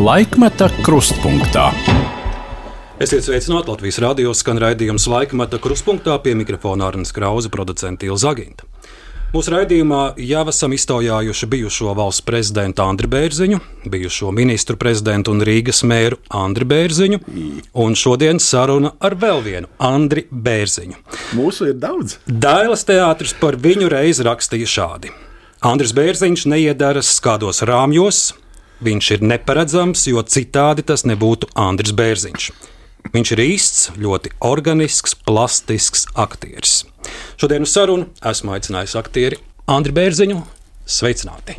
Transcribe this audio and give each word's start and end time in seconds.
Laikmeta 0.00 0.64
krustpunktā. 0.80 1.66
Esiet 3.04 3.26
sveicināti 3.26 3.68
Latvijas 3.68 3.98
radio 4.00 4.30
skan 4.32 4.56
raidījums 4.62 5.04
Laikmeta 5.12 5.58
krustpunktā 5.60 6.14
pie 6.24 6.32
mikrofona 6.40 6.86
Arnijas 6.88 7.12
Krauza, 7.12 7.50
producenta 7.52 8.08
Ilza 8.08 8.30
Aginta. 8.32 8.64
Mūsu 9.34 9.52
raidījumā 9.52 10.00
jau 10.24 10.46
esam 10.54 10.72
iztaujājuši 10.72 11.50
bijušo 11.52 11.92
valsts 11.98 12.24
prezidentu 12.24 12.86
Andriu 12.86 13.12
Bērziņu, 13.12 13.60
bijušo 13.92 14.32
ministru 14.32 14.80
prezidentu 14.80 15.36
un 15.36 15.44
Rīgas 15.44 15.84
mēru 15.84 16.22
Andriu 16.32 16.70
Bērziņu, 16.72 17.20
un 17.84 17.92
šodien 17.92 18.40
saruna 18.40 18.94
ar 19.04 19.20
vēl 19.20 19.44
vienu 19.44 19.68
Andriu 19.76 20.24
Bērziņu. 20.32 20.96
Mūsu 21.36 21.74
ir 21.74 21.80
daudz. 21.82 22.16
Dailas 22.24 22.88
teātris 22.88 23.36
par 23.36 23.60
viņu 23.60 23.92
reizi 23.92 24.24
rakstīja 24.24 24.76
šādi. 24.78 25.12
Andris 25.60 25.92
Bērziņš 25.92 26.48
neiedaras 26.54 27.18
kādos 27.20 27.60
rāmjos, 27.68 28.30
viņš 28.84 29.10
ir 29.16 29.24
neparedzams, 29.32 30.06
jo 30.10 30.22
citādi 30.24 30.84
tas 30.86 31.06
nebūtu 31.08 31.50
Andris 31.58 31.94
Bērziņš. 31.96 32.50
Viņš 33.14 33.32
ir 33.34 33.42
īsts, 33.44 33.84
ļoti 34.00 34.34
organisks, 34.44 35.16
plastisks 35.26 36.04
aktieris. 36.14 36.82
Šodien 37.40 37.64
uz 37.64 37.72
sarunu 37.72 38.10
esmu 38.32 38.56
aicinājis 38.56 38.98
aktieri 39.00 39.40
Andriu 39.70 39.96
Bērziņu. 39.96 40.42
Sveicināti! 40.90 41.56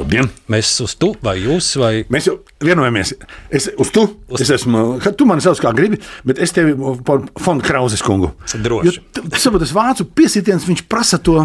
Labdien! 0.00 0.28
Mēs 0.50 0.70
uz 0.84 0.94
tu 0.98 1.10
vai 1.24 1.36
jūs? 1.42 1.66
Vai... 1.80 1.90
Mēs 2.12 2.26
jau 2.30 2.38
vienojamies. 2.64 3.12
Es 3.52 3.66
uz 3.80 3.90
tu, 3.92 4.06
Uz- 4.32 4.40
es 4.44 4.50
esmu, 4.56 4.96
tu 5.18 5.26
mani 5.28 5.44
sauc 5.44 5.60
kā 5.60 5.72
gribi, 5.76 5.98
bet 6.26 6.40
es 6.42 6.54
tevi 6.56 6.72
par 7.06 7.26
fondu 7.40 7.64
Krauzes 7.66 8.00
kungu. 8.04 8.32
Droši. 8.54 8.88
Jo, 8.88 8.94
t- 9.12 9.24
Tu 9.30 9.40
saproti, 9.42 9.66
tas 9.66 9.74
vācu 9.76 10.06
piesitiens, 10.16 10.64
viņš 10.68 10.82
prasa 10.90 11.18
to, 11.22 11.36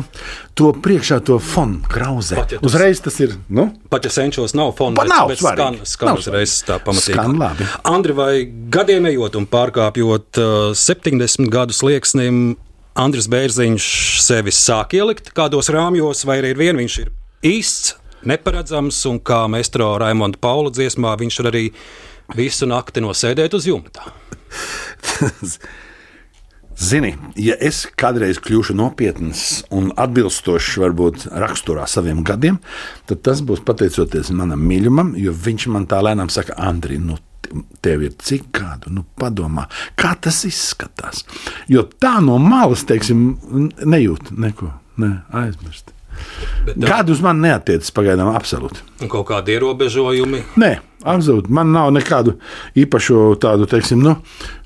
to 0.58 0.72
priekšā, 0.86 1.20
to 1.28 1.38
fondu 1.44 1.84
Krauze. 1.92 2.36
Pat 2.40 2.56
ja 2.56 2.62
tas- 2.62 2.70
Uzreiz 2.72 3.02
tas 3.04 3.20
ir, 3.24 3.36
nu, 3.50 3.68
Pat 3.92 4.08
ja 4.08 4.14
senčos 4.16 4.56
nav 4.58 4.72
fona, 4.80 4.96
Pa- 5.02 5.08
nav 5.12 5.28
bet 5.34 5.44
skan, 5.44 5.82
skan 5.86 6.14
Nav 6.14 6.22
uzreiz 6.24 6.56
tā 6.68 6.80
pamatīgi. 6.84 7.18
Skan 7.20 7.36
labi. 7.42 7.68
Andri, 7.92 8.16
vai 8.18 8.32
gadiem 8.72 9.06
ejot 9.12 9.36
un 9.40 9.46
pārkāpjot 9.52 10.40
uh, 10.42 10.72
70 10.76 11.52
gadu 11.54 11.76
slieksnim, 11.76 12.56
Andris 12.96 13.28
Bērziņš 13.28 13.86
sevi 14.24 14.54
sāk 14.56 14.94
ielikt 14.96 15.34
kādos 15.36 15.68
rāmjos, 15.76 16.24
vai 16.30 16.38
arī 16.40 16.54
ir 16.56 16.62
vien 16.64 16.78
viņš 16.80 16.98
ir 17.04 17.10
īsts, 17.46 17.98
neparedzams, 18.30 19.00
un 19.10 19.22
kā 19.24 19.46
meistro 19.52 19.94
Raimonda 20.02 20.40
Paula 20.42 20.74
dziesmā, 20.74 21.16
viņš 21.22 21.40
var 21.42 21.52
arī 21.54 21.66
visu 22.36 22.70
nakti 22.70 23.04
nosēdēt 23.06 23.58
uz 23.58 23.68
jumta. 23.70 24.08
Zini, 26.76 27.14
ja 27.40 27.56
es 27.64 27.86
kādreiz 27.96 28.36
kļūšu 28.44 28.74
nopietns 28.76 29.62
un 29.72 29.94
atbilstošs 29.96 30.74
varbūt 30.84 31.24
raksturā 31.32 31.86
saviem 31.88 32.20
gadiem, 32.28 32.58
tad 33.08 33.22
tas 33.24 33.40
būs 33.48 33.64
pateicoties 33.64 34.34
manam 34.36 34.60
mīļumam, 34.68 35.14
jo 35.16 35.32
viņš 35.32 35.70
man 35.72 35.88
tā 35.88 36.02
lēnām 36.04 36.28
saka, 36.34 36.58
Andri, 36.60 37.00
nu, 37.00 37.16
tev 37.86 38.04
ir 38.04 38.18
cik 38.20 38.50
gadu, 38.60 38.92
nu, 38.92 39.06
padomā, 39.16 39.70
kā 39.96 40.18
tas 40.20 40.42
izskatās. 40.50 41.24
Jo 41.72 41.88
tā 41.88 42.18
no 42.26 42.36
malas, 42.44 42.84
teiksim, 42.90 43.28
nejūt 43.80 44.36
neko, 44.36 44.74
ne, 45.00 45.14
aizmirst. 45.32 45.95
Gadu 46.76 47.14
uz 47.16 47.22
mani 47.24 47.48
neatiecas 47.48 47.94
pagaidām 47.96 48.32
absolūti. 48.36 48.82
un 49.02 49.12
kaut 49.12 49.28
kādi 49.30 49.56
ierobežojumi. 49.56 50.42
Nē, 50.62 50.72
absolūti. 51.06 51.54
Man 51.54 51.72
nav 51.76 51.92
nekādu 51.96 52.38
īpašu 52.78 53.36
tādu, 53.44 53.68
teiksim, 53.70 54.02
nu, 54.04 54.18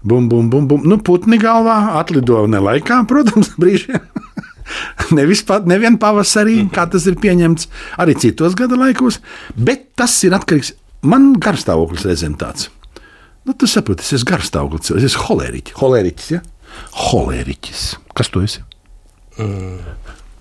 bum, 0.03 0.29
bum, 0.31 0.49
bum, 0.49 0.67
bum. 0.69 0.85
Nu, 0.87 0.99
putni 1.03 1.39
galvā 1.41 1.97
atlido 1.99 2.45
ne 2.47 2.61
laikā, 2.63 3.03
protams, 3.11 3.53
brīžiem. 3.59 4.03
Nevis 5.17 5.41
pat, 5.47 5.65
nevien 5.69 5.97
pavasarī, 6.01 6.61
kā 6.73 6.85
tas 6.91 7.07
ir 7.09 7.17
pieņemts 7.21 7.69
arī 8.01 8.13
citos 8.21 8.53
gada 8.57 8.77
laikos, 8.77 9.17
bet 9.57 9.89
tas 9.97 10.13
ir 10.27 10.35
atkarīgs. 10.37 10.75
Man 11.09 11.31
garstāvoklis 11.41 12.05
reizēm 12.05 12.35
tāds. 12.39 12.67
Nu, 13.47 13.55
tu 13.57 13.65
saproti, 13.71 14.03
es 14.03 14.13
esmu 14.19 14.29
garstāvoklis, 14.33 14.91
es 14.99 15.07
esmu 15.09 15.25
holēriķis. 15.29 15.77
Holēriķis, 15.79 16.31
ja? 16.35 16.43
Holēriķis. 17.09 17.83
Kas 18.13 18.29
tu 18.29 18.43
esi? 18.45 18.61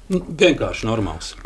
Nu, 0.08 0.22
Vienkārši 0.40 0.88
normāls. 0.88 1.34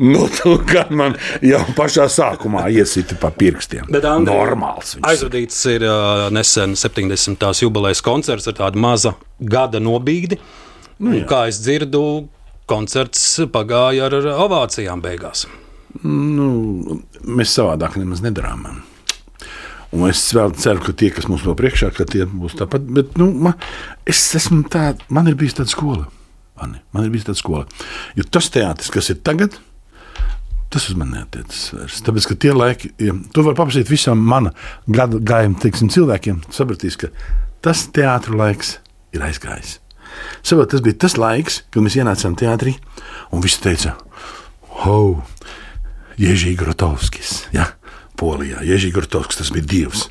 Nu, 0.00 0.24
tu 0.32 0.56
gan 0.66 0.88
man 0.96 1.12
jau 1.44 1.60
pašā 1.76 2.06
sākumā 2.10 2.64
iesita 2.74 3.14
pa 3.20 3.28
pirkstiem. 3.30 3.84
Bet, 3.92 4.06
Andri, 4.08 4.32
Normāls. 4.34 4.96
viņš 4.96 5.06
Aizvadīts 5.06 5.58
ir 5.70 5.84
uh, 5.86 6.24
nesen 6.34 6.74
70. 6.78 7.44
jubilejas 7.62 8.02
koncerts 8.02 8.48
ar 8.50 8.56
tādu 8.58 8.80
mazu 8.82 9.12
gada 9.38 9.78
nobīdi. 9.82 10.40
Nu, 11.04 11.20
kā 11.30 11.44
es 11.50 11.60
dzirdu, 11.62 12.02
koncerts 12.70 13.22
pagāja 13.54 14.08
ar 14.08 14.18
ar 14.18 14.30
ovācijām 14.48 15.04
beigās. 15.04 15.44
nu, 16.02 16.98
mēs 17.22 17.54
savādāk 17.54 18.00
nemaz 18.00 18.24
nedarām. 18.24 18.66
Un 19.94 20.08
es 20.08 20.24
vēl 20.34 20.56
ceru, 20.58 20.82
ka 20.82 20.92
tie, 20.92 21.12
kas 21.14 21.28
mums 21.30 21.44
vēl 21.46 21.54
priekšā, 21.60 21.92
ka 21.94 22.08
tie 22.08 22.26
būs 22.26 22.56
tāpat. 22.58 22.82
Bet 22.96 23.14
nu, 23.20 23.30
man, 23.30 23.54
es 24.10 24.26
esmu 24.34 24.64
tā, 24.66 24.96
man 25.08 25.30
ir 25.30 25.38
bijusi 25.38 25.60
tāda 25.60 25.70
skola. 25.70 26.08
Mani, 26.64 26.80
man 26.96 27.04
ir 27.04 27.12
bijusi 27.12 27.28
tāda 27.28 27.40
skola. 27.40 27.64
Jo 28.16 28.24
tas 28.32 28.48
teātris, 28.52 28.88
kas 28.92 29.10
ir 29.12 29.18
tagad, 29.26 29.58
tas 30.72 30.88
uz 30.88 30.96
mani 30.96 31.18
neatiecas 31.18 31.60
vairs. 31.74 32.00
Tāpēc, 32.06 32.28
ka 32.30 32.36
tie 32.40 32.54
laiki, 32.56 32.94
ja, 33.04 33.14
tu 33.34 33.44
vari 33.44 33.58
paprasīt 33.58 33.92
visam 33.92 34.22
mana 34.24 34.54
gada 34.88 35.20
gājuma 35.20 35.60
cilvēkiem, 35.68 36.40
tu 36.48 36.56
sapratīsi, 36.56 37.04
ka 37.04 37.12
tas 37.64 37.84
teātris 37.92 38.40
laiks 38.40 38.72
ir 39.14 39.26
aizgājis. 39.28 39.76
Saprot, 40.40 40.70
tas 40.72 40.80
bija 40.84 40.96
tas 41.04 41.18
laiks, 41.20 41.60
kad 41.74 41.84
mēs 41.84 41.98
ienācām 42.00 42.38
teātrī, 42.38 42.78
un 43.34 43.44
visi 43.44 43.60
teica, 43.60 43.98
oh, 44.88 45.20
Ježī 46.20 46.54
Grotovskis. 46.56 47.42
Ja? 47.52 47.74
Polijā. 48.24 48.62
Ježī 48.64 48.88
Grotovskis 48.94 49.42
tas 49.42 49.50
bija 49.52 49.66
dievs. 49.68 50.06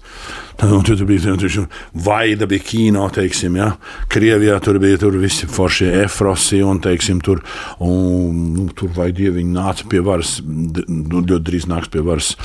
Un 0.62 0.84
tur 0.86 1.00
bija 1.10 1.34
tur 1.40 1.66
vaida, 2.06 2.46
bija 2.48 2.62
kino, 2.64 3.08
teiksim, 3.12 3.56
ja? 3.58 3.72
Krievijā 4.14 4.60
tur 4.64 4.78
bija 4.80 5.00
tur 5.02 5.18
visi 5.18 5.48
foršie 5.50 5.90
efrosi 6.04 6.62
un, 6.64 6.78
teiksim, 6.84 7.24
tur, 7.26 7.42
un, 7.82 8.38
nu, 8.54 8.68
tur 8.78 8.92
vai 8.94 9.10
dieviņi 9.18 9.56
nāca 9.56 9.90
pie 9.90 10.04
varas, 10.06 10.36
nu, 10.46 11.24
ļoti 11.24 11.42
drīz 11.50 11.68
nāks 11.72 11.90
pie 11.92 12.06
varas 12.06 12.36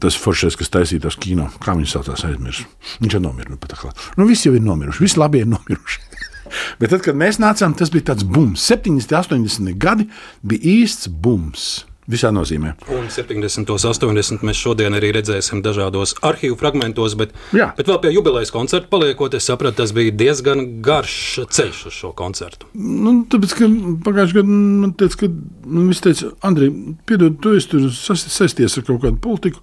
tas 0.00 0.16
foršais, 0.22 0.56
kas 0.58 0.70
taisīja 0.76 1.08
tos 1.08 1.18
kino. 1.18 1.48
Kā 1.64 1.74
viņš 1.74 1.96
saucās, 1.96 2.24
aizmirsu. 2.28 2.68
Viņš 3.02 3.18
jau 3.18 3.24
nomira. 3.26 3.50
Nu, 3.50 3.58
pat 3.60 3.74
atkal. 3.74 3.96
nu, 4.20 4.28
visi 4.30 4.48
jau 4.48 4.54
ir 4.54 4.64
nomiruši, 4.64 5.04
visi 5.08 5.20
labi 5.20 5.42
ir 5.42 5.50
nomiruši. 5.50 6.06
Bet 6.80 6.94
tad, 6.94 7.02
kad 7.04 7.18
mēs 7.18 7.42
nācām, 7.42 7.74
tas 7.76 7.90
bija 7.92 8.12
tāds 8.14 8.24
bums. 8.24 8.62
70, 8.70 9.18
80 9.18 9.74
gadi 9.82 10.08
bija 10.46 10.78
īsts 10.78 11.10
bums. 11.10 11.87
Visā 12.08 12.30
nozīmē. 12.32 12.70
Un 12.96 13.10
70. 13.12 13.68
un 13.68 13.76
80. 13.76 14.40
mēs 14.48 14.56
šodien 14.56 14.94
arī 14.96 15.10
redzēsim 15.12 15.60
dažādos 15.64 16.14
arhīvu 16.24 16.56
fragmentos, 16.56 17.12
bet, 17.20 17.34
Jā. 17.52 17.66
bet 17.76 17.90
vēl 17.90 17.98
pie 18.00 18.12
jubilejas 18.14 18.52
koncerta 18.54 18.88
paliekot, 18.88 19.34
es 19.36 19.44
sapratu, 19.44 19.82
tas 19.82 19.92
bija 19.92 20.14
diezgan 20.16 20.80
garš 20.84 21.16
ceļš 21.52 21.82
uz 21.90 21.98
šo 21.98 22.12
koncertu. 22.16 22.70
Nu, 22.74 23.12
tāpēc, 23.28 23.52
ka 23.58 23.68
pagājušajā 24.08 24.38
gadā 24.40 24.56
man 24.84 24.94
teica, 24.96 25.18
ka 25.20 25.28
nu, 25.28 25.84
viņš 25.90 26.00
teica, 26.06 26.30
Andrej, 26.48 26.70
piedod, 27.04 27.36
tu 27.44 27.52
esi 27.58 27.68
tur 27.74 27.88
sas- 27.92 28.24
saisties 28.32 28.78
ar 28.80 28.86
kaut 28.88 29.02
kādu 29.04 29.20
politiku. 29.20 29.60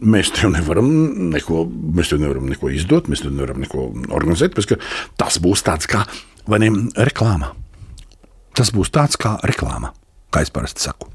Mēs 0.00 0.32
tev 0.34 0.54
nevaram 0.56 0.88
neko, 1.34 1.66
mēs 1.68 2.14
tev 2.14 2.22
nevaram 2.24 2.48
neko 2.48 2.72
izdot, 2.72 3.10
mēs 3.12 3.22
tev 3.26 3.36
nevaram 3.36 3.60
neko 3.60 3.90
organizēt, 4.08 4.56
tāpēc, 4.56 4.80
tas 5.20 5.36
būs 5.38 5.62
tāds 5.68 5.86
kā 5.86 6.06
ne, 6.48 6.70
reklāma. 6.96 7.52
Tas 8.54 8.70
būs 8.74 8.90
tāds 8.94 9.18
kā 9.20 9.36
reklāma, 9.46 9.92
kā 10.34 10.42
es 10.44 10.50
parasti 10.54 10.84
saku. 10.88 11.10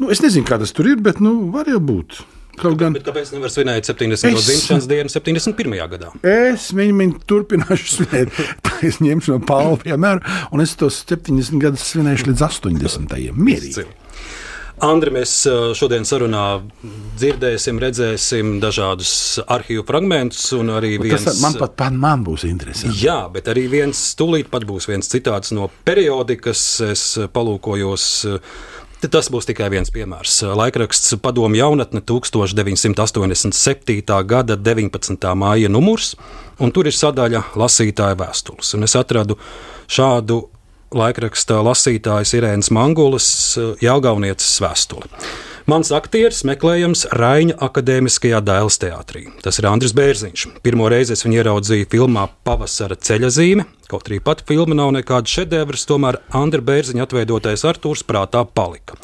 Nu, 0.00 0.10
es 0.12 0.20
nezinu, 0.24 0.46
kā 0.48 0.60
tas 0.60 0.74
tur 0.76 0.88
ir, 0.92 1.00
bet 1.02 1.22
nu, 1.24 1.38
var 1.54 1.68
jau 1.70 1.80
būt. 1.80 2.20
Kaut 2.60 2.76
gan 2.76 2.92
Bet 2.92 3.06
kāpēc 3.06 3.30
nevar 3.32 3.48
svinēt 3.52 3.86
70. 3.88 4.34
Es- 4.36 4.48
dzimšanas 4.48 4.88
dienu 4.90 5.08
71. 5.12 5.76
gadā? 5.94 6.10
Es 6.26 6.66
viņu, 6.76 6.96
viņu 7.00 7.22
turpināšu 7.30 7.94
svinēt. 8.00 8.40
Es 8.80 8.96
ņemšu 9.04 9.34
no 9.34 9.40
Pāvila 9.44 9.76
piemēru, 9.76 10.22
un 10.56 10.62
es 10.64 10.70
tos 10.80 11.02
70 11.04 11.60
gadus 11.60 11.82
svinēšu 11.92 12.30
līdz 12.30 12.44
80. 12.46 13.12
Mierīgi. 13.36 13.84
Andri, 14.80 15.10
mēs 15.12 15.44
šodien 15.76 16.06
sarunā 16.08 16.62
dzirdēsim, 17.20 17.76
redzēsim 17.82 18.54
dažādus 18.62 19.10
arhīvu 19.44 19.84
fragmentus, 19.88 20.52
un 20.56 20.70
arī 20.72 20.98
viens. 21.02 21.24
Tas 21.26 21.40
man 21.44 21.54
pat, 21.60 21.74
pat 21.80 21.92
man 21.96 22.24
būs 22.24 22.44
interesanti. 22.48 23.02
Jā, 23.04 23.28
bet 23.32 23.48
arī 23.52 23.66
viens 23.72 23.98
stūlīt 24.14 24.46
pat 24.52 24.64
būs 24.68 24.88
viens 24.88 25.10
citāts 25.12 25.52
no 25.56 25.68
periodikas. 25.84 26.60
Es 26.90 27.02
palūkojos. 27.34 28.04
Tas 29.00 29.30
būs 29.32 29.48
tikai 29.48 29.70
viens 29.72 29.88
piemērs. 29.88 30.42
Laikraksts 30.60 31.16
Padomu 31.24 31.56
jaunatne 31.56 32.04
1987. 32.04 34.04
gada 34.28 34.60
19. 34.60 35.24
māja 35.40 35.68
numurs, 35.72 36.12
un 36.60 36.68
tur 36.72 36.84
ir 36.88 36.92
sadaļa 36.92 37.42
lasītāja 37.56 38.16
vēstules. 38.20 38.74
Un 38.76 38.84
es 38.84 38.92
atradu 39.00 39.38
šādu 39.88 40.52
laikraksta 40.94 41.60
lasītājas 41.64 42.34
Irēnas 42.38 42.70
Mangulas 42.74 43.28
Jāgaunieces 43.82 44.58
vēstuli. 44.62 45.10
Mans 45.70 45.92
aktieris 45.94 46.40
meklējams 46.48 47.04
Raņa 47.14 47.54
akadēmiskajā 47.62 48.40
dēls 48.42 48.80
teātrī. 48.82 49.26
Tas 49.44 49.60
ir 49.60 49.68
Andris 49.70 49.92
Bērziņš. 49.94 50.46
Pirmo 50.64 50.88
reizi 50.90 51.14
es 51.14 51.22
viņu 51.22 51.38
ieraudzīju 51.42 51.86
filmā 51.92 52.24
Pavasara 52.48 52.96
ceļazīme. 52.98 53.68
Kaut 53.90 54.08
arī 54.08 54.18
pati 54.24 54.46
filma 54.48 54.74
nav 54.78 54.90
nekāda 54.96 55.30
šedevrs, 55.30 55.86
tomēr 55.86 56.18
Andra 56.34 56.64
Bērziņa 56.64 57.06
atveidotais 57.06 57.66
Artūrs 57.68 58.02
prātā 58.08 58.42
palika. 58.42 58.98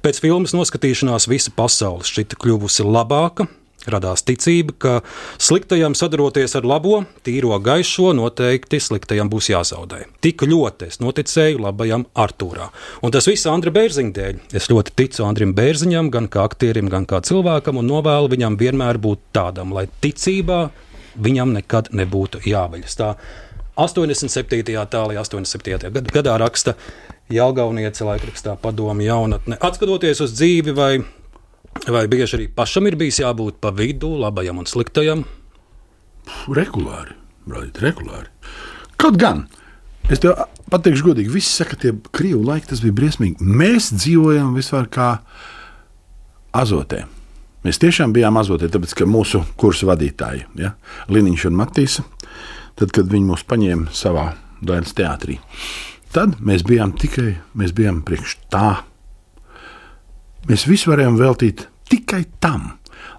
Pēc 0.00 0.22
filmas 0.22 0.54
noskatīšanās 0.56 1.28
visa 1.28 1.52
pasaule 1.52 2.06
šķita 2.06 2.38
kļuvusi 2.40 2.86
labāka. 2.86 3.48
Radās 3.86 4.24
ticība, 4.26 4.74
ka 4.82 4.92
sliktajam 5.38 5.94
sadaroties 5.94 6.56
ar 6.58 6.66
labo, 6.66 7.04
tīro 7.22 7.54
gaišo, 7.62 8.10
noteikti 8.18 8.80
sliktajam 8.82 9.30
būs 9.30 9.52
jāzaudē. 9.52 10.00
Tik 10.24 10.42
ļoti 10.50 10.88
es 10.90 10.98
noticēju 10.98 11.62
labajam 11.62 12.08
Artūrā. 12.18 12.72
Un 13.06 13.14
tas 13.14 13.28
viss 13.30 13.46
Andra 13.46 13.70
Bērziņa 13.74 14.14
dēļ. 14.16 14.40
Es 14.58 14.66
ļoti 14.72 14.96
ticu 14.98 15.22
Andrim 15.28 15.54
Bērziņam, 15.54 16.10
gan 16.10 16.26
kā 16.26 16.42
aktierim, 16.50 16.90
gan 16.90 17.06
kā 17.06 17.22
cilvēkam, 17.22 17.78
un 17.78 17.86
novēlu 17.88 18.32
viņam 18.34 18.58
vienmēr 18.58 18.98
būt 18.98 19.30
tādam, 19.38 19.70
lai 19.76 19.86
ticībā 20.02 20.64
viņam 21.14 21.54
nekad 21.54 21.92
nebūtu 21.94 22.42
jāveļas. 22.50 22.98
Tā 22.98 23.12
87. 23.78 24.74
tālāk, 24.90 25.22
87. 25.22 26.02
gadā 26.10 26.34
raksta 26.42 26.74
Jālgauniece 27.30 28.06
laikrakstā 28.08 28.56
padomu 28.58 29.04
jaunatne. 29.04 29.58
Atskatoties 29.60 30.22
uz 30.24 30.32
dzīvi 30.32 30.72
vai 30.74 30.92
Vai 31.86 32.06
bieži 32.10 32.36
arī 32.36 32.48
pašam 32.50 32.88
ir 32.88 32.96
bijis 32.98 33.20
jābūt 33.22 33.60
pa 33.62 33.70
vidu, 33.74 34.10
labajam 34.18 34.58
un 34.60 34.66
sliktajam? 34.68 35.22
Regulāri, 36.52 37.14
brāļi, 37.48 37.70
regulāri. 37.84 38.28
Kaut 39.00 39.16
gan, 39.20 39.44
es 40.10 40.20
tev 40.20 40.34
pateikšu 40.72 41.10
godīgi, 41.10 41.32
visi 41.32 41.52
saka, 41.52 41.76
ka 41.76 41.82
tie 41.84 41.92
krievu 42.14 42.42
laiki 42.48 42.72
tas 42.72 42.82
bija 42.84 42.96
briesmīgi. 42.98 43.38
Mēs 43.40 43.92
dzīvojam 43.94 44.50
vispār 44.58 44.90
kā 44.92 45.12
azotē. 46.56 47.04
Mēs 47.64 47.80
tiešām 47.82 48.12
bijām 48.16 48.38
azotē, 48.40 48.68
tāpēc 48.72 48.94
ka 48.98 49.08
mūsu 49.08 49.42
kursu 49.60 49.88
vadītāji, 49.88 50.44
ja, 50.60 50.74
Liniņš 51.12 51.48
un 51.50 51.56
Matīsa, 51.58 52.04
tad, 52.78 52.92
kad 52.94 53.08
viņi 53.10 53.30
mūs 53.30 53.46
paņēma 53.48 53.94
savā 53.96 54.30
dainas 54.64 54.94
teātrī, 54.98 55.38
tad 56.14 56.38
mēs 56.44 56.64
bijām 56.66 56.94
tikai 56.98 57.34
mēs 57.58 57.74
bijām 57.76 58.02
priekš 58.06 58.38
tā 58.52 58.78
Mēs 60.48 60.64
visu 60.68 60.92
varējām 60.92 61.18
veltīt 61.20 61.66
tikai 61.92 62.22
tam, 62.40 62.70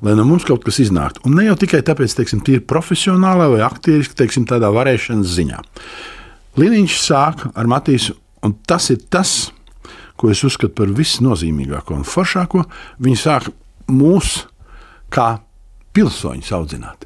lai 0.06 0.16
no 0.18 0.26
mums 0.26 0.48
kaut 0.48 0.64
kas 0.66 0.80
iznāktu. 0.82 1.22
Un 1.28 1.38
ne 1.38 1.46
jau 1.46 1.58
tikai 1.60 1.84
tāpēc, 1.86 2.16
ka 2.18 2.26
tas 2.26 2.52
ir 2.56 2.66
profesionālā 2.70 3.50
vai 3.54 3.62
aktieriski, 3.66 4.18
teiksim, 4.18 4.48
tādā 4.50 4.72
varēšanas 4.74 5.36
ziņā. 5.38 5.62
Liniņš 6.60 6.98
sāka 7.04 7.52
ar 7.54 7.70
Matīsu, 7.70 8.16
un 8.46 8.56
tas 8.68 8.90
ir 8.94 9.04
tas, 9.14 9.52
ko 10.20 10.32
es 10.34 10.42
uzskatu 10.44 10.74
par 10.76 10.90
visnozīmīgāko 10.96 11.96
un 11.96 12.08
foršāko. 12.08 12.66
Viņi 13.00 13.22
sāka 13.22 13.54
mūs 13.90 14.42
kā 15.14 15.38
pilsoņus 15.96 16.52
audzināt. 16.58 17.06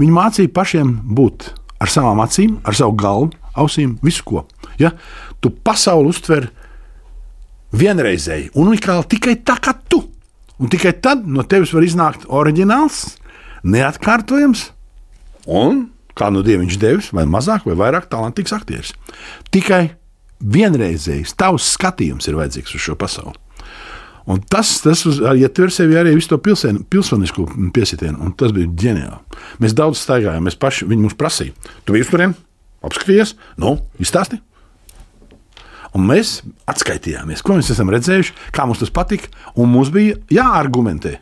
Viņi 0.00 0.14
mācīja 0.14 0.52
pašiem 0.52 0.94
būt 1.16 1.50
ar 1.82 1.92
savām 1.92 2.22
acīm, 2.24 2.58
ar 2.64 2.76
savu 2.76 2.96
galvu, 3.00 3.32
ausīm, 3.56 3.96
visu 4.04 4.24
ko. 4.28 4.44
Ja? 4.80 4.92
Tu 5.40 5.50
pasauli 5.50 6.12
uztver 6.12 6.50
vienreizēji, 7.74 8.52
unikāli 8.58 9.08
tikai 9.16 9.36
tā 9.46 9.58
kā 9.62 9.74
tu. 9.88 10.02
Un 10.56 10.72
tikai 10.72 10.94
tad 11.04 11.26
no 11.28 11.44
tevis 11.44 11.74
var 11.76 11.84
iznākt 11.84 12.24
oriģināls, 12.32 13.04
neatkārtojams 13.66 14.70
un, 15.46 15.86
kā 16.16 16.30
no 16.32 16.42
dieva 16.46 16.62
viņš 16.64 16.78
devis, 16.80 17.10
vai 17.16 17.26
mazāk 17.28 17.66
vai 17.68 17.76
vairāk 17.78 18.08
talantīgs 18.10 18.54
aktieris. 18.56 18.94
Tikai 19.52 19.90
vienreizējs 20.40 21.34
tavs 21.38 21.72
skatījums 21.76 22.28
ir 22.28 22.38
vajadzīgs 22.38 22.76
uz 22.76 22.86
šo 22.86 22.96
pasauli. 22.98 23.36
Un 24.26 24.40
tas, 24.42 24.72
tas 24.82 25.04
ietver 25.06 25.70
ja 25.70 25.74
sevi 25.76 25.98
arī 26.00 26.16
visu 26.16 26.32
to 26.32 26.40
pilsēn, 26.42 26.80
pilsonisko 26.90 27.44
piesitienu, 27.74 28.18
un 28.26 28.32
tas 28.34 28.50
bija 28.54 28.66
ģeniāli. 28.66 29.20
Mēs 29.62 29.76
daudz 29.78 30.00
staigājām, 30.02 30.48
mēs 30.48 30.58
paši 30.58 30.88
viņi 30.90 31.04
mums 31.04 31.14
prasīja. 31.18 31.54
Tu 31.86 31.94
biji 31.94 32.08
tur, 32.10 32.24
apskatījies, 32.86 33.36
nu, 33.62 33.76
izstāsti. 34.02 34.40
Un 35.96 36.04
mēs 36.04 36.40
atskaitījāmies, 36.68 37.40
ko 37.44 37.56
mēs 37.56 37.70
esam 37.72 37.88
redzējuši, 37.94 38.34
kā 38.52 38.66
mums 38.68 38.82
tas 38.82 38.92
patika, 38.92 39.30
mums 39.56 39.88
bija 39.94 40.18
jāargumentē, 40.34 41.14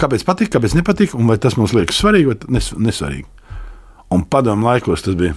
kāpēc 0.00 0.24
patika, 0.28 0.58
kāpēc 0.58 0.74
nepatika, 0.76 1.16
un 1.16 1.30
vai 1.30 1.38
tas 1.40 1.56
mums 1.56 1.72
liekas 1.76 2.00
svarīgi 2.02 2.28
vai 2.28 2.36
nes 2.58 2.72
nesvarīgi. 2.76 3.24
Un 4.12 4.26
padomu 4.28 4.68
laikos 4.68 5.04
tas 5.06 5.16
bija, 5.16 5.32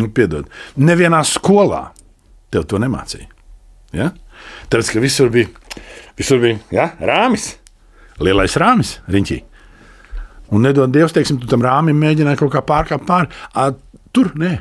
nu, 0.00 0.08
piedod, 0.16 0.48
nevienā 0.80 1.20
skolā 1.28 1.90
tev 2.54 2.64
to 2.70 2.80
nemācīja. 2.80 3.28
Ja? 3.96 4.08
Tāpēc, 4.72 4.94
ka 4.94 5.02
visur 5.04 5.28
bija, 5.34 5.50
visur 6.16 6.40
bija 6.40 6.56
ja? 6.72 6.86
rāmis, 7.04 7.50
lielais 8.22 8.56
rāmis, 8.60 8.94
riņķī. 9.12 9.42
Un 10.56 10.64
nedod 10.64 10.90
Dievs, 10.90 11.12
teiksim, 11.14 11.36
tu 11.42 11.50
tam 11.50 11.60
rāmim 11.62 12.00
mēģināji 12.00 12.40
kaut 12.40 12.54
kā 12.54 12.64
pārkāpt 12.64 13.04
pāri. 13.06 13.76
Tur 14.10 14.32
nē, 14.40 14.54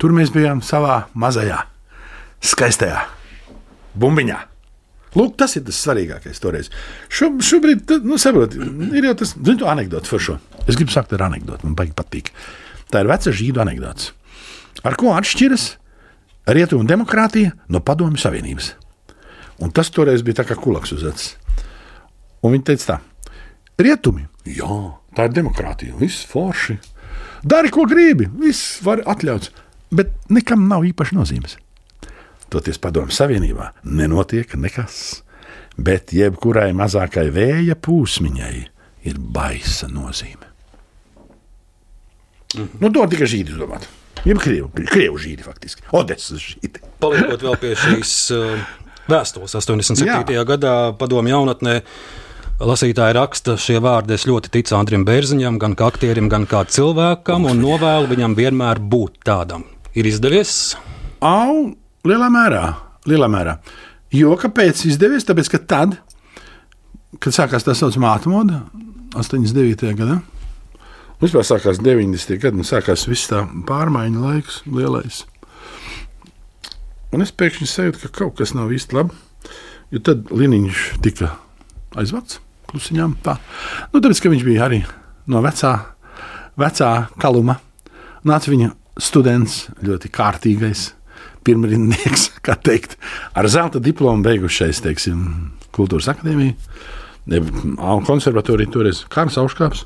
tur 0.00 0.16
mēs 0.16 0.32
bijām 0.34 0.64
savā 0.64 1.04
mazajā 1.12 1.60
skaistajā 2.42 3.04
bumbiņā. 3.98 4.38
Lūk, 5.12 5.34
tas 5.36 5.58
ir 5.58 5.66
tas 5.66 5.78
svarīgākais 5.84 6.40
toreiz. 6.40 6.70
Šo, 7.12 7.28
šobrīd, 7.44 7.90
nu, 8.06 8.16
saprot, 8.20 8.54
ir 8.56 9.08
jau 9.10 9.14
tas, 9.20 9.34
zinu, 9.36 9.68
anekdote 9.68 10.08
par 10.08 10.22
šo. 10.24 10.38
Es 10.64 10.78
gribu 10.78 10.94
sākt 10.94 11.12
ar 11.12 11.26
anekdoti, 11.26 11.68
man 11.68 11.76
patīk. 11.76 12.32
Tā 12.92 13.02
ir 13.02 13.10
veca 13.10 13.32
žīdu 13.34 13.60
anekdote. 13.60 14.14
Ar 14.88 14.96
ko 14.98 15.12
atšķiras 15.12 15.66
rietumu 16.56 16.88
demokrātija 16.88 17.52
no 17.68 17.82
padomju 17.84 18.20
savienības? 18.22 18.72
Un 19.62 19.70
tas 19.74 19.92
toreiz 19.92 20.24
bija 20.24 20.40
tā 20.40 20.48
kā 20.48 20.56
kulaks 20.58 20.94
uz 20.96 21.04
acis. 21.06 21.34
Un 22.42 22.56
viņi 22.56 22.64
teica 22.72 22.88
tā, 22.88 22.96
rietumi, 23.84 24.24
jā, 24.48 24.78
tā 25.14 25.28
ir 25.28 25.36
demokrātija, 25.36 25.94
viss 26.00 26.24
forši. 26.26 26.78
Dari, 27.44 27.70
ko 27.74 27.84
gribi, 27.90 28.26
viss 28.40 28.80
var 28.82 29.04
atļauts, 29.12 29.52
bet 29.94 30.10
nekam 30.32 30.64
nav 30.70 30.86
īpaši 30.88 31.18
nozīmes. 31.18 31.58
Toties 32.52 32.80
padomju 32.82 33.14
savienībā 33.16 33.70
nenotiek 33.88 34.50
nekas, 34.60 35.22
bet 35.80 36.12
jebkurai 36.12 36.70
mazākai 36.76 37.30
vēja 37.32 37.78
pūsmiņai 37.80 38.56
ir 39.08 39.18
baisa 39.18 39.88
nozīme. 39.88 40.50
Mm 42.52 42.62
-hmm. 42.62 42.80
Nu, 42.80 42.92
to 42.92 43.06
tikai 43.06 43.26
žīdi 43.26 43.56
domāt. 43.56 43.88
Jeb 44.24 44.38
krievu, 44.38 44.70
krievu 44.86 45.18
žīdi 45.18 45.42
faktiski. 45.42 45.82
Odesas 45.92 46.38
žīdi. 46.38 46.82
Paliekot 47.00 47.42
vēl 47.42 47.56
pie 47.58 47.72
šīs 47.74 48.30
uh, 48.36 48.58
vēstules 49.12 49.54
87. 49.54 50.30
Jā. 50.30 50.44
gadā 50.44 50.92
padomju 50.98 51.32
jaunatnē. 51.32 51.80
Lasītāji 52.62 53.16
raksta, 53.16 53.56
šie 53.58 53.80
vārdi 53.82 54.14
es 54.14 54.26
ļoti 54.28 54.52
ticu 54.54 54.76
Andrim 54.78 55.04
Bērziņam, 55.04 55.58
gan 55.58 55.74
kā 55.74 55.88
aktierim, 55.90 56.28
gan 56.28 56.46
kā 56.46 56.62
cilvēkam, 56.68 57.48
un 57.50 57.58
novēlu 57.58 58.06
viņam 58.12 58.36
vienmēr 58.38 58.78
būt 58.78 59.24
tādam. 59.26 59.64
Ir 59.98 60.06
izdevies? 60.06 60.76
Au, 61.18 61.72
Lielā 62.02 62.26
mērā, 62.34 62.62
lielā 63.06 63.28
mērā. 63.30 63.52
Jo 64.10 64.34
kāpēc 64.34 64.80
izdevies? 64.88 65.22
Tāpēc, 65.22 65.48
ka 65.52 65.58
tad, 65.70 65.92
kad 67.22 67.34
sākās 67.36 67.62
tā 67.62 67.76
saucamā 67.78 68.16
atmoda, 68.18 68.64
89. 69.14 69.92
gadā, 70.00 70.16
vispār 71.22 71.46
sākās 71.46 71.78
90. 71.78 72.40
gadi, 72.42 72.58
un 72.58 72.66
sākās 72.66 73.06
viss 73.06 73.30
tā 73.30 73.44
pārmaiņu 73.68 74.24
laiks, 74.24 74.56
lielais. 74.66 75.20
Un 77.14 77.22
es 77.22 77.30
pēkšņi 77.30 77.68
sajūtu, 77.70 78.00
ka 78.02 78.10
kaut 78.18 78.34
kas 78.40 78.54
nav 78.58 78.72
īsti 78.74 78.98
labi. 78.98 79.14
Jo 79.94 80.00
tad 80.02 80.32
Liniņš 80.34 80.82
tika 81.04 81.36
aizvākts 82.00 82.40
klusiņām. 82.72 83.14
Tā. 83.22 83.36
Nu, 83.92 84.00
tāpēc, 84.00 84.24
ka 84.24 84.32
viņš 84.32 84.42
bija 84.48 84.64
arī 84.66 84.80
no 85.30 85.44
vecā, 85.44 85.76
vecā 86.58 86.90
kaluma. 87.22 87.60
Nāca 88.26 88.50
viņa 88.50 88.72
students, 88.98 89.68
ļoti 89.84 90.10
kārtīgais, 90.10 90.88
pirmrindnieks, 91.46 92.28
kā 92.46 92.56
teikt, 92.58 92.98
ar 93.38 93.48
zelta 93.50 93.82
diplomu 93.82 94.24
beigušais, 94.26 94.82
teiksim, 94.84 95.22
kultūras 95.76 96.10
akadēmiju. 96.12 96.56
Konservatorija 98.06 98.72
toreiz 98.74 99.04
Kārlis 99.12 99.38
Auškāps. 99.38 99.84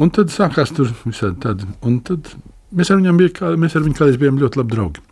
Un 0.00 0.12
tad 0.14 0.32
sākās 0.32 0.72
tur 0.72 0.88
visādi 1.04 1.36
tādi. 1.42 1.68
Un 1.84 1.98
tad 2.06 2.30
mēs 2.72 2.88
ar, 2.94 3.02
bija, 3.18 3.52
mēs 3.60 3.76
ar 3.76 3.84
viņu 3.84 3.98
kādreiz 3.98 4.16
bijām 4.20 4.40
ļoti 4.40 4.60
labi 4.60 4.72
draugi. 4.72 5.04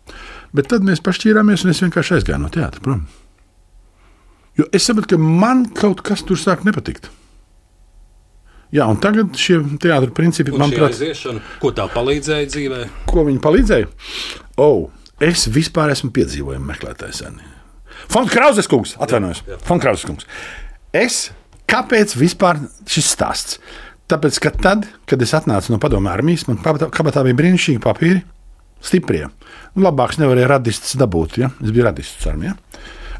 Bet 0.57 0.71
tad 0.73 0.85
mēs 0.87 1.03
pašķīrāmies 1.05 1.65
un 1.65 1.73
es 1.73 1.81
vienkārši 1.85 2.17
aizgāju 2.17 2.41
no 2.41 2.49
teātra 2.51 2.81
prom. 2.83 3.05
Jo 4.57 4.65
es 4.75 4.87
sapratu, 4.87 5.13
ka 5.13 5.21
man 5.21 5.67
kaut 5.77 6.01
kas 6.05 6.25
tur 6.27 6.39
sāk 6.39 6.65
nepatikt. 6.67 7.11
Jā, 8.71 8.85
un 8.87 8.99
tagad 9.03 9.35
šie 9.35 9.57
teātris 9.83 10.13
principi, 10.15 10.53
manuprāt, 10.55 10.95
ko 11.59 11.73
tā 11.75 11.85
palīdzēja 11.91 12.47
dzīvē? 12.53 12.81
Ko 13.09 13.25
viņi 13.27 13.41
palīdzēja? 13.43 13.89
Oh, 14.63 14.85
Es 15.21 15.45
vispār 15.53 15.93
esmu 15.93 16.09
piedzīvojumu 16.15 16.65
meklētājs. 16.71 17.21
Fonds 18.09 18.33
Krauzes 18.33 18.69
kungs, 18.69 18.95
atvainojos. 19.01 19.43
Fonds 19.67 19.83
Krauzes 19.83 20.07
kungs. 20.07 20.27
Es, 20.95 21.29
kāpēc 21.69 22.15
vispār 22.17 22.59
šis 22.89 23.11
stāsts? 23.13 23.59
Tāpēc, 24.11 24.39
ka 24.43 24.51
tad, 24.51 24.87
kad 25.07 25.21
es 25.23 25.31
atnācu 25.37 25.71
no 25.71 25.79
padomu 25.79 26.09
armijas, 26.11 26.47
man 26.49 26.57
kabatā 26.59 27.23
bija 27.23 27.37
brīnišķīgi 27.37 27.83
papīri, 27.83 28.23
stiprie. 28.83 29.27
Labāks 29.79 30.19
nevarēja 30.19 30.49
radistus 30.51 30.97
dabūt, 30.99 31.37
ja? 31.39 31.51
es 31.61 31.71
biju 31.71 31.85
radists 31.87 32.27
armijā. 32.27 32.57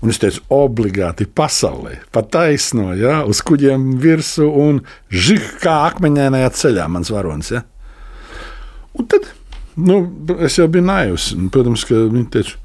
Un 0.01 0.09
es 0.09 0.17
teicu, 0.17 0.41
obligāti 0.51 1.27
pasaulē, 1.29 1.99
pa 2.11 2.23
taisno, 2.25 2.89
ja? 2.97 3.19
uz 3.29 3.43
kuģiem 3.45 3.91
virsū 4.01 4.47
un 4.49 4.81
žig 5.13 5.45
kā 5.61 5.83
akmeņainajā 5.91 6.49
ceļā 6.57 6.87
mans 6.89 7.13
varonis. 7.13 7.53
Ja? 7.53 7.61
Un 8.97 9.07
tad 9.13 9.29
Nu, 9.75 10.01
es 10.39 10.57
jau 10.59 10.67
biju 10.71 10.87
naivs. 10.87 11.31
Protams, 11.53 11.85
ka 11.87 12.05
viņi 12.11 12.27
teica, 12.33 12.57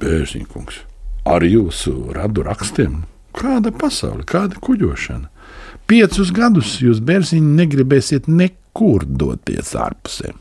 Bērziņkungs, 0.00 0.82
ar 1.26 1.42
jūsu 1.46 1.94
radu 2.14 2.44
rakstiem 2.46 3.00
Kāda 3.36 3.70
pasaule, 3.74 4.24
kāda 4.26 4.58
kuģošana? 4.62 5.28
Piecus 5.90 6.30
gadus 6.34 6.76
jūs, 6.82 7.00
bērziņi, 7.02 7.56
negribēsiet 7.58 8.28
nekur 8.30 9.06
doties 9.06 9.74
ārpusē. 9.78 10.32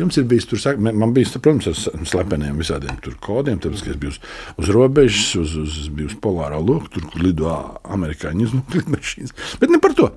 Jums 0.00 0.16
ir 0.16 0.24
bijis 0.30 0.46
tur, 0.48 0.62
man 0.80 1.12
bija, 1.14 1.36
protams, 1.36 1.68
ar 1.90 2.04
slepeniem 2.08 2.58
visādiem 2.62 2.96
kodiem, 3.20 3.58
tāpēc, 3.60 3.82
ka 3.84 3.92
es 3.92 3.98
biju 4.00 4.14
uz, 4.14 4.20
uz 4.62 4.70
robežas, 4.72 5.26
uz, 5.42 5.56
uz, 5.60 5.80
biju 5.92 6.08
uz 6.08 6.16
polārā 6.22 6.58
loku, 6.62 6.88
tur, 6.94 7.04
kur 7.10 7.26
lido 7.26 7.52
amerikāņu 7.92 8.46
izlūkmašīnas. 8.46 9.36
Bet 9.60 9.74
ne 9.74 9.82
par 9.82 9.94
to. 9.98 10.08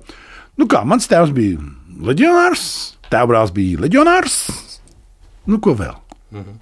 Nu 0.58 0.70
kā, 0.70 0.80
mans 0.88 1.10
tēvs 1.10 1.34
bija 1.36 1.60
leģionārs, 2.08 2.64
tēvbrālis 3.12 3.52
bija 3.54 3.84
leģionārs. 3.84 4.38
Nu, 5.50 5.60
ko 5.62 5.74
vēl? 5.78 5.96
Mhm. 6.34 6.60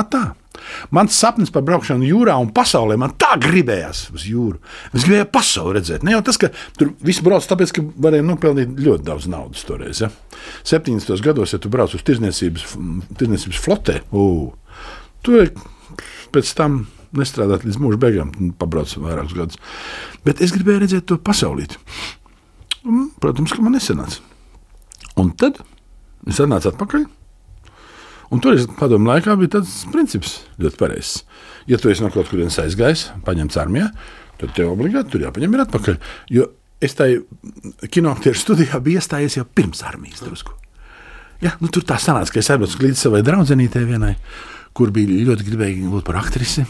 Atā. 0.00 0.22
Mans 0.94 1.14
sapnis 1.18 1.50
par 1.50 1.64
braukšanu 1.66 2.06
jūrā 2.06 2.36
un 2.38 2.52
pasaulē 2.54 2.94
man 3.00 3.14
tā 3.18 3.32
gribējās 3.42 4.04
uz 4.14 4.26
jūru. 4.28 4.60
Es 4.94 5.02
gribēju 5.06 5.26
pasauli 5.34 5.78
redzēt. 5.78 6.04
Ne 6.06 6.14
jau 6.14 6.20
tas, 6.26 6.38
ka 6.38 6.50
tur 6.78 6.92
viss 7.02 7.22
brauc, 7.24 7.46
tāpēc, 7.48 7.72
ka 7.74 7.84
varēja 8.06 8.26
nopelnīt 8.26 8.78
ļoti 8.78 9.06
daudz 9.06 9.26
naudas 9.30 9.64
toreiz. 9.66 10.02
Ja? 10.04 10.10
70. 10.68 11.10
gados, 11.24 11.54
ja 11.54 11.58
tu 11.62 11.72
brauc 11.72 11.94
uz 11.96 12.04
tirzniecības, 12.06 12.68
tirzniecības 13.18 13.62
flotē, 13.64 13.98
uh, 14.14 14.52
tu 15.26 15.42
pēc 16.34 16.54
tam 16.58 16.84
nestrādāt 17.16 17.66
līdz 17.66 17.80
mūža 17.82 18.00
beigām, 18.04 18.34
pabrauc 18.60 18.92
vairākus 18.94 19.36
gadus. 19.38 19.62
Bet 20.26 20.42
es 20.44 20.54
gribēju 20.54 20.84
redzēt 20.84 21.08
to 21.10 21.18
pasaulīti. 21.18 21.80
Protams, 23.20 23.54
ka 23.56 23.64
man 23.64 23.74
nesanāca. 23.74 24.22
Un 25.18 25.34
tad 25.38 25.58
es 26.30 26.38
atnācu 26.38 26.70
atpakaļ. 26.70 27.08
Un 28.30 28.38
toreiz 28.42 28.68
padomu 28.78 29.10
laikā 29.10 29.34
bija 29.40 29.56
tāds 29.56 29.72
princips 29.90 30.36
ļoti 30.62 30.78
pareizs. 30.78 31.24
Ja 31.70 31.80
tu 31.82 31.90
esi 31.90 32.04
no 32.04 32.12
kaut 32.14 32.30
kurienes 32.30 32.58
aizgājis, 32.62 33.08
paņemts 33.26 33.58
armijā, 33.58 33.88
tad 34.38 34.52
tev 34.54 34.70
obligāti 34.70 35.14
tur 35.14 35.24
jāpaņem 35.24 35.56
ir 35.56 35.62
atpakaļ. 35.64 35.96
Jo 36.30 36.46
es 36.80 36.94
tajā 36.98 37.88
kinoaktieru 37.90 38.38
studijā 38.38 38.78
biju 38.82 39.00
iestājies 39.00 39.36
jau 39.40 39.46
pirms 39.58 39.82
armijas 39.86 40.22
drusku. 40.22 40.54
Ja, 41.42 41.56
nu, 41.58 41.70
tur 41.72 41.82
tā 41.88 41.96
sanāca, 41.98 42.30
ka 42.34 42.42
es 42.42 42.50
aizbraucu 42.52 42.84
līdz 42.84 43.00
savai 43.00 43.22
draudzenītei 43.26 43.82
vienai, 43.88 44.12
kur 44.76 44.92
bija 44.94 45.24
ļoti 45.26 45.46
gribēja 45.48 45.90
būt 45.90 46.06
par 46.06 46.20
aktrisi. 46.20 46.66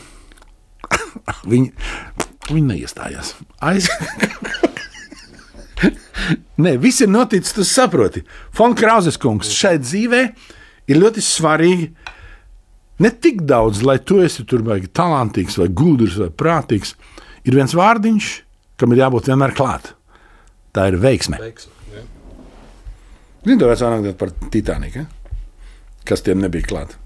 viņa, 1.53 1.69
viņa 2.49 2.69
neiestājās. 2.71 3.35
Aiz... 3.61 3.91
Nē, 6.61 6.77
viss 6.81 7.03
ir 7.03 7.11
noticis, 7.11 7.53
tu 7.57 7.65
saproti. 7.67 8.23
Fon 8.57 8.77
Krauzes 8.79 9.19
kungs 9.21 9.51
šai 9.57 9.77
dzīvēm 9.83 10.31
ir 10.31 10.59
ļoti 11.01 11.25
svarīgi. 11.25 11.91
Ne 13.01 13.11
tik 13.17 13.43
daudz, 13.49 13.83
lai 13.87 13.99
tu 14.05 14.21
esi 14.21 14.45
tur 14.45 14.63
baigi 14.65 14.91
talantīgs, 14.93 15.57
vai 15.61 15.69
gudrs, 15.73 16.19
vai 16.21 16.29
prātīgs. 16.29 16.95
Ir 17.49 17.57
viens 17.57 17.73
vārdiņš, 17.77 18.31
kam 18.81 18.93
ir 18.93 19.05
jābūt 19.05 19.31
vienmēr 19.33 19.57
klāt. 19.57 19.95
Tā 20.77 20.91
ir 20.93 21.01
veiksme. 21.01 21.41
veiksme 21.41 21.81
Zini, 23.41 23.57
to 23.57 23.71
vecā 23.71 23.87
anekdote 23.89 24.19
par 24.21 24.33
Titaniku, 24.53 25.07
kas 26.05 26.21
tiem 26.25 26.43
nebija 26.43 26.67
klāt. 26.69 26.97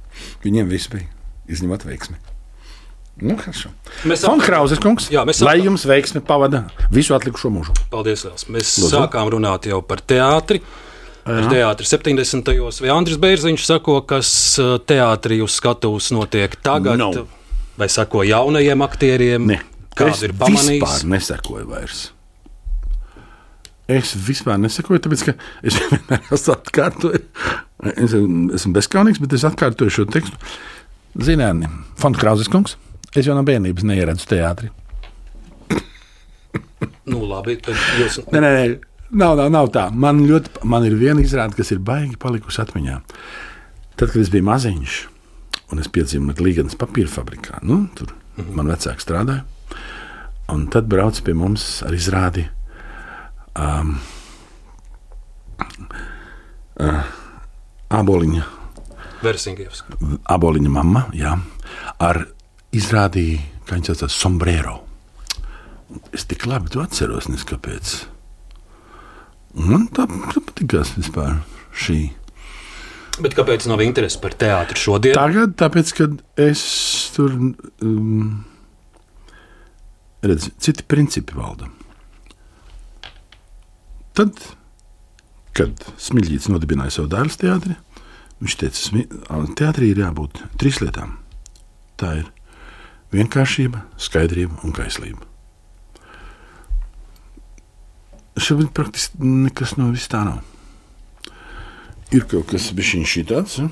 Viņiem 0.42 0.66
viss 0.70 0.90
bija 0.90 1.06
izņemot 1.50 1.84
veiksmi. 1.86 2.18
Nu, 3.22 3.36
mēs 3.38 4.24
sākām, 4.24 4.40
Krauzes 4.42 4.80
kungs, 4.82 5.06
jā, 5.14 5.22
mēs 5.22 5.38
sākām, 5.38 5.46
lai 5.46 5.62
jums 5.62 5.84
veiksmi 5.86 6.24
pavada 6.26 6.64
visu 6.90 7.14
atlikušo 7.14 7.52
mūžu. 7.54 7.76
Paldies, 7.92 8.24
Lielas. 8.26 8.48
Mēs 8.50 8.72
Lūdzu. 8.82 8.90
sākām 8.96 9.30
runāt 9.30 9.68
jau 9.70 9.78
par 9.86 10.02
teātri. 10.02 10.58
Ar 11.24 11.46
teātri 11.48 11.88
70. 11.88 12.50
vai 12.84 12.90
Andris 12.92 13.16
Bērziņš 13.20 13.64
sako, 13.64 14.00
kas 14.08 14.28
uh, 14.60 14.74
teātrī 14.84 15.40
uz 15.44 15.56
skatuves 15.56 16.10
notiek 16.12 16.52
tagad, 16.60 17.00
no. 17.00 17.24
vai 17.80 17.88
sako 17.92 18.26
jaunajiem 18.28 18.84
aktieriem? 18.84 19.48
Ne. 19.48 19.62
Kāda 19.96 20.28
ir 20.28 20.34
pamanījis? 20.36 20.68
Es 20.68 20.82
vispār 20.82 21.08
nesakoju 21.14 21.70
vairs. 21.70 22.04
Es 23.94 24.14
vispār 24.26 24.60
nesakoju, 24.60 25.00
tāpēc 25.04 25.24
ka 25.28 25.34
es 25.64 25.76
vienmēr 25.80 26.30
esmu 26.34 26.54
atkārtojis. 26.58 27.26
Es 27.94 28.14
esmu 28.16 28.76
bezskaunīgs, 28.76 29.20
bet 29.20 29.36
es 29.36 29.44
atkārtoju 29.48 29.92
šo 29.92 30.08
tekstu. 30.08 30.38
Ziniet, 31.24 31.68
Fonds 32.00 32.18
Krauzes 32.20 32.50
kungs, 32.50 32.78
es 33.14 33.28
jau 33.28 33.36
no 33.36 33.44
bērnības 33.46 33.84
neieredzu 33.86 34.28
teātri. 34.28 34.72
nu, 37.12 37.20
labi, 37.28 37.56
tad 37.62 37.78
jūs. 38.00 38.20
Nē, 38.32 38.40
nē, 38.40 38.50
nē. 38.56 38.93
Nav, 39.10 39.36
nav, 39.36 39.50
nav 39.52 39.68
tā. 39.74 39.88
Man, 39.92 40.24
ļoti, 40.28 40.62
man 40.64 40.86
ir 40.88 40.96
viena 40.98 41.22
izrāde, 41.22 41.56
kas 41.58 41.70
ir 41.74 41.82
baigi 41.84 42.16
palikusi 42.20 42.62
atmiņā. 42.62 43.00
Tad, 43.94 44.08
kad 44.08 44.16
es 44.22 44.30
biju 44.32 44.46
maziņš, 44.48 44.96
un 45.72 45.82
es 45.82 45.90
piedzīvoju 45.92 46.44
Līgas 46.44 46.78
papīra 46.78 47.10
fabrikā, 47.10 47.60
nu, 47.62 47.86
tur 47.94 48.10
mm 48.10 48.44
-hmm. 48.44 48.54
man 48.56 48.66
vecāki 48.72 49.04
strādāja. 49.04 49.44
Un 50.48 50.66
tad 50.68 50.88
brauc 50.88 51.20
pie 51.24 51.34
mums 51.34 51.82
ar 51.82 51.94
izrādi 51.94 52.48
um, 53.58 54.00
uh, 56.80 57.04
aboliņa. 57.88 58.44
Aboliņa 60.24 60.70
mamma, 60.70 61.06
jā, 61.16 61.38
ar 61.98 62.26
izrādīju, 62.72 63.38
kā 63.64 63.74
viņš 63.74 63.86
saucās, 63.86 64.12
sombrero. 64.12 64.80
Es 66.12 66.24
tik 66.24 66.46
labi 66.46 66.68
to 66.68 66.82
atceros, 66.82 67.28
nes 67.28 67.44
kāpēc. 67.44 68.13
Man 69.54 69.86
tā, 69.94 70.06
tā 70.32 70.42
patīkās 70.42 70.96
vispār 70.98 71.38
šī. 71.74 71.98
Bet 73.22 73.36
kāpēc 73.38 73.68
nav 73.70 73.82
interesi 73.84 74.18
par 74.18 74.34
teātri 74.34 74.80
šodien? 74.80 75.14
Tagad, 75.14 75.54
tāpēc, 75.60 75.92
kad 75.94 76.16
es 76.40 76.64
tur 77.14 77.36
um, 77.38 78.42
redzu, 80.26 80.50
citi 80.58 80.86
principi 80.90 81.38
valda. 81.38 81.70
Tad, 84.18 84.42
kad 85.54 85.86
Smilģīts 86.02 86.50
nodibināja 86.50 86.96
savu 86.96 87.12
dēlu 87.14 87.38
teātri, 87.38 87.76
viņš 88.42 88.56
teica, 88.60 89.04
ka 89.28 89.44
teātrī 89.62 89.92
ir 89.92 90.02
jābūt 90.02 90.42
trīs 90.58 90.82
lietām. 90.82 91.14
Tā 91.98 92.16
ir 92.24 92.32
vienkāršība, 93.14 93.86
skaidrība 94.02 94.58
un 94.66 94.74
kaislība. 94.74 95.33
Šobrīd 98.34 98.72
praktiski 98.74 99.22
nekas 99.22 99.76
no 99.78 99.92
vis 99.94 100.08
tā 100.10 100.24
nav. 100.26 100.42
Ir 102.14 102.26
kaut 102.30 102.50
kas 102.50 102.70
tāds, 102.74 103.58
ja? 103.58 103.68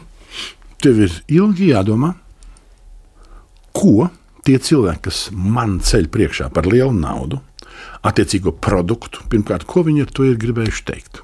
tev 0.82 0.98
ir 1.04 1.14
ilgi 1.30 1.70
jādomā, 1.70 2.14
ko 3.74 4.08
tie 4.46 4.58
cilvēki, 4.58 5.02
kas 5.06 5.28
man 5.32 5.78
ceļ 5.80 6.08
priekšā 6.10 6.48
par 6.54 6.66
lielu 6.66 6.92
naudu, 6.94 7.40
attiecīgo 8.02 8.52
produktu, 8.52 9.22
pirmkārt, 9.30 9.66
ko 9.66 9.84
viņi 9.86 10.06
ar 10.06 10.10
to 10.14 10.26
ir 10.26 10.40
gribējuši 10.42 10.84
teikt. 10.88 11.22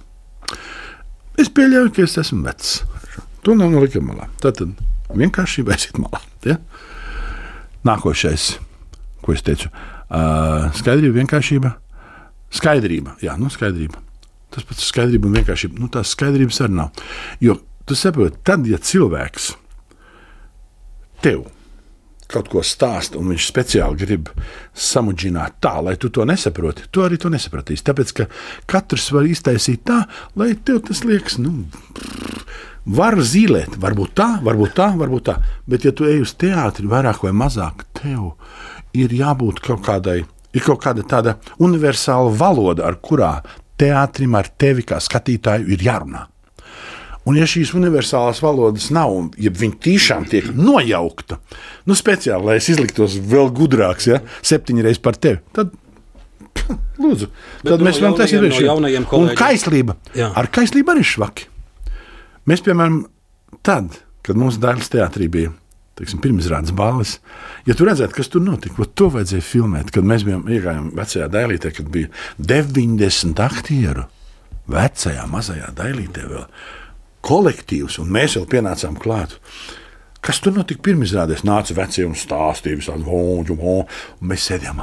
Es 1.38 1.50
pieļauju, 1.54 1.92
ka 1.95 2.07
es 2.07 2.16
esmu 2.18 2.45
vecs. 2.47 2.78
To 3.47 3.54
nav 3.59 3.71
nolikt 3.71 3.99
malā. 4.02 4.26
Tad 4.42 4.62
vienkārši 5.14 5.66
aiziet 5.66 5.99
malā. 6.02 6.21
Ja? 6.47 6.59
Nākošais, 7.87 8.57
ko 9.23 9.35
es 9.35 9.45
teicu, 9.47 9.71
uh, 9.71 10.71
skaidrība, 10.78 11.21
vienkāršība 11.23 11.76
Skaidrība, 12.55 13.19
jā, 13.23 13.37
nu, 13.40 13.50
skaidrība. 13.52 14.00
Tas 14.55 14.64
pats 14.64 14.81
ir 14.81 14.88
skaidrība 14.88 15.28
un 15.28 15.37
vienkārši 15.37 15.73
nu, 15.76 15.90
tās 15.93 16.14
skaidrības 16.17 16.62
arī 16.64 16.78
nav. 16.78 17.05
Jo 17.45 17.59
tu 17.88 17.97
saproti, 17.99 18.40
tad, 18.45 18.67
ja 18.69 18.81
cilvēks 18.81 19.52
tev 21.25 21.47
kaut 22.28 22.50
ko 22.52 22.61
stāsta, 22.64 23.17
un 23.17 23.31
viņš 23.33 23.47
speciāli 23.49 23.99
grib 24.02 24.28
samudžināt 24.76 25.57
tā, 25.64 25.78
lai 25.85 25.95
tu 26.00 26.11
to 26.12 26.26
nesaproti, 26.28 26.85
tu 26.93 27.00
arī 27.05 27.17
to 27.21 27.31
nesapratīsi. 27.33 27.87
Tāpēc, 27.87 28.12
ka 28.19 28.26
katrs 28.69 29.09
var 29.17 29.28
iztaisīt 29.28 29.87
tā, 29.88 30.02
lai 30.37 30.52
tev 30.52 30.83
tas 30.90 31.00
liekas, 31.09 31.38
nu, 31.40 31.64
var 32.85 33.17
zīmēt, 33.17 33.78
varbūt 33.81 34.12
tā, 34.21 34.28
varbūt 34.45 34.76
tā, 34.76 34.90
varbūt 35.00 35.28
tā. 35.31 35.38
Bet, 35.69 35.88
ja 35.88 35.93
tu 35.97 36.09
ej 36.09 36.21
uz 36.26 36.35
teātri 36.37 36.88
vairāk 36.90 37.25
vai 37.25 37.33
mazāk, 37.37 37.87
tev 37.97 38.35
ir 38.97 39.12
jābūt 39.17 39.64
kaut 39.64 39.85
kādai 39.88 40.23
ir 40.57 40.64
kaut 40.64 40.83
kāda 40.85 41.05
tāda 41.09 41.37
universāla 41.62 42.33
valoda, 42.38 42.87
ar 42.88 42.99
kurā 43.02 43.38
teātrim 43.78 44.35
ar 44.38 44.50
tevi 44.59 44.85
kā 44.87 44.99
skatītāju 45.02 45.69
ir 45.75 45.85
jārunā. 45.87 46.26
Un, 47.28 47.37
ja 47.37 47.45
šīs 47.49 47.75
universālās 47.76 48.38
valodas 48.40 48.87
nav, 48.95 49.12
un 49.12 49.26
ja 49.37 49.50
viņi 49.52 49.76
tiešām 49.85 50.25
tiek 50.31 50.49
nojaukta, 50.57 51.37
nu, 51.85 51.97
speciāli, 51.99 52.47
lai 52.47 52.57
es 52.61 52.71
izliktos 52.73 53.19
vēl 53.21 53.52
gudrāks, 53.52 54.09
ja 54.09 54.23
septiņi 54.40 54.87
reizes 54.87 55.02
par 55.05 55.19
tevi, 55.21 55.43
tad, 55.52 55.75
lūdzu, 57.02 57.28
Bet 57.61 57.75
tad 57.75 57.83
no 57.83 57.88
mēs 57.90 58.00
varam 58.00 58.17
taisīt 58.17 58.40
no 58.40 58.49
jaunajiem 58.49 59.07
kolēģiem. 59.11 59.35
Un 59.35 59.40
kaislība. 59.43 59.99
Jā. 60.17 60.31
Ar 60.40 60.49
kaislību 60.57 60.95
arī 60.95 61.05
švaki. 61.05 61.49
Mēs, 62.49 62.64
piemēram, 62.64 63.02
tad, 63.67 64.00
kad 64.25 64.40
mūsu 64.40 64.62
dēls 64.62 64.88
teātrī 64.95 65.28
bija 65.33 65.52
teiksim, 65.99 66.21
pirmizrādes 66.23 66.75
balvas. 66.76 67.17
Ja 67.67 67.76
tu 67.76 67.87
redzētu, 67.88 68.14
kas 68.17 68.31
tur 68.33 68.45
notika, 68.45 68.87
to 68.95 69.11
vajadzēja 69.14 69.45
filmēt. 69.45 69.93
Kad 69.95 70.07
mēs 70.07 70.25
bijām 70.26 70.47
iegājām 70.49 70.93
vecajā 70.99 71.28
dailītē, 71.33 71.73
kad 71.76 71.90
bija 71.95 72.12
90 72.38 73.43
aktieru, 73.45 74.07
vecajā 74.71 75.26
mazajā 75.31 75.73
dailītē 75.76 76.28
vēl 76.31 76.47
kolektīvs, 77.28 77.99
un 78.02 78.14
mēs 78.14 78.38
vēl 78.38 78.49
pienācām 78.55 78.97
klāt. 79.00 79.37
Kas 80.25 80.40
tur 80.43 80.52
notika 80.57 80.83
pirmizrādēs? 80.88 81.45
Nāca 81.47 81.76
vecie 81.78 82.02
un 82.07 82.17
stāstīja 82.19 82.81
visādi 82.81 83.07
vonģu. 83.07 83.55
Un 83.59 84.31
mēs 84.31 84.49
sēdējām, 84.50 84.81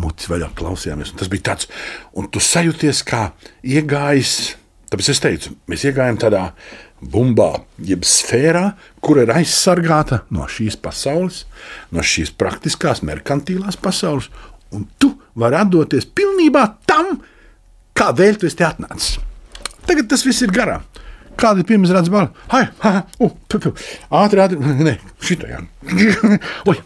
mutis 0.00 0.30
vaļā, 0.30 0.52
klausījāmies. 0.56 1.10
Tas 1.18 1.30
bija 1.32 1.48
tāds, 1.50 1.70
un 2.16 2.30
tu 2.30 2.42
sajūties 2.42 3.02
kā 3.06 3.26
iegājis. 3.66 4.54
Tāpēc 4.86 5.10
es 5.10 5.20
teicu, 5.22 5.56
mēs 5.66 5.82
iegājām 5.88 6.20
tādā 6.22 6.44
bumbā, 7.00 7.50
jeb 7.84 8.04
sfērā, 8.08 8.70
kur 9.04 9.20
ir 9.22 9.32
aizsargāta 9.34 10.22
no 10.32 10.46
šīs 10.50 10.78
pasaules, 10.80 11.44
no 11.92 12.04
šīs 12.04 12.32
praktiskās, 12.38 13.04
merkantīlās 13.06 13.78
pasaules, 13.80 14.30
un 14.74 14.86
tu 15.00 15.12
vari 15.38 15.60
atdoties 15.60 16.08
pilnībā 16.16 16.64
tam, 16.88 17.18
kādēļ 17.96 18.40
tu 18.40 18.48
esi 18.48 18.64
atnācis. 18.66 19.16
Tagad 19.86 20.08
tas 20.10 20.24
viss 20.26 20.42
ir 20.42 20.54
garām. 20.54 20.84
Kāda 21.36 21.60
ir 21.60 21.68
pirmā 21.68 21.88
redzama 21.92 22.16
balva? 22.16 22.44
Ha, 22.48 22.60
ha, 22.80 22.92
uh, 23.20 23.32
ātri, 24.22 24.40
ātri, 24.40 24.56
nē, 24.86 24.94
šitā 25.20 25.50
jā. 25.50 25.58
Oi, 26.70 26.78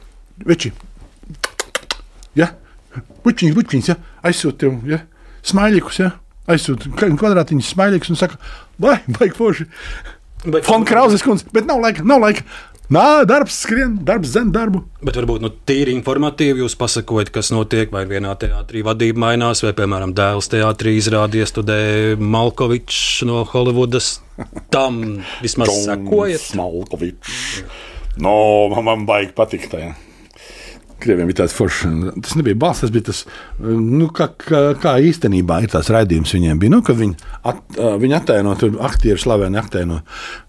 veči. 0.49 0.73
Ja? 2.39 2.51
Puķiņš, 3.23 3.55
puķiņš, 3.55 3.91
ja? 3.93 3.97
aizsūti 4.27 4.65
tev, 4.65 4.81
ja? 4.91 5.05
Smaiļikus, 5.47 6.01
ja? 6.03 6.11
Aizsūti 6.51 6.91
kvadrātiņus 6.99 7.75
smaiļikus 7.75 8.15
un 8.15 8.21
saka, 8.21 8.41
vai, 8.81 8.99
vai, 9.19 9.31
forši. 9.37 9.69
Fon 10.65 10.87
Krauzes 10.89 11.25
kundze, 11.25 11.49
bet 11.53 11.69
nav 11.69 11.83
laika, 11.85 12.05
nav 12.07 12.23
laika. 12.23 12.47
Nā, 12.91 13.23
darbs 13.23 13.55
skrien, 13.63 13.93
darbs 14.03 14.33
zem 14.35 14.49
darbu. 14.51 14.81
Bet 15.07 15.15
varbūt 15.15 15.45
nu, 15.45 15.53
tīri 15.69 15.93
informatīvi 15.95 16.65
jūs 16.65 16.75
pasakojat, 16.81 17.29
kas 17.31 17.53
notiek, 17.55 17.93
vai 17.95 18.03
vienā 18.11 18.33
teātrī 18.41 18.83
vadība 18.83 19.23
mainās, 19.29 19.63
vai, 19.63 19.71
piemēram, 19.79 20.11
dēls 20.19 20.51
teātrī 20.51 20.97
izrādīja 20.99 21.47
studē 21.53 21.79
Malkovičs 22.19 23.23
no 23.31 23.45
Holivudas. 23.53 24.17
Tam 24.75 25.21
vismaz 25.39 25.71
sakojat. 25.85 26.51
Malkovičs. 26.59 27.63
No, 28.19 28.35
man, 28.75 28.89
man 28.89 29.07
baigi 29.07 29.37
patikt. 29.39 29.79
Ja. 29.79 29.95
Krieviem 31.01 31.31
bija 31.31 31.43
tāds 31.43 31.55
foršs. 31.57 31.87
Tas 32.25 32.37
nebija 32.39 32.59
balss, 32.61 32.83
tas 32.85 32.93
bija 32.95 33.09
tas, 33.09 33.23
nu, 33.61 34.11
kā, 34.15 34.29
kā, 34.41 34.61
kā 34.81 34.95
īstenībā 35.09 35.61
ir 35.65 35.73
tās 35.73 35.91
raidījums 35.93 36.35
viņiem. 36.37 36.61
Bija, 36.61 36.75
nu, 36.75 36.81
viņi, 36.85 37.17
at, 37.51 37.63
viņi 38.03 38.17
attēlo 38.19 38.55
tur 38.61 38.77
aktierus, 38.87 39.25
slaveni 39.27 39.61
attēlo 39.61 40.01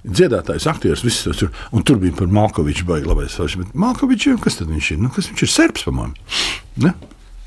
dziedātājus, 0.03 0.67
aktierus, 0.71 1.05
visus 1.07 1.29
tos 1.29 1.41
tur. 1.41 1.53
Un 1.75 1.85
tur 1.87 2.01
bija 2.01 2.17
par 2.19 2.31
Malkoviču 2.31 2.87
baigi 2.89 3.09
labais. 3.09 3.39
Bet 3.61 3.73
Malkovičs, 3.85 4.37
kas 4.43 4.59
tad 4.59 4.71
viņš 4.71 4.93
ir? 4.95 5.01
Nu, 5.01 5.13
kas 5.15 5.31
viņš 5.31 5.45
ir? 5.47 5.53
Serbs, 5.55 5.87
pamāju. 5.87 6.15
Ne? 6.83 6.93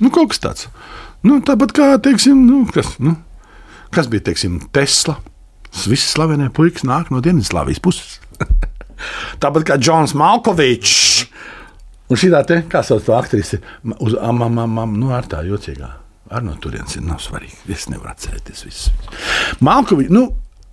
Nu, 0.03 0.11
kaut 0.15 0.33
kas 0.33 0.43
tāds. 0.43 0.69
Nu, 1.25 1.39
tāpat 1.45 1.73
kā, 1.77 1.93
teiksim, 2.05 2.43
nu, 2.49 2.65
kas, 2.69 2.97
nu, 3.01 3.15
kas 3.95 4.11
bija, 4.13 4.27
teiksim, 4.29 4.59
Tesla. 4.75 5.17
Visi 5.89 6.07
slavenie 6.07 6.51
puikas 6.55 6.85
nāk 6.87 7.11
no 7.11 7.23
Dienvidslāvijas 7.25 7.83
puses. 7.83 8.19
tāpat 9.43 9.67
kā 9.71 9.79
Džons 9.81 10.15
Malkovičs. 10.19 11.25
Un 12.13 12.21
šī 12.21 12.31
tā, 12.35 12.59
kā 12.69 12.83
sauc 12.85 13.05
to 13.07 13.15
aktrise, 13.17 13.61
uz 14.05 14.17
amamam, 14.21 14.97
nu 15.01 15.13
ar 15.17 15.29
tā 15.29 15.41
jocīgā. 15.47 15.91
Ar 16.35 16.43
no 16.45 16.57
turienes 16.61 16.97
ir 16.97 17.05
nav 17.05 17.21
svarīgi. 17.23 17.57
Es 17.73 17.87
nevaru 17.93 18.11
atcerēties 18.13 18.65
visu. 18.67 18.93
Malkovičs, 19.65 20.13
nu, 20.13 20.27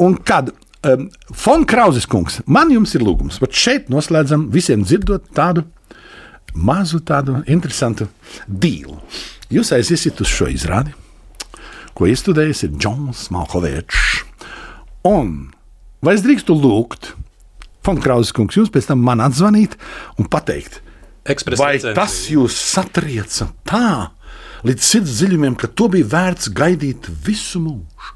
un 0.04 0.16
kad 0.28 0.52
um, 0.88 1.08
Fon 1.36 1.66
Krauzes 1.68 2.08
kungs, 2.10 2.40
man 2.48 2.72
jums 2.74 2.96
ir 2.98 3.06
lūgums, 3.06 3.40
bet 3.44 3.56
šeit 3.56 3.92
noslēdzam 3.92 4.50
visiem 4.54 4.84
dzirdot 4.88 5.30
tādu 5.38 5.66
mazu, 6.56 7.00
tādu 7.04 7.42
interesantu 7.52 8.10
dīlu. 8.48 8.98
Jūs 9.52 9.74
aiziesiet 9.76 10.20
uz 10.24 10.32
šo 10.32 10.50
izrādi, 10.52 10.96
ko 11.96 12.08
iestudējis 12.08 12.66
ir 12.68 12.78
Džons 12.78 13.28
Malkovičs. 13.36 14.22
Un 15.08 15.52
vai 16.04 16.16
es 16.18 16.24
drīkstu 16.26 16.56
lūgt, 16.56 17.14
Fon 17.86 17.98
Krauzes 18.02 18.34
kungs, 18.36 18.58
jūs 18.60 18.72
pēc 18.72 18.92
tam 18.92 19.02
man 19.04 19.24
atzvanīt 19.26 19.74
un 20.22 20.28
pateikt, 20.32 20.82
Ekspresa 21.26 21.62
Vai 21.62 21.76
licenci. 21.76 21.96
tas 21.98 22.16
jūs 22.32 22.56
satrieca 22.58 23.52
tā 23.68 24.12
līdz 24.66 24.86
sirds 24.86 25.18
dziļumiem, 25.20 25.56
ka 25.58 25.70
to 25.70 25.88
bija 25.94 26.08
vērts 26.10 26.50
gaidīt 26.58 27.10
visu 27.26 27.62
mūžu? 27.62 28.16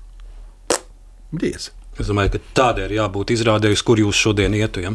Diez. 1.35 1.69
Es 1.99 2.09
domāju, 2.09 2.35
ka 2.35 2.41
tādai 2.57 2.89
ir 2.89 2.97
jābūt 2.97 3.31
izrādējusi, 3.35 3.85
kur 3.87 4.01
jūs 4.01 4.19
šodien 4.19 4.55
ietu. 4.57 4.83
Ja? 4.83 4.93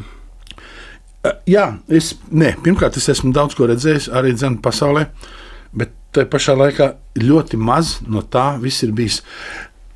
Jā, 1.49 1.65
es, 1.89 2.15
ne, 2.33 2.55
pirmkārt, 2.65 2.97
es 2.97 3.09
esmu 3.13 3.33
daudz 3.37 3.57
ko 3.57 3.69
redzējis 3.69 4.11
arī 4.17 4.35
dzemdē 4.37 4.63
pasaulē, 4.65 5.07
bet 5.77 5.93
tajā 6.17 6.29
pašā 6.33 6.57
laikā 6.59 6.91
ļoti 7.21 7.61
maz 7.61 7.99
no 8.09 8.23
tā 8.23 8.55
viss 8.61 8.85
ir 8.87 8.93
bijis. 8.97 9.21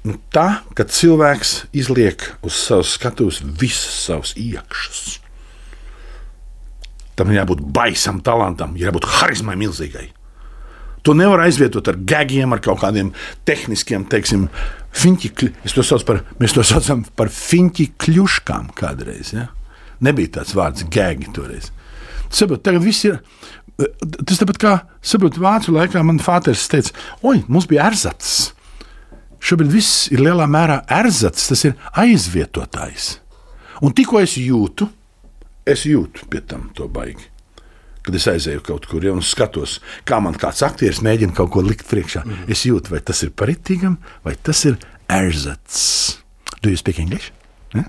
Nu, 0.05 0.19
tā, 0.33 0.61
ka 0.77 0.85
cilvēks 0.85 1.65
izliek 1.73 2.27
uz 2.45 2.57
savas 2.61 2.93
skatuves 2.99 3.41
visas 3.41 3.97
savas 4.05 4.35
iekšas. 4.37 5.24
Tam 7.15 7.31
ir 7.31 7.41
jābūt 7.41 7.63
baisam 7.75 8.21
talantam, 8.25 8.75
jābūt 8.79 9.07
harizmai 9.21 9.57
milzīgai. 9.61 10.09
To 11.05 11.13
nevar 11.13 11.43
aizvietot 11.45 11.85
ar 11.91 11.99
gagiem, 12.01 12.55
ar 12.57 12.63
kaut 12.65 12.81
kādiem 12.81 13.11
tehniskiem, 13.45 14.07
teiksim, 14.09 14.47
par, 16.09 16.23
mēs 16.41 16.57
to 16.57 16.65
saucam 16.65 17.05
par 17.17 17.29
fiņķi 17.29 17.91
kļuškām 18.01 18.71
kādreiz. 18.79 19.35
Ja? 19.37 19.51
Nebija 20.01 20.39
tāds 20.41 20.57
vārds 20.57 20.87
gagi 20.89 21.29
toreiz. 21.37 21.71
Saprot, 22.33 22.65
tagad 22.65 22.83
viss 22.87 23.05
ir. 23.05 23.21
Tas 23.77 24.41
tāpat 24.41 24.59
kā, 24.63 24.73
saprot, 25.05 25.37
vācu 25.39 25.75
laikā 25.75 26.01
man 26.07 26.23
fāters 26.23 26.65
teica, 26.73 26.95
oi, 27.27 27.43
mums 27.53 27.69
bija 27.71 27.91
erzats. 27.91 28.55
Šobrīd 29.45 29.75
viss 29.75 30.07
ir 30.15 30.23
lielā 30.25 30.47
mērā 30.49 30.81
erzats, 31.03 31.51
tas 31.51 31.67
ir 31.69 31.77
aizvietotājs. 32.01 33.19
Un 33.85 33.93
tikko 33.93 34.23
es 34.23 34.39
jūtu, 34.41 34.89
es 35.67 35.85
jūtu 35.89 36.29
pie 36.31 36.43
tam 36.47 36.71
to 36.77 36.89
baigi. 36.89 37.31
Kad 38.05 38.19
es 38.19 38.27
aizēju 38.29 38.61
kaut 38.67 38.87
kur 38.89 39.05
ja, 39.05 39.15
un 39.17 39.25
skatos, 39.25 39.79
kā 40.05 40.19
man 40.21 40.37
kāds 40.37 40.61
aktieris 40.67 41.01
mēģina 41.05 41.33
kaut 41.37 41.55
ko 41.55 41.63
likt 41.65 41.87
priekšā, 41.89 42.25
mm 42.25 42.33
-hmm. 42.33 42.51
es 42.53 42.67
jūtu, 42.67 42.93
vai 42.93 43.01
tas 43.01 43.23
ir 43.23 43.31
paritīgam, 43.31 43.97
vai 44.25 44.35
tas 44.37 44.65
ir 44.65 44.77
erzats. 45.09 46.19
Do 46.63 46.69
you 46.69 46.77
speak 46.77 46.99
English? 46.99 47.33
Ja? 47.75 47.85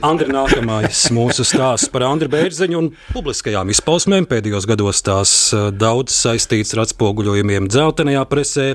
Andri, 0.00 0.30
nākamais 0.32 1.10
mūsu 1.12 1.44
stāsts 1.44 1.90
par 1.92 2.06
Andriu 2.06 2.30
Bērziņu 2.32 2.78
un 2.78 2.88
publiskajām 3.12 3.68
izpausmēm. 3.74 4.24
Pēdējos 4.30 4.66
gados 4.70 5.02
tās 5.04 5.52
eh, 5.52 5.68
daudz 5.76 6.14
saistīts 6.16 6.72
ar 6.72 6.86
atspoguļojumiem 6.86 7.68
dzeltenajā 7.68 8.24
presē, 8.30 8.66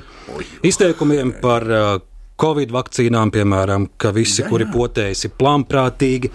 izteikumiem 0.68 1.34
par 1.42 1.66
eh, 1.66 1.90
Covid 2.38 2.74
vakcīnām, 2.76 3.32
piemēram, 3.34 3.88
ka 3.98 4.12
visi, 4.14 4.44
jā, 4.44 4.46
jā. 4.46 4.52
kuri 4.52 4.68
potējas, 4.70 5.26
ir 5.26 5.34
plānprātīgi. 5.40 6.30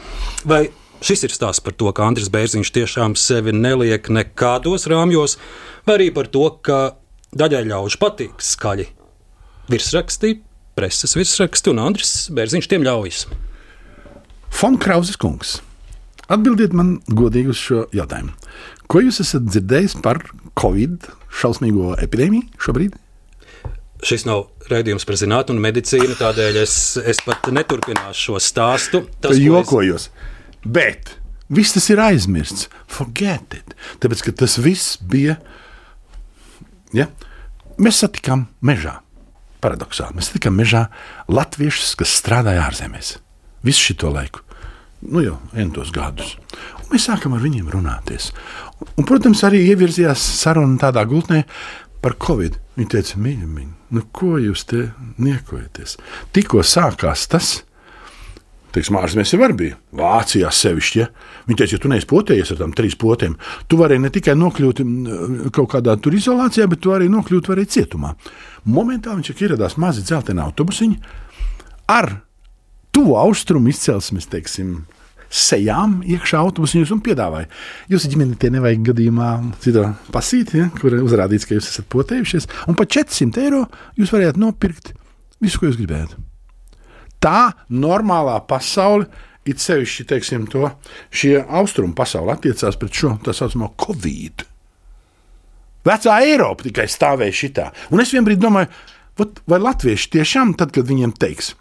Vai 0.51 0.65
šis 1.05 1.27
ir 1.27 1.35
stāsts 1.35 1.63
par 1.65 1.75
to, 1.79 1.91
ka 1.95 2.07
Andris 2.07 2.31
Bērziņš 2.33 2.73
tiešām 2.75 3.17
sevi 3.19 3.55
neliek 3.55 4.09
nekādos 4.13 4.89
rāmjos, 4.91 5.39
vai 5.87 5.99
arī 5.99 6.09
par 6.15 6.31
to, 6.33 6.49
ka 6.65 6.81
daļai 7.37 7.65
ļaužu 7.71 8.01
patīk 8.03 8.43
skaļi 8.43 8.89
virsraksti, 9.73 10.37
preses 10.79 11.17
virsraksti, 11.19 11.73
un 11.73 11.83
Andris 11.83 12.15
Bērziņš 12.35 12.71
tiem 12.71 12.87
ļaujas. 12.87 13.27
Fon 14.53 14.77
Krauzes 14.81 15.19
kungs, 15.21 15.61
atbildiet 16.29 16.75
man 16.77 16.99
godīgi 17.09 17.55
uz 17.55 17.61
šo 17.61 17.85
jautājumu. 17.97 18.35
Ko 18.93 19.01
jūs 19.01 19.23
esat 19.25 19.47
dzirdējis 19.49 19.97
par 20.05 20.21
Covid 20.61 21.07
šausmīgo 21.33 21.95
epidēmiju 22.05 22.61
šobrīd? 22.61 22.99
Šis 24.03 24.27
nav 24.27 24.49
raidījums 24.69 25.07
par 25.07 25.17
zinātnē 25.17 25.55
un 25.55 25.63
medicīnu, 25.63 26.17
tādēļ 26.19 26.59
es, 26.65 26.75
es 26.99 27.23
pat 27.25 27.49
neturpināšu 27.55 28.27
šo 28.27 28.41
stāstu. 28.43 29.05
Tas 29.23 29.39
jokojos. 29.39 30.09
Bet 30.65 31.17
viss 31.53 31.75
tas 31.77 31.89
ir 31.93 32.01
aizmirsts. 32.03 32.69
Forget 32.91 33.57
it. 33.59 33.75
Tāpēc, 34.03 34.27
ka 34.27 34.37
tas 34.45 34.59
viss 34.63 34.97
bija. 35.01 35.39
Ja? 36.97 37.09
Mēs 37.83 38.03
satikām 38.05 38.47
mežā. 38.65 39.01
Paradoxāli. 39.63 40.19
Mēs 40.19 40.31
satikām 40.31 40.57
mežā 40.59 40.87
latviešus, 41.31 41.95
kas 41.99 42.15
strādāja 42.19 42.67
ārzemēs. 42.67 43.17
Visu 43.67 43.93
šo 43.93 44.11
laiku. 44.15 44.43
Nu 45.03 45.23
jau 45.23 45.39
entos 45.59 45.91
gadus. 45.95 46.37
Un 46.83 46.93
mēs 46.95 47.09
sākam 47.09 47.35
ar 47.35 47.43
viņiem 47.43 47.71
runāties. 47.71 48.31
Un, 48.79 48.91
un, 49.01 49.07
protams, 49.07 49.43
arī 49.47 49.65
ievirzījās 49.73 50.23
saruna 50.39 50.79
tādā 50.83 51.03
gultnē 51.11 51.43
par 52.03 52.15
Covid. 52.23 52.59
Viņi 52.79 52.91
teica, 52.95 53.19
mīļi, 53.23 53.67
nu, 53.95 54.05
ko 54.15 54.37
jūs 54.41 54.65
te 54.71 54.87
niekojaties? 55.23 55.99
Tikko 56.35 56.63
sākās 56.67 57.27
tas, 57.31 57.51
Teiksim, 58.73 58.97
ārzemēs 58.97 59.35
jau 59.35 59.49
bija. 59.57 59.77
Vācijā 59.97 60.49
sevišķi. 60.57 61.01
Ja? 61.03 61.09
Viņi 61.49 61.59
teica, 61.61 61.77
ja 61.77 61.83
tu 61.83 61.91
neesi 61.93 62.09
potējies 62.09 62.55
ar 62.55 62.61
tām 62.63 62.73
trīs 62.77 62.97
potēm, 62.97 63.35
tu 63.69 63.77
vari 63.81 63.99
ne 64.01 64.09
tikai 64.13 64.33
nokļūt 64.39 64.81
kaut 65.53 65.69
kādā 65.75 65.99
tur 66.01 66.17
izolācijā, 66.17 66.69
bet 66.73 66.81
tu 66.81 66.95
arī 66.97 67.11
nokļūt 67.13 67.53
arī 67.53 67.67
cietumā. 67.69 68.15
Momentā 68.73 69.13
viņš 69.19 69.35
ieradās 69.35 69.77
mazi 69.83 70.07
dzelteni 70.07 70.41
autobusiņi 70.47 70.99
ar 71.93 72.15
tuvu 72.97 73.19
austrumu 73.21 73.73
izcelsmes, 73.73 74.31
teiksim, 74.33 74.83
sejām 75.33 76.01
iekšā 76.09 76.41
autobusiņos 76.41 76.97
un 76.97 77.05
piedāvāja. 77.05 77.53
Jūsu 77.93 78.11
ģimenei 78.13 78.41
tie 78.41 78.53
nevajag 78.53 78.89
gadījumā 78.89 79.31
citu 79.65 79.87
pasīti, 80.13 80.61
ja, 80.65 80.73
kur 80.81 80.97
uzrādīts, 81.01 81.49
ka 81.49 81.57
jūs 81.57 81.71
esat 81.73 81.89
potējušies, 81.93 82.49
un 82.69 82.77
par 82.77 82.89
400 82.93 83.47
eiro 83.47 83.65
jūs 84.01 84.13
varētu 84.13 84.45
nopirkt 84.45 84.93
visu, 85.41 85.59
ko 85.61 85.69
jūs 85.69 85.81
gribētu 85.81 86.21
tā 87.23 87.53
normālā 87.71 88.41
pasaule 88.49 89.09
it 89.49 89.63
sevišķi 89.63 90.07
teiksim, 90.11 90.47
to, 90.51 90.69
šie 91.11 91.41
austrumu 91.43 91.97
pasauli 91.99 92.35
attiecās 92.35 92.79
pret 92.79 92.99
šo 92.99 93.17
tā 93.25 93.35
saucamo 93.35 93.73
Covid. 93.81 94.45
Vecā 95.83 96.19
Eiropa 96.23 96.69
tikai 96.69 96.87
stāvēja 96.91 97.35
šitā. 97.35 97.65
Un 97.91 98.03
es 98.05 98.13
vienbrīd 98.15 98.39
domāju, 98.43 98.71
vai 99.51 99.59
latvieši 99.59 100.13
tiešām, 100.15 100.55
tad, 100.59 100.71
kad 100.75 100.87
viņiem 100.87 101.15
teiks, 101.19 101.57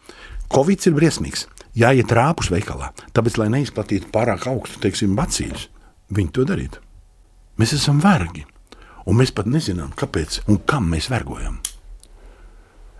Covid 0.52 0.86
ir 0.86 0.96
briesmīgs, 0.98 1.48
jāiet 1.78 2.14
rāpus 2.14 2.52
veikalā, 2.54 2.92
tāpēc, 3.16 3.40
lai 3.42 3.50
neizplatītu 3.56 4.12
pārāk 4.14 4.46
augstu, 4.52 4.82
teiksim, 4.84 5.16
bacīļus, 5.18 5.68
viņi 6.14 6.34
to 6.36 6.46
darītu. 6.46 6.84
Mēs 7.58 7.74
esam 7.78 8.02
vergi, 8.04 8.46
un 9.08 9.18
mēs 9.18 9.34
pat 9.36 9.50
nezinām, 9.50 9.94
kāpēc 9.98 10.44
un 10.52 10.62
kam 10.68 10.92
mēs 10.92 11.10
vergojam. 11.12 11.58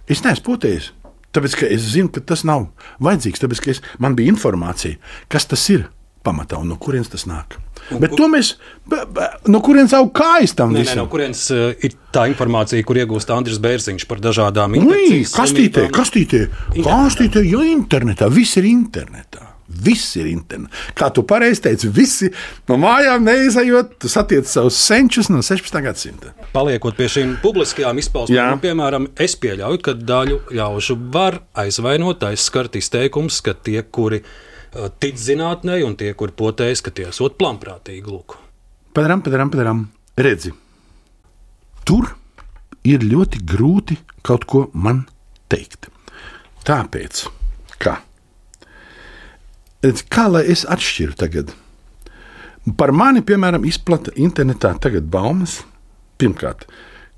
Es 0.10 0.24
neesmu 0.26 0.48
potējis, 0.48 0.90
tāpēc, 1.36 1.58
es 1.72 1.90
zinu, 1.96 2.12
ka 2.14 2.24
tas 2.34 2.46
nav 2.48 2.70
vajadzīgs, 3.04 3.42
tāpēc, 3.44 3.66
es, 3.76 3.82
man 4.02 4.16
bija 4.18 4.34
informācija, 4.34 5.00
kas 5.32 5.50
tas 5.50 5.66
ir 5.74 5.90
pamatā 6.26 6.60
un 6.62 6.70
no 6.70 6.78
kurienes 6.82 7.10
tas 7.12 7.26
nāk. 7.30 7.58
Un, 7.92 8.00
Bet 8.04 8.14
to 8.16 8.28
mēs, 8.30 8.54
no 9.50 9.62
kurienes 9.66 9.94
aug 9.98 10.12
kājas 10.16 10.54
tam 10.58 10.72
Nē, 10.72 10.80
nē, 10.80 10.84
visam? 10.86 11.00
no 11.02 11.08
kurienes 11.12 11.44
uh, 11.54 11.72
ir 11.82 11.96
tā 12.14 12.28
informācija, 12.30 12.86
kur 12.88 13.00
iegūst 13.02 13.34
Andris 13.34 13.60
Bērziņš 13.64 14.06
par 14.10 14.22
dažādām 14.24 14.78
infekcijas 14.78 15.34
kastītē, 15.40 15.88
kastītē, 15.96 16.44
kastītē, 16.78 17.46
jo 17.48 17.66
internetā 17.66 18.30
viss 18.32 18.62
ir 18.62 18.70
internetā. 18.70 19.51
Viss 19.72 20.16
ir 20.20 20.30
internetā. 20.32 20.74
Kā 20.98 21.10
tu 21.14 21.24
pareizi 21.28 21.64
teici, 21.68 21.90
visi 21.94 22.30
no 22.70 22.78
mājām 22.82 23.26
neizejot, 23.28 23.96
tu 24.02 24.12
satiec 24.12 24.50
savus 24.50 24.78
senčus 24.80 25.32
no 25.32 25.42
16. 25.46 25.82
gadsimta. 25.86 26.36
Paliekot 26.52 26.98
pie 26.98 27.10
šīm 27.12 27.36
publiskajām 27.44 27.98
Jā. 27.98 28.06
izpausmēm, 28.06 28.54
nu, 28.56 28.62
piemēram, 28.64 29.10
es 29.22 29.38
pieļauju, 29.40 29.82
ka 29.86 29.96
daļu 29.98 30.40
ļaužu 30.58 30.98
var 31.14 31.42
aizvainot, 31.64 32.24
aizskart 32.28 32.76
izteikums, 32.80 33.42
ka 33.46 33.56
tie, 33.56 33.80
kuri 33.84 34.22
uh, 34.24 34.90
tic 35.02 35.20
zinātnē, 35.22 35.82
un 35.88 35.98
tie, 36.00 36.14
kuri 36.18 36.36
potējas, 36.38 36.84
ka 36.86 36.94
tie 36.96 37.08
esot 37.12 37.40
plamprātīgi. 37.40 38.08
Lūk. 38.12 38.38
Padaram, 38.96 39.24
padaram, 39.24 39.52
padaram. 39.54 39.86
Redzi, 40.20 40.52
tur 41.88 42.12
ir 42.88 43.06
ļoti 43.06 43.42
grūti 43.48 43.98
kaut 44.26 44.46
ko 44.50 44.66
man 44.74 45.06
teikt. 45.52 45.88
Tāpēc, 46.68 47.24
ka, 47.82 48.02
kā 50.14 50.28
lai 50.30 50.44
es 50.54 50.66
atšķiru 50.70 51.18
tagad? 51.18 51.54
Par 52.78 52.92
mani, 52.94 53.24
piemēram, 53.26 53.64
izplata 53.66 54.14
internetā 54.22 54.76
tagad 54.84 55.08
baumas. 55.10 55.64
Pirmkārt, 56.22 56.68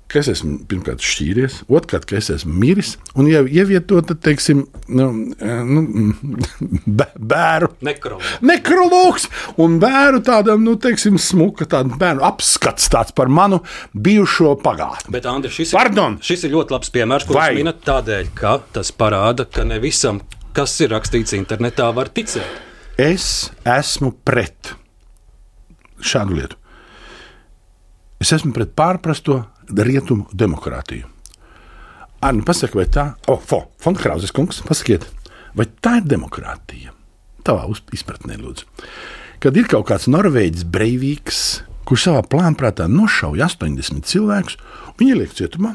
ka 0.08 0.22
es 0.22 0.30
esmu 0.32 0.62
pirmkārt 0.70 1.02
šķīries, 1.04 1.58
otrkārt, 1.68 2.06
ka 2.08 2.16
es 2.16 2.30
esmu 2.32 2.54
miris 2.62 2.94
un 3.20 3.26
jau 3.28 3.42
ievietota, 3.44 4.14
teiksim, 4.16 4.62
nu, 4.96 5.08
nu, 5.68 5.82
bē- 7.00 7.10
bēru 7.20 7.68
Nekrologs. 7.84 8.30
nekrologs 8.48 9.26
un 9.60 9.76
bērnu 9.82 10.22
tādam, 10.24 10.64
nu, 10.64 10.78
teiksim, 10.80 11.18
smuka 11.20 11.66
tāda 11.68 11.98
bērnu 12.00 12.24
apskats 12.24 12.88
tāds 12.94 13.12
par 13.12 13.28
manu 13.28 13.60
bijušo 13.92 14.54
pagātni. 14.64 15.12
Bet, 15.18 15.28
Andri, 15.28 15.52
šis, 15.52 15.74
Pardon! 15.76 16.16
ir, 16.16 16.24
šis 16.30 16.46
ir 16.48 16.54
ļoti 16.56 16.78
labs 16.78 16.94
piemērs, 16.96 17.28
kurš 17.28 17.40
Vai? 17.42 17.50
minat 17.60 17.84
tādēļ, 17.84 18.32
ka 18.40 18.56
tas 18.78 18.94
parāda, 18.96 19.44
ka 19.44 19.68
ne 19.68 19.76
visam, 19.84 20.22
kas 20.54 20.76
ir 20.84 20.92
rakstīts 20.94 21.34
internetā, 21.36 21.88
var 21.94 22.10
ticēt. 22.14 22.60
Es 23.00 23.50
esmu 23.66 24.12
pret 24.26 24.74
šādu 26.04 26.38
lietu. 26.38 26.58
Es 28.22 28.30
esmu 28.36 28.54
pret 28.54 28.70
pārprasto 28.78 29.40
rietumu 29.68 30.28
demokrātiju. 30.32 31.10
Arni, 32.24 32.44
pasaka, 32.46 32.78
vai 32.78 32.86
tā, 32.88 33.08
oh, 33.28 33.42
Fonkrauzes 33.82 34.32
kungs, 34.32 34.62
pasakiet, 34.64 35.04
vai 35.58 35.66
tā 35.84 35.98
ir 36.00 36.06
demokrātija? 36.14 36.94
Tavā 37.44 37.66
izpratnē, 37.92 38.38
lūdzu. 38.40 38.64
Kad 39.44 39.58
ir 39.60 39.68
kaut 39.68 39.90
kāds 39.90 40.06
norvēģis 40.08 40.64
breivīgs, 40.72 41.40
kurš 41.84 42.06
savā 42.06 42.22
plānprātā 42.30 42.86
nošauja 42.88 43.50
80 43.50 44.08
cilvēkus, 44.08 44.56
viņi 44.96 45.16
ieliek 45.18 45.36
cietumā, 45.36 45.74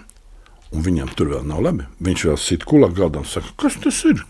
un 0.74 0.86
viņam 0.88 1.14
tur 1.20 1.36
vēl 1.36 1.46
nav 1.52 1.62
labi. 1.68 1.86
Viņš 2.02 2.26
vēl 2.32 2.42
sit 2.42 2.66
kulā 2.66 2.90
galdā 2.96 3.22
un 3.22 3.30
saka, 3.30 3.54
kas 3.60 3.78
tas 3.84 4.02
ir? 4.10 4.24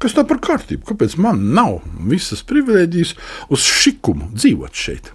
Kas 0.00 0.14
tā 0.16 0.24
par 0.24 0.40
kārtību? 0.40 0.86
Kāpēc 0.88 1.18
man 1.20 1.42
nav 1.56 1.82
visas 2.08 2.40
privilēģijas 2.48 3.14
uz 3.52 3.64
šikumu 3.68 4.30
dzīvot 4.32 4.84
šeit? 4.84 5.12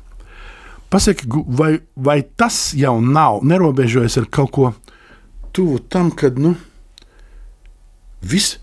Pasaki, 0.93 1.25
vai, 1.57 1.71
vai 1.97 2.19
tas 2.37 2.69
jau 2.77 2.99
nav 3.01 3.41
nerobežojas 3.43 4.19
ar 4.21 4.29
kaut 4.29 4.51
ko 4.53 4.69
tuvu 5.55 5.79
tam, 5.89 6.11
kad 6.13 6.37
nu, 6.39 6.53
viss, 8.21 8.59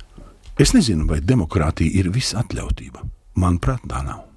es 0.60 0.72
nezinu, 0.76 1.08
vai 1.10 1.18
demokrātija 1.24 1.90
ir 1.98 2.12
visatļautība. 2.14 3.02
Manuprāt, 3.42 3.82
tā 3.88 4.04
nav. 4.06 4.28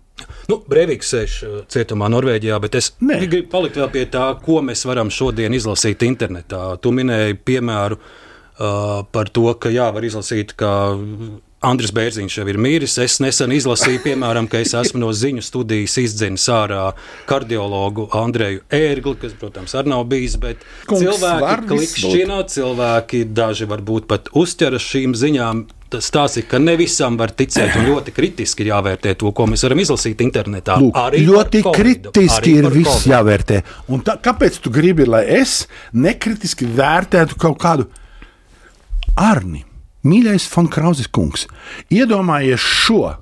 Nu, 0.50 0.60
Breivīks 0.70 1.10
sēž 1.12 1.34
uh, 1.46 1.56
cietumā 1.72 2.08
Norvēģijā, 2.14 2.58
bet 2.64 2.78
es 2.80 2.92
Nē. 3.04 3.20
gribu 3.28 3.50
palikt 3.52 3.78
vēl 3.78 3.90
pie 3.94 4.06
tā, 4.12 4.28
ko 4.42 4.62
mēs 4.66 4.86
varam 4.88 5.12
šodien 5.12 5.54
izlasīt 5.54 6.06
internetā. 6.08 6.78
Tu 6.82 6.94
minēji 6.96 7.38
piemēru 7.46 7.98
uh, 8.00 9.04
par 9.12 9.32
to, 9.36 9.50
ka 9.60 9.74
jā, 9.74 9.90
var 9.94 10.08
izlasīt, 10.08 10.56
ka 10.58 10.72
Andris 11.66 11.92
Bērziņš 11.96 12.38
jau 12.40 12.46
ir 12.52 12.58
miris. 12.62 12.98
Es 13.02 13.18
nesen 13.24 13.54
izlasīju, 13.56 14.02
piemēram, 14.06 14.48
ka 14.52 14.60
es 14.62 14.74
esmu 14.78 15.02
no 15.02 15.12
ziņu 15.16 15.42
studijas 15.46 15.96
izdzinis 16.02 16.46
ārā 16.54 16.92
kardiologu 17.30 18.08
Andreju 18.16 18.62
Ērgli, 18.74 19.16
kas, 19.22 19.34
protams, 19.40 19.74
arī 19.80 19.92
nav 19.94 20.04
bijis, 20.12 20.36
bet 20.42 20.62
Kungs, 20.90 21.06
cilvēki 21.06 21.70
klikšķina, 21.72 22.38
cilvēki 22.56 23.24
daži 23.36 23.68
varbūt 23.72 24.08
pat 24.12 24.30
uzķeras 24.38 24.86
šīm 24.94 25.18
ziņām. 25.18 25.66
Tas 25.96 26.08
stāsta, 26.10 26.42
ka 26.50 26.58
ne 26.60 26.74
visam 26.80 27.14
var 27.18 27.30
ticēt, 27.38 27.76
un 27.78 27.86
ļoti 27.92 28.12
kritiski 28.16 28.66
ir 28.66 28.72
jāvērtē 28.72 29.14
to, 29.22 29.30
ko 29.38 29.46
mēs 29.48 29.62
varam 29.68 29.80
izlasīt 29.84 30.24
internetā. 30.26 30.80
Lūk, 30.82 30.98
Arī 30.98 31.22
ļoti 31.28 31.62
par 31.62 31.78
Covidu, 31.78 32.10
kritiski 32.16 32.40
arī 32.40 32.56
ir 32.58 32.68
viss 32.74 32.90
Covidu. 33.04 33.12
jāvērtē. 33.14 33.60
Un 33.94 34.02
Tā, 34.08 34.18
kāpēc 34.26 34.58
tu 34.66 34.74
gribi, 34.74 35.06
lai 35.06 35.22
es 35.38 35.68
nekritiski 35.94 36.66
vērtētu 36.78 37.38
kaut 37.40 37.62
kādu 37.62 37.86
arni? 39.16 39.62
Mīļais 40.06 40.46
Fonkrauzes 40.52 41.10
kungs, 41.10 41.48
iedomājies 41.90 42.62
šo 42.62 43.16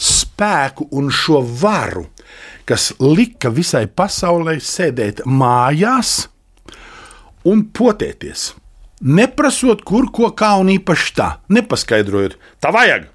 spēku 0.00 0.88
un 0.96 1.10
šo 1.12 1.42
varu, 1.60 2.06
kas 2.64 2.94
lika 3.00 3.52
visai 3.52 3.84
pasaulē 3.86 4.56
sēdēt 4.64 5.24
mājās 5.28 6.30
un 7.44 7.66
potēties. 7.76 8.54
Neprasot, 9.00 9.84
kur 9.84 10.10
ko 10.12 10.28
kā 10.36 10.54
un 10.60 10.72
īpaši 10.74 11.14
tā, 11.16 11.30
nepaskaidrojot, 11.52 12.36
tā 12.60 12.72
vajag. 12.72 13.08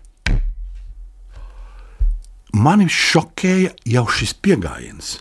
Mani 2.56 2.88
šokēja 2.90 3.74
jau 3.92 4.06
šis 4.10 4.34
pieejams. 4.42 5.18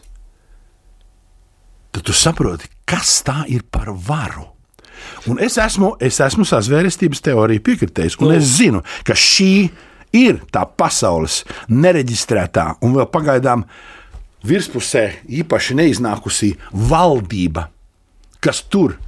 Tad 1.95 2.05
tu 2.07 2.15
saproti, 2.17 2.71
kas 2.89 3.21
tā 3.27 3.45
ir 3.51 3.65
par 3.71 3.91
varu. 3.93 4.54
Un 5.31 5.41
es 5.43 5.59
esmu, 5.61 5.95
es 6.03 6.21
esmu 6.23 6.47
sazvērestības 6.49 7.23
teorija 7.25 7.65
piekritējis, 7.65 8.19
un 8.23 8.35
es 8.37 8.57
zinu, 8.59 8.83
ka 9.07 9.17
šī 9.19 9.53
ir 10.15 10.41
tā 10.55 10.65
pasaules 10.79 11.43
nereģistrētā 11.73 12.75
un 12.85 12.95
vēl 12.99 13.09
pagaidām 13.13 13.65
virspusē 14.45 15.07
īpaši 15.41 15.79
neiznākusī 15.81 16.53
valdība, 16.91 17.69
kas 18.45 18.63
tur 18.69 18.99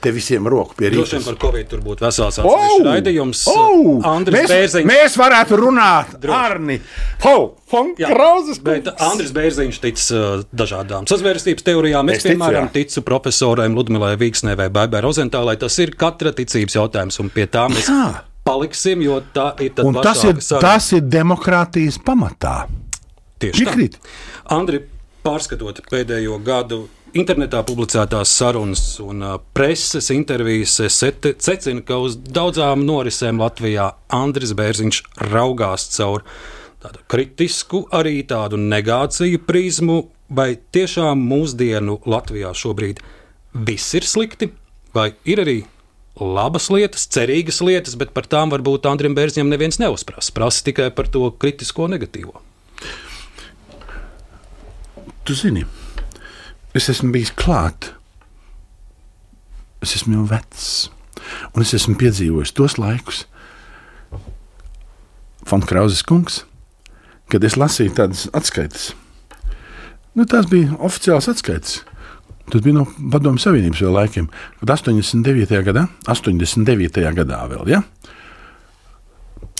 te 0.00 0.10
visiem 0.14 0.46
roku 0.48 0.74
pie 0.78 0.90
Droši 0.90 1.16
vien 1.16 1.22
rīta. 1.22 1.30
par 1.34 1.38
Covid 1.46 1.68
tur 1.70 1.80
būtu 1.84 2.04
vesels 2.06 2.38
atsevišķs 2.40 2.84
raidījums. 2.86 3.42
Oh! 3.52 4.00
Andris 4.10 4.36
mēs, 4.38 4.50
Bērziņš. 4.52 4.86
mēs 4.88 5.16
varētu 5.20 5.58
runāt 5.60 6.26
Arni. 6.32 6.78
Ho, 7.26 7.34
Jā, 7.36 7.48
Fonkrauzes 7.70 8.58
bet 8.66 8.88
Andris 8.98 9.30
Bērziņš 9.36 9.80
tic 9.84 10.00
uh, 10.16 10.42
dažādām 10.52 11.06
sazvērstības 11.10 11.62
teorijām. 11.68 12.08
Es, 12.10 12.16
Es 12.20 12.24
ticu, 12.24 12.34
piemēram, 12.34 12.66
jā. 12.70 12.72
ticu 12.80 13.02
profesoram 13.06 13.76
Ludmilai 13.78 14.16
Vīksnē 14.20 14.56
vai 14.58 14.68
Baibai 14.74 15.00
Rozentālai. 15.04 15.54
Tas 15.60 15.78
ir 15.78 15.92
katra 16.00 16.32
ticības 16.34 16.74
jautājums, 16.80 17.20
un 17.22 17.30
pie 17.30 17.46
tā 17.46 17.68
mēs 17.70 17.86
Jā. 17.88 18.24
paliksim, 18.44 19.02
jo 19.06 19.20
tā 19.34 19.52
ir 19.62 19.70
tad 19.76 19.86
Un 19.86 20.00
tas 20.02 20.24
ir, 20.24 20.40
saruna. 20.42 20.64
tas 20.74 20.90
ir 20.96 21.04
demokrātijas 21.06 22.00
pamatā. 22.02 22.64
Tieši 23.40 23.52
tā. 23.64 23.70
Piekrīt. 23.70 24.00
Andri, 24.50 24.82
pārskatot 25.24 25.78
pēdējo 25.90 26.38
gadu 26.44 26.88
internetā 27.16 27.62
publicētās 27.66 28.32
sarunas 28.38 28.82
un 29.02 29.24
uh, 29.24 29.36
preses 29.56 30.10
intervijas, 30.14 30.76
secinu, 30.92 31.82
ka 31.86 31.98
uz 32.02 32.16
daudzām 32.20 32.84
norisēm 32.86 33.40
Latvijā 33.42 33.90
Andris 34.14 34.54
Bērziņš 34.58 35.02
raugās 35.30 35.88
caur 35.96 36.24
tādu 36.80 37.02
kritisku, 37.10 37.84
arī 37.92 38.20
tādu 38.28 38.60
negāciju 38.60 39.42
prizmu, 39.46 40.04
vai 40.30 40.54
tiešām 40.72 41.20
mūsdienu 41.32 41.98
Latvijā 42.08 42.52
šobrīd 42.56 43.02
viss 43.66 43.96
ir 43.98 44.06
slikti, 44.06 44.52
vai 44.94 45.10
ir 45.28 45.42
arī 45.42 45.58
labas 46.20 46.68
lietas, 46.70 47.08
cerīgas 47.10 47.60
lietas, 47.64 47.96
bet 47.98 48.14
par 48.14 48.28
tām 48.30 48.52
varbūt 48.54 48.86
Andrim 48.90 49.16
Bērziņam 49.18 49.50
neviens 49.50 49.80
neuzprasa. 49.82 50.34
Prasa 50.36 50.64
tikai 50.68 50.90
par 50.94 51.10
to 51.10 51.26
kritisko 51.32 51.88
negatīvo. 51.90 52.38
Tu 55.26 55.36
zini, 55.36 55.66
es 56.74 56.88
esmu 56.92 57.12
bijis 57.14 57.32
klāt. 57.36 57.92
Es 59.80 59.96
esmu 59.96 60.18
jau 60.18 60.26
vecs, 60.28 60.90
un 61.54 61.64
es 61.64 61.72
esmu 61.76 61.96
piedzīvojis 62.00 62.52
tos 62.56 62.76
laikus, 62.80 63.24
Fonkrauzes 65.48 66.04
kungs, 66.06 66.42
kad 67.32 67.42
es 67.46 67.56
lasīju 67.58 67.94
tādas 67.96 68.26
atskaites. 68.36 68.90
Nu, 70.14 70.26
tās 70.28 70.46
bija 70.50 70.76
oficiāls 70.84 71.30
atskaites. 71.32 71.80
Tas 72.50 72.62
bija 72.62 72.76
no 72.80 72.84
Padomju 72.84 73.40
Savienības 73.42 73.80
vēl 73.84 73.94
laikiem, 73.94 74.28
kad 74.60 74.72
89. 74.74 75.60
gadā, 75.66 75.86
89. 76.10 77.02
gadā 77.16 77.40
vēl, 77.50 77.70
ja? 77.70 77.80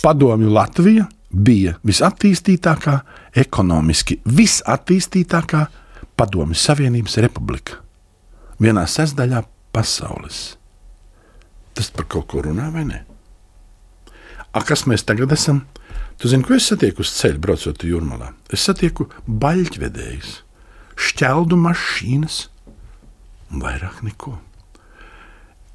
Padomju 0.03 0.51
Latvija 0.51 1.07
bija 1.31 1.77
visattīstītākā, 1.87 2.97
ekonomiski 3.41 4.19
visattīstītākā 4.27 5.65
Padomju 6.19 6.57
Savienības 6.57 7.17
republika. 7.23 7.79
Vienā 8.61 8.83
sestdaļā 8.89 9.43
pasaules. 9.73 10.41
Tas 11.77 11.89
par 11.93 12.07
kaut 12.11 12.27
ko 12.31 12.43
runā 12.45 12.67
vai 12.73 12.85
ne? 12.87 13.01
A, 14.51 14.61
kas 14.67 14.83
mēs 14.89 15.05
tagad 15.07 15.31
esam? 15.31 15.63
Tu 16.19 16.29
zini, 16.29 16.45
ko 16.45 16.57
es 16.57 16.67
satieku 16.67 17.05
uz 17.05 17.11
ceļa, 17.15 17.39
braucot 17.41 17.85
jūrmalā? 17.87 18.33
Es 18.53 18.67
satieku 18.67 19.07
baļķvedējus, 19.25 20.33
šķeldu 20.99 21.57
mašīnas 21.57 22.43
un 23.51 23.63
vairāk 23.63 24.03
neko. 24.05 24.35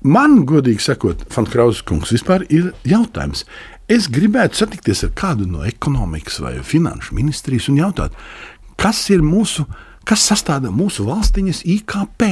Man, 0.07 0.45
godīgi 0.47 0.85
sakot, 0.85 1.25
Fankrausas 1.33 1.83
kungs, 1.89 2.13
vispār 2.15 2.45
ir 2.53 2.69
jautājums. 2.87 3.43
Es 3.91 4.11
gribētu 4.13 4.61
satikties 4.61 5.03
ar 5.07 5.13
kādu 5.19 5.49
no 5.51 5.65
ekonomikas 5.67 6.39
vai 6.45 6.59
finanšu 6.63 7.17
ministrijas 7.17 7.67
un 7.73 7.81
jautāt, 7.81 8.15
kas 8.79 9.01
ir 9.15 9.25
mūsu, 9.25 9.65
kas 10.07 10.27
sastāv 10.31 10.69
mūsu 10.71 11.07
valstiņas 11.09 11.65
IKP. 11.77 12.29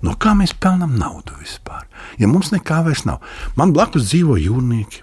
No 0.00 0.14
kā 0.16 0.32
mēs 0.36 0.54
pelnām 0.56 0.96
naudu 0.96 1.36
vispār? 1.40 1.84
Ja 2.20 2.28
mums 2.30 2.54
nekā 2.54 2.80
vairs 2.86 3.04
nav, 3.04 3.20
man 3.56 3.74
blakus 3.76 4.08
dzīvo 4.08 4.38
jūrnieki, 4.40 5.02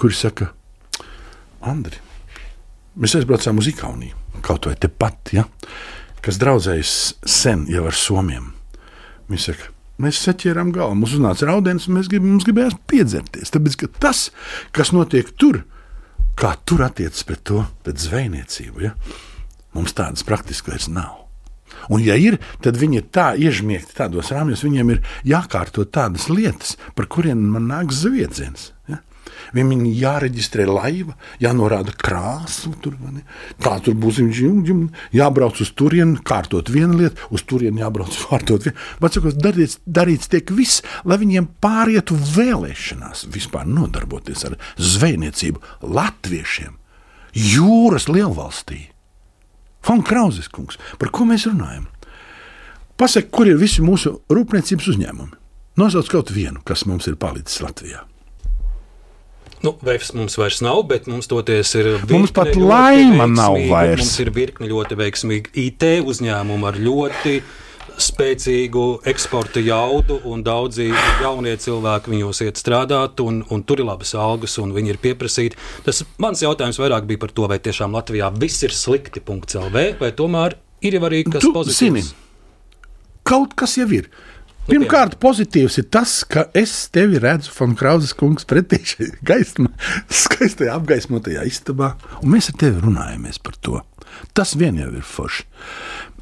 kuri 0.00 0.16
saka, 0.16 0.50
Andri, 1.66 1.98
mēs 2.96 3.16
aizbraucām 3.18 3.60
uz 3.60 3.68
Igauniju, 3.68 4.16
kaut 4.46 4.68
vai 4.68 4.76
tepat, 4.80 5.34
ja, 5.36 5.44
kas 6.24 6.40
draudzējas 6.40 6.92
sen 7.28 7.66
jau 7.68 7.84
ar 7.90 7.96
somiem. 7.96 8.52
Viņi 9.28 9.42
saka, 9.42 9.70
mēs 10.00 10.20
saķērām 10.24 10.72
galvu, 10.72 10.96
mums 11.02 11.16
uznāca 11.18 11.50
raudens, 11.50 11.88
un 11.88 11.98
mēs 11.98 12.08
grib, 12.12 12.24
mums 12.24 12.46
gribējās 12.46 12.78
piedzerties. 12.88 13.52
Tāpēc 13.52 13.80
ka 13.82 13.92
tas, 14.06 14.28
kas 14.76 14.94
notiek 14.96 15.32
tur, 15.36 15.64
kā 16.40 16.54
tur 16.64 16.86
attiecas 16.86 17.24
pret 17.28 17.44
to, 17.48 17.64
pret 17.84 18.00
zvejniecību, 18.00 18.84
ja, 18.86 18.94
mums 19.76 19.96
tādas 19.96 20.26
praktiski 20.26 20.72
vairs 20.72 20.90
nav. 20.92 21.22
Un, 21.92 22.02
ja 22.02 22.16
ir, 22.18 22.38
tad 22.64 22.78
viņi 22.80 23.00
ir 23.00 23.10
tā 23.14 23.32
iežmiegti 23.38 23.94
tādos 23.98 24.32
rāmjos, 24.34 24.64
viņiem 24.66 24.94
ir 24.94 25.02
jākārto 25.28 25.84
tādas 25.86 26.30
lietas, 26.32 26.74
par 26.98 27.06
kuriem 27.10 27.42
man 27.52 27.68
nāks 27.70 28.00
zviedziens. 28.02 28.70
Ja? 28.90 29.02
Viņam 29.54 29.84
ir 29.86 29.98
jāreģistrē 30.00 30.66
laiva, 30.66 31.14
jānorāda 31.42 31.94
krāsa. 31.98 32.72
Tur, 32.82 32.96
tā 33.62 33.76
tur 33.84 33.94
būs 33.98 34.18
jābrauc 35.14 35.60
uz 35.62 35.70
turieni, 35.76 36.18
kārtot 36.26 36.70
vienu 36.72 36.98
lietu, 37.02 37.28
uz 37.30 37.44
turieni 37.46 37.84
jābrauc 37.84 38.16
kārtot 38.24 38.66
vienu. 38.66 38.78
Vecākos 39.02 39.38
darīts, 39.38 39.78
darīts 39.86 40.32
tiek 40.32 40.50
viss, 40.56 40.82
lai 41.04 41.20
viņiem 41.22 41.48
pārietu 41.62 42.18
vēlēšanās 42.34 43.28
vispār 43.34 43.68
nodarboties 43.68 44.46
ar 44.48 44.58
zvejniecību 44.80 45.62
latviešiem 45.86 46.74
jūras 47.36 48.08
lielvalstī. 48.08 48.95
Fonkrauzes 49.86 50.50
kungs, 50.52 50.80
par 51.00 51.12
ko 51.14 51.28
mēs 51.28 51.46
runājam? 51.48 51.86
Pasaka, 52.96 53.28
kur 53.30 53.48
ir 53.50 53.58
visi 53.60 53.84
mūsu 53.84 54.16
rūpniecības 54.32 54.92
uzņēmumi? 54.94 55.34
Nosauc 55.76 56.08
kaut 56.08 56.32
vienu, 56.32 56.62
kas 56.64 56.86
mums 56.88 57.06
ir 57.10 57.18
palicis 57.20 57.60
Latvijā. 57.60 58.06
Nu, 59.64 59.72
Vēfs 59.84 60.12
mums 60.16 60.36
vairs 60.38 60.60
nav, 60.64 60.82
bet 60.88 61.08
mums 61.10 61.28
toties 61.30 61.72
ir. 61.78 61.88
Mums 62.10 62.32
pat 62.34 62.54
laima 62.56 63.26
nav 63.28 63.56
vairs. 63.70 64.04
Mums 64.04 64.18
ir 64.24 64.30
virkni 64.36 64.68
ļoti 64.70 64.98
veiksmīgi 65.00 65.52
IT 65.66 65.86
uzņēmumi 66.06 66.68
ar 66.68 66.80
ļoti 66.80 67.38
spēcīgu 68.02 68.84
eksporta 69.08 69.62
jaudu, 69.64 70.18
un 70.28 70.42
daudzi 70.46 70.88
jaunie 71.22 71.54
cilvēki 71.60 72.12
viņos 72.12 72.42
iet 72.46 72.60
strādāt, 72.60 73.20
un, 73.24 73.42
un 73.52 73.64
tur 73.66 73.82
ir 73.82 73.88
labas 73.88 74.14
algas, 74.18 74.58
un 74.62 74.74
viņi 74.76 74.94
ir 74.94 75.00
pieprasīti. 75.02 75.58
Tas 75.86 76.02
mans 76.22 76.42
jautājums 76.44 76.80
vairāk 76.80 77.08
bija 77.08 77.24
par 77.24 77.34
to, 77.36 77.48
vai 77.50 77.58
tiešām 77.62 77.96
Latvijā 77.96 78.30
viss 78.36 78.66
ir 78.66 78.74
slikti. 78.76 79.24
LV, 79.26 79.82
vai 80.00 80.12
tomēr 80.16 80.56
ir 80.84 80.96
jau 80.98 81.04
arī 81.08 81.22
kas 81.26 81.44
tu, 81.44 81.52
pozitīvs? 81.54 81.78
Zini, 81.78 82.02
kaut 83.26 83.56
kas 83.58 83.76
jau 83.80 83.88
ir. 83.94 84.10
Pirmkārt, 84.66 85.14
pozitīvs 85.22 85.78
ir 85.78 85.86
tas, 85.94 86.18
ka 86.26 86.48
es 86.56 86.72
tevi 86.94 87.20
redzu, 87.22 87.52
Fonkrauzes 87.54 88.16
kungs, 88.18 88.46
pretī 88.50 88.80
gaismā, 89.26 89.70
skaistajā 90.24 90.74
apgaismotajā 90.74 91.46
istabā, 91.46 91.94
un 92.22 92.34
mēs 92.34 92.50
ar 92.50 92.58
tevi 92.64 92.82
runājamies 92.82 93.38
par 93.46 93.60
to. 93.62 93.82
Tas 94.36 94.54
vien 94.58 94.78
jau 94.80 94.88
ir 94.92 95.04
forši. 95.06 95.46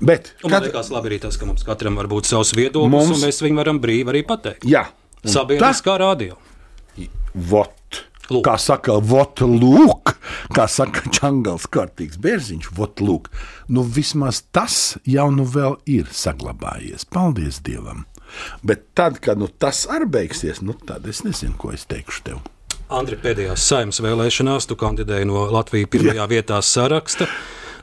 Bet, 0.01 0.33
un 0.43 0.51
man 0.51 0.59
kad... 0.59 0.69
liekas, 0.69 0.91
labi 0.95 1.13
arī 1.13 1.21
tas, 1.23 1.39
ka 1.39 1.47
mums 1.49 1.67
katram 1.67 1.99
var 2.01 2.09
būt 2.11 2.29
savs 2.29 2.55
viedoklis, 2.57 2.93
mums... 2.93 3.15
un 3.15 3.23
mēs 3.27 3.41
viņu 3.45 3.61
varam 3.61 3.79
brīvi 3.83 4.11
arī 4.15 4.25
pateikt. 4.27 4.67
Jā, 4.69 4.89
sabiedriskā 5.23 5.95
tā... 5.95 6.01
radio. 6.03 6.41
Vot. 7.35 8.05
Lūk. 8.33 8.41
Kā 8.47 8.55
saka, 8.57 8.95
vot, 9.05 9.43
lūk, 9.45 10.15
kā 10.57 10.65
saka 10.71 11.03
Čangals, 11.17 11.67
kārtīgs 11.69 12.17
bērziņš, 12.25 12.71
vot, 12.73 13.03
lūk. 13.05 13.29
Nu, 13.69 13.85
vismaz 13.85 14.41
tas 14.55 14.97
jau 15.05 15.29
nu 15.35 15.45
vēl 15.45 15.77
ir 15.93 16.09
saglabājies. 16.09 17.05
Paldies 17.13 17.61
Dievam! 17.67 18.07
Bet 18.65 18.89
tad, 18.97 19.21
kad 19.23 19.39
nu, 19.39 19.47
tas 19.49 19.85
arī 19.93 20.09
beigsies, 20.17 20.63
nu, 20.65 20.73
tad 20.89 21.05
es 21.11 21.21
nezinu, 21.27 21.53
ko 21.61 21.75
es 21.77 21.85
teikšu 21.91 22.25
tev. 22.25 22.41
Andri, 22.93 23.17
pēdējās 23.21 23.65
saimnes 23.65 24.01
vēlēšanās 24.05 24.69
tu 24.69 24.77
kandidēji 24.81 25.29
no 25.29 25.47
Latvijas 25.53 25.91
pirmajā 25.93 26.23
Jā. 26.23 26.31
vietā 26.31 26.61
saraksta. 26.65 27.29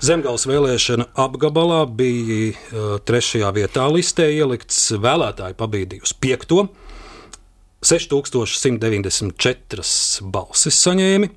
Zemgājas 0.02 0.48
vēlēšana 0.50 1.06
apgabalā 1.22 1.84
bija 1.94 2.48
uh, 2.50 2.96
trešajā 3.06 3.52
vietā 3.54 3.84
listē 3.94 4.26
ielikts 4.34 4.98
vēlētāju 4.98 5.54
pabīdīja 5.60 6.02
uz 6.08 6.14
piekto. 6.18 6.64
6194 7.86 10.26
balsis 10.34 10.80
saņēmi, 10.88 11.30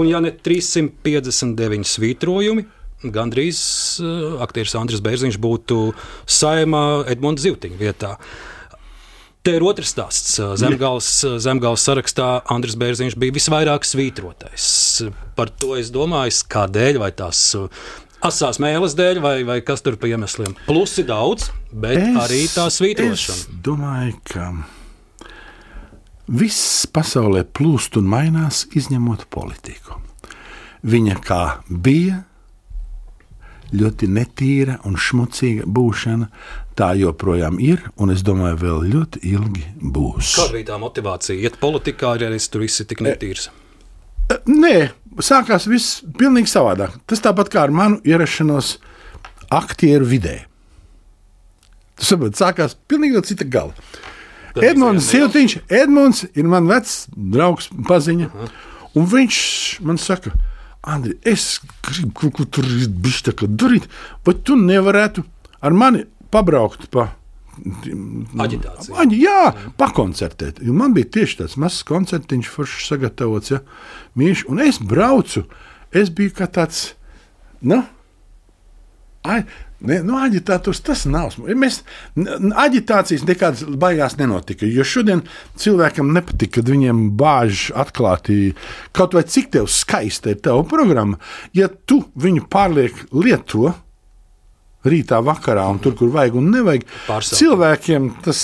un 0.00 0.08
ja 0.08 0.24
ne 0.24 0.32
359 0.32 1.84
svītrojumi, 1.92 2.64
gandrīz 3.12 3.60
uh, 4.00 4.40
aktieris 4.46 4.72
Andris 4.80 5.04
Bērziņš 5.04 5.36
būtu 5.44 5.92
saimā 6.24 7.04
Edmunds 7.12 7.44
Zivtiņa 7.44 7.76
vietā. 7.76 8.16
Te 9.48 9.54
ir 9.56 9.64
otrs 9.64 9.94
stāsts. 9.94 10.34
Zemgājas, 10.60 11.06
zemgājas 11.40 11.86
sarakstā 11.88 12.26
Andris 12.52 12.74
Bērziņš 12.76 13.14
bija 13.16 13.32
visvairāk 13.32 13.86
svītrotais. 13.88 14.66
Par 15.38 15.48
to 15.48 15.72
es 15.80 15.88
domāju, 15.88 16.34
kādēļ, 16.52 16.98
vai 17.00 17.08
tās 17.16 17.40
asās 18.28 18.60
mēlis 18.60 18.92
dēļ, 18.98 19.22
vai, 19.24 19.32
vai 19.48 19.56
kas 19.64 19.80
tur 19.86 19.96
pa 19.96 20.10
iemesliem. 20.10 20.52
Plusi 20.66 21.06
daudz, 21.08 21.48
bet 21.72 21.96
es, 21.96 22.20
arī 22.26 22.42
tā 22.52 22.66
svītrošana. 22.74 23.38
Es 23.38 23.48
domāju, 23.64 24.20
ka 24.28 24.50
viss 26.28 26.84
pasaulē 26.92 27.46
plūst 27.48 27.96
un 28.02 28.12
mainās, 28.12 28.66
izņemot 28.76 29.30
politiku. 29.32 29.96
Viņa 30.84 31.16
kā 31.24 31.42
bija 31.72 32.20
ļoti 33.72 34.12
netīra 34.12 34.76
un 34.84 35.00
šmucīga 35.00 35.64
būšana, 35.64 36.28
tā 36.78 36.92
joprojām 36.98 37.58
ir, 37.62 37.82
un 37.98 38.12
es 38.14 38.22
domāju, 38.26 38.58
vēl 38.62 38.84
ļoti 38.92 39.22
ilgi 39.32 39.64
būs. 39.82 40.34
Kāda 40.38 40.54
bija 40.54 40.68
tā 40.72 40.78
motivācija? 40.82 41.38
Iet 41.42 41.58
politikā, 41.62 42.14
ja 42.20 42.30
es 42.34 42.48
tur 42.52 42.62
viss 42.62 42.82
ir 42.82 42.88
tik 42.90 43.02
netīrs. 43.04 43.48
E, 44.28 44.38
nē, 44.46 44.90
sākās 45.24 45.66
viss 45.70 46.02
pilnīgi 46.18 46.50
savādāk. 46.52 46.98
Tas 47.10 47.22
tāpat 47.24 47.50
kā 47.52 47.64
ar 47.66 47.74
manu 47.74 47.98
ierašanos 48.06 48.76
aktieru 49.54 50.06
vidē. 50.08 50.36
Tas 51.98 52.12
saprot, 52.12 52.38
sākās 52.38 52.76
pilnīgi 52.88 53.18
no 53.18 53.24
cita 53.26 53.46
gala. 53.48 53.74
Edmunds 54.58 55.06
Siltiņš, 55.12 55.58
Edmunds 55.70 56.24
ir 56.34 56.46
mans 56.50 56.70
vecs 56.70 56.94
draugs, 57.14 57.68
paziņa. 57.88 58.26
Uh 58.26 58.42
-huh. 58.42 58.54
Un 58.98 59.06
viņš 59.06 59.38
man 59.86 59.98
saka, 59.98 60.32
Andri, 60.82 61.18
es 61.24 61.60
gribu 61.82 62.12
kaut 62.14 62.32
ko 62.32 62.44
tur 62.44 62.64
darīt, 62.64 63.88
vai 64.24 64.34
tu 64.34 64.56
nevarētu 64.56 65.24
ar 65.60 65.72
mani 65.72 66.04
pabraukt 66.34 66.90
pa 66.94 67.12
Aģitācija. 67.58 68.94
Aģi, 69.02 69.16
jā, 69.24 69.38
pakoncertēt. 69.80 70.60
Jo 70.62 70.74
man 70.78 70.92
bija 70.94 71.08
tieši 71.18 71.40
tāds 71.40 71.56
mazs 71.58 71.82
koncertiņš, 71.88 72.50
foršs 72.54 72.86
sagatavots. 72.92 73.50
Ja, 73.50 73.62
mīš, 74.18 74.44
un 74.52 74.62
es 74.62 74.78
braucu, 74.78 75.42
es 75.90 76.12
biju 76.14 76.36
kā 76.38 76.46
tāds. 76.54 76.92
Nu, 77.58 77.80
ai, 79.26 79.42
Ne, 79.78 80.00
nu, 80.02 80.16
aģitātors 80.18 80.80
tas 80.82 81.04
nav. 81.06 81.36
Mēs, 81.38 81.84
aģitācijas 82.18 83.22
nekādas 83.28 83.60
baigās 83.78 84.16
nenotika. 84.18 84.66
Jo 84.66 84.82
šodien 84.82 85.22
cilvēkam 85.54 86.10
nepatīk, 86.16 86.56
kad 86.56 86.70
viņiem 86.72 87.04
bāž 87.18 87.68
atklāti 87.78 88.56
kaut 88.96 89.14
vai 89.14 89.22
cik 89.22 89.52
tev 89.54 89.68
skaista 89.70 90.34
ir 90.34 90.40
tava 90.42 90.64
programma. 90.66 91.20
Ja 91.54 91.70
tu 91.70 92.00
viņu 92.18 92.48
pārliek 92.50 93.04
lietot, 93.14 93.78
rītā, 94.86 95.18
vakarā, 95.24 95.64
un 95.72 95.80
tur, 95.82 95.94
kur 95.98 96.12
vajag 96.14 96.38
un 96.38 96.50
nevajag. 96.54 96.86
Pārsaukt. 97.08 97.40
Cilvēkiem 97.40 98.08
tas 98.24 98.40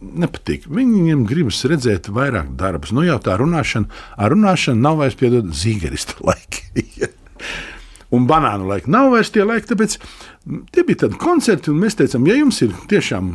nepatīk. 0.00 0.68
Viņiem 0.68 1.24
gribas 1.28 1.62
redzēt 1.70 2.10
vairāk 2.12 2.52
darbus. 2.60 2.92
Nu, 2.96 3.04
jau 3.06 3.16
tā 3.24 3.38
runāšana, 3.40 4.04
ar 4.20 4.34
runāšanu 4.34 4.84
nav 4.84 5.00
vairs 5.00 5.18
piedod 5.20 5.50
zīgerista 5.56 6.18
laiki. 6.28 7.08
Un 8.14 8.28
banānu 8.30 8.68
laika 8.68 8.90
nav 8.92 9.10
vairs 9.14 9.32
tie 9.34 9.42
laiki, 9.46 9.72
tāpēc 9.72 9.96
tie 10.74 10.84
bija 10.86 11.04
tādi 11.04 11.18
koncerti, 11.20 11.72
un 11.72 11.80
mēs 11.82 11.96
teicām, 11.98 12.28
ja 12.28 12.36
jums 12.38 12.60
ir 12.62 12.74
tiešām, 12.90 13.30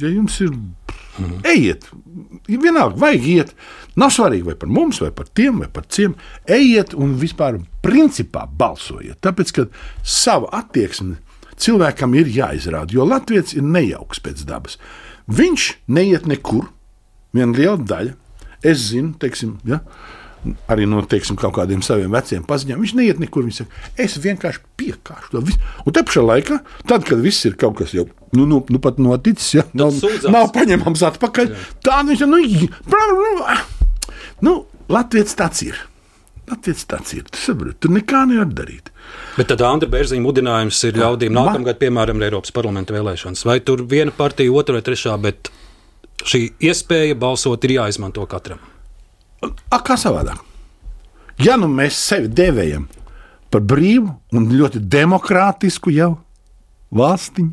ja 0.00 0.10
jums 0.10 0.40
ir, 0.42 0.56
ejiet, 1.44 1.88
vienalga, 2.48 2.96
vajag 3.00 3.26
iet. 3.28 3.52
Nav 4.00 4.12
svarīgi, 4.14 4.46
vai 4.46 4.56
par 4.58 4.70
mums, 4.72 5.00
vai 5.02 5.10
par 5.14 5.28
tiem, 5.28 5.60
vai 5.62 5.68
par 5.72 5.84
ciem. 5.92 6.14
Ejiet 6.48 6.94
un 6.96 7.16
vispār 7.20 7.58
principā 7.84 8.46
balsojiet. 8.46 9.20
Tāpēc, 9.24 9.52
ka 9.56 9.66
savu 10.02 10.48
attieksmi 10.54 11.18
cilvēkam 11.60 12.16
ir 12.18 12.32
jāizrāda, 12.32 12.94
jo 12.96 13.06
Latvijas 13.06 13.54
ir 13.56 13.66
nejauks 13.66 14.22
pēc 14.24 14.46
dabas. 14.48 14.78
Viņš 15.30 15.68
neiet 15.92 16.26
nekur, 16.30 16.70
viena 17.36 17.56
liela 17.56 17.78
daļa. 17.78 18.16
Es 18.62 18.88
zinu, 18.92 19.12
teiksim, 19.18 19.56
ja, 19.66 19.80
arī 20.72 20.86
no 20.90 21.02
teiksim, 21.06 21.36
kaut 21.38 21.54
kādiem 21.56 21.82
saviem 21.86 22.12
veciem 22.12 22.42
paziņām. 22.48 22.80
Viņš 22.82 22.94
neiet 22.98 23.20
nekur. 23.22 23.46
Viņš 23.46 23.60
saka, 23.62 23.84
es 24.02 24.16
vienkārši 24.22 24.64
piekāpšu 24.80 25.34
to 25.34 25.44
visu. 25.46 25.62
Un 25.86 25.94
te 25.94 26.02
pašā 26.06 26.24
laikā, 26.26 26.58
tad, 26.90 27.06
kad 27.08 27.22
viss 27.22 27.46
ir 27.48 27.56
kaut 27.60 27.78
kas 27.78 27.94
jau 27.94 28.08
nu, 28.32 28.46
nu, 28.48 28.62
nu 28.72 28.80
pat 28.82 28.98
noticis, 29.02 29.52
ja, 29.58 29.64
nav, 29.76 29.92
sūdzās. 29.98 30.32
nav 30.32 30.50
paņemams 30.56 31.04
atpakaļ, 31.12 31.54
tad 31.84 32.10
viņš 32.10 32.26
nu, 32.32 32.42
nu, 34.46 34.54
Latvijas 34.92 35.36
tāds 35.38 35.62
ir. 35.64 35.78
Latvijas 36.50 36.86
tāds 36.90 37.14
ir. 37.16 37.22
Tu 37.30 37.38
saproti, 37.40 37.78
tur 37.84 37.94
nekā 37.94 38.24
nevar 38.28 38.50
darīt. 38.50 38.90
Bet 39.36 39.48
tad 39.52 39.62
Andra 39.64 39.88
Bērziņa 39.92 40.24
mudinājums 40.24 40.80
ir 40.88 40.98
ļaudīm 41.00 41.32
Ma- 41.32 41.46
nākamgad, 41.46 41.78
piemēram, 41.80 42.18
ir 42.18 42.30
Eiropas 42.30 42.52
parlamenta 42.54 42.96
vēlēšanas. 42.96 43.44
Vai 43.48 43.60
tur 43.64 43.84
viena 43.88 44.12
partija, 44.16 44.52
otra 44.52 44.76
vai 44.76 44.84
trešā, 44.84 45.14
bet 45.22 45.52
šī 46.28 46.42
iespēja 46.68 47.16
balsot 47.18 47.64
ir 47.68 47.76
jāizmanto 47.78 48.26
katram. 48.28 48.60
A, 49.42 49.80
kā 49.82 49.96
savādāk? 49.98 50.38
Ja 51.42 51.56
nu 51.58 51.68
mēs 51.70 51.98
sevi 51.98 52.30
devējam 52.30 52.86
par 53.52 53.64
brīvu 53.66 54.12
un 54.36 54.48
ļoti 54.52 54.82
demokrātisku 54.92 55.92
jau 55.92 56.14
valstiņu, 56.94 57.52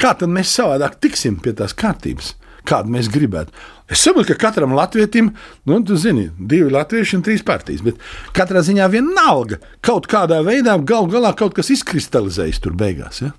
kā 0.00 0.14
tad 0.20 0.30
mēs 0.32 0.52
savādāk 0.54 0.98
tiksim 1.02 1.40
pie 1.42 1.54
tās 1.56 1.74
kārtības, 1.76 2.34
kādu 2.68 2.92
mēs 2.94 3.10
gribētu? 3.12 3.52
Es 3.90 4.00
saprotu, 4.04 4.32
ka 4.32 4.46
katram 4.46 4.72
latvietim, 4.76 5.32
nu, 5.68 5.80
tu 5.84 5.98
zini, 6.00 6.30
divi 6.38 6.70
latvieši 6.72 7.18
un 7.18 7.24
trīs 7.26 7.44
partijas, 7.44 7.82
bet 7.84 8.00
katrā 8.36 8.62
ziņā 8.64 8.86
vienalga 8.92 9.60
kaut 9.84 10.08
kādā 10.10 10.40
veidā 10.46 10.78
gal 10.88 11.08
galā 11.10 11.34
kaut 11.36 11.56
kas 11.58 11.72
izkristalizējas 11.74 12.62
tur 12.64 12.76
beigās. 12.78 13.20
Ja? 13.24 13.34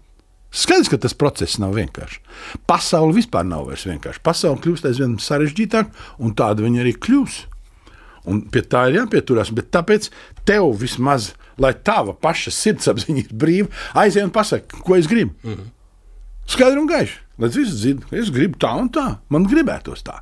Skaidrs, 0.56 0.90
ka 0.92 1.00
tas 1.04 1.16
process 1.18 1.60
nav 1.60 1.76
vienkāršs. 1.76 2.22
Pasaule 2.70 3.16
vispār 3.18 3.44
nav 3.48 3.68
vairs 3.68 3.84
vienkārša. 3.90 4.24
Pasaule 4.24 4.62
kļūst 4.64 4.88
aizvien 4.88 5.18
sarežģītāka, 5.20 5.92
un 6.24 6.36
tāda 6.38 6.64
viņa 6.64 6.84
arī 6.86 6.96
kļūs. 6.96 7.42
Un 8.32 8.42
pie 8.50 8.64
tā 8.66 8.88
ir 8.90 9.02
jāpieturās, 9.02 9.52
bet 9.54 9.68
tāpēc 9.76 10.08
tev 10.48 10.72
vismaz, 10.82 11.34
lai 11.62 11.76
tava 11.76 12.16
paša 12.18 12.54
sirdsapziņa 12.56 13.26
ir 13.26 13.36
brīva, 13.36 13.70
aizej 14.02 14.26
un 14.26 14.34
pasaki, 14.34 14.82
ko 14.82 14.96
es 14.96 15.12
gribu. 15.12 15.36
Mm 15.44 15.54
-hmm. 15.54 15.70
Skaidri 16.48 16.80
un 16.80 16.88
gaiši. 16.88 17.20
Lai 17.38 17.50
zinātu, 17.50 18.10
ka 18.10 18.16
es 18.16 18.32
gribu 18.32 18.58
tā 18.58 18.72
un 18.80 18.90
tā. 18.90 19.18
Man 19.30 19.46
gribētos 19.46 20.04
tā. 20.04 20.22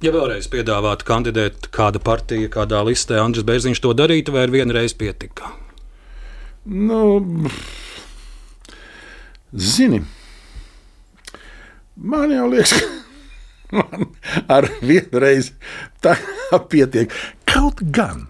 Ja 0.00 0.10
vēlreiz 0.12 0.48
piedāvātu 0.48 1.04
kandidēt 1.04 1.68
kāda 1.70 1.98
partija, 1.98 2.48
kādā 2.48 2.80
listē 2.86 3.20
Andris 3.20 3.44
Bērziņš 3.44 3.80
to 3.80 3.92
darītu, 3.92 4.32
vai 4.32 4.42
ar 4.42 4.50
vienu 4.50 4.72
reizi 4.72 4.96
pietika? 4.96 5.50
Nu, 6.64 7.30
zini, 9.54 10.02
man 11.96 12.32
jau 12.34 12.48
liekas, 12.50 12.74
ka 13.70 13.80
man 13.80 14.08
ar 14.50 14.68
vienu 14.82 15.22
reizi 15.22 15.54
tā 16.02 16.16
pietiek. 16.70 17.12
Kaut 17.48 17.82
gan 17.94 18.28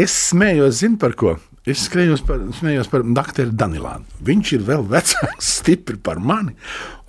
es 0.00 0.14
smējos, 0.30 0.80
zinu 0.82 1.00
par 1.00 1.16
ko. 1.18 1.36
Es 1.68 1.82
skrējos 1.84 2.22
par, 2.24 2.40
smējos 2.56 2.88
par 2.88 3.02
doktoru 3.04 3.52
Danilānu. 3.52 4.06
Viņš 4.24 4.52
ir 4.56 4.62
vēl 4.64 4.86
vecāks, 4.88 5.50
stipri 5.60 5.98
par 6.00 6.18
mani, 6.24 6.54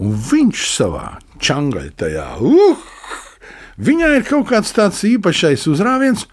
un 0.04 0.18
viņš 0.28 0.66
savā 0.74 1.06
čangaļā, 1.42 2.28
uh, 2.44 2.82
viņai 3.80 4.12
ir 4.20 4.28
kaut 4.28 4.50
kāds 4.52 4.76
tāds 4.76 5.00
īpašais 5.08 5.64
uzrāviens, 5.72 6.28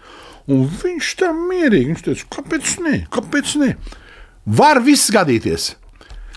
un 0.51 0.67
viņš 0.67 1.13
tam 1.21 1.45
mierīgi, 1.47 1.93
viņš 1.93 2.05
teica, 2.05 2.27
kāpēc 2.35 2.75
ne, 2.83 2.95
kāpēc 3.13 3.55
ne? 3.63 3.71
Var 4.59 4.81
viss 4.83 5.13
gadīties. 5.13 5.71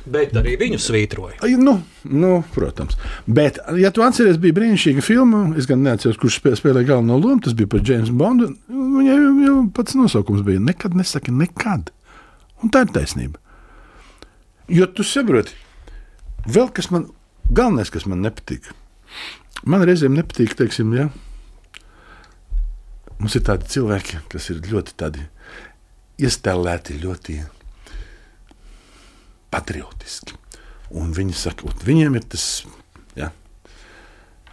Bet 0.02 0.34
arī 0.34 0.56
viņu 0.58 0.80
svītroja. 0.82 1.36
Nu, 1.62 1.76
nu, 2.10 2.32
protams. 2.54 2.96
Bet, 3.26 3.60
ja 3.78 3.92
tu 3.94 4.02
atceries, 4.02 4.40
bija 4.42 4.56
brīnišķīga 4.56 5.04
filma. 5.06 5.44
Es 5.58 5.68
gan 5.70 5.84
neatceros, 5.86 6.18
kurš 6.18 6.40
spē, 6.40 6.54
spēlēja 6.58 6.90
galveno 6.90 7.20
lomu. 7.20 7.42
Tas 7.44 7.54
bija 7.58 7.70
par 7.70 7.84
Jamesu 7.86 8.16
Bondu. 8.18 8.50
Viņai 8.66 9.14
jau, 9.14 9.32
jau 9.46 9.56
pats 9.76 9.98
nosaukums 9.98 10.42
bija 10.46 10.62
Nekad 10.62 10.96
nesaki 10.98 11.34
nekad. 11.34 11.92
Un 12.62 12.74
tā 12.74 12.82
ir 12.86 12.94
taisnība. 12.94 13.38
Jo 14.72 14.88
tu 14.90 15.06
saproti, 15.06 15.54
vēl 16.50 16.70
kas 16.74 16.90
man, 16.94 17.08
galvenais, 17.50 17.90
kas 17.92 18.06
man 18.10 18.22
nepatīk. 18.26 18.70
Man 19.68 19.84
reizēm 19.86 20.16
nepatīk, 20.18 20.56
teiksim, 20.58 20.94
ja. 20.98 21.08
Mums 23.20 23.36
ir 23.38 23.44
tādi 23.46 23.68
cilvēki, 23.70 24.24
kas 24.32 24.48
ir 24.50 24.62
ļoti 24.66 25.26
iestālēti, 26.22 26.98
ļoti 27.02 27.42
patriotiski. 29.52 30.36
Un 30.92 31.12
viņi 31.14 31.34
saka, 31.36 31.68
"Ot, 31.68 31.84
viņiem 31.84 32.16
ir 32.16 32.24
tas, 32.28 32.64
ja, 33.16 33.30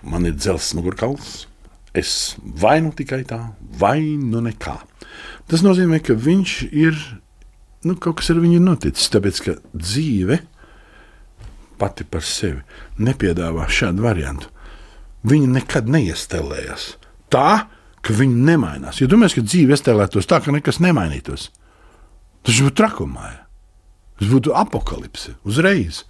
man 0.03 0.25
ir 0.25 0.33
dzelzs 0.33 0.73
mugurkauls, 0.73 1.47
es 1.93 2.35
vai 2.39 2.79
nu 2.81 2.91
tikai 2.91 3.23
tā, 3.23 3.53
vai 3.59 3.99
nu 4.01 4.41
nekā. 4.41 4.77
Tas 5.49 5.63
nozīmē, 5.65 6.01
ka 6.03 6.13
viņš 6.13 6.53
ir, 6.71 6.95
nu, 7.83 7.95
kaut 7.95 8.19
kas 8.19 8.29
ar 8.29 8.35
viņu 8.35 8.59
ir 8.59 8.65
noticis, 8.65 9.09
tāpēc 9.09 9.41
ka 9.43 9.55
dzīve 9.73 10.39
pati 11.79 12.03
par 12.03 12.21
sevi 12.21 12.61
nepiedāvā 12.99 13.67
šādu 13.71 14.03
variantu. 14.03 14.51
Viņi 15.27 15.47
nekad 15.51 15.89
neiestelējas 15.91 16.93
tā, 17.33 17.67
ka 18.01 18.15
viņi 18.15 18.45
nemainās. 18.47 19.01
Ja 19.01 19.09
domājies, 19.11 19.35
ka 19.39 19.45
dzīve 19.47 19.75
iestelētos 19.75 20.27
tā, 20.29 20.39
ka 20.43 20.53
nekas 20.55 20.79
nemainītos, 20.83 21.49
tas 22.45 22.61
būtu 22.63 22.77
trakumā. 22.79 23.31
Tas 24.19 24.27
būtu 24.29 24.53
apakalipse 24.57 25.35
uzreiz. 25.47 26.03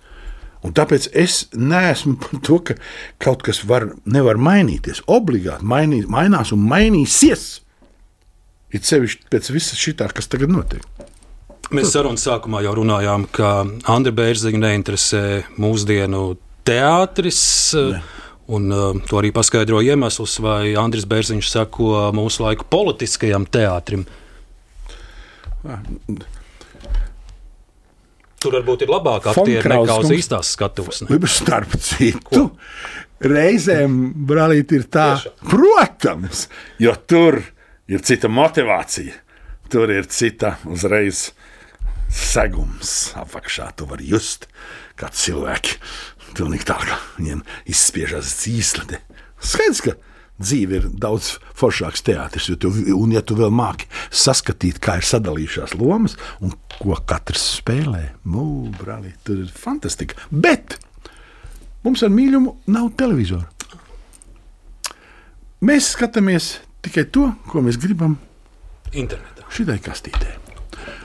Un 0.66 0.74
tāpēc 0.76 1.08
es 1.16 1.46
neesmu 1.56 2.18
par 2.20 2.42
to, 2.44 2.58
ka 2.68 2.76
kaut 3.22 3.46
kas 3.46 3.62
var, 3.70 3.94
nevar 4.10 4.40
mainīties. 4.42 5.06
Obligāti 5.08 5.68
mainī, 5.68 6.02
mainās 6.10 6.52
un 6.56 6.66
mainīsies. 6.68 7.46
It 8.76 8.86
sevišķi 8.86 9.30
pēc 9.32 9.50
visa 9.56 9.78
šī 9.80 9.96
tā, 10.02 10.10
kas 10.14 10.28
tagad 10.30 10.52
notiek. 10.54 10.84
Mēs 11.74 11.94
sarunas 11.94 12.26
sākumā 12.26 12.64
jau 12.66 12.74
runājām, 12.80 13.28
ka 13.30 13.62
Andra 13.94 14.12
Bērziņa 14.18 14.62
neinteresē 14.64 15.24
mūsdienu 15.62 16.24
teātris. 16.66 17.42
Ne. 17.78 18.02
Un 18.50 18.74
uh, 18.74 18.98
to 19.06 19.20
arī 19.20 19.30
paskaidroja 19.34 19.94
iemesls, 19.94 20.40
vai 20.42 20.74
Andris 20.82 21.06
Bērziņš 21.10 21.52
sako 21.54 22.10
mūsu 22.18 22.42
laiku 22.48 22.66
politiskajam 22.74 23.46
teātrim. 23.46 24.08
Tur 28.40 28.56
varbūt 28.56 28.86
ir 28.86 28.92
labāk 28.94 29.26
aktieri 29.34 29.68
nekā 29.68 29.98
uz 30.00 30.12
īstās 30.16 30.54
skatuves. 30.56 31.02
Starp 31.34 31.74
citu, 31.84 32.46
reizēm 33.20 33.98
brālīt 34.30 34.72
ir 34.78 34.86
tā, 34.88 35.10
Tiešām. 35.20 35.50
protams, 35.52 36.46
jo 36.80 36.94
tur 37.10 37.42
ir 37.92 38.06
cita 38.06 38.32
motivācija. 38.32 39.18
Tur 39.70 39.92
ir 39.94 40.08
cita 40.10 40.56
uzreiz 40.66 41.28
segums 42.10 43.12
apakšā. 43.20 43.70
Tu 43.78 43.86
vari 43.90 44.08
just, 44.10 44.48
kā 44.98 45.12
cilvēki 45.14 45.76
pilnīgi 46.38 46.66
tā 46.70 46.78
kā 46.82 46.98
viņiem 47.20 47.44
izspiežas 47.70 48.32
dzīslede. 48.40 49.02
Skaidrs, 49.40 49.84
ka 49.86 49.94
dzīve 50.40 50.78
ir 50.80 50.86
daudz 51.04 51.34
foršāks 51.60 52.04
teātris, 52.08 52.50
tu, 52.62 52.72
un 52.96 53.12
ja 53.12 53.22
tu 53.22 53.36
vēl 53.36 53.52
māki 53.52 53.88
saskatīt, 54.10 54.80
kā 54.84 54.98
ir 55.02 55.08
sadalījušās 55.08 55.76
lomas 55.80 56.16
un 56.40 56.54
ko 56.80 56.96
katrs 57.10 57.44
spēlē, 57.60 58.06
nu, 58.32 58.72
brāli, 58.80 59.14
tur 59.28 59.42
ir 59.44 59.50
fantastika. 59.52 60.16
Bet 60.32 60.78
mums 61.84 62.04
ar 62.08 62.12
mīlumu 62.14 62.56
nav 62.72 62.92
televizora. 63.00 63.48
Mēs 65.66 65.90
skatāmies 65.98 66.54
tikai 66.86 67.04
to, 67.12 67.30
ko 67.52 67.64
mēs 67.66 67.76
gribam 67.82 68.16
Internetā. 68.96 69.44
šitai 69.52 69.80
kastītē. 69.84 70.38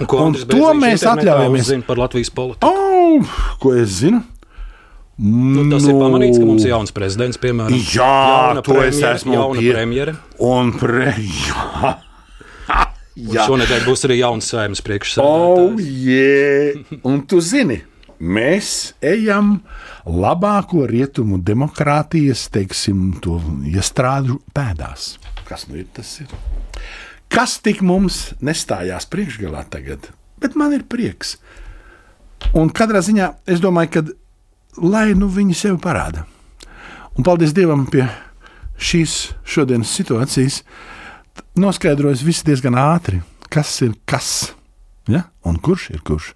Un, 0.01 0.07
ko 0.11 0.21
Un 0.29 0.35
to 0.39 0.69
mēs 0.79 1.03
atļaujamies. 1.07 1.67
uzzina 1.67 1.85
par 1.87 1.99
Latvijas 1.99 2.31
politiku. 2.35 2.71
Oh, 2.71 3.35
ko 3.63 3.75
es 3.79 3.99
zinu? 4.01 4.23
Nu, 5.19 5.63
tas 5.71 5.85
ir 5.87 5.95
pamanīts, 5.95 6.41
ka 6.41 6.47
mums 6.49 6.65
ir 6.67 6.73
jauns 6.73 6.91
prezidents, 6.95 7.39
piemēram. 7.39 7.77
Jā, 7.77 8.09
jauna 8.09 8.63
to 8.67 8.75
es 8.83 8.97
premjere, 8.99 9.15
esmu 9.21 9.37
Jauna 9.37 9.61
pie- 9.61 9.73
premjere. 9.77 10.15
Un 10.43 10.73
pre... 10.81 11.13
Jā. 11.47 11.93
Jā. 13.15 13.45
Šonadēļ 13.47 13.85
būs 13.87 14.01
arī 14.09 14.17
jauns 14.19 14.49
saimnes 14.51 14.81
Oh, 14.83 14.87
priekšsēdētājs. 14.89 15.85
yeah. 16.03 16.97
Un 17.07 17.21
tu 17.31 17.39
zini, 17.41 17.77
mēs 18.19 18.95
ejam 19.07 19.61
labāko 20.05 20.83
rietumu 20.91 21.39
demokrātijas, 21.39 22.49
teiksim, 22.51 23.13
to 23.23 23.39
iestrādu 23.71 24.41
pēdās. 24.57 25.13
Kas 25.47 25.69
nu 25.71 25.79
ir 25.79 25.87
tas? 25.95 26.11
Ir? 26.25 26.33
kas 27.35 27.57
tik 27.63 27.81
mums 27.87 28.33
nestājās 28.43 29.07
priekšgalā 29.11 29.63
tagad. 29.71 30.11
Bet 30.43 30.55
man 30.59 30.75
ir 30.75 30.83
prieks. 30.87 31.37
Un 32.55 32.69
katrā 32.71 32.99
ziņā 33.03 33.31
es 33.51 33.63
domāju, 33.63 33.91
ka 33.95 34.03
lai 34.83 35.13
nu 35.19 35.29
viņi 35.31 35.57
sevi 35.59 35.79
parāda. 35.83 36.25
Un 37.15 37.27
paldies 37.27 37.55
Dievam 37.55 37.87
pie 37.91 38.07
šīs 38.81 39.35
šodienas 39.47 39.93
situācijas. 39.95 40.63
Noskaidrojas 41.59 42.25
viss 42.27 42.47
diezgan 42.47 42.75
ātri, 42.79 43.21
kas 43.51 43.77
ir 43.87 43.95
kas 44.11 44.55
ja? 45.11 45.29
un 45.47 45.59
kurš 45.63 45.91
ir 45.95 46.03
kurš. 46.07 46.33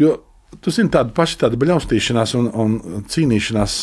Jo 0.00 0.18
tu 0.60 0.72
zini, 0.72 0.92
tāda 0.92 1.14
paša 1.16 1.46
tāda 1.46 1.58
bļaustīšanās 1.60 2.36
un, 2.38 2.48
un 2.52 3.04
cīnīšanās 3.10 3.76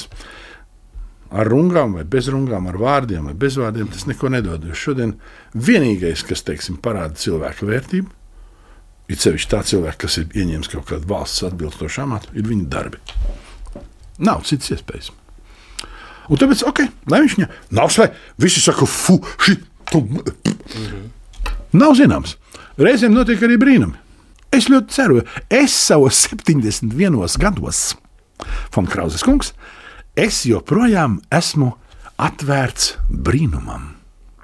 ar 1.33 1.49
rungām, 1.49 1.95
vai 1.97 2.03
bez 2.05 2.29
rungām, 2.29 2.67
ar 2.69 2.77
vārdiem 2.77 3.31
vai 3.31 3.35
bez 3.37 3.57
vārdiem, 3.57 3.89
tas 3.89 4.05
neko 4.09 4.29
nedod. 4.33 4.65
Jo 4.69 4.77
šodien 4.77 5.15
vienīgais, 5.53 6.25
kas 6.27 6.45
teiksim, 6.45 6.77
parāda 6.83 7.17
cilvēka 7.17 7.69
vērtību, 7.69 8.11
ir 9.13 9.21
sevišķi 9.21 9.51
tā 9.51 9.63
cilvēka, 9.69 10.03
kas 10.05 10.19
ir 10.21 10.37
ieņēmis 10.43 10.71
kaut 10.73 10.87
kādu 10.89 11.09
valsts 11.09 11.45
atbilstošu 11.47 12.03
amatu, 12.05 12.31
ir 12.37 12.47
viņa 12.49 12.69
darbi. 12.71 13.01
Nav 14.23 14.43
citas 14.47 14.73
iespējas. 14.75 15.11
Un 16.31 16.39
tāpēc, 16.39 16.63
ok, 16.69 16.85
lai 17.11 17.19
viņš 17.23 17.35
viņu 17.37 17.49
nav 17.75 17.91
slēgts, 17.91 18.29
visi 18.39 18.63
saka, 18.63 18.87
fu, 18.87 19.17
šī, 19.43 19.57
tu. 19.91 20.03
-hmm. 20.05 21.09
Nav 21.73 21.95
zināms. 21.99 22.37
Reizēm 22.77 23.13
notiek 23.13 23.41
arī 23.43 23.57
brīnumi. 23.57 23.97
Es 24.53 24.69
ļoti 24.69 24.93
ceru, 24.93 25.21
es 25.49 25.73
savos 25.73 26.27
71 26.27 27.37
gados, 27.41 27.95
Fonkrauzes 28.73 29.23
kungs, 29.25 29.53
es 30.15 30.43
joprojām 30.45 31.21
esmu 31.33 31.71
atvērts 32.21 32.97
brīnumam. 33.09 33.95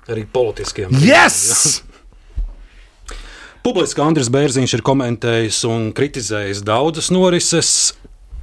Arī 0.09 0.26
politiskiem. 0.26 0.89
Yes! 1.05 1.84
Publiski 3.60 3.99
Andris 3.99 4.30
Bērziņš 4.32 4.78
ir 4.78 4.82
komentējis 4.88 5.57
un 5.68 5.89
kritizējis 5.95 6.62
daudzas 6.68 7.10
norises 7.12 7.72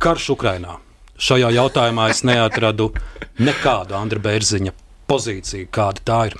karš 0.02 0.34
Ukrainā. 0.34 0.76
Šajā 1.16 1.48
jautājumā 1.56 2.10
es 2.12 2.20
neatradu 2.28 2.90
nekādu 3.40 3.96
Andra 3.96 4.20
Bērziņa 4.20 4.74
pozīciju, 5.08 5.70
kāda 5.72 6.04
tā 6.04 6.18
ir. 6.28 6.36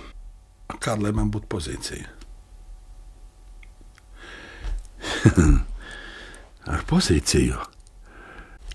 Kāda 0.76 1.06
lai 1.06 1.12
man 1.16 1.30
būtu 1.32 1.48
pozīcija? 1.54 2.10
Ar 6.74 6.82
pozīciju. 6.90 7.56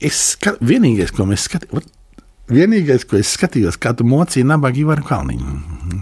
Es 0.01 0.17
skat, 0.31 0.57
vienīgais, 0.65 1.11
ko 1.13 1.27
mēs 1.29 1.45
skatījāmies, 1.45 1.91
vienīgais, 2.49 3.05
ko 3.05 3.19
es 3.19 3.35
skatījos, 3.35 3.77
kā 3.77 3.93
tu 3.93 4.07
mocīji 4.07 4.47
nabaga 4.49 4.81
Ivaru 4.81 5.05
Kalniņu, 5.05 5.59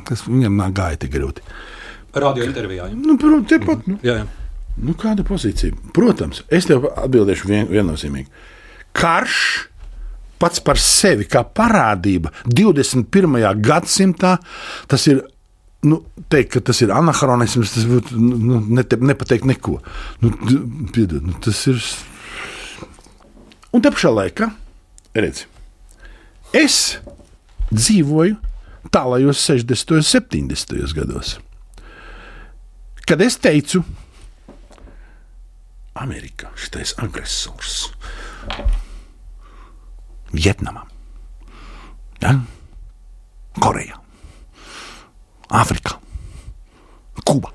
kas 0.08 0.24
viņam 0.30 0.56
nāk 0.62 0.78
gāja 0.80 1.02
tik 1.04 1.12
grūti. 1.18 1.44
Radio 2.14 2.46
intervijā. 2.48 2.90
Ja? 2.90 2.96
Nu, 2.96 3.18
protams, 3.22 3.50
tepat. 3.52 3.88
Nu. 3.90 3.98
Jā, 4.06 4.22
jā. 4.22 4.28
Nu, 4.80 4.96
kāda 4.98 5.26
pozīcija? 5.28 5.76
Protams, 5.96 6.44
es 6.54 6.68
tev 6.70 6.88
atbildēšu 6.90 7.50
vien, 7.50 7.68
viennozīmīgi. 7.70 8.30
Karš 8.96 9.42
pats 10.40 10.64
par 10.64 10.80
sevi 10.80 11.28
kā 11.30 11.44
parādība 11.44 12.32
21. 12.48 13.42
gadsimtā 13.66 14.38
tas 14.88 15.10
ir. 15.12 15.26
Nu, 15.80 16.02
teikt, 16.28 16.50
ka 16.58 16.60
tas 16.68 16.82
ir 16.84 16.90
anahronisms, 16.92 17.70
tas 17.72 17.86
būtu 17.88 18.18
nu, 18.20 18.58
nete, 18.76 18.98
nepateikt 19.00 19.46
neko. 19.48 19.78
Nu, 20.20 20.34
piedod, 20.92 21.24
nu, 21.24 21.38
tas 21.40 21.62
ir. 21.72 21.80
Un 23.72 23.86
te 23.86 23.92
pašā 23.94 24.12
laikā, 24.12 24.50
redzi, 25.16 25.48
es 26.52 26.98
dzīvoju 27.72 28.36
tālajos 28.92 29.46
60. 29.46 29.96
un 29.96 30.04
70. 30.04 30.84
gados. 30.98 31.38
Kad 33.10 33.22
es 33.26 33.40
teicu, 33.42 33.80
Amerika, 35.98 36.52
šis 36.54 36.92
agresors, 37.02 37.88
Vietnamā, 40.30 40.84
ja? 42.22 42.36
Korejā, 43.58 43.98
Āfrikā, 45.58 45.98
Kuba. 47.26 47.50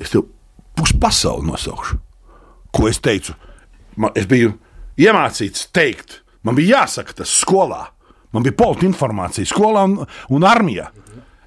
Es 0.00 0.14
tev 0.14 0.24
pusi 0.72 0.96
pasauli 0.96 1.50
nosaukšu. 1.50 2.00
Ko 2.72 2.88
es 2.88 3.04
teicu? 3.04 3.36
Man, 4.00 4.16
es 4.16 4.24
biju 4.24 4.56
iemācīts 4.96 5.68
teikt, 5.76 6.22
man 6.40 6.56
bija 6.56 6.80
jāsaka 6.80 7.20
tas 7.20 7.36
skolā. 7.44 7.82
Man 8.32 8.48
bija 8.48 8.56
politi 8.64 8.88
informācija 8.88 9.52
skolā 9.52 9.84
un, 9.90 10.00
un 10.32 10.48
armijā. 10.56 10.88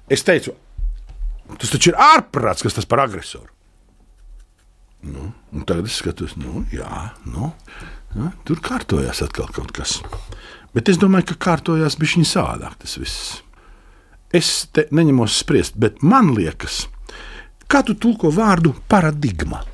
Es 0.06 0.22
teicu, 0.22 0.54
tas 1.58 1.72
taču 1.72 1.92
ir 1.92 1.98
ārprāts, 2.00 2.62
kas 2.66 2.76
tas 2.76 2.88
par 2.88 3.02
agresoru. 3.06 3.50
Nu, 5.10 5.30
un 5.56 5.64
tagad 5.64 5.88
es 5.88 5.96
skatos, 5.96 6.36
nu, 6.36 6.66
jā, 6.74 7.10
nu, 7.24 7.54
ja, 8.12 8.30
tur 8.44 8.60
kārtojās 8.60 9.22
atkal 9.24 9.48
kaut 9.54 9.72
kas. 9.72 9.98
Bet 10.76 10.90
es 10.92 11.00
domāju, 11.00 11.32
ka 11.32 11.40
kārtojās 11.48 11.96
bija 11.98 12.18
viņa 12.18 12.28
savādāk 12.28 12.76
tas 12.82 12.98
viss. 13.00 13.40
Es 14.36 14.68
te 14.70 14.84
neņemos 14.94 15.40
spriest, 15.40 15.78
bet 15.80 16.04
man 16.06 16.34
liekas, 16.36 16.84
kā 17.66 17.80
tu 17.86 17.96
tulko 17.98 18.30
vārdu 18.34 18.74
paradigma. 18.90 19.64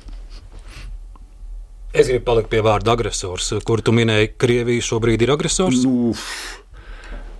Es 1.97 2.09
gribu 2.09 2.25
palikt 2.27 2.49
pie 2.51 2.63
vārda 2.65 2.93
agresors, 2.93 3.51
kur 3.65 3.81
tu 3.81 3.93
minēji, 3.95 4.31
ka 4.33 4.45
Krievija 4.45 4.85
šobrīd 4.85 5.23
ir 5.23 5.31
agresors. 5.33 5.83
Nu, 5.85 6.13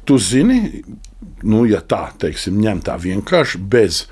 tu 0.07 0.17
zini, 0.21 0.83
nu, 1.43 1.65
ja 1.69 1.81
tā 1.81 2.07
teiksim, 2.21 2.57
ņem 2.63 2.81
tā 2.88 2.95
vienkārši 3.01 3.61
bez. 3.61 4.05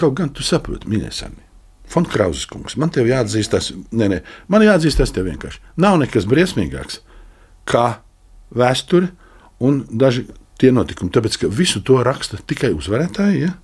Kaut 0.00 0.16
gan 0.16 0.32
tu 0.32 0.44
saproti, 0.46 0.88
minēsami. 0.90 1.46
Fonkrauzes 1.90 2.46
kungs, 2.46 2.76
man 2.78 2.92
te 2.94 3.02
jāatzīst, 3.02 3.50
tas, 3.50 3.72
nē, 3.90 4.06
nē, 4.12 4.18
man 4.52 4.62
jāatzīst, 4.62 5.00
tas 5.02 5.10
tev 5.12 5.26
vienkārši. 5.26 5.58
Nav 5.82 5.98
nekas 6.00 6.28
briesmīgāks 6.30 7.00
kā 7.68 7.86
vēsture 8.54 9.10
un 9.62 9.82
daži 9.90 10.28
tie 10.60 10.70
notikumi. 10.74 11.12
Tāpēc, 11.12 11.40
ka 11.42 11.50
visu 11.50 11.82
to 11.84 11.98
raksta 12.06 12.38
tikai 12.46 12.72
uzvarētāji, 12.76 13.48
ja? 13.48 13.56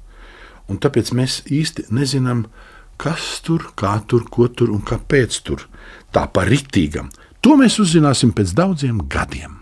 un 0.66 0.80
tāpēc 0.82 1.12
mēs 1.14 1.45
īsti 1.53 1.87
nezinām, 1.95 2.47
kas 3.01 3.37
tur, 3.47 3.70
kā 3.78 3.95
tur, 4.09 4.26
ko 4.32 4.49
tur 4.49 4.72
un 4.74 4.82
kāpēc 4.87 5.39
tur. 5.47 5.68
Tā 6.14 6.26
par 6.32 6.51
ritīgam. 6.51 7.12
To 7.45 7.55
mēs 7.61 7.78
uzzināsim 7.82 8.32
pēc 8.34 8.55
daudziem 8.57 9.05
gadiem. 9.12 9.61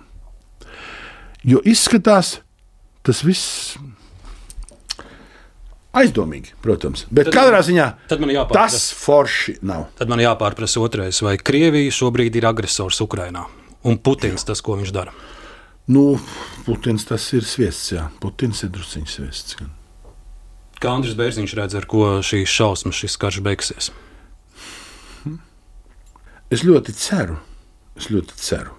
Jo 1.45 1.61
izskatās, 1.69 2.39
tas 3.05 3.21
viss 3.27 3.75
aizdomīgi, 5.95 6.55
protams. 6.63 7.07
Bet 7.11 7.31
Tad- 7.31 7.37
katrā 7.39 7.61
ziņā 7.65 7.89
tas 8.53 8.93
forši 8.99 9.59
nav. 9.63 9.87
Tad 9.99 10.09
man 10.11 10.19
jāpārprasa 10.19 10.83
otrais, 10.83 11.21
vai 11.23 11.37
Krievija 11.39 11.91
šobrīd 11.91 12.35
ir 12.37 12.47
agresors 12.51 13.01
Ukrajinā 13.01 13.45
un 13.85 13.99
Putins 13.99 14.45
tas, 14.45 14.61
ko 14.65 14.77
viņš 14.81 14.93
dara. 14.93 15.13
Nu, 15.87 16.19
Putins 16.65 17.05
tas 17.05 17.27
ir 17.37 17.45
sviests, 17.45 17.93
jā. 17.93 18.09
Putins 18.21 18.63
ir 18.65 18.71
drusciņš 18.73 19.17
sviests. 19.19 19.57
gan. 19.61 19.71
Kā 20.81 20.95
Andris 20.97 21.15
Bērziņš 21.17 21.55
redz, 21.57 21.75
ar 21.77 21.85
ko 21.89 22.21
šīs 22.25 22.49
šausmas, 22.51 22.97
šis 22.97 23.17
karš 23.21 23.41
beigsies? 23.45 23.91
Es 26.53 26.63
ļoti 26.65 26.93
ceru, 26.95 27.39
es 27.97 28.09
ļoti 28.13 28.37
ceru. 28.37 28.75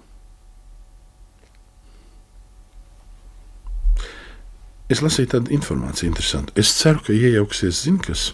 Es 4.92 5.02
lasīju 5.02 5.32
tādu 5.32 5.54
informāciju, 5.56 6.12
interesantu. 6.12 6.54
Es 6.58 6.70
ceru, 6.78 7.00
ka 7.02 7.14
iejauksies, 7.14 7.82
zin 7.88 7.98
kas. 8.02 8.28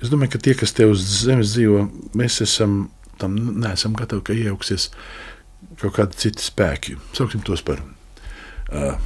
Es 0.00 0.10
domāju, 0.10 0.34
ka 0.34 0.42
tie, 0.46 0.54
kas 0.58 0.72
te 0.72 0.86
uz 0.88 1.02
zemes 1.22 1.52
dzīvo, 1.52 1.84
mēs 2.18 2.40
esam 2.44 2.86
tam 3.20 3.36
neesam 3.60 3.92
gatavi, 3.98 4.24
ka 4.26 4.36
iejauksies 4.36 4.88
kaut 5.80 5.98
kādi 5.98 6.18
citi 6.24 6.42
spēki. 6.42 6.96
Sauksim 7.14 7.44
tos 7.44 7.62
par 7.66 7.82
uh, 7.82 8.96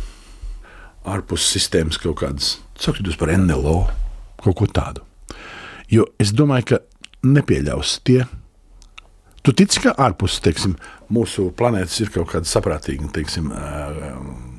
ārpus 1.07 1.49
sistēmas 1.51 1.99
kaut 2.01 2.21
kādas, 2.23 2.57
sauksim 2.81 3.09
tos 3.09 3.19
par 3.21 3.35
NLO, 3.35 3.81
kaut 4.45 4.59
ko 4.61 4.69
tādu. 4.71 5.05
Jo 5.91 6.07
es 6.23 6.33
domāju, 6.35 6.71
ka 6.73 6.81
nepieļaus 7.27 7.99
tie. 8.07 8.23
Tu 9.47 9.55
tici, 9.55 9.83
ka 9.83 9.95
ārpus 10.03 10.41
teiksim, 10.43 10.75
mūsu 11.13 11.51
planētas 11.59 11.99
ir 12.03 12.15
kaut 12.15 12.33
kāda 12.33 12.51
saprātīga, 12.51 13.11
teiksim, 13.15 13.53
ā, 13.55 14.15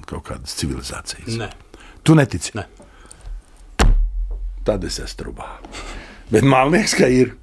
kaut 0.08 0.24
kādas 0.30 0.56
civilizācijas? 0.60 1.36
Nē, 1.42 1.50
Tu 2.08 2.16
netici. 2.16 2.54
Nē. 2.56 2.64
Tad 4.64 4.86
es 4.88 4.96
esmu 5.02 5.12
strūpā. 5.12 5.48
Bet 6.32 6.46
man 6.48 6.72
liekas, 6.72 6.94
ka 6.96 7.10
ir. 7.12 7.34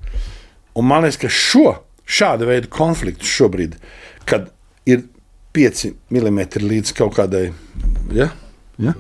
Un 0.74 0.88
man 0.88 1.04
liekas, 1.04 1.18
ka 1.20 1.28
šo 1.28 1.66
šāda 2.08 2.48
veida 2.48 2.70
konfliktu 2.72 3.28
šobrīd, 3.28 3.76
kad 4.28 4.48
ir 4.88 5.04
5 5.56 5.84
mm 6.12 6.40
līdz 6.64 6.94
kaut 6.96 7.14
kādai, 7.16 7.46
ja, 8.16 8.30
ja, 8.80 8.94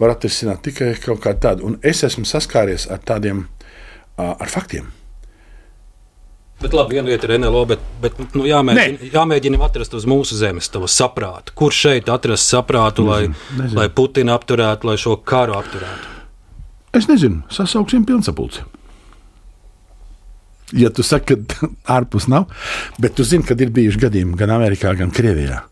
var 0.00 0.14
atrisināt 0.14 0.64
tikai 0.64 0.94
kaut 1.04 1.20
kā 1.24 1.34
tādu. 1.36 1.68
Un 1.68 1.76
es 1.84 2.00
esmu 2.08 2.24
saskāries 2.28 2.88
ar 2.90 3.04
tādiem, 3.04 3.44
ar 4.16 4.48
faktiem. 4.48 4.88
Bet 6.58 6.72
labi, 6.74 6.96
viena 6.96 7.06
lieta 7.06 7.28
ir 7.28 7.36
NLO, 7.38 7.60
bet, 7.70 7.82
bet 8.02 8.16
nu, 8.34 8.42
jāmēģina, 8.48 9.12
jāmēģina 9.14 9.60
atrast 9.62 9.92
uz 9.94 10.08
mūsu 10.10 10.34
zemes 10.40 10.66
to 10.74 10.82
saprātu. 10.90 11.54
Kur 11.58 11.74
šeit 11.74 12.10
atrast 12.10 12.50
saprātu, 12.50 13.04
lai, 13.06 13.20
nezinu. 13.30 13.76
lai 13.78 13.86
Putinu 13.94 14.34
apturētu, 14.34 14.90
lai 14.90 14.96
šo 14.98 15.14
karu 15.22 15.54
apturētu? 15.54 16.16
Es 16.98 17.06
nezinu, 17.06 17.44
sasauksim 17.54 18.02
pilnsapulci. 18.08 18.64
Ja 20.76 20.90
tu 20.90 21.06
saki, 21.06 21.38
ka 21.46 21.70
ārpus 21.98 22.26
nav, 22.28 22.50
bet 22.98 23.14
tu 23.14 23.24
zini, 23.24 23.46
kad 23.46 23.60
ir 23.62 23.70
bijuši 23.74 24.02
gadījumi 24.08 24.36
gan 24.40 24.56
Amerikā, 24.58 24.92
gan 24.98 25.14
Krievijā, 25.14 25.62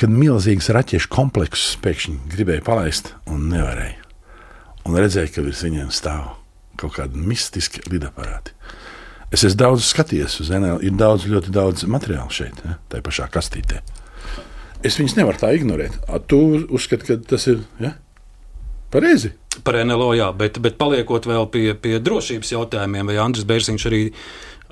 kad 0.00 0.10
milzīgs 0.10 0.72
raķešu 0.74 1.12
komplekss 1.12 1.76
pēkšņi 1.84 2.18
gribēja 2.34 2.66
palaist 2.66 3.14
un 3.30 3.46
nevarēja. 3.52 4.00
Un 4.90 4.98
redzēja, 4.98 5.30
ka 5.36 5.46
virs 5.46 5.62
viņiem 5.62 5.94
stāv 5.94 6.32
kaut 6.80 6.96
kādi 6.96 7.20
mistiski 7.30 7.84
lidaparāti. 7.92 8.56
Es 9.32 9.46
esmu 9.46 9.62
daudz 9.62 9.86
skatījies 9.88 10.38
uz 10.44 10.50
NL. 10.52 10.82
Ir 10.84 10.96
daudz, 11.00 11.24
ļoti 11.30 11.52
daudz 11.54 11.86
materiālu 11.88 12.32
šeit, 12.32 12.58
ja, 12.66 12.76
tā 12.92 13.00
pašā 13.04 13.30
kastītē. 13.32 13.80
Es 14.84 14.98
viņus 14.98 15.16
nevaru 15.16 15.40
tā 15.40 15.52
ignorēt. 15.56 15.96
A, 16.10 16.18
tu 16.18 16.40
uzskati, 16.68 17.06
ka 17.06 17.16
tas 17.32 17.46
ir 17.48 17.62
ja? 17.80 17.94
pareizi? 18.92 19.32
Par 19.64 19.78
NLO, 19.86 20.10
jā, 20.18 20.28
bet, 20.36 20.58
bet 20.64 20.76
paliekot 20.80 21.28
vēl 21.28 21.46
pie, 21.52 21.66
pie 21.78 21.98
drošības 22.02 22.52
jautājumiem, 22.54 23.08
vai 23.08 23.20
Andris 23.22 23.46
Bērziņš 23.48 23.86
arī, 23.88 24.02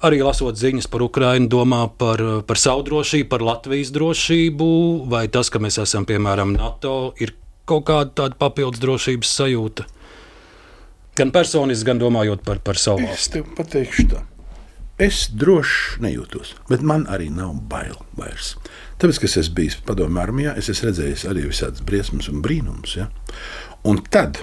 arī 0.08 0.20
lasot 0.24 0.58
ziņas 0.60 0.88
par 0.92 1.04
Ukrajinu, 1.06 1.48
domā 1.52 1.84
par, 2.00 2.22
par 2.48 2.60
savu 2.60 2.84
drošību, 2.88 3.28
par 3.32 3.44
Latvijas 3.44 3.92
drošību, 3.96 4.70
vai 5.12 5.26
tas, 5.32 5.52
ka 5.52 5.62
mēs 5.62 5.78
esam 5.84 6.08
piemēram 6.08 6.56
NATO, 6.56 7.14
ir 7.20 7.36
kaut 7.70 7.86
kāda 7.88 8.12
tāda 8.24 8.40
papildus 8.40 8.82
drošības 8.82 9.36
sajūta? 9.40 9.86
Gan 11.20 11.32
personiski, 11.34 11.86
gan 11.90 12.00
domājot 12.00 12.44
par, 12.46 12.60
par 12.64 12.80
savu 12.80 13.04
valsti. 13.04 13.20
Es 13.20 13.32
tev 13.36 13.48
pateikšu 13.56 14.08
tā. 14.10 14.24
Es 15.00 15.30
droši 15.32 16.02
nejūtos, 16.04 16.52
bet 16.68 16.82
man 16.84 17.06
arī 17.08 17.30
nav 17.32 17.54
bail 17.70 17.96
vairs. 18.18 18.52
Tāpēc, 19.00 19.20
ka 19.22 19.28
es 19.40 19.48
bijis 19.56 19.78
padomju 19.86 20.20
armijā, 20.20 20.52
es 20.60 20.68
esmu 20.68 20.90
redzējis 20.90 21.24
arī 21.30 21.46
visādas 21.48 21.84
briesmas 21.86 22.28
un 22.28 22.42
brīnumus. 22.44 22.98
Ja? 22.98 23.06
Un 23.88 24.02
tad 24.12 24.42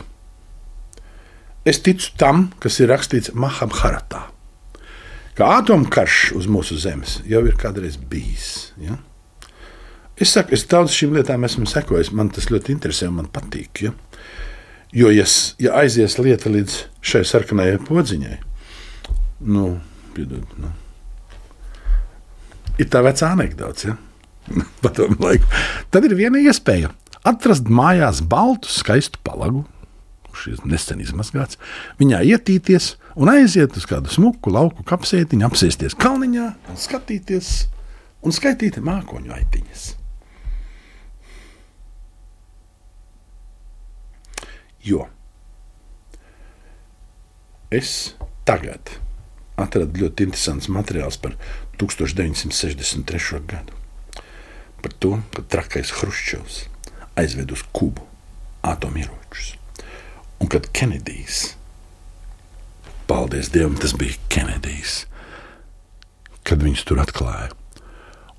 es 1.67 1.77
ticu 1.85 2.09
tam, 2.17 2.47
kas 2.63 2.79
ir 2.81 2.89
rakstīts 2.89 3.35
Mahabharatā. 3.37 4.23
Ka 5.37 5.51
atomkarš 5.59 6.31
uz 6.39 6.47
mūsu 6.49 6.79
zemes 6.81 7.19
jau 7.29 7.43
ir 7.45 7.57
kādreiz 7.61 7.99
bijis. 8.09 8.71
Ja? 8.81 8.97
Es 10.17 10.31
saku, 10.33 10.55
es 10.57 10.65
daudz 10.65 10.95
šīm 10.97 11.13
lietām 11.13 11.45
esmu 11.45 11.67
sekojis. 11.69 12.09
Man 12.17 12.31
tas 12.33 12.49
ļoti 12.49 12.73
interesē 12.73 13.11
un 13.11 13.19
man 13.19 13.27
patīk. 13.29 13.83
Ja? 13.85 13.93
Jo, 14.95 15.11
ja, 15.13 15.27
ja 15.61 15.75
aizies 15.83 16.17
lieta 16.17 16.49
līdz 16.49 16.79
šai 17.05 17.21
sarkanajai 17.27 17.77
podziņai, 17.85 18.39
nu, 19.53 19.67
piedod. 20.17 20.57
Nu. 20.59 20.73
Ir 22.77 22.89
tā 22.93 23.01
vecā 23.05 23.31
anekdote. 23.33 23.93
Ja? 23.93 23.97
Tad 25.91 26.07
ir 26.07 26.15
viena 26.17 26.41
iespēja 26.41 26.93
atrast 27.27 27.67
mājās 27.71 28.21
baltu, 28.23 28.69
skaistu 28.71 29.19
palagu, 29.25 29.65
kurš 30.29 30.47
ir 30.53 30.61
nesen 30.69 31.01
izmazgāts, 31.03 31.59
viņā 31.99 32.21
ietīties 32.31 32.93
un 33.19 33.31
aiziet 33.33 33.75
uz 33.77 33.87
kādu 33.89 34.11
smuku 34.13 34.53
lauku 34.53 34.85
kapsētiņu, 34.87 35.47
apsēsties 35.49 35.97
kalniņā, 35.99 36.47
un 36.71 36.79
skatīties 36.79 37.53
un 38.23 38.35
skaitīt 38.35 38.79
mākoņu 38.83 39.33
aitiņas. 39.37 39.87
Jo 44.87 45.09
es 47.73 48.15
tagad 48.47 48.93
atradu 49.57 50.05
ļoti 50.05 50.27
interesants 50.27 50.69
materiāls 50.71 51.17
par 51.21 51.35
1963. 51.81 53.41
gadu. 53.49 53.73
Par 54.81 54.93
to, 55.01 55.17
ka 55.33 55.43
trakais 55.49 55.91
Hruščovs 55.97 56.65
aizved 57.17 57.51
uz 57.51 57.63
Kubu 57.73 58.05
atomieročus. 58.61 59.55
Un 60.37 60.51
kad 60.53 60.69
Kenedijs, 60.69 61.55
paldies 63.09 63.49
Dievam, 63.49 63.77
tas 63.81 63.95
bija 63.97 64.13
Kenedijs, 64.29 65.05
kad 66.45 66.61
viņus 66.61 66.85
tur 66.85 67.01
atklāja. 67.01 67.49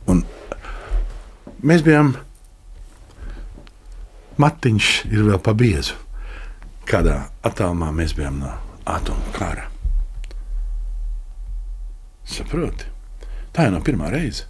Un 0.09 0.23
mēs 1.63 1.83
bijām, 1.87 2.15
Matiņš 4.39 4.89
ir 5.11 5.25
vēl 5.27 5.41
pa 5.43 5.51
biezu, 5.59 5.97
kādā 6.87 7.25
attālumā 7.43 7.91
mēs 7.91 8.15
bijām 8.15 8.39
no 8.45 8.53
atomu 8.87 9.35
kara. 9.35 9.67
Saproti? 12.29 12.87
Tā 13.53 13.67
jau 13.67 13.75
nav 13.75 13.85
pirmā 13.87 14.13
reize. 14.13 14.47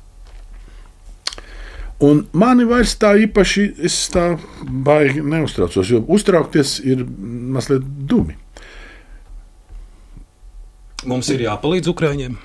Un 2.04 2.20
mani 2.38 2.66
vairs 2.68 2.92
tā 2.98 3.14
īpaši 3.24 3.64
tā 4.14 4.26
baigi 4.86 5.22
neuztraucos, 5.24 5.88
jo 5.90 6.04
uztraukties 6.14 6.76
ir 6.86 7.02
mazliet 7.02 7.82
dumi. 7.82 8.36
Mums 11.08 11.30
ir 11.34 11.42
jāpalīdz 11.46 11.90
Ukrāņiem. 11.90 12.36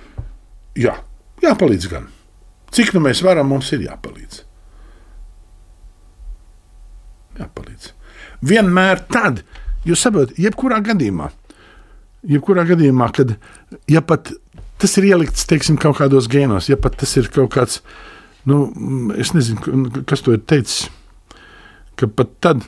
Jā, 0.78 0.96
jāpalīdz 1.42 1.90
gan. 1.92 2.10
Cik 2.74 2.96
nu 2.96 3.04
mēs 3.06 3.22
varam, 3.26 3.52
mums 3.54 3.70
ir 3.76 3.86
jāpalīdz. 3.86 4.42
Jāpalīdz. 7.38 7.92
Vienmēr 8.46 9.04
tad, 9.14 9.44
jūs 9.86 10.02
saprotat, 10.06 10.38
jebkurā 10.42 10.80
gadījumā, 10.86 11.30
jebkurā 12.30 12.66
gadījumā, 12.70 13.10
kad 13.14 13.36
ja 13.90 14.02
pat 14.02 14.34
tas 14.84 14.98
ir 15.00 15.08
ielikts 15.14 15.48
teiksim, 15.50 15.78
kaut 15.80 15.98
kādos 16.02 16.28
gēnos. 16.32 16.68
Ja 16.72 16.78
pat 16.80 16.98
tas 17.00 17.16
ir 17.20 17.30
kaut 17.34 17.54
kāds, 17.56 17.80
nu, 18.50 18.68
es 19.20 19.34
nezinu, 19.36 20.04
kas 20.10 20.24
to 20.26 20.36
ir 20.36 20.44
teicis, 20.44 20.90
ka 22.00 22.10
pat 22.12 22.36
tad, 22.44 22.68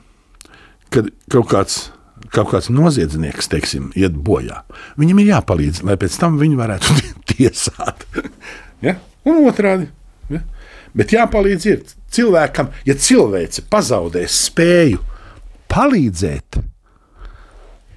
kad 0.93 1.11
kaut 1.31 1.51
kāds. 1.51 1.83
Kaut 2.33 2.49
kāds 2.49 2.71
noziedznieks, 2.73 3.47
teiksim, 3.51 3.91
iet 3.95 4.15
bojā. 4.25 4.63
Viņam 4.99 5.19
ir 5.21 5.27
jāpalīdz, 5.29 5.83
lai 5.85 5.93
pēc 5.99 6.15
tam 6.19 6.39
viņu 6.39 6.57
varētu 6.57 6.95
tiesāt. 7.31 8.01
ja? 8.83 8.95
Un 9.29 9.43
otrādi. 9.45 9.85
Ja? 10.33 10.41
Bet 10.97 11.13
jāpalīdz 11.13 11.67
ir 11.69 11.83
cilvēkam, 12.15 12.71
ja 12.87 12.95
cilvēks 12.97 13.61
pazaudēs 13.71 14.39
spēju 14.49 15.03
palīdzēt, 15.71 16.59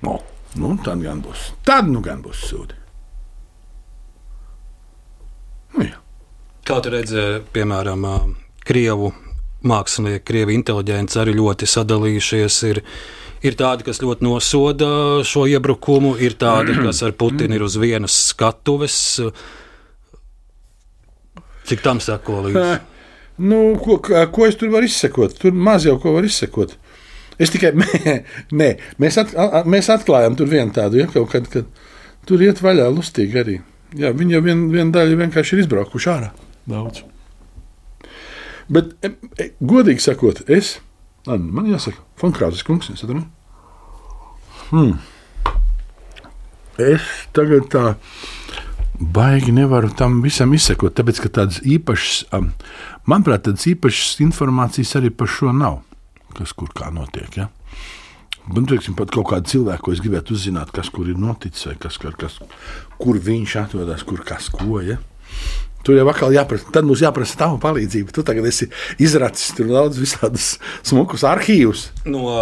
no, 0.04 0.18
nu, 0.60 0.74
tad 0.84 1.02
gan 1.06 1.24
būs. 1.24 1.52
Tad 1.66 1.88
nu 1.90 2.04
gan 2.04 2.20
būs 2.22 2.44
sūdi. 2.50 2.77
Jā. 5.84 5.96
Kā 6.68 6.82
tu 6.84 6.92
redzēji, 6.92 7.42
piemēram, 7.54 8.04
Krievu 8.68 9.12
mākslinieki, 9.66 10.24
Krievu 10.28 10.54
inteliģents 10.54 11.16
arī 11.20 11.34
ļoti 11.38 11.68
sadalījušies. 11.68 12.58
Ir, 12.68 12.82
ir 13.46 13.56
tādi, 13.58 13.86
kas 13.86 14.02
ļoti 14.02 14.26
nosoda 14.26 14.90
šo 15.26 15.46
iebrukumu, 15.50 16.14
ir 16.22 16.36
tādi, 16.40 16.76
kas 16.82 17.02
ar 17.06 17.14
Putinu 17.18 17.58
ir 17.58 17.64
uz 17.66 17.78
vienas 17.80 18.16
skatuves. 18.32 18.98
Cik 21.68 21.84
tam 21.84 22.02
sako 22.04 22.44
līdzi? 22.46 22.78
Nu, 23.38 23.78
ko, 23.78 24.00
ko 24.02 24.46
es 24.48 24.56
tur 24.58 24.72
varu 24.72 24.88
izsekot? 24.88 25.36
Tur 25.38 25.54
maz 25.54 25.86
jau 25.86 25.98
ko 26.02 26.16
var 26.16 26.26
izsekot. 26.26 26.74
Es 27.38 27.52
tikai 27.54 27.70
nē, 28.60 28.70
mēs, 28.98 29.18
at, 29.22 29.34
mēs 29.68 29.90
atklājām 29.94 30.36
tur 30.38 30.50
vienu 30.50 30.74
tādu, 30.74 30.98
ja 31.02 31.06
kaut 31.10 31.30
kad, 31.30 31.46
kad 31.52 31.68
tur 32.26 32.42
iet 32.42 32.62
vaļā 32.64 32.88
lustīgi 32.90 33.42
arī. 33.42 33.58
Jā, 33.96 34.12
viņi 34.12 34.36
jau 34.36 34.42
vien, 34.44 34.66
viena 34.72 34.92
daļa 34.92 35.16
vienkārši 35.22 35.56
ir 35.56 35.62
izbraukuši 35.64 36.10
ārā. 36.12 36.32
Daudz. 36.68 37.04
Bet, 38.68 38.92
e, 39.00 39.48
godīgi 39.64 40.04
sakot, 40.04 40.42
es, 40.52 40.76
man 41.26 41.70
jāsaka, 41.70 42.02
Fonkrāzes 42.20 42.66
kungs, 42.66 42.90
es 42.92 43.04
atradu. 43.04 43.24
Hmm. 44.68 44.98
Es 46.78 47.06
tagad 47.34 47.70
tā 47.72 47.94
baigi 48.98 49.54
nevaru 49.54 49.88
tam 49.96 50.20
visam 50.22 50.52
izsekot, 50.54 50.92
tāpēc, 50.98 51.22
ka 51.24 51.32
tādas 51.40 51.62
īpašas, 51.64 52.28
manuprāt, 53.08 53.46
tādas 53.46 53.64
īpašas 53.70 54.18
informācijas 54.26 54.96
arī 55.00 55.14
par 55.14 55.30
šo 55.32 55.54
nav, 55.56 55.80
kas 56.36 56.52
kur 56.52 56.70
kā 56.76 56.92
notiek. 56.94 57.30
Ja? 57.40 57.48
Man 58.48 58.68
teiksim, 58.68 58.96
pat 58.96 59.12
kaut 59.12 59.28
kādu 59.28 59.50
cilvēku, 59.50 59.88
ko 59.88 59.94
es 59.94 60.00
gribētu 60.00 60.32
uzzināt, 60.36 60.72
kas 60.74 60.88
kur 60.92 61.08
ir 61.10 61.18
noticis, 61.20 61.66
vai 61.68 61.76
kas, 61.80 61.98
kas, 62.00 62.38
kur 63.00 63.18
viņš 63.20 63.56
atrodas, 63.60 64.04
kur 64.08 64.22
kas 64.24 64.48
ko. 64.52 64.80
Ja? 64.84 64.96
Tur 65.84 65.98
jau 65.98 66.06
atkal 66.10 66.32
jāprasa, 66.34 66.68
tad 66.72 66.88
mums 66.88 67.02
jāprasa 67.04 67.38
tava 67.38 67.58
palīdzība. 67.62 68.12
Tu 68.14 68.24
tagad 68.26 68.48
esi 68.48 68.70
izracis 69.00 69.52
tur 69.56 69.68
daudz 69.70 70.00
visādus 70.00 70.56
smukus 70.86 71.26
arhīvus. 71.28 71.90
No 72.08 72.32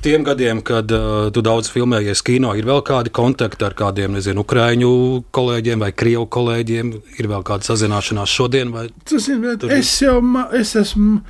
tiem 0.00 0.24
gadiem, 0.24 0.62
kad 0.64 0.90
uh, 0.94 1.28
tu 1.34 1.42
daudz 1.44 1.68
filmējies 1.74 2.22
kino, 2.24 2.54
ir 2.56 2.64
vēl 2.68 2.80
kādi 2.86 3.12
kontakti 3.12 3.66
ar 3.66 3.76
kādiem, 3.76 4.14
nezinu, 4.16 4.46
ukrāņu 4.46 4.92
kolēģiem 5.34 5.84
vai 5.84 5.92
krievu 5.92 6.24
kolēģiem? 6.32 6.94
Ir 7.20 7.30
vēl 7.30 7.44
kāda 7.46 7.68
sazināšanās 7.68 8.32
šodien? 8.32 8.72
Tas 9.10 9.28
ir, 9.28 9.44
es 9.76 9.92
jau 10.00 10.18
es 10.56 10.74
esmu 10.80 11.20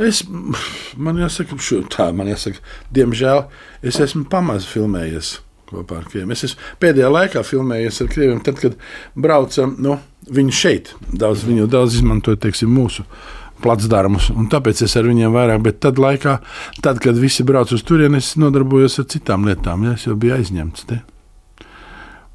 Es, 0.00 0.22
man 0.96 1.18
jāsaka, 1.20 1.58
šo, 1.60 1.82
tā, 1.92 2.08
man 2.16 2.30
jāsaka, 2.30 2.62
diemžēl 2.96 3.44
es 3.86 4.00
esmu 4.00 4.24
pamazs 4.32 4.68
filmējies 4.70 5.34
kopā 5.70 6.00
ar 6.00 6.06
krieviem. 6.08 6.32
Es 6.34 6.46
esmu 6.48 6.78
pēdējā 6.82 7.10
laikā 7.10 7.42
filmējies 7.46 8.00
ar 8.04 8.08
krieviem, 8.12 8.40
tad, 8.46 8.58
kad 8.62 8.78
braucam, 9.18 9.76
nu, 9.82 9.98
viņi 10.30 10.56
šeit 10.56 10.94
daudz, 11.12 11.44
viņu 11.48 11.68
daudz 11.70 11.98
izmantoja 12.00 12.40
teiksim, 12.46 12.72
mūsu 12.74 13.04
placdarmus, 13.60 14.30
un 14.32 14.48
tāpēc 14.50 14.80
es 14.86 14.96
ar 14.96 15.04
viņiem 15.08 15.34
vairāk, 15.36 15.60
bet 15.64 15.80
tad 15.84 16.00
laikā, 16.00 16.38
tad, 16.80 17.00
kad 17.04 17.18
visi 17.20 17.44
brauc 17.46 17.72
uz 17.76 17.84
turieni, 17.86 18.20
es 18.22 18.32
nodarbojos 18.40 19.02
ar 19.02 19.08
citām 19.12 19.44
lietām, 19.48 19.84
ja 19.84 19.96
es 19.98 20.06
jau 20.08 20.16
biju 20.16 20.38
aizņemts 20.38 20.88
te. 20.88 21.00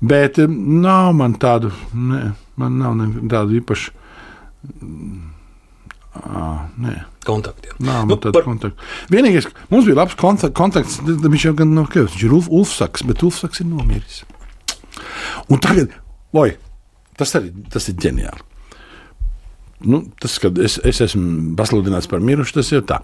Bet 0.06 0.40
eh, 0.44 0.50
nav 0.86 1.14
man 1.18 1.38
tādu, 1.42 1.74
ne, 1.98 2.28
man 2.62 2.78
nav 2.82 3.02
tādu 3.32 3.58
īpašu. 3.58 4.04
À, 6.16 6.44
nē, 6.82 6.94
kontaktiem. 7.26 7.76
nav 7.80 8.06
Nu, 8.08 8.16
nu, 8.16 8.18
par- 8.22 8.46
kontaktu. 8.46 8.78
Vienīgais, 9.12 9.50
mums 9.72 9.86
bija 9.90 9.98
labs 10.02 10.16
konta- 10.20 10.52
kontakts. 10.56 11.00
Viņš 11.06 11.46
jau 11.50 11.54
gan 11.58 11.74
nav 11.76 11.90
Krievs, 11.94 12.14
viņš 12.16 12.26
ir 12.28 12.34
Ulf, 12.38 12.50
Ulfsaks, 12.50 13.04
bet 13.10 13.24
Ulfsaks 13.26 13.62
ir 13.64 13.70
nomiris. 13.70 14.24
Un 15.52 15.60
tagad, 15.60 15.92
oi, 16.34 16.54
tas 17.18 17.34
arī 17.36 17.52
tas 17.74 17.90
ir 17.92 17.96
ģeniāli. 17.96 18.44
Nu, 19.86 20.00
tas, 20.22 20.38
kad 20.40 20.58
es, 20.64 20.78
es 20.88 21.02
esmu 21.04 21.52
pasludināts 21.60 22.08
par 22.10 22.22
mirušu, 22.24 22.56
tas 22.58 22.70
ir 22.72 22.82
tā. 22.88 23.02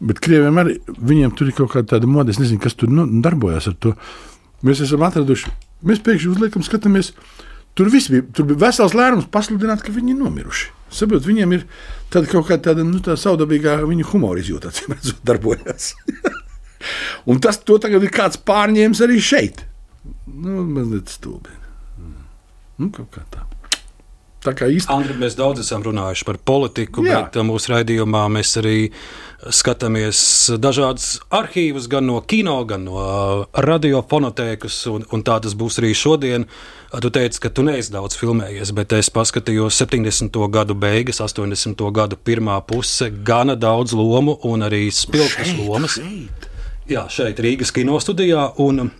Bet 0.00 0.20
krieviem 0.22 0.56
arī 0.62 0.76
viņiem 0.86 1.32
tur 1.36 1.50
ir 1.50 1.56
kaut 1.58 1.72
kāda 1.74 1.96
tāda 1.96 2.08
mode, 2.08 2.30
es 2.32 2.38
nezinu, 2.40 2.60
kas 2.62 2.76
tur 2.78 2.88
nu, 2.94 3.04
darbojas 3.24 3.66
ar 3.68 3.74
to. 3.82 3.92
Mēs 4.62 4.80
esam 4.86 5.02
atraduši, 5.02 5.50
mēs 5.84 6.00
pēkšņi 6.06 6.30
uzliekam, 6.30 6.62
skatāmies. 6.64 7.10
Tur 7.78 7.88
viss 7.92 8.10
bija, 8.12 8.24
tur 8.36 8.48
bija 8.50 8.66
vesels 8.66 8.94
lērums 8.96 9.30
pasludināt, 9.32 9.84
ka 9.84 9.94
viņi 9.94 10.12
ir 10.12 10.20
nomiruši. 10.20 10.70
Saprot, 10.92 11.24
viņiem 11.24 11.54
ir 11.56 11.62
tāda 12.12 12.28
kaut 12.28 12.50
kāda 12.50 12.68
tāda, 12.68 12.84
nu, 12.84 13.00
tā 13.04 13.16
saudabīgā 13.16 13.78
viņu 13.88 14.10
humora 14.10 14.42
izjūta, 14.42 14.72
acīm 14.72 14.92
redzot, 14.92 15.22
darbojas. 15.28 15.94
Un 17.30 17.40
tas 17.40 17.60
tagad 17.62 18.02
ir 18.02 18.12
kāds 18.12 18.40
pārņēmis 18.42 19.02
arī 19.06 19.18
šeit. 19.22 19.64
Nu, 20.26 20.64
mazliet 20.66 21.12
stulbi. 21.12 21.54
Nu, 22.80 22.90
kaut 22.90 23.12
kā 23.14 23.24
tā. 23.30 23.46
Tā 24.42 24.54
kā 24.58 24.66
īsti. 24.66 24.90
Andri, 24.90 25.14
mēs 25.20 25.36
daudz 25.38 25.62
esam 25.62 25.84
runājuši 25.86 26.26
par 26.26 26.38
politiku, 26.42 27.04
Jā. 27.06 27.20
bet 27.22 27.38
uh, 27.38 27.46
mūsu 27.46 27.70
raidījumā 27.76 28.24
mēs 28.34 28.56
arī 28.58 28.76
skatāmies 29.50 30.52
dažādus 30.62 31.16
arhīvus, 31.34 31.88
gan 31.90 32.06
no 32.06 32.20
kino, 32.20 32.60
gan 32.68 32.84
no 32.86 33.00
uh, 33.00 33.42
radiofonotēkas, 33.58 34.78
un, 34.92 35.08
un 35.10 35.26
tā 35.26 35.40
tas 35.42 35.56
būs 35.58 35.80
arī 35.82 35.94
šodien. 35.98 36.46
Uh, 36.46 36.82
Tu 37.00 37.08
teici, 37.08 37.40
ka 37.40 37.48
tu 37.48 37.62
neesi 37.64 37.88
daudz 37.88 38.18
filmējies, 38.20 38.68
bet 38.76 38.92
es 38.92 39.08
paskatījos 39.08 39.78
70. 39.80 40.36
gadu 40.52 40.74
beigas, 40.76 41.22
80. 41.24 41.80
gadu 41.88 42.18
pirmā 42.20 42.58
puse, 42.68 43.08
gana 43.24 43.54
daudz 43.56 43.94
lomu 43.96 44.34
un 44.44 44.66
arī 44.66 44.90
spilgtas 44.92 45.54
lomas. 45.56 45.96
Jā, 46.90 47.06
šeit 47.08 47.40
Rīgas 47.40 47.72
kinostudijā. 47.72 48.50
Un 48.60 48.90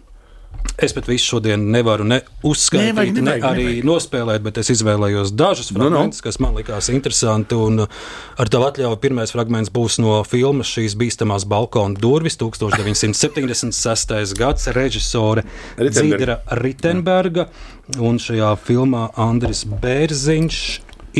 es 0.82 0.92
pat 0.96 1.07
visu 1.07 1.36
šodien 1.36 1.62
nevaru 1.70 2.05
ne 2.09 2.20
uzskaitīt, 2.48 2.88
Nevajag, 2.90 3.14
ne 3.14 3.22
nevajag, 3.26 3.44
arī 3.48 3.64
nevajag. 3.66 3.84
nospēlēt, 3.86 4.42
bet 4.42 4.59
es 4.62 4.70
izvēlējos 4.74 5.32
dažus 5.38 5.70
Nu, 5.70 5.78
nu. 5.84 5.90
fragmentus, 5.90 6.22
kas 6.24 6.38
man 6.42 6.55
likās 6.59 6.88
interesanti. 6.90 7.55
Un 7.55 7.84
ar 7.84 8.50
tavu 8.50 8.66
atļauju 8.70 8.98
pirmais 9.03 9.30
fragments 9.34 9.70
būs 9.70 9.98
no 10.03 10.16
filmas 10.26 10.66
Šīs 10.72 10.96
bīstamās 10.98 11.44
balkona 11.46 11.94
durvis 12.00 12.36
1976. 12.40 14.34
gads 14.38 14.66
režisore. 14.74 15.44
Dzīdra 15.78 16.40
Ritenberga. 16.62 17.48
Un 18.00 18.18
šajā 18.22 18.55
filmā 18.64 19.11
Andris 19.20 19.64
Bērziņš 19.68 20.59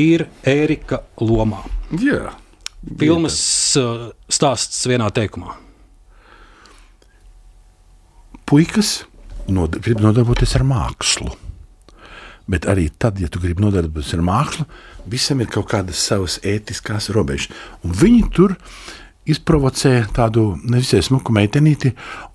ir 0.01 0.27
Ērika 0.49 1.03
lomā. 1.21 1.61
Jā. 2.01 2.33
Filmas 2.99 3.37
uh, 3.79 4.09
stāsts 4.33 4.87
vienā 4.91 5.11
teikumā. 5.15 5.59
puikas 8.47 9.05
nod, 9.49 9.79
grib 9.83 10.03
nodarboties 10.03 10.57
ar 10.59 10.67
mākslu. 10.67 11.33
Bet 12.51 12.67
arī 12.67 12.89
tad, 12.99 13.21
ja 13.23 13.31
tu 13.31 13.41
gribi 13.43 13.63
nodarboties 13.63 14.17
ar 14.17 14.25
mākslu, 14.27 14.67
visam 15.11 15.41
ir 15.43 15.51
kaut 15.51 15.71
kādas 15.71 16.03
savas 16.03 16.41
ētiskās 16.47 17.11
robežas. 17.15 17.53
Un 17.87 17.95
viņi 17.97 18.27
tur 18.35 18.57
izprovocē 19.29 19.93
tādu 20.15 20.57
nevisai 20.67 20.99
smuku 21.07 21.35
meitenīti 21.35 21.93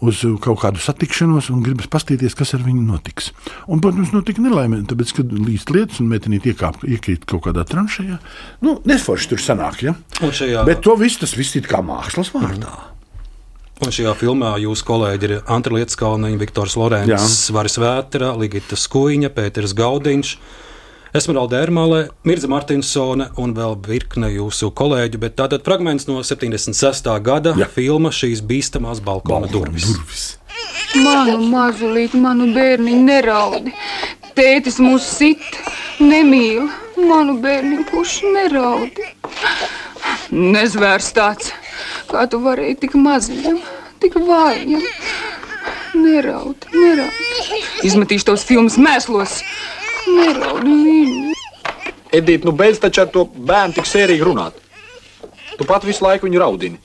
uz 0.08 0.24
kaut 0.44 0.62
kādu 0.62 0.80
satikšanos 0.80 1.50
un 1.52 1.64
gribas 1.66 1.90
paskatīties, 1.92 2.36
kas 2.38 2.56
ar 2.56 2.64
viņu 2.64 2.86
notiks. 2.88 3.34
Un, 3.68 3.82
protams, 3.84 4.14
notika 4.16 4.44
nelaime, 4.44 4.80
tāpēc, 4.88 5.16
kad 5.20 5.34
līdz 5.36 5.68
lietas 5.76 6.02
un 6.04 6.12
meitenīte 6.14 6.54
iekāp, 6.54 6.86
iekrīt 6.88 7.28
kaut 7.28 7.44
kādā 7.50 7.68
tranšajā, 7.68 8.20
nu, 8.64 8.78
neforši 8.88 9.34
tur 9.34 9.44
sanāk. 9.44 9.84
Ja? 9.90 9.98
Un 10.24 10.32
šajā, 10.32 10.64
Bet 10.68 10.86
to 10.88 10.96
visu 11.00 11.26
tas 11.26 11.36
viss 11.38 11.60
ir 11.60 11.68
kā 11.68 11.84
mākslas 11.84 12.32
vārdā. 12.36 12.72
Un 13.84 13.94
šajā 13.94 14.14
filmā 14.18 14.54
jūsu 14.62 14.86
kolēģi 14.88 15.28
ir 15.28 15.34
Antra 15.54 15.78
Lietskalniņa, 15.78 16.40
Viktors 16.42 16.78
Lorents, 16.80 17.36
Varis 17.54 17.78
Vētra, 17.82 18.32
Ligita 18.40 18.78
Skuiņa, 18.80 19.32
Pēters 19.36 19.76
Gaudiņš. 19.78 20.38
Esmeralda 21.16 21.62
Ermālē, 21.64 22.02
Mirza 22.28 22.50
Martinsone 22.52 23.30
un 23.42 23.54
vēl 23.56 23.78
virkne 23.86 24.28
jūsu 24.34 24.70
kolēģu, 24.76 25.22
bet 25.22 25.38
tātad 25.40 25.64
fragments 25.66 26.06
no 26.10 26.20
76. 26.20 27.08
gada 27.24 27.54
Jā. 27.58 27.70
filma 27.72 28.12
šīs 28.14 28.44
bīstamās 28.46 29.00
balkona 29.02 29.48
durvis. 29.50 29.88
durvis. 29.88 30.26
Manu 31.00 31.40
mazulīt, 31.48 32.14
manu 32.18 32.50
bērniņu 32.54 33.04
neraudi. 33.08 33.74
Tētis 34.38 34.82
mūs 34.84 35.08
sit, 35.18 35.48
nemīl. 36.04 36.68
Manu 36.98 37.38
bērniņu 37.42 37.88
kurš 37.90 38.20
neraudi. 38.36 39.08
Nezvērs 40.34 41.14
tāds, 41.16 41.54
kā 42.12 42.26
tu 42.32 42.40
varēji 42.44 42.78
tik 42.84 42.96
maziņam, 43.00 43.60
tik 44.04 44.18
vājam. 44.28 44.84
Neraudi, 45.98 46.70
neraudi. 46.74 47.62
Izmetīšu 47.88 48.28
tos 48.30 48.44
filmas 48.48 48.78
mēslos. 48.82 49.40
Neraudi, 50.08 50.72
mīļi. 50.72 51.36
Edīt, 52.18 52.46
nu 52.48 52.54
beidz 52.56 52.80
taču 52.84 53.04
ar 53.04 53.10
to 53.12 53.26
bērnu 53.28 53.76
tik 53.78 53.88
sērīgi 53.90 54.24
runāt. 54.24 54.60
Tu 55.58 55.66
pat 55.68 55.84
visu 55.88 56.06
laiku 56.06 56.28
viņu 56.30 56.40
raudini. 56.44 56.78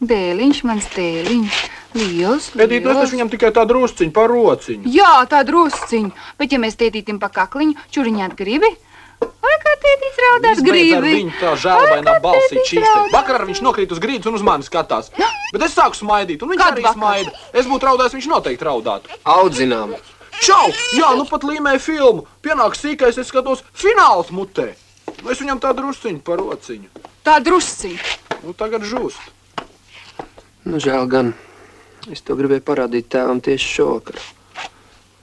Dēliņš, 0.00 0.62
mans 0.68 0.88
dēliņš. 0.96 1.60
Liels, 1.90 2.44
Edīt, 2.54 2.84
nu 2.84 2.92
es 2.92 2.94
liels. 2.94 3.00
taču 3.02 3.16
viņam 3.16 3.30
tikai 3.32 3.48
tādu 3.54 3.74
drusciņu 3.74 4.12
par 4.14 4.30
rociņu. 4.30 4.90
Jā, 4.94 5.10
tā 5.30 5.40
drusciņa. 5.48 6.12
Bet, 6.38 6.52
ja 6.54 6.60
mēs 6.62 6.76
tētītim 6.78 7.18
pa 7.18 7.28
kakliņu, 7.34 7.74
čuriņāt 7.90 8.36
gribi? 8.38 8.70
Vai 9.20 9.56
kā 9.64 9.72
Izbeidz 10.50 10.60
ar 10.60 10.64
gribi? 10.64 11.10
Viņu 11.14 11.34
tā 11.40 11.52
žēlbainā 11.60 12.14
balsī 12.24 12.62
raud? 12.80 13.10
Vakar 13.12 13.44
viņš 13.48 13.60
nokrīt 13.64 13.92
uz 13.94 14.00
grīdas 14.02 14.28
un 14.30 14.38
uz 14.38 14.44
mani 14.46 14.66
skatās. 14.66 15.10
Bet 15.52 15.64
es 15.66 15.74
sāku 15.74 15.98
smaidīt, 15.98 16.42
un 16.42 16.52
viņš 16.52 16.62
Kad 16.62 16.72
arī 16.74 16.82
vakar? 16.86 16.96
smaida. 16.98 17.30
Es 17.52 17.66
būtu 17.66 17.88
raudājis, 17.88 18.16
viņš 18.18 18.28
noteikti 18.30 18.64
raudātu. 18.68 19.10
Audzinām. 19.24 19.94
Čau! 20.40 20.70
Jā, 20.96 21.10
nu 21.18 21.26
pat 21.28 21.44
līmēja 21.44 21.80
filmu. 21.84 22.24
Pienāks 22.42 22.80
sīkais, 22.80 23.18
es 23.20 23.28
skatos 23.28 23.62
fināls 23.76 24.30
mutē. 24.32 24.72
Nu, 25.22 25.30
Es 25.30 25.40
viņam 25.42 25.60
tādu 25.60 25.82
drusciņu 25.82 26.22
par 26.24 26.40
rociņu. 26.40 26.88
Tā 27.26 27.40
drusciņa. 27.44 28.16
Nu, 28.46 28.54
tagad 28.56 28.86
žūst. 28.88 29.20
Nu, 30.64 30.80
žēl 30.80 31.06
gan. 31.10 31.34
Es 32.08 32.22
to 32.24 32.32
gribēju 32.38 32.64
parādīt 32.64 33.10
tēvam 33.12 33.42
tieši 33.44 33.74
šovakar. 33.76 34.16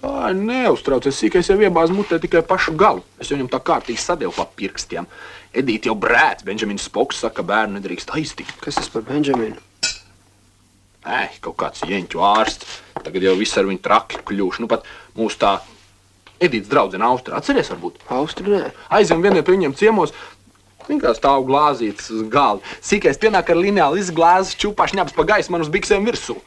Ai, 0.06 0.34
neuztraucies, 0.38 1.18
sīkais 1.18 1.48
jau 1.50 1.58
iebāz 1.58 1.90
mutē 1.94 2.20
tikai 2.22 2.44
pašu 2.46 2.76
galu. 2.78 3.02
Es 3.18 3.32
viņam 3.34 3.50
tā 3.50 3.62
kārtīgi 3.66 4.02
sadevu 4.02 4.36
pa 4.36 4.46
pirkstiem. 4.46 5.08
Edīt 5.58 5.88
jau 5.90 5.96
brēc, 5.98 6.44
Benjamins 6.46 6.86
Spoks 6.86 7.24
saka, 7.24 7.40
ka 7.40 7.48
bērnu 7.50 7.80
nedrīkst 7.80 8.14
aiztikt. 8.14 8.60
Kas 8.62 8.78
tas 8.78 8.92
par 8.94 9.08
Benžaminu? 9.08 9.58
Ei, 11.08 11.32
kaut 11.42 11.56
kāds 11.58 11.82
jeņķu 11.88 12.22
ārsts. 12.22 12.78
Tagad 13.00 13.26
jau 13.26 13.34
viss 13.40 13.58
ar 13.58 13.66
viņu 13.70 13.82
traki 13.82 14.22
kļūst. 14.28 14.62
Nu, 14.62 14.70
pat 14.70 14.86
mūsu 15.18 15.40
tā 15.42 15.56
Edītas 16.38 16.70
draudzene 16.70 17.06
Austra. 17.08 17.40
Atceries, 17.40 17.70
varbūt? 17.74 18.04
Austru 18.14 18.52
nē. 18.52 18.68
Aizjām 18.94 19.24
vieniem 19.26 19.46
pie 19.46 19.56
viņiem 19.56 19.74
ciemos. 19.80 20.14
Kā 20.88 21.12
stāv 21.18 21.48
glāzītas 21.48 22.12
uz 22.14 22.22
galda. 22.32 22.64
Sīkais 22.86 23.18
pienāk 23.20 23.50
ar 23.52 23.58
lineāli 23.60 24.00
izglāzes 24.04 24.56
čūpā 24.62 24.86
šņabs 24.92 25.16
pa 25.18 25.26
gaisu 25.28 25.52
man 25.52 25.66
uz 25.66 25.72
biksēm 25.74 26.06
virsū. 26.08 26.38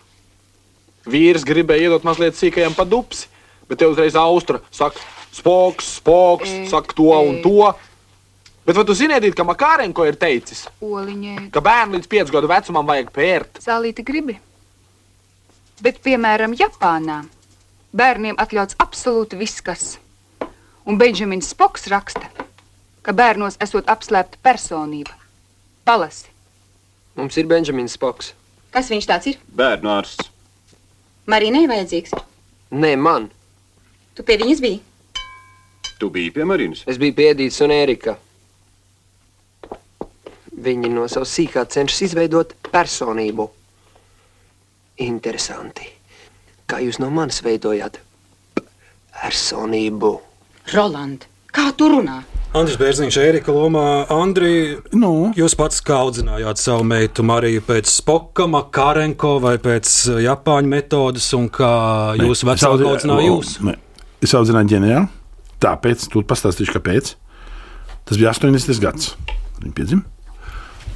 Vīrs 1.11 1.45
gribēja 1.49 1.89
iedot 1.89 2.07
mazliet 2.07 2.39
sīkajam 2.39 2.77
pa 2.77 2.87
dupsi, 2.89 3.27
bet 3.71 3.79
te 3.81 3.87
uzreiz 3.89 4.17
Austra 4.19 4.59
saka, 4.75 4.99
spoks, 5.33 5.87
spoks, 6.01 6.51
Ei, 6.51 6.67
saka 6.71 6.95
to 6.99 7.07
un 7.15 7.37
ei. 7.39 7.43
to. 7.45 7.71
Bet 8.67 8.77
vai 8.77 8.85
tu 8.85 8.95
ziniet, 8.95 9.25
ka 9.35 9.47
Makārenko 9.47 10.05
ir 10.07 10.19
teicis, 10.21 10.67
Oliņai. 10.85 11.49
ka 11.55 11.63
bērnu 11.65 11.97
līdz 11.97 12.11
5 12.13 12.35
gadu 12.35 12.51
vecumam 12.51 12.87
vajag 12.87 13.09
pērt? 13.15 13.61
Sālīti 13.65 14.05
gribi. 14.05 14.37
Bet, 15.81 16.03
piemēram, 16.05 16.53
Japānā 16.61 17.23
bērniem 17.97 18.37
atļauts 18.39 18.77
absolūti 18.85 19.39
viss, 19.41 19.63
kas. 19.65 19.87
Un 20.85 20.99
Benjamins 21.01 21.49
Spoks 21.55 21.87
raksta, 21.89 22.29
ka 23.03 23.13
bērnos 23.17 23.57
esot 23.65 23.89
apslēpta 23.89 24.37
personība. 24.45 25.17
Palasi. 25.89 26.29
Mums 27.17 27.37
ir 27.41 27.49
Benžamins 27.51 27.97
Spoks. 27.97 28.35
Kas 28.71 28.91
viņš 28.93 29.07
tāds 29.09 29.27
ir? 29.33 29.39
Bērnu 29.57 29.91
ārsts. 29.91 30.29
Marinai 31.27 31.65
vajadzīgs. 31.71 32.13
Nē, 32.71 32.93
man. 33.01 33.31
Tu 34.17 34.27
pie 34.27 34.37
viņas 34.41 34.63
biji. 34.65 34.81
Tu 36.01 36.11
biji 36.11 36.33
pie 36.35 36.47
Marinas. 36.49 36.83
Es 36.91 36.99
biju 37.01 37.17
piedīts 37.19 37.61
un 37.65 37.75
Erika. 37.75 38.17
Viņi 40.61 40.91
no 40.93 41.07
savas 41.09 41.33
sīkā 41.37 41.65
cenšas 41.73 42.07
izveidot 42.11 42.55
personību. 42.73 43.49
Interesanti. 45.01 45.87
Kā 46.69 46.83
jūs 46.85 47.01
no 47.01 47.09
manis 47.15 47.41
veidojāt 47.45 48.01
personību? 49.21 50.19
Roland, 50.75 51.25
Kā 51.51 51.73
tu 51.75 51.89
runā? 51.91 52.21
Andris 52.55 52.77
Bērziņš, 52.79 53.17
Erika 53.23 53.53
Lomā, 53.55 54.07
Andri, 54.11 54.79
Nu, 54.95 55.31
jūs 55.39 55.55
pats 55.59 55.83
kā 55.87 56.01
audzinājāt 56.05 56.59
savu 56.63 56.85
meitu 56.87 57.25
Mariju 57.27 57.63
pēc 57.67 57.91
Spoka, 57.91 58.47
Makarenko 58.51 59.37
vai 59.43 59.57
pēc 59.63 59.91
Japāņu 60.25 60.71
metodas, 60.71 61.29
un 61.39 61.49
kā 61.51 61.71
jūs 62.19 62.43
vecāki 62.47 62.87
audzināja 62.87 63.29
jūs? 63.29 63.53
Nē, 63.67 63.77
Es 64.21 64.35
audzināju 64.37 64.75
ģeniāli. 64.75 65.09
Tāpēc, 65.61 66.07
tu 66.13 66.23
pastāstīšu, 66.25 66.75
kāpēc. 66.77 67.15
Tas 68.09 68.21
bija 68.21 68.33
80. 68.33 68.81
gads. 68.83 69.15
Viņa 69.61 69.77
piedzima 69.77 70.03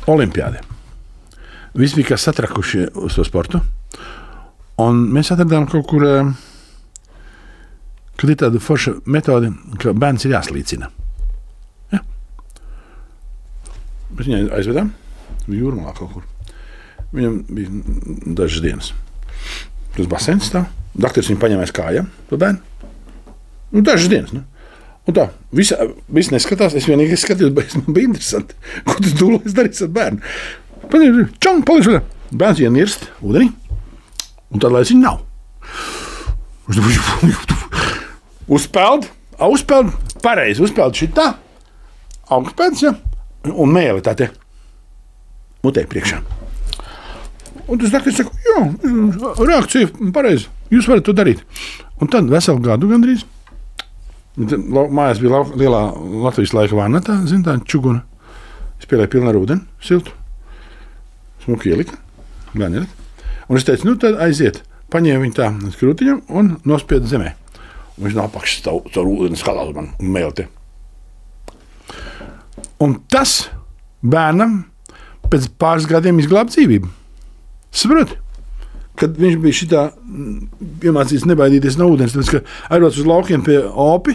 Olimpijādē. 0.08 0.60
Visi 1.74 1.98
bija 2.00 2.18
satrakuši 2.20 2.88
uz 3.00 3.16
to 3.16 3.24
sportu. 3.26 3.60
Un 4.80 5.04
mēs 5.14 5.32
atradām 5.32 5.68
kaut 5.70 5.86
kur, 5.88 6.04
eh, 6.04 6.32
kad 8.16 8.30
ir 8.30 8.36
tāda 8.36 8.60
forša 8.60 9.00
metode, 9.06 9.52
ka 9.78 9.92
bērns 9.92 10.24
ir 10.24 10.34
jāslīcina. 10.34 10.90
Ja? 11.92 12.00
Mēs 14.14 14.26
viņai 14.26 14.50
aizvedām 14.58 14.92
jūrmā 15.48 15.94
kaut 15.96 16.12
kur. 16.12 16.22
Viņam 17.14 17.44
bija 17.48 17.68
dažas 18.34 18.60
dienas. 18.60 18.92
Tas 19.96 20.06
basēns 20.06 20.50
stāv. 20.50 20.66
Dakteris 20.94 21.30
viņu 21.30 21.40
paņēma 21.40 21.62
aiz 21.66 21.72
kājām, 21.74 22.08
to 22.28 22.36
bērnu. 22.36 22.60
Nu, 23.74 23.82
dažas 23.82 24.08
dienas. 24.08 24.30
Nu. 24.34 24.44
Un 25.04 25.16
tā, 25.16 25.26
visi, 25.52 25.76
visi 26.14 26.32
neskatās. 26.32 26.76
Es 26.78 26.86
vienīgi 26.88 27.18
skatījos, 27.20 27.52
bet 27.56 27.74
man 27.80 27.96
bija 27.96 28.12
interesanti, 28.12 28.56
ko 28.86 28.96
tas 29.02 29.16
dūlis 29.18 29.56
darīs 29.56 29.82
ar 29.84 29.90
bērnu. 29.94 30.34
Čau, 31.42 31.58
paliec 31.66 31.90
vaļā. 31.90 32.02
Bērns 32.34 32.60
ienirst 32.62 33.08
ūdenī, 33.22 33.50
un 34.54 34.62
tad 34.62 34.72
lai 34.74 34.82
viņa 34.86 35.02
nav. 35.02 35.20
Uzpeld, 38.54 39.06
uzpeld, 39.44 39.92
pareizi, 40.24 40.64
uzpeld 40.64 40.96
šitā, 40.98 41.28
augstpēc, 42.34 42.82
ja, 42.86 42.94
un 43.52 43.74
mēli 43.74 44.02
tā 44.04 44.16
te 44.18 44.30
mutē 45.64 45.84
priekšā. 45.90 46.22
Un 47.68 47.80
tas 47.80 47.92
dakteris 47.92 48.18
saka, 48.20 48.34
jā, 48.44 48.64
reakcija 49.40 49.92
pareizi, 50.16 50.50
jūs 50.72 50.88
varat 50.90 51.06
to 51.06 51.14
darīt. 51.16 51.44
Un 52.00 52.10
tad 52.12 52.28
veselu 52.32 52.60
gadu 52.64 52.90
gandrīz. 52.90 53.24
Lau- 54.36 54.88
Mājās 54.90 55.20
bija 55.22 55.30
lau, 55.30 55.44
lielā 55.54 55.80
Latvijas 56.24 56.52
laika 56.56 56.74
vana, 56.76 57.00
tā 57.00 57.20
zina, 57.30 57.44
tā 57.52 57.64
čuguna. 57.70 58.02
Es 58.80 58.86
pielieku 58.90 59.12
pilnu 59.14 59.30
ar 59.30 59.38
ūdeni, 59.38 59.62
siltu. 59.80 60.10
Smuki 61.44 61.70
ielika, 61.70 61.94
ielika. 62.56 62.88
Un 63.48 63.56
es 63.60 63.64
teicu, 63.68 63.86
nu 63.86 63.94
tad 64.00 64.18
aiziet. 64.24 64.62
Paņēmu 64.90 65.22
viņu 65.26 65.36
tā 65.36 65.46
uz 65.68 65.76
krūtiņa 65.78 66.16
un 66.34 66.56
nospiedu 66.66 67.06
zemē. 67.10 67.32
Un 67.96 68.04
viņš 68.08 68.16
no 68.18 68.24
apakšas 68.26 68.60
stāv 68.64 68.82
caur 68.94 69.06
ūdeni 69.10 69.38
skalā 69.38 69.68
uz 69.68 69.74
mani 69.76 69.92
un 70.00 70.12
mēlti. 70.14 70.48
Un 72.82 72.96
tas 73.10 73.48
bērnam 74.02 74.64
pēc 75.30 75.48
pāris 75.60 75.86
gadiem 75.88 76.18
izglāba 76.22 76.50
dzīvību. 76.50 76.90
Saprotiet? 77.74 78.18
Kad 79.00 79.16
viņš 79.18 79.40
bija 79.42 79.58
šitā 79.58 79.80
mm, 79.90 80.34
iemācīts 80.86 81.26
nebaidīties 81.26 81.78
no 81.80 81.88
ūdens, 81.90 82.14
tad, 82.14 82.28
kad 82.30 82.52
aizbraucu 82.70 83.02
uz 83.02 83.08
laukiem 83.10 83.42
pie 83.46 83.58
opi, 83.64 84.14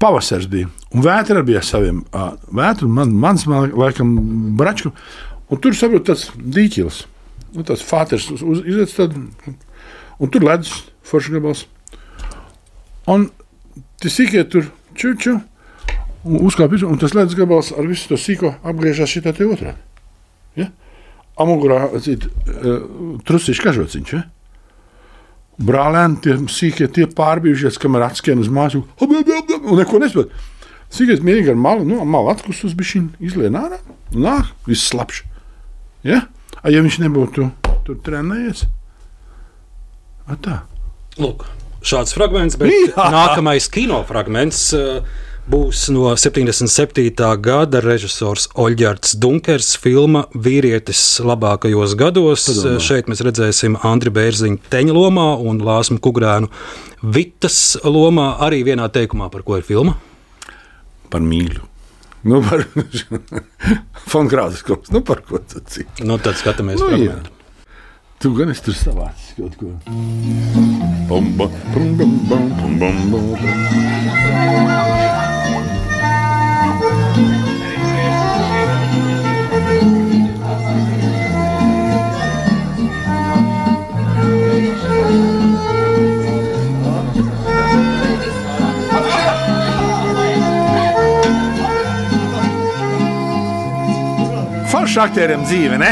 pavasars 0.00 0.48
bija. 0.52 0.70
Un 0.94 1.04
vētra 1.04 1.42
bija 1.46 1.62
saviem 1.64 2.02
ā, 2.16 2.30
vētru, 2.56 2.88
man, 2.92 3.12
mans, 3.20 3.46
man, 3.50 3.72
laikam, 3.76 4.14
bračku. 4.56 4.92
Un 5.52 5.60
tur 5.62 5.76
saprot 5.76 6.06
tāds 6.08 6.30
dīķils. 6.36 7.04
Nu, 7.56 7.64
tas 7.64 7.84
fāters 7.84 8.28
iziet 8.32 8.92
tad, 8.96 9.14
un 10.20 10.32
tur 10.32 10.44
ledus 10.44 10.72
foršs 11.06 11.32
gabals. 11.36 11.66
Un 13.08 13.28
tas 14.02 14.16
sīkie 14.16 14.42
tur 14.50 14.70
čuču, 14.98 15.38
un 16.26 16.40
uzkāpj, 16.48 16.84
un 16.88 17.00
tas 17.00 17.14
ledus 17.16 17.36
gabals 17.38 17.70
ar 17.76 17.86
visu 17.88 18.10
to 18.10 18.18
sīko 18.20 18.56
apgriežās 18.66 19.12
šitā 19.12 19.32
te 19.36 19.46
otrā. 19.46 19.76
Ja? 21.36 21.42
Amugurā 21.44 21.82
cīt, 22.00 22.26
uh, 22.48 23.20
trusīši 23.28 23.64
kažociņš. 23.64 24.12
Ja? 24.16 24.22
Brālēni, 25.66 26.20
tie 26.24 26.36
sīkie, 26.52 26.88
tie 26.92 27.06
pārbijušies, 27.08 27.78
kamēr 27.80 28.06
atskrien 28.10 28.40
uz 28.40 28.48
māju, 28.52 28.84
un 29.00 29.78
neko 29.80 30.00
nespēj. 30.02 30.30
Sīkais 30.92 31.22
mierīgi 31.24 31.52
ar 31.52 31.58
malu, 31.60 31.84
nu, 31.88 32.00
malu 32.08 32.30
atkus 32.30 32.62
uz 32.68 32.74
bišķiņu, 32.78 33.16
izlien 33.26 33.56
ārā, 33.58 33.80
nāk, 34.14 34.52
viss 34.68 34.88
slapš. 34.92 35.24
Ja? 36.06 36.26
A, 36.62 36.70
ja 36.72 36.82
viņš 36.84 37.00
nebūtu 37.02 37.48
tur 37.86 38.00
trenējies, 38.06 38.66
a 40.26 40.36
tā. 40.42 40.60
Lūk, 41.20 41.46
šāds 41.86 42.14
fragments, 42.16 42.58
bet 42.60 42.72
Jā. 42.90 43.08
nākamais 43.12 43.68
kinofragments 43.72 44.62
uh, 44.76 45.00
būs 45.50 45.86
no 45.94 46.10
77. 46.18 47.12
gada 47.42 47.80
režisors 47.84 48.48
Oļģerts 48.58 49.14
Dunkers 49.22 49.74
filma 49.78 50.24
Vīrietis 50.34 51.02
labākajos 51.22 51.94
gados. 51.98 52.48
Padomā. 52.50 52.80
Šeit 52.82 53.10
mēs 53.10 53.22
redzēsim 53.26 53.78
Andri 53.86 54.10
Bērziņu 54.14 54.58
teņa 54.72 54.96
lomā 54.96 55.28
un 55.38 55.62
Lāsmu 55.66 56.00
Kugrēnu 56.02 56.50
Vitas 57.02 57.76
lomā 57.84 58.32
arī 58.42 58.64
vienā 58.66 58.88
teikumā, 58.90 59.30
par 59.30 59.46
ko 59.46 59.60
ir 59.60 59.66
filma. 59.66 59.96
Par 61.12 61.22
mīlu. 61.22 61.62
Nu, 62.26 62.40
par 62.42 62.64
Fonkrāzes 64.10 64.66
kungs, 64.66 64.90
nu 64.90 65.04
par 65.06 65.22
ko 65.26 65.38
tad 65.38 65.70
cik? 65.70 66.02
Nu, 66.02 66.18
tad 66.18 66.40
skatāmies 66.40 66.80
Nu, 66.82 66.90
fragmentu. 66.90 67.30
Tu 68.18 68.32
gan 68.34 68.50
esi 68.50 68.64
tur 68.64 68.74
savācis 68.74 69.36
kaut 69.36 69.54
ko. 69.60 69.70
Bum, 71.06 71.30
bum, 71.36 71.52
bum, 71.70 71.96
bum, 72.00 72.14
bum, 72.26 72.78
bum, 72.80 72.96
bum, 73.12 74.95
Forši 94.96 95.10
aktieriem 95.10 95.42
dzīve, 95.44 95.76
ne? 95.76 95.90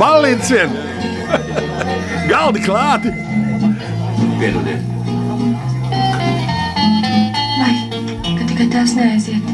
Ballīts 0.00 0.48
vien! 0.48 0.70
Galdi 2.30 2.62
klāti! 2.64 3.10
Piedodiet, 4.40 4.80
Vai, 7.58 7.74
ka 8.38 8.40
tikai 8.40 8.68
tās 8.72 8.94
neaiziet. 8.96 9.52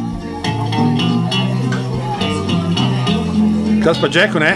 Kas 3.82 3.98
pa 3.98 4.12
džeku, 4.14 4.38
ne? 4.46 4.52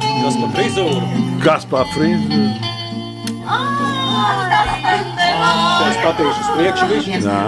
Kas 0.00 0.40
par 0.40 0.56
frizūru? 0.56 1.04
Kas 1.44 1.68
pa 1.68 1.84
frīzi? 1.92 2.40
Es 5.84 6.00
patīšu 6.00 6.32
uz 6.32 6.48
priekšu 6.56 6.90
viņš. 6.94 7.12
Jā. 7.28 7.40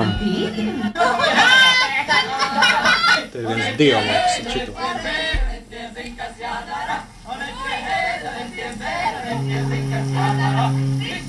Te 3.32 3.38
ir 3.42 3.46
viens 3.48 3.76
dialogs 3.78 4.38
ar 4.40 4.52
šito. 4.52 4.72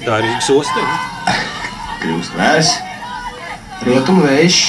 Tā 0.06 0.18
ir 0.20 0.26
Rīgas 0.26 0.50
ostiņa. 0.54 1.36
Kļūst 2.00 2.36
vēs, 2.40 2.70
rietumu 3.84 4.24
vējš. 4.24 4.60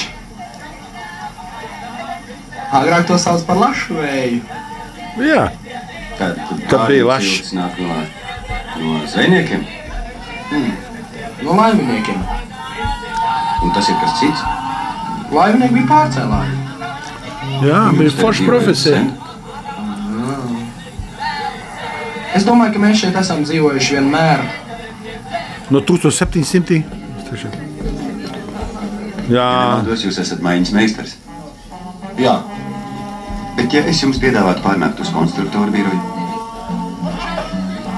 Agrāk 2.81 3.07
to 3.07 3.17
sauc 3.19 3.43
par 3.47 3.59
lašu 3.59 3.97
vēju. 3.99 4.41
Jā. 5.23 5.45
kad 6.19 6.37
Kad 6.71 6.85
bija 6.91 7.07
lašs. 7.09 7.51
Nāk 7.55 7.79
no, 7.83 8.01
no 8.81 9.01
zvejniekiem, 9.11 9.65
No 11.41 11.55
laiviniekiem. 11.57 12.19
un 13.63 13.71
tas 13.73 13.87
ir 13.89 13.95
kas 14.03 14.19
cits. 14.19 14.43
Laivinieki 15.31 15.73
bija 15.79 15.87
pārcēlāji. 15.89 16.60
Jā, 17.65 17.81
bija 17.97 18.11
forša 18.17 18.45
profesija. 18.47 19.01
Es 22.35 22.45
domāju, 22.47 22.73
ka 22.77 22.79
mēs 22.79 23.01
šeit 23.03 23.17
esam 23.19 23.41
dzīvojuši 23.43 23.97
vienmēr. 23.97 24.43
No 25.71 25.81
1700. 25.87 26.81
Jā, 29.31 29.47
Nemaldos, 29.47 30.01
jūs 30.07 30.17
esat 30.23 30.41
maiņas 30.43 30.71
meistars. 30.75 31.17
Jā, 32.19 32.39
Bet, 33.55 33.73
ja 33.75 33.81
es 33.91 33.99
jums 34.01 34.17
piedāvātu 34.19 34.63
pārnākt 34.63 34.99
uz 35.03 35.09
konstruktoru 35.13 35.71
biroju, 35.75 35.99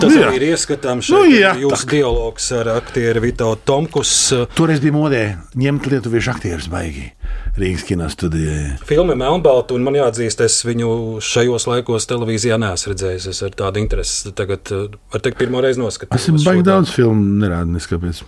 Tas 0.01 0.12
Nu 0.12 0.20
jā. 0.20 0.32
ir 0.36 0.43
ieskatāms 0.49 1.08
Nu 1.14 1.22
šeit. 1.24 1.36
jā, 1.39 1.51
ir 1.56 1.62
jūsu 1.64 1.88
dialogs 1.88 2.49
ar 2.51 2.68
aktieru 2.74 3.22
Vito 3.24 3.56
Tomkus. 3.66 4.34
toreiz 4.58 4.82
bija 4.84 4.91
modē 4.93 5.22
ņemt 5.56 5.86
lietuviešu 5.88 6.32
aktierus 6.34 6.68
baigi 6.68 7.06
Rīgas 7.54 7.84
kino 7.86 8.08
studijā. 8.10 8.80
Filma 8.89 9.14
Melnbalta, 9.18 9.76
un 9.78 9.84
man 9.86 9.93
jāatzīst, 9.93 10.41
es 10.41 10.56
viņu 10.66 11.20
šajos 11.22 11.68
laikos 11.70 12.08
televīzijā 12.10 12.58
neesmu 12.62 12.93
redzējis. 12.93 13.28
Es 13.30 13.41
ar 13.45 13.54
tādu 13.60 13.82
interesi 13.84 14.34
tagad, 14.34 14.72
eh, 14.74 14.95
var 15.14 15.22
teikt, 15.22 15.38
pirmo 15.38 15.62
reizi 15.62 15.82
noskatījos. 15.82 16.26
Šo 16.26 16.45
baigi 16.47 16.66
daudz 16.66 16.89
filmu, 16.95 17.22
nerādu 17.43 17.76
neskapēc. 17.76 18.24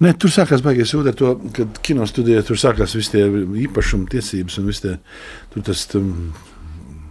Nē, 0.00 0.14
tur 0.18 0.32
sākās 0.32 0.64
baigās 0.64 0.94
ūdeni, 0.96 1.16
to, 1.20 1.34
kad 1.52 1.80
kino 1.84 2.06
studijā 2.08 2.42
tur 2.46 2.56
sākās 2.56 2.96
visi 2.96 3.12
tie 3.14 3.26
īpašuma 3.68 4.08
tiesības 4.10 4.58
un 4.58 4.66
viss 4.66 4.82
tas 4.82 5.86
tam, 5.92 6.34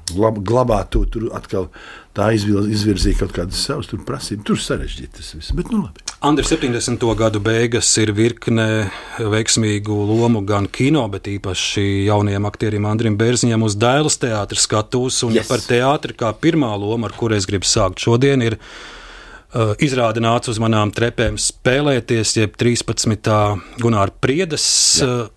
glab, 0.10 0.42
glabāt 0.44 0.90
to, 0.96 1.06
tur 1.06 1.30
atkal 1.38 1.70
tā 2.18 2.32
izvirzīja 2.34 3.22
kaut 3.22 3.36
kādas 3.38 3.62
savas 3.70 3.92
tur 3.92 4.02
prasības. 4.08 4.48
Tur 4.50 4.58
sarežģīti 4.58 5.22
tas 5.22 5.36
viss, 5.38 5.56
bet 5.56 5.72
nu 5.72 5.86
labi. 5.86 6.09
Andri 6.20 6.44
70. 6.44 7.00
gadu 7.16 7.40
beigas 7.40 7.88
ir 8.02 8.10
virkne 8.12 8.90
veiksmīgu 9.24 9.96
lomu 10.04 10.42
gan 10.44 10.66
kino, 10.68 11.06
bet 11.08 11.30
īpaši 11.32 11.86
jaunajam 12.10 12.48
aktierim 12.50 12.88
Andrim 12.90 13.16
Bērziņam 13.20 13.64
uz 13.64 13.78
Dēlas 13.80 14.20
teātris 14.20 14.66
skatuves. 14.68 15.22
Un 15.24 15.32
yes. 15.38 15.46
Yes. 15.46 15.48
par 15.48 15.64
teātri 15.64 16.18
kā 16.20 16.34
pirmā 16.36 16.74
loma, 16.76 17.08
ar 17.08 17.16
kuru 17.16 17.38
es 17.40 17.48
gribu 17.48 17.64
sākt 17.70 18.04
šodien, 18.04 18.44
ir 18.44 18.58
uh, 18.60 19.72
izrāda 19.80 20.20
nāca 20.20 20.52
uz 20.52 20.60
manām 20.60 20.92
trepēm 20.92 21.40
spēlēties, 21.40 22.36
jeb 22.42 22.60
13. 22.60 23.32
Gunāra 23.80 24.12
Priedes. 24.20 24.68
Uh, 25.00 25.30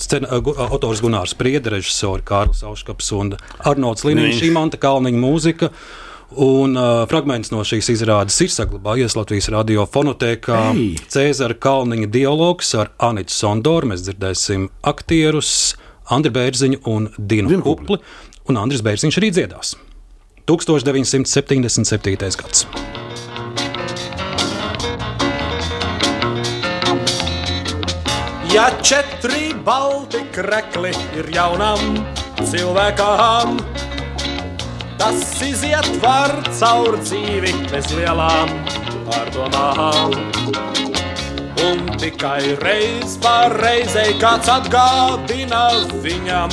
Scena, 0.00 0.32
uh, 0.32 0.40
gu- 0.44 0.56
autors 0.64 1.04
Gunārs 1.04 1.36
Priede, 1.36 1.74
režisori 1.76 2.24
Kārlis 2.24 2.64
Auškaps 2.64 3.12
un 3.20 3.34
Arnolds 3.68 4.08
Liniņš, 4.08 4.32
Viņš. 4.40 4.48
Imanta 4.48 4.80
Kalniņa 4.80 5.20
mūzika. 5.28 5.70
Un 6.34 6.74
uh, 6.74 7.04
fragments 7.06 7.52
no 7.54 7.62
šīs 7.62 7.86
izrādes 7.92 8.40
ir 8.42 8.50
saglabājies 8.50 9.14
Latvijas 9.14 9.46
radio 9.54 9.86
fonotēkā. 9.86 10.60
Ei! 10.74 10.88
Cēzara 11.12 11.54
Kalniņa 11.54 12.08
dialogs 12.10 12.74
ar 12.74 12.90
Anitu 12.98 13.30
Sondoru. 13.30 13.92
Mēs 13.92 14.02
dzirdēsim 14.08 14.66
aktierus 14.82 15.76
Andriu 16.10 16.34
Bērziņu 16.34 16.82
un 16.90 17.06
Dinu 17.16 17.54
Dinu 17.54 17.62
Kupli. 17.62 18.02
Un 18.50 18.58
Andris 18.58 18.82
Bērziņš 18.82 19.20
arī 19.22 19.30
dziedās. 19.38 19.76
1977. 20.50 22.42
gads. 22.42 22.66
Ja 28.54 28.70
četri 28.82 29.54
balti 29.64 30.22
krekli 30.32 30.90
ir 31.18 31.26
jaunam 31.34 31.78
cilvēkam, 32.46 33.58
tas 34.98 35.22
iziet 35.44 35.88
var 36.02 36.32
caur 36.58 36.96
dzīvi 37.02 37.52
bez 37.70 37.90
lielām 37.96 38.52
pārdomām. 39.06 40.16
Un 41.66 41.82
tikai 42.00 42.56
reiz 42.62 43.16
par 43.22 43.54
reizei 43.62 44.14
kāds 44.20 44.48
atgādina 44.52 45.64
viņam, 46.04 46.52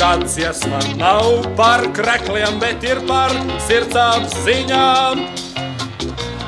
kāds 0.00 0.36
iesma 0.40 0.80
nav 1.00 1.48
par 1.58 1.86
krekliem, 1.96 2.60
bet 2.62 2.84
ir 2.86 3.02
par 3.08 3.34
sirdsapziņām. 3.66 5.24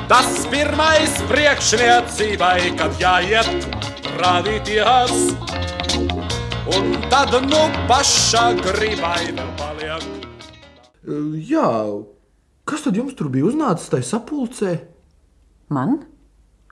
Tas 0.09 0.43
pirmais 0.51 1.15
priekšniecībai, 1.29 2.73
kad 2.79 2.99
jāiet 3.01 3.69
rādīties, 4.19 5.31
un 6.75 6.91
tad 7.13 7.33
nu 7.47 7.63
pašā 7.89 8.51
gribai 8.61 9.31
vēl 9.31 9.55
paliek. 9.59 10.22
Jā, 11.03 11.67
kas 12.69 12.85
tad 12.85 12.95
jums 12.95 13.15
tur 13.17 13.27
bija 13.33 13.49
uznācis 13.49 13.91
tajā 13.91 14.07
sapulcē? 14.07 14.77
Man? 15.73 15.97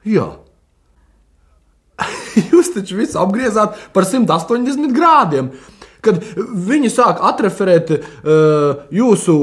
Jā. 0.07 0.29
Jūs 2.51 2.71
taču 2.75 3.01
visu 3.01 3.19
apgriezāt 3.19 3.75
par 3.95 4.07
180 4.07 4.95
grādiem. 4.95 5.51
Kad 6.01 6.17
viņi 6.65 6.89
sāk 6.89 7.19
atreferēt 7.21 7.91
uh, 7.93 8.87
jūsu 8.89 9.33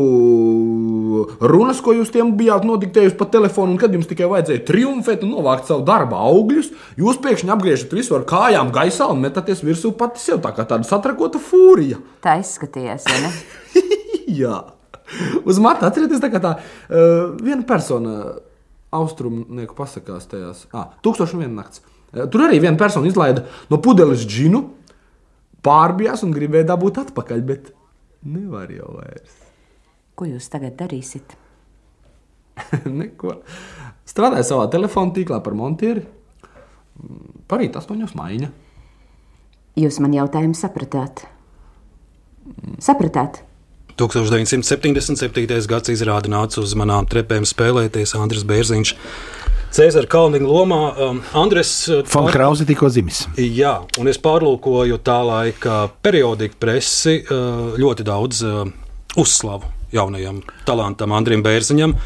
runas, 1.39 1.79
ko 1.85 1.93
jūs 1.95 2.11
tiem 2.11 2.33
bijāt 2.41 2.65
nodiktējuši 2.67 3.15
pa 3.21 3.29
telefonu, 3.31 3.77
un 3.77 3.79
kad 3.79 3.95
jums 3.95 4.09
tikai 4.11 4.27
vajadzēja 4.33 4.65
triumfēt 4.67 5.23
un 5.23 5.37
novākt 5.37 5.71
savu 5.71 5.85
darbu 5.87 6.19
augļus, 6.19 6.73
jūs 6.99 7.21
pēkšņi 7.23 7.55
apgriežat 7.55 7.95
visu 7.95 8.17
ar 8.19 8.27
kājām 8.27 8.73
gaisā 8.75 9.07
un 9.13 9.23
metaties 9.23 9.63
virsū 9.63 9.93
pati 10.01 10.25
sev 10.25 10.43
tā 10.43 10.51
kā 10.57 10.67
tāda 10.67 10.89
satrakota 10.89 11.39
fūrija. 11.39 12.01
Tā 12.27 12.41
izskatījās, 12.43 13.07
vai 13.07 13.21
ne? 13.29 13.33
Jā, 14.41 14.59
uz 15.49 15.61
matu 15.63 15.87
atcerieties, 15.89 16.23
tā 16.23 16.31
kā 16.33 16.41
tā 16.43 16.55
uh, 16.59 17.35
viena 17.41 17.65
persona 17.69 18.19
austrumnieku 18.95 19.77
pasakās 19.79 20.29
tajās. 20.31 20.67
Ah, 20.77 20.93
tūkstoši 21.05 21.37
un 21.37 21.45
viena 21.45 21.63
nakts. 21.63 21.83
Uh, 22.13 22.27
tur 22.31 22.47
arī 22.47 22.61
viena 22.63 22.79
persona 22.81 23.11
izlaida 23.11 23.45
no 23.73 23.81
pudeles 23.85 24.25
džinu, 24.29 24.65
pārbijās 25.65 26.25
un 26.27 26.33
gribēja 26.37 26.71
dabūt 26.73 27.03
atpakaļ, 27.07 27.45
bet 27.49 27.73
nevar 28.29 28.71
jau 28.73 28.95
vairs. 28.99 29.37
Ko 30.19 30.27
jūs 30.29 30.49
tagad 30.51 30.79
darīsiet? 30.81 31.37
Neko. 33.01 33.41
Strādāja 34.09 34.47
savā 34.49 34.69
telefona 34.73 35.15
tīklā 35.15 35.39
par 35.45 35.55
montieri. 35.59 36.03
Parīt 37.49 37.77
astoņos 37.79 38.17
maiņa. 38.19 38.49
Jūs 39.79 40.01
man 40.03 40.17
jautājumu 40.17 40.59
sapratāt? 40.59 41.23
Sapratāt? 42.83 43.45
1977. 43.99 45.67
gads 45.69 45.91
izrāda 45.91 46.31
nāca 46.31 46.63
uz 46.63 46.75
manām 46.79 47.09
trepēm 47.11 47.47
spēlēties 47.49 48.15
Andris 48.19 48.47
Bērziņš. 48.47 48.95
Cēzara 49.75 50.09
Kalniņa 50.09 50.49
lomā 50.49 50.81
um, 51.05 51.19
Andres 51.37 51.73
uh, 51.93 52.05
Fon 52.09 52.31
Krause 52.33 52.65
tikko 52.69 52.89
dzimis. 52.93 53.27
Jā, 53.37 53.75
un 54.01 54.09
es 54.09 54.21
pārlūkoju 54.23 54.97
tā 55.05 55.19
laika 55.29 55.81
periodiku 56.05 56.57
presi 56.63 57.19
uh, 57.21 57.75
ļoti 57.77 58.07
daudz 58.07 58.41
uh, 58.47 58.63
uzslavu 59.21 59.69
jaunajam 59.93 60.41
talantam 60.69 61.13
Andrim 61.17 61.45
Bērziņam. 61.45 61.97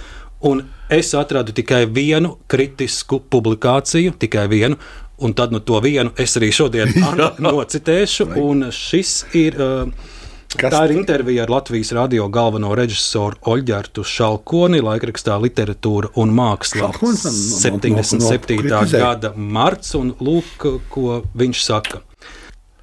Un 0.49 0.65
es 0.91 1.13
atradu 1.15 1.55
tikai 1.55 1.85
vienu 1.87 2.35
kritisku 2.51 3.21
publikāciju, 3.31 4.17
tikai 4.19 4.49
vienu, 4.51 4.81
un 5.23 5.37
tad 5.39 5.55
no 5.55 5.61
to 5.63 5.79
vienu 5.85 6.11
es 6.19 6.35
arī 6.41 6.51
šodien 6.57 6.91
nocitēšu. 7.47 8.33
Un 8.43 8.73
šis 8.75 9.15
ir. 9.39 9.61
Uh, 9.61 10.19
Kas 10.59 10.75
Tā 10.75 10.83
ir 10.85 10.93
intervija 10.99 11.47
ar 11.47 11.51
Latvijas 11.51 11.93
radio 11.97 12.27
galveno 12.33 12.75
režisoru 12.77 13.39
Oļģertu 13.55 14.05
Šalkoni, 14.05 14.83
laikrakstā 14.85 15.39
Literatūra 15.41 16.11
un 16.21 16.35
Māksla. 16.37 16.91
Šalkonis, 16.91 17.25
no- 17.25 17.33
no- 17.33 17.95
no- 17.97 18.03
77. 18.03 18.69
no- 18.69 18.99
gada 18.99 19.33
marts, 19.37 19.95
un 19.95 20.13
lūk, 20.21 20.67
ko 20.93 21.23
viņš 21.35 21.63
saka. 21.65 22.03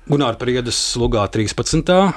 Gunārs 0.10 0.40
Priedes 0.42 0.80
lugā 0.98 1.28
13. 1.30 2.14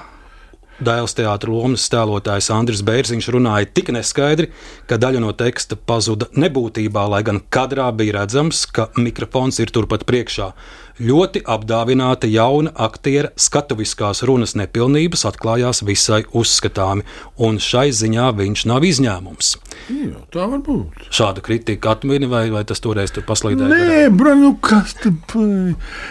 Dēls 0.82 1.12
teātris 1.14 1.53
lomas 1.53 1.84
tēlotājs 1.92 2.48
Andris 2.50 2.80
Bērziņš 2.82 3.28
runāja 3.30 3.68
tik 3.72 3.92
neskaidri, 3.94 4.48
ka 4.88 4.96
daļa 4.98 5.20
no 5.20 5.32
teksta 5.36 5.76
pazuda 5.76 6.26
nebūtībā, 6.34 7.05
lai 7.12 7.22
gan 7.22 7.40
kadrā 7.53 7.90
bija 7.94 8.16
redzams, 8.22 8.64
ka 8.66 8.88
mikrofons 8.96 9.61
ir 9.61 9.70
turpat 9.70 10.07
priekšā. 10.09 10.53
Ļoti 11.01 11.40
apdāvināta 11.49 12.28
jauna 12.28 12.72
aktiera 12.84 13.30
skatuviskās 13.40 14.20
runas 14.28 14.53
nepilnības 14.59 15.24
atklājās 15.28 15.80
visai 15.88 16.20
uzskatāmi, 16.36 17.07
un 17.40 17.57
šai 17.62 17.88
ziņā 17.97 18.28
viņš 18.36 18.64
nav 18.68 18.84
izņēmums. 18.84 19.55
Jā, 19.88 20.20
tā 20.34 20.47
var 20.51 20.61
būt. 20.66 21.09
Šādu 21.14 21.45
kritiku 21.45 21.93
atmini, 21.95 22.28
vai, 22.28 22.45
vai 22.53 22.64
tas 22.68 22.82
toreiz 22.84 23.14
tur 23.14 23.24
paslīdēja? 23.28 23.72
Nē, 23.72 24.05
bro, 24.12 24.36
nu 24.38 24.55
kas 24.61 24.95
tur? 25.01 25.11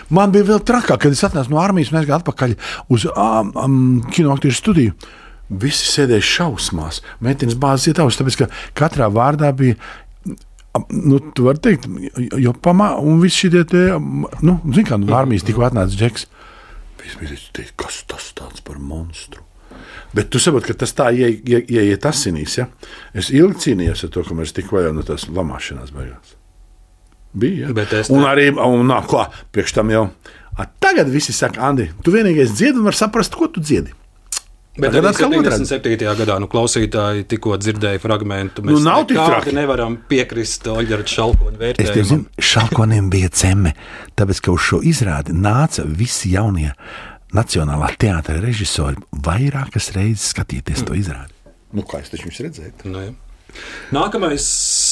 Man 0.09 0.33
bija 0.33 0.49
vēl 0.49 0.61
trakāk, 0.65 1.03
kad 1.05 1.13
es 1.13 1.25
atnācu 1.27 1.53
no 1.53 1.61
armijas, 1.61 1.93
mēs 1.93 2.07
gājām 2.09 2.23
atpakaļ 2.23 2.57
uz 2.91 3.07
um, 3.11 3.51
um, 3.53 3.81
kinoaktieru 4.13 4.57
studiju. 4.57 4.95
Visi 5.61 5.89
sēdēja 5.91 6.23
šausmās. 6.23 7.01
Meitenes 7.23 7.57
bāzes 7.59 7.91
iet 7.91 7.99
augstu, 7.99 8.23
tāpēc 8.23 8.39
ka 8.39 8.47
katrā 8.81 9.11
vārdā 9.11 9.51
bija. 9.55 9.77
Nu, 10.89 11.17
tu 11.35 11.43
vari 11.43 11.59
teikt, 11.59 11.87
jo 12.39 12.53
pamā, 12.63 12.93
un 13.03 13.19
viss 13.19 13.41
te, 13.67 13.81
am, 13.91 14.25
nu, 14.41 14.59
zini, 14.71 14.85
kā 14.87 14.95
no 14.99 15.15
armijas 15.17 15.43
tikko 15.43 15.65
atnāca 15.67 15.91
džeks. 15.99 16.27
Viss 17.01 17.17
bija 17.19 17.35
teikt, 17.51 17.73
kas 17.75 18.03
tas 18.07 18.29
tāds 18.37 18.63
par 18.63 18.79
monstru? 18.79 19.43
Bet 20.15 20.29
tu 20.31 20.39
saproti, 20.39 20.71
ka 20.71 20.73
tas 20.83 20.93
tā 20.95 21.09
ie- 21.15 21.41
ie- 21.43 21.65
ieiet 21.67 22.05
asinīs. 22.07 22.57
Ja? 22.57 22.67
Es 23.13 23.29
ilgi 23.31 23.59
cīnījos 23.65 24.03
ar 24.07 24.09
to, 24.15 24.23
ka 24.23 24.35
mēs 24.35 24.53
tikko 24.55 24.79
jau 24.83 24.93
no 24.95 25.03
tās 25.07 25.27
lamāšanās 25.27 25.91
beigās. 25.95 26.35
Bija. 27.33 27.67
Ja? 27.67 27.73
Bet 27.73 27.93
es 27.93 28.09
un 28.11 28.23
arī, 28.27 28.49
un 28.55 28.87
nā, 28.87 29.01
ko, 29.07 29.25
priekš 29.51 29.73
tam 29.75 29.91
jau. 29.91 30.09
A, 30.59 30.65
tagad 30.83 31.07
visi 31.11 31.33
saka, 31.33 31.61
Andi, 31.67 31.89
tu 32.03 32.11
vienīgais 32.11 32.51
dziedi 32.51 32.79
un 32.79 32.87
var 32.87 32.95
saprast, 32.95 33.35
ko 33.35 33.47
tu 33.47 33.63
dziedi. 33.63 33.91
Bet 34.79 34.93
arī 34.95 35.09
atkal 35.09 35.33
otrādi. 35.35 35.65
77. 35.67 36.13
gadā 36.21 36.37
nu, 36.39 36.47
klausītāji 36.47 37.25
tikko 37.27 37.57
dzirdēja 37.59 37.99
fragment. 37.99 38.61
Nu, 38.63 38.77
nav 38.79 39.03
tik 39.09 39.17
traki. 39.19 39.51
nevaram 39.57 39.97
piekrist 40.07 40.67
Oļģerta 40.71 41.11
Šalkoņa 41.11 41.57
Es 41.57 41.59
vērtējumam. 41.59 42.07
zinu, 42.07 42.25
Šalkoniem 42.39 43.09
bija 43.11 43.29
ceme, 43.35 43.73
tāpēc, 44.15 44.39
ka 44.45 44.53
uz 44.55 44.61
šo 44.69 44.79
izrādi 44.87 45.35
nāca 45.35 45.83
visi 45.85 46.31
jaunie 46.37 46.71
Nacionālā 47.35 47.89
teātra 47.99 48.39
režisori 48.43 48.95
vairākas 49.23 49.91
reizes 49.95 50.31
skatīties 50.33 50.85
to 50.87 50.95
izrādi. 50.99 51.31
Nu, 51.71 51.83
kā 51.87 51.99
es 52.03 52.09
taču 52.11 52.27
viņus 52.27 52.41
redzēju? 52.47 52.71
Nu, 52.91 53.03
jā. 53.05 53.11
Nākamais 53.91 54.45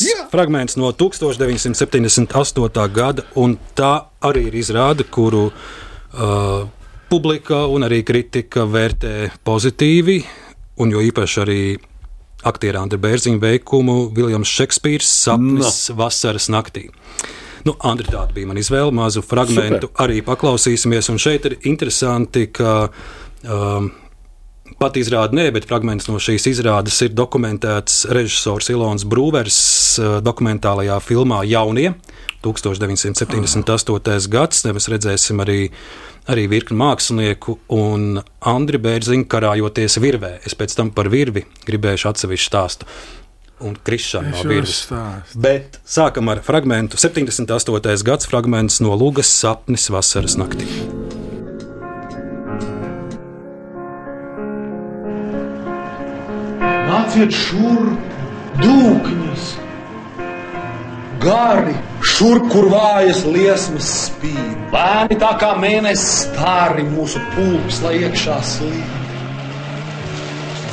Jā. 0.03 0.25
fragments 0.31 0.75
no 0.79 0.91
1978. 0.91 2.87
gada, 2.91 3.23
un 3.35 3.57
tā 3.75 3.93
arī 4.27 4.47
ir 4.49 4.57
izrāde, 4.59 5.03
kuru 5.07 5.45
uh, 5.51 6.67
publika 7.09 7.63
un 7.65 7.83
arī 7.87 8.03
kritika 8.05 8.67
vērtē 8.69 9.31
pozitīvi, 9.45 10.19
un 10.83 10.91
jo 10.93 11.01
īpaši 11.01 11.39
arī 11.43 11.61
aktieru 12.47 12.83
Andra 12.83 12.99
Bērziņa 13.01 13.41
veikumu 13.41 13.95
Viljams 14.15 14.51
Šekspīrs 14.53 15.09
sapnis 15.25 15.81
no. 15.89 15.97
vasaras 16.03 16.47
naktī. 16.53 16.87
Nu, 17.67 17.73
Andri, 17.83 18.07
tāda 18.07 18.31
bija 18.35 18.47
mana 18.47 18.61
izvēle, 18.61 18.93
mazu 18.95 19.23
fragment 19.25 19.89
arī 19.99 20.21
paklausīsimies. 20.25 21.09
Un 21.11 21.19
šeit 21.19 21.49
ir 21.49 21.57
interesanti, 21.67 22.45
ka 22.55 22.87
um, 22.87 23.89
pat 24.79 24.99
izrāda 25.01 25.35
nē, 25.35 25.49
bet 25.57 25.67
fragments 25.67 26.07
no 26.07 26.21
šīs 26.23 26.47
izrādes 26.53 27.01
ir 27.03 27.11
dokumentēts 27.17 28.05
režisors 28.15 28.71
Ilons 28.71 29.03
Brūvers 29.09 29.59
uh, 29.99 30.19
dokumentālajā 30.23 31.01
filmā 31.03 31.41
Jaunie. 31.49 31.91
1978. 32.45 34.29
gads, 34.31 34.63
mēs 34.71 34.87
redzēsim 34.87 35.41
arī, 35.43 35.65
arī 36.29 36.45
virkni 36.51 36.77
mākslinieku 36.79 37.57
un 37.73 38.21
Andri 38.47 38.79
Bērziņu 38.81 39.27
karājoties 39.29 39.97
virvē. 40.01 40.35
Es 40.45 40.55
pēc 40.57 40.75
tam 40.77 40.93
par 40.95 41.09
virvi 41.11 41.45
gribēšu 41.67 42.11
atsevišķu 42.11 42.49
stāstu. 42.51 42.89
Un 43.65 43.75
Krišāna 43.75 44.31
no 44.31 44.43
virves. 44.47 44.85
Bet 45.35 45.81
sākam 45.83 46.31
ar 46.31 46.39
fragment 46.45 46.95
78. 46.95 48.05
gads 48.07 48.29
fragments 48.29 48.79
no 48.79 48.95
Lūgas 48.95 49.31
sapnis 49.41 49.89
vasaras 49.91 50.37
naktī. 50.39 50.69
Nāciet 56.89 57.35
šurp, 57.35 58.15
dūkņus, 58.61 59.49
gari, 61.21 61.75
šurp, 62.13 62.47
kur 62.53 62.69
vājas 62.71 63.23
liesmas 63.27 63.89
spīd. 64.07 64.55
Lēni 64.73 65.17
tā 65.19 65.33
kā 65.41 65.53
mēnesis 65.59 66.25
stāri 66.27 66.85
mūsu 66.87 67.21
pulks, 67.35 67.81
lai 67.85 67.97
iekšā 68.03 68.39
slīd. 68.45 68.97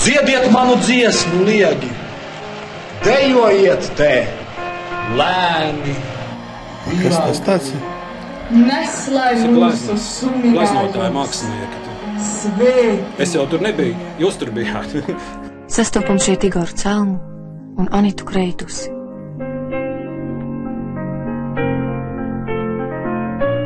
Dziediet 0.02 0.50
manu 0.54 0.76
dziesmu, 0.84 1.42
liegi, 1.48 1.90
dejojiet 3.02 3.90
te, 3.98 4.12
lēni. 5.18 5.96
Kas 7.02 7.16
tas 7.18 7.42
tāds 7.48 7.72
ir? 7.74 7.86
Neslai 8.54 9.32
mūsu 9.50 9.96
suminājumus. 9.98 11.00
mākslinieki. 11.16 11.82
Svētī. 12.26 12.92
Es 13.20 13.34
jau 13.34 13.44
tur 13.50 13.64
nebiju, 13.64 13.96
jūs 14.22 14.38
tur 14.40 14.52
bijāt. 14.54 14.94
Sastopam 15.68 16.20
šeit 16.22 16.46
Igoru 16.46 16.78
Celmu 16.78 17.18
un 17.82 17.90
Anitu 17.92 18.24
Kreitusi. 18.28 18.92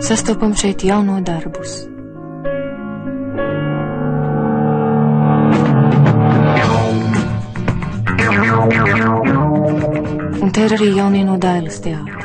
Sastopam 0.01 0.55
šeit 0.57 0.85
jauno 0.85 1.21
darbus. 1.21 1.75
Un 10.41 10.53
te 10.53 10.65
ir 10.65 10.75
arī 10.77 10.89
jaunie 10.97 11.21
no 11.29 11.37
Dailas 11.37 11.79
teātra. 11.85 12.21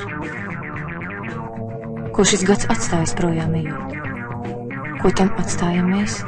Ko 2.16 2.24
šis 2.24 2.48
gads 2.48 2.70
atstājis 2.72 3.16
projām 3.20 3.54
ejot? 3.60 4.00
Ko 5.04 5.12
tam 5.12 5.36
atstājam 5.44 5.92
mēs? 5.92 6.22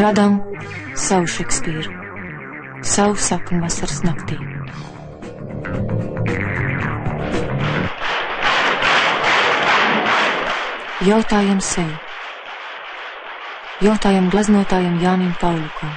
Radām 0.00 0.40
savu 0.96 1.28
Šekspīru, 1.36 1.92
savu 2.80 3.20
sapņu 3.28 3.60
vasaras 3.62 4.02
naktī. 4.08 4.55
Jautājam 11.06 11.60
sev. 11.60 11.90
Jautājam 13.84 14.30
gleznotājam 14.32 14.96
Jānim 15.02 15.34
Paulukam. 15.38 15.92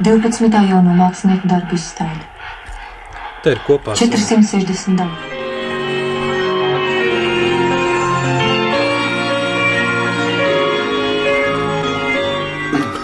Divpadsmitā 0.00 0.62
jauno 0.70 0.94
mākslinieku 0.96 1.50
darbu 1.50 1.76
izstāde. 1.76 2.22
Tā 3.42 3.56
ir 3.56 3.64
kopā 3.66 3.96
462. 3.98 5.35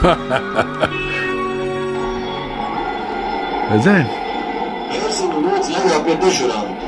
Redzēji? 3.73 4.07
Bērziņu 4.93 5.39
lūdz 5.45 5.67
lejā 5.75 5.99
pie 6.07 6.15
dežuranta. 6.25 6.87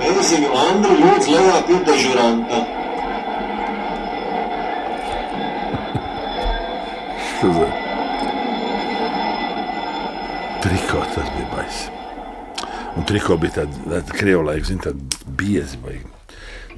Bērziņu 0.00 0.48
Andri 0.62 0.94
lūdz 1.02 1.26
lejā 1.34 1.58
pie 1.68 1.78
dežuranta. 1.88 2.58
Triko 10.64 10.98
tas 11.12 11.28
bija 11.36 11.48
baisi. 11.52 11.86
Un 12.96 13.02
triko 13.04 13.36
bija 13.36 13.52
tāda, 13.60 13.74
tāda 13.84 14.10
krievu 14.16 14.42
laika, 14.48 14.64
zina, 14.70 14.82
tāda 14.88 15.00
biezi. 15.36 15.76
Vai... 15.84 15.96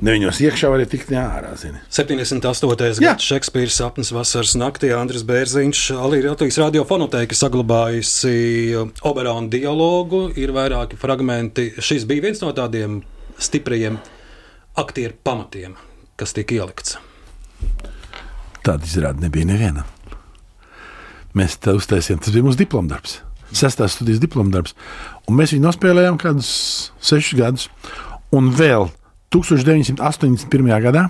Ne 0.05 0.13
viņos 0.13 0.39
iekšā 0.45 0.69
varēja 0.69 0.91
tikt 0.93 1.11
ne 1.13 1.21
ārā, 1.23 1.55
zini. 1.57 1.79
78. 1.95 3.01
gads 3.01 3.29
Šekspīra 3.31 3.73
sapnis 3.73 4.11
vasaras 4.13 4.53
naktī 4.61 4.91
Andris 4.93 5.25
Bērziņš, 5.25 5.85
arī 6.05 6.21
Latvijas 6.27 6.59
radiofonoteka 6.61 7.37
saglabājusi 7.39 8.35
Oberāna 9.09 9.49
dialogu, 9.53 10.27
ir 10.37 10.53
vairāki 10.57 10.99
fragmenti. 11.01 11.71
Šis 11.81 12.05
bija 12.09 12.27
viens 12.27 12.45
no 12.45 12.53
tādiem 12.57 13.01
stipriem 13.41 13.97
aktieru 14.77 15.17
pamatiem, 15.25 15.79
kas 16.21 16.37
tika 16.37 16.59
ielikts. 16.59 16.99
Tāda 18.67 18.85
izrāda 18.85 19.25
nebija 19.25 19.49
neviena. 19.49 19.87
Mēs 21.37 21.57
tā 21.61 21.73
uztaisījām, 21.77 22.21
tas 22.21 22.37
bija 22.37 22.45
mūsu 22.45 22.61
diplomdarbs. 22.61 23.21
Sestās 23.57 23.97
studijas 23.97 24.21
diplomdarbs. 24.21 24.77
Un 25.25 25.41
mēs 25.41 25.57
viņu 25.57 25.69
nospēlējām 25.71 26.21
kādus 26.21 26.53
sešus 27.01 27.39
gadus. 27.39 27.69
Un 28.35 28.51
vēl 28.57 28.91
1981. 29.35 30.71
gadā, 30.87 31.09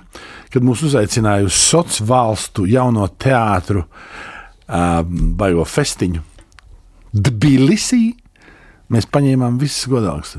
kad 0.53 0.65
mūs 0.65 0.85
uzaicināja 0.89 1.47
uz 1.47 1.57
Sociālo 1.57 2.09
valstu 2.11 2.67
jauno 2.71 3.09
teātru, 3.21 3.85
uh, 3.87 5.03
baigo 5.07 5.67
festiņu, 5.69 6.23
Tbilisī, 7.17 8.11
mēs 8.93 9.09
paņēmām 9.09 9.59
visus 9.61 9.89
godākus. 9.89 10.37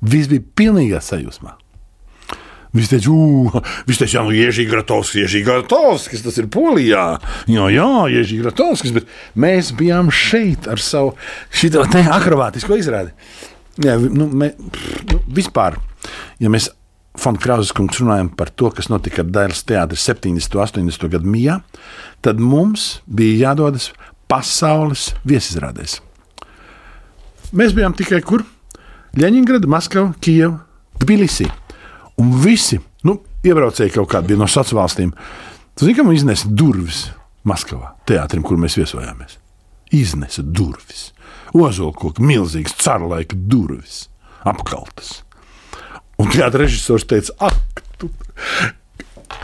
Viss 0.00 0.30
bija 0.30 0.42
pilnīgā 0.56 1.02
sajūsmā. 1.04 1.56
Viņš 2.70 2.88
teica, 2.92 3.12
viņš 3.88 3.98
teica, 3.98 4.12
jā, 4.14 4.22
nu, 4.22 4.34
Ježī 4.34 4.64
Gratovskis, 4.70 5.24
Ježī 5.24 5.40
Gratovskis, 5.42 6.22
tas 6.22 6.36
ir 6.38 6.46
Polijā. 6.54 7.06
Jā, 7.50 7.66
jā, 7.74 7.88
Ježī 8.14 8.38
Gratovskis, 8.44 8.94
bet 8.94 9.08
mēs 9.34 9.72
bijām 9.74 10.12
šeit 10.14 10.68
ar 10.70 10.82
savu 10.82 11.16
šito 11.50 11.82
te 11.90 12.04
akrobātisko 12.06 12.78
izrādi. 12.78 13.10
Jā, 13.80 13.96
nu, 13.96 14.26
mē, 14.28 14.52
pff, 14.60 15.00
nu, 15.08 15.22
vispār, 15.40 15.78
ja 16.42 16.50
mēs 16.52 16.68
Fonda 17.20 17.42
Krausas 17.42 17.72
kungs 17.74 17.98
runājam 18.00 18.28
par 18.36 18.52
to, 18.54 18.70
kas 18.74 18.88
notika 18.92 19.24
ar 19.24 19.32
Dailas 19.34 19.64
teātri 19.66 19.98
70. 19.98 20.54
un 20.54 20.62
80. 20.62 21.08
gadu 21.10 21.32
mijā, 21.32 21.58
tad 22.24 22.40
mums 22.40 23.00
bija 23.06 23.50
jādodas 23.50 23.90
pasaules 24.30 25.10
viesizrādēs. 25.26 25.98
Mēs 27.56 27.74
bijām 27.74 27.96
tikai 27.98 28.20
kur? 28.22 28.44
Ļeņingrada, 29.18 29.66
Maskava, 29.66 30.12
Kijava, 30.22 30.60
Tbilisī. 31.02 31.48
Un 32.20 32.30
visi 32.44 32.78
nu, 33.08 33.16
iebraucēji 33.42 33.96
kaut 33.96 34.10
kādi 34.12 34.30
bija 34.30 34.42
no 34.42 34.46
sociālām 34.50 34.84
valstīm. 34.84 35.14
Tas 35.74 35.88
zina, 35.88 35.98
ka 35.98 36.06
man 36.06 36.14
iznesa 36.14 36.50
durvis 36.52 37.08
Maskavā, 37.48 37.94
teātrim, 38.06 38.44
kur 38.46 38.60
mēs 38.60 38.76
viesojāmies. 38.78 39.38
Iznesa 39.96 40.44
durvis. 40.44 41.08
Ozolkoka 41.56 42.22
milzīgs 42.22 42.76
carlaika 42.78 43.36
durvis, 43.36 44.04
apkaltas. 44.46 45.20
Un 46.20 46.28
teātris 46.30 46.66
režisors 46.66 47.06
teica, 47.08 47.34
ak, 47.48 47.82
tu, 47.98 48.10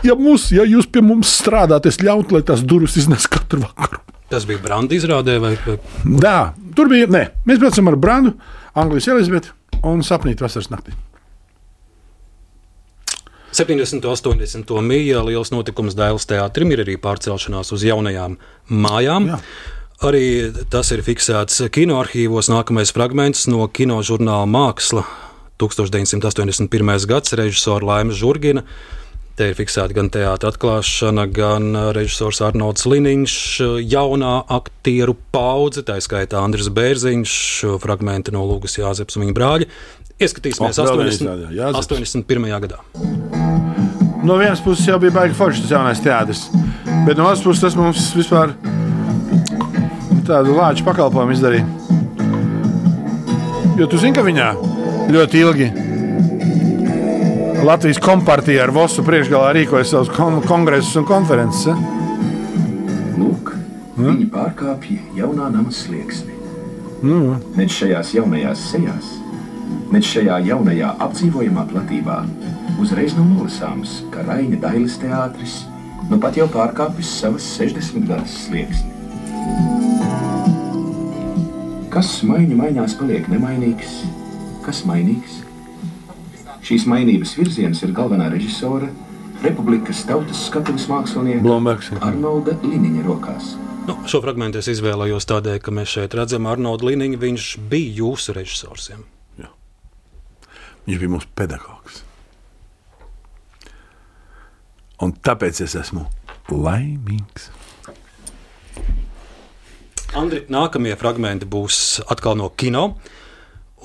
ja, 0.05 0.13
mūs, 0.17 0.51
ja 0.53 0.65
jūs 0.67 0.87
pie 0.91 1.01
mums 1.05 1.31
strādājat, 1.41 1.89
es 1.89 1.99
ļautu, 2.03 2.37
lai 2.37 2.45
tās 2.45 2.63
durvis 2.65 2.99
iznes 3.01 3.27
katru 3.31 3.63
vakaru. 3.65 4.03
Tas 4.27 4.45
bija 4.47 4.59
Branda 4.59 4.95
izrādē, 4.95 5.37
vai, 5.39 5.55
vai 5.63 5.77
Jā, 6.19 6.37
tur 6.75 6.91
bija. 6.91 7.07
Nē, 7.11 7.23
mēs 7.47 7.61
braucam 7.61 7.91
ar 7.91 7.95
Brandu, 7.99 8.33
Anglijas 8.77 9.07
Elizabeti 9.13 9.53
un 9.87 10.03
Sapnīt 10.03 10.43
vasaras 10.43 10.67
naktī. 10.73 10.95
70. 13.57 14.03
un 14.03 14.37
80. 14.37 14.73
mījā 14.85 15.23
liels 15.25 15.49
notikums 15.49 15.95
Dēls 15.97 16.27
teātrim 16.29 16.75
ir 16.75 16.83
arī 16.83 16.97
pārcelšanās 17.01 17.71
uz 17.73 17.85
jaunajām 17.87 18.35
mājām. 18.69 19.31
Jā. 19.31 19.39
Arī 19.97 20.53
tas 20.69 20.91
ir 20.93 21.01
fiksēts 21.01 21.63
kinoarchīvos. 21.73 22.51
Nākamais 22.53 22.91
fragments 22.93 23.47
no 23.49 23.63
kino 23.65 23.97
žurnāla 24.05 24.45
Māksla 24.45 25.01
1981. 25.57 27.07
gads 27.09 27.33
režisora 27.33 27.81
Laima 27.81 28.13
Žurgina. 28.13 28.61
Te 29.37 29.47
ir 29.49 29.57
fiksēta 29.57 29.97
gan 29.97 30.11
teātris 30.13 30.53
atklāšana, 30.53 31.25
gan 31.33 31.73
režisors 31.97 32.43
Arnolds 32.45 32.85
Liniņš, 32.85 33.33
jaunā 33.89 34.35
aktieru 34.53 35.17
paudze, 35.33 35.81
tā 35.85 35.97
skaitā 36.01 36.45
Andris 36.45 36.69
Bērziņš, 36.73 37.33
fragmenti 37.81 38.33
no 38.33 38.45
Lūgas 38.45 38.77
Jāzeps 38.77 39.17
un 39.17 39.25
viņa 39.25 39.37
brāļa. 39.37 39.69
Ieskatīsimies 40.21 40.77
O, 40.77 40.85
80, 40.85 40.93
vēlreiz 40.93 41.21
tādā, 41.25 41.51
Jāzeps. 41.57 41.89
81. 41.89 42.49
gadā. 42.67 42.81
no 44.25 44.37
vienas 44.37 44.61
puses 44.61 44.85
jau 44.85 44.97
bija 45.01 45.13
baigi 45.13 45.37
forši 45.37 45.65
tas 45.65 45.77
jaunais 45.77 46.01
teātris, 46.05 46.47
bet 47.05 47.17
no 47.17 47.29
otras 47.29 47.45
puses 47.45 47.65
tas 47.65 47.77
mums 47.77 48.09
vispār 48.17 48.53
tādu 50.27 50.55
lāču 50.57 50.85
pakalpojumu 50.87 51.35
izdarīja. 51.35 51.65
Jo 53.77 53.85
tu 53.89 53.99
zini, 54.01 54.15
ka 54.17 54.23
viņā 54.25 54.47
ļoti 55.13 55.43
ilgi 55.43 55.67
Latvijas 57.65 57.99
kompartija 58.01 58.63
ar 58.63 58.71
Vosu 58.73 59.03
priekšgalā 59.05 59.51
rīkoja 59.57 59.85
savus 59.85 60.11
kon 60.13 60.39
kongresus 60.45 60.97
un 60.99 61.05
konferences. 61.09 61.77
Lūk, 63.17 63.53
viņi 63.97 64.27
pārkāpja 64.33 64.99
jaunā 65.17 65.49
nama 65.53 65.73
slieksni. 65.73 66.35
Nu, 67.05 67.37
Nec 67.57 67.73
šajās 67.73 68.13
jaunajās 68.17 68.61
sejās, 68.71 69.09
nec 69.93 70.05
šajā 70.09 70.39
jaunajā 70.47 70.95
apdzīvojamā 71.05 71.67
platībā 71.69 72.23
uzreiz 72.81 73.17
nav 73.17 73.29
nolasāms, 73.35 73.99
ka 74.13 74.25
Raina 74.25 74.57
Dailes 74.61 74.97
teātris 75.01 75.59
nu 76.09 76.21
pat 76.21 76.37
jau 76.37 76.49
pārkāpis 76.49 77.09
savas 77.19 77.45
60 77.57 78.09
gadus 78.09 78.37
slieksni. 78.47 78.96
Kas 81.97 82.19
maiņa 82.29 82.53
maiņās 82.53 82.93
paliek 82.99 83.25
nemainīgs, 83.25 83.93
kas 84.61 84.83
mainīgs? 84.85 85.39
Šīs 86.67 86.83
mainības 86.85 87.31
virziens 87.39 87.81
ir 87.81 87.89
galvenā 87.97 88.27
režisora, 88.29 88.91
Republikas 89.41 90.03
tautas 90.05 90.43
skatuves 90.45 90.85
mākslinieka. 90.91 91.41
Arnolda 92.05 92.53
Liniņa 92.61 93.01
rokās. 93.07 93.49
Nu, 93.89 93.97
šo 94.05 94.21
fragment 94.21 94.59
es 94.61 94.69
izvēlējos 94.75 95.25
tādēļ, 95.31 95.57
ka 95.65 95.73
mēs 95.73 95.95
šeit 95.97 96.13
redzam 96.21 96.45
Arnoldu 96.45 96.91
Liniņu. 96.91 97.17
Viņš 97.25 97.49
bija 97.73 97.97
jūsu 98.03 98.37
režisors. 98.37 98.91
Ja? 99.41 99.49
Viņš 100.85 101.01
bija 101.01 101.15
mūsu 101.17 101.33
pedagogs. 101.33 102.03
Un 105.01 105.17
tāpēc 105.17 105.65
es 105.65 105.73
esmu 105.81 106.05
laimīgs. 106.53 107.49
Andri, 110.15 110.43
nākamie 110.51 110.95
fragmenti 110.99 111.47
būs 111.49 111.99
atkal 112.07 112.37
no 112.39 112.47
kino. 112.55 112.93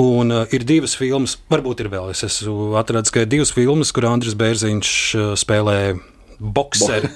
Un 0.01 0.33
uh, 0.33 0.47
ir 0.55 0.64
divas 0.64 0.95
filmas, 0.97 1.35
varbūt 1.53 1.83
ir 1.85 1.91
vēl. 1.93 2.12
Es 2.14 2.23
esmu 2.25 2.73
atradzis, 2.81 3.12
ka 3.12 3.25
ir 3.25 3.29
divas 3.29 3.53
filmas, 3.53 3.91
kur 3.93 4.07
Andris 4.09 4.37
Bērziņš 4.41 4.93
uh, 5.18 5.33
spēlē 5.37 5.77
boxeri. 6.43 7.11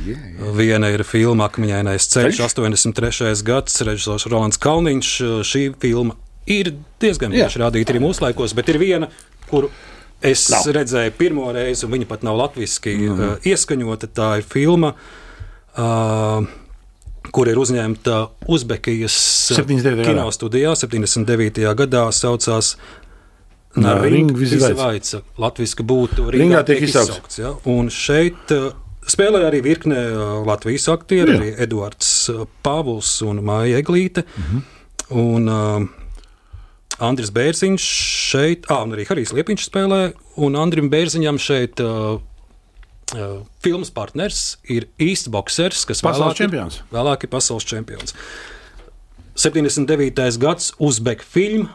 Viena 0.60 0.92
ir 0.94 1.02
filma 1.08 1.48
Akmeņainais 1.50 2.06
ceļš, 2.12 2.42
83. 2.46 3.32
gads, 3.46 3.80
režisors 3.86 4.28
Rolands 4.30 4.60
Kalniņš. 4.62 5.14
Uh, 5.24 5.40
Šī 5.46 5.64
filma 5.82 6.14
ir 6.50 6.74
diezgan 7.02 7.34
bieži 7.34 7.64
rādīta 7.64 7.94
arī 7.94 8.04
mūsu 8.04 8.24
laikos, 8.24 8.54
bet 8.58 8.70
ir 8.70 8.78
viena, 8.80 9.10
kuru 9.50 9.72
es 10.22 10.46
Nav. 10.52 10.70
redzēju 10.76 11.16
pirmo 11.18 11.50
reizi, 11.56 11.86
un 11.88 11.96
viņa 11.96 12.08
pat 12.08 12.24
nav 12.26 12.38
latviešu 12.38 12.94
mm. 12.94 13.18
uh, 13.18 13.50
ieskaņota. 13.50 14.12
Tā 14.14 14.32
ir 14.38 14.46
filma. 14.46 14.94
Uh, 15.74 16.46
kur 17.34 17.48
ir 17.50 17.58
uzņemta 17.60 18.16
Uzbekijas 18.50 19.16
79. 19.54 20.02
gadā. 20.02 20.08
kinostudijā 20.10 20.74
79. 20.78 21.62
gadā, 21.78 22.04
saucās 22.14 22.74
Jā, 23.78 23.94
Ring 24.02 24.32
Vizivaica. 24.34 24.72
Vizivaica. 24.74 25.22
Latvijas 25.38 25.76
būtu 25.86 26.26
Ringā 26.34 26.64
tiek 26.66 26.82
izsaukts. 26.88 27.38
Ja? 27.38 27.52
Un 27.70 27.86
šeit 27.94 28.50
uh, 28.54 28.72
spēlē 29.06 29.44
arī 29.46 29.62
virkne 29.62 30.00
uh, 30.10 30.40
Latvijas 30.46 30.88
aktieru, 30.90 31.38
arī 31.38 31.52
Eduards 31.62 32.10
uh, 32.32 32.48
Pāvils 32.66 33.12
un 33.26 33.42
Māja 33.46 33.78
Eglīte. 33.78 34.26
Mhm. 34.42 34.66
Un, 35.20 35.50
uh, 35.50 36.00
Andris 37.00 37.30
Bērziņš 37.32 37.84
šeit, 38.30 38.66
ah, 38.68 38.82
un 38.84 38.92
arī 38.92 39.06
Harijs 39.08 39.32
Liepiņš 39.32 39.70
spēlē, 39.70 40.00
un 40.44 40.58
Andrim 40.60 40.90
Bērziņam 40.92 41.38
šeit 41.40 41.80
uh, 41.80 42.18
uh, 43.16 43.42
filmas 43.64 43.90
partners 43.90 44.58
ir 44.68 44.88
īsts 45.00 45.28
boxers, 45.32 45.84
kas 45.88 46.00
Pasaules 46.02 46.20
vēlāk 46.20 46.30
ir- 46.36 46.44
čempions. 46.44 46.80
Vēlāk 46.92 47.24
ir 47.26 47.32
pasaules 47.32 47.64
čempions. 47.68 48.14
79. 49.40 50.38
gads 50.42 50.72
Uzbeku 50.78 51.24
filmu 51.24 51.68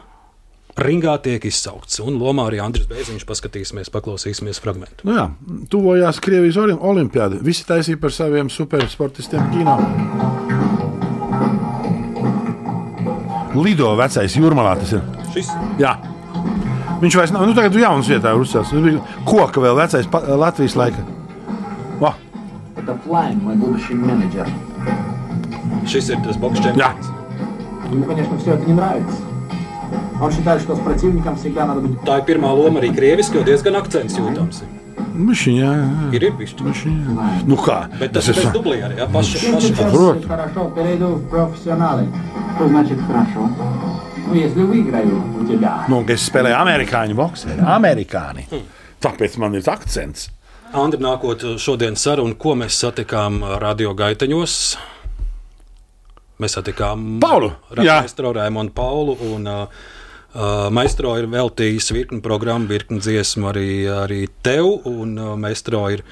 ringā 0.76 1.14
tiek 1.24 1.40
izsaukts, 1.48 1.98
un 2.04 2.18
lomā 2.20 2.44
arī 2.50 2.58
Andris 2.60 2.84
Bērziņš 2.90 3.24
paskatīsimies, 3.26 3.88
paklausīsimies 3.94 4.60
fragment. 4.60 5.00
Nu 5.08 5.14
jā, 5.16 5.24
tuvojās 5.72 6.20
Krievijas 6.20 6.58
olim- 6.60 6.78
olimpiāda. 6.84 7.40
Visi 7.42 7.64
taisīja 7.64 7.98
par 8.00 8.12
saviem 8.12 8.50
supersportistiem 8.52 9.50
kino. 9.54 9.78
Lido 13.56 13.94
vecais 13.96 14.34
jūrmalā 14.36 14.74
tas 14.82 14.92
ir. 14.98 15.02
Šis? 15.32 15.48
Jā. 15.80 15.94
Viņš 17.00 17.16
vairs 17.18 17.32
nav. 17.32 17.46
Nu, 17.48 17.54
tagad 17.56 17.74
jauns 17.80 18.08
vietā, 18.08 18.34
uzsācis. 18.36 18.76
Bija 18.84 19.00
koka 19.28 19.60
vēl 19.64 19.76
vecais 19.80 20.06
Latvijas 20.12 20.76
laika 20.76 21.04
Va. 22.85 22.85
Это 22.85 22.97
Флайн, 23.05 23.39
мой 23.43 23.55
будущий 23.55 23.93
менеджер. 23.93 24.47
Šis 25.85 26.09
ir 26.13 26.21
tas 26.23 26.37
boks 26.39 26.61
čempions. 26.61 27.05
Ему, 27.91 28.05
конечно, 28.05 28.37
все 28.37 28.53
это 28.53 28.65
не 28.65 28.73
нравится. 28.73 29.17
Он 30.21 30.31
считает, 30.31 30.61
что 30.61 30.75
с 30.75 30.79
противником 30.79 31.35
всегда 31.35 31.65
надо 31.65 31.81
быть... 31.81 31.97
Tā 32.05 32.19
ir 32.19 32.25
pirmā 32.25 32.51
loma 32.55 32.79
arī 32.79 32.91
krieviski, 32.95 33.37
jo 33.37 33.43
diezgan 33.43 33.75
akcents 33.75 34.15
jūtams. 34.17 34.61
Mišiņā, 35.11 35.71
jā. 35.75 35.87
Ir, 36.15 36.23
ir 36.29 36.33
bišķi. 36.39 36.93
Nu 37.49 37.57
kā? 37.59 37.89
Bet 37.99 38.13
tas 38.13 38.29
ir 38.29 38.37
es- 38.37 38.45
bez 38.45 38.53
dublēra, 38.53 38.93
jā, 38.95 39.07
paši, 39.11 39.39
Чем 39.41 39.55
paši. 39.55 39.67
сейчас 39.67 39.91
Прот. 39.91 40.25
хорошо, 40.25 40.69
перейду 40.75 41.07
в 41.15 41.27
профессионалы. 41.29 42.07
Что 42.55 42.67
значит 42.69 42.99
хорошо? 43.01 43.49
Ну, 44.27 44.33
если 44.33 44.61
выиграю 44.63 45.21
у 45.41 45.45
тебя. 45.45 45.83
Nu, 45.89 46.05
ka 46.05 46.13
es 46.13 46.23
spēlēju 46.29 46.55
amerikāņu 46.55 47.15
boxeri. 47.15 47.59
Amerikāni. 47.59 48.45
Tāpēc 49.01 49.37
man 49.37 49.55
ir 49.55 49.63
akcents. 49.67 50.29
Andri, 50.74 50.98
nākot 51.02 51.42
šodienas 51.62 52.02
sarunu, 52.02 52.34
ko 52.38 52.56
mēs 52.58 52.78
satikām 52.82 53.38
radio 53.62 53.92
gaiteņos? 53.96 54.54
Mēs 56.42 56.56
satikām 56.58 57.20
Paulu, 57.22 57.52
jā. 57.78 58.00
Maestro 58.02 58.32
Raimonu 58.36 58.72
Paulu. 58.74 59.14
Un, 59.36 59.46
uh, 59.46 59.84
uh, 60.34 60.66
Maestro 60.74 61.14
ir 61.20 61.30
veltījis 61.32 61.92
virkni 61.94 62.20
programmu, 62.24 62.68
virkni 62.68 62.98
dziesmu 63.00 63.48
arī, 63.52 63.68
arī 63.94 64.20
tev. 64.44 64.68
Un 64.90 65.14
uh, 65.16 65.32
Maestro 65.40 65.86
ir, 65.94 66.02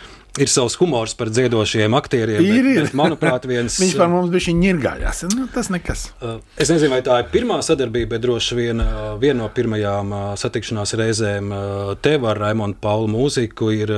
ir 0.41 0.49
savs 0.51 0.75
humors 0.81 1.15
par 1.15 1.29
dziedošiem 1.31 1.95
aktieriem. 1.95 2.43
Ir, 2.43 2.49
bet, 2.49 2.57
ir. 2.71 2.83
bet, 2.89 2.95
manuprāt, 2.99 3.47
viens. 3.49 3.77
Viņš 3.83 3.97
par 3.99 4.09
mums 4.13 4.31
bija 4.33 4.53
ņirgājās. 4.59 5.23
Nu, 5.35 5.43
tas 5.55 5.67
nekas. 5.73 6.01
Uh, 6.21 6.25
Es 6.61 6.69
nezinu, 6.73 6.91
vai 6.95 7.03
tā 7.07 7.15
ir 7.23 7.27
pirmā 7.33 7.57
sadarbība, 7.65 8.11
bet 8.17 8.23
droši 8.25 8.53
vien 8.59 8.77
uh, 8.83 8.89
viena 9.21 9.39
no 9.45 9.49
pirmajām 9.55 10.07
satikšanās 10.41 10.91
reizēm 10.99 11.45
tev 12.05 12.21
ar 12.31 12.37
Raimonu 12.47 12.77
Paulu 12.81 13.09
mūziku 13.15 13.67
ir. 13.75 13.91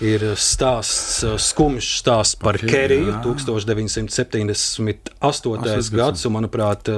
Ir 0.00 0.22
stāsts, 0.40 1.20
skumjš 1.44 1.88
stāsts 2.00 2.36
par 2.40 2.56
Ok, 2.56 2.62
okay, 2.64 2.72
Keriju, 2.72 3.12
jā. 3.12 3.20
1978. 3.20 5.92
gads, 5.92 6.24
un, 6.24 6.32
manuprāt, 6.38 6.88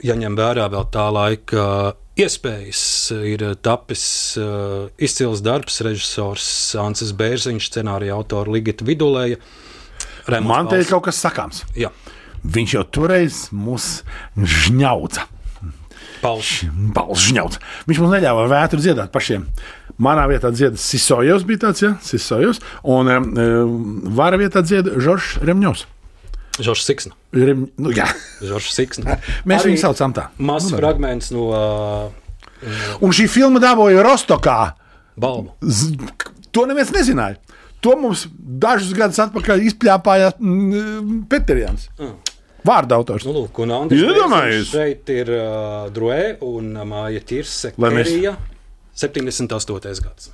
ja 0.00 0.14
ņem 0.22 0.34
vērā 0.38 0.64
vēl 0.72 0.84
tā 0.94 1.06
laika 1.12 1.92
iespējas, 2.18 2.82
ir 3.28 3.44
tapis 3.64 4.02
uh, 4.40 4.90
izcils 5.00 5.42
darbs, 5.44 5.80
režisors 5.86 6.48
Ansis 6.80 7.14
Bērziņš, 7.16 7.70
scenārija 7.70 8.16
autora 8.18 8.54
Ligita 8.56 8.86
Vidulēja. 8.88 9.40
Raimonds 10.28 10.50
Man 10.50 10.70
te 10.70 10.82
ir 10.82 10.88
kaut 10.90 11.06
kas 11.08 11.20
sakāms. 11.24 11.64
Jā. 11.78 11.92
Viņš 12.44 12.76
jau 12.76 12.84
toreiz 12.98 13.42
mūs. 13.54 13.96
Pauls 16.94 17.28
žņauca. 17.28 17.60
Viņš 17.88 18.00
mums 18.02 18.14
neļāva 18.16 18.48
vētru 18.50 18.82
dziedāt 18.82 19.12
pašiem. 19.14 19.46
Manā 20.02 20.28
vietā 20.30 20.50
dzieda 20.54 20.78
Sisojos, 20.78 21.44
bija 21.46 21.66
tāds, 21.66 21.82
ja, 21.82 21.92
Sisojos, 22.06 22.60
un 22.86 23.10
um, 23.10 23.30
vara 24.18 24.38
vietā 24.38 24.62
dzieda 24.66 24.98
Žoržs 25.02 25.40
Remņos. 25.46 25.86
Žoržs 26.58 26.84
Siksna. 26.88 27.14
Rem, 27.32 27.66
nu, 27.78 27.92
jā. 27.94 28.06
Žoržs 28.42 28.72
Siksna. 28.74 29.18
Mēs 29.46 29.62
Arī 29.62 29.72
viņu 29.74 29.82
saucam 29.84 30.14
tā. 30.16 30.28
Mazs 30.38 30.72
Nu, 30.72 30.78
fragments 30.80 31.30
no 31.34 31.48
uh, 31.54 32.08
Un 33.04 33.12
šī 33.14 33.28
filma 33.30 33.60
dabūja 33.62 34.02
Rostokā. 34.02 34.74
balvu. 35.16 35.52
Z- 35.62 35.94
To 36.50 36.64
neviens 36.66 36.90
nezināja. 36.90 37.36
To 37.84 37.92
mums 38.00 38.24
dažus 38.34 38.90
gadus 38.96 39.18
atpakaļ 39.22 39.60
izpļāpāja 39.68 40.32
mm, 40.40 41.20
Peterjans. 41.30 41.84
Mm. 42.00 42.16
Vārda 42.66 42.96
autors. 42.98 43.22
Nu, 43.28 43.34
lūk, 43.36 43.60
un 43.62 43.70
Andris 43.76 44.72
šeit 44.72 45.08
ir 45.14 45.30
uh, 45.30 45.86
Druē 45.94 46.38
un 46.42 46.72
uh, 46.74 46.82
Māja 46.88 47.20
Tirse. 47.22 47.70
Kerija, 47.78 48.32
78. 48.98 50.02
gads. 50.02 50.32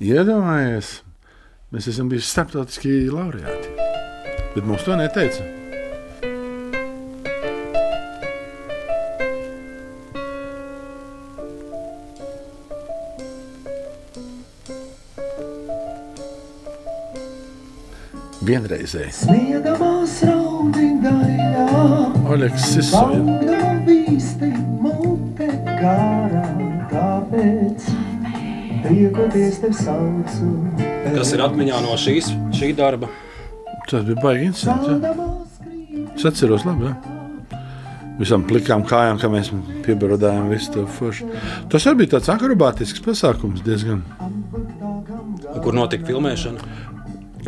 Iedomājies, 0.00 0.94
mēs 1.74 1.90
esam 1.92 2.08
bijuši 2.10 2.30
starptautiski 2.30 2.94
laureāti. 3.12 3.74
Bet 4.54 4.64
mums 4.68 4.84
to 4.84 4.96
neteica. 4.96 5.44
Vienreizēji. 18.42 19.12
Oļegs 22.32 22.68
Sisoja. 22.74 23.22
Kas 31.12 31.32
ir 31.32 31.44
atmiņā 31.46 31.82
no 31.86 31.96
šīs, 32.04 32.32
šī 32.58 32.74
darba? 32.76 33.08
Tas 33.90 34.04
bija 34.06 34.22
baigi 34.22 34.48
interesanti. 34.50 35.12
Es 36.16 36.24
atceros, 36.28 36.64
labi. 36.68 36.90
Ja? 36.90 37.58
Visam 38.20 38.44
plikām 38.46 38.84
kājām, 38.86 39.18
kā 39.20 39.30
mēs 39.32 39.50
piebarodājām 39.86 40.50
visu 40.52 40.74
to 40.74 40.86
foršu. 40.98 41.28
Tas 41.72 41.86
arī 41.88 42.02
bija 42.02 42.16
tāds 42.16 42.30
akrobātisks 42.34 43.02
pasākums 43.04 43.64
diezgan. 43.66 44.04
Kur 45.62 45.74
notika 45.76 46.06
filmēšana? 46.10 46.90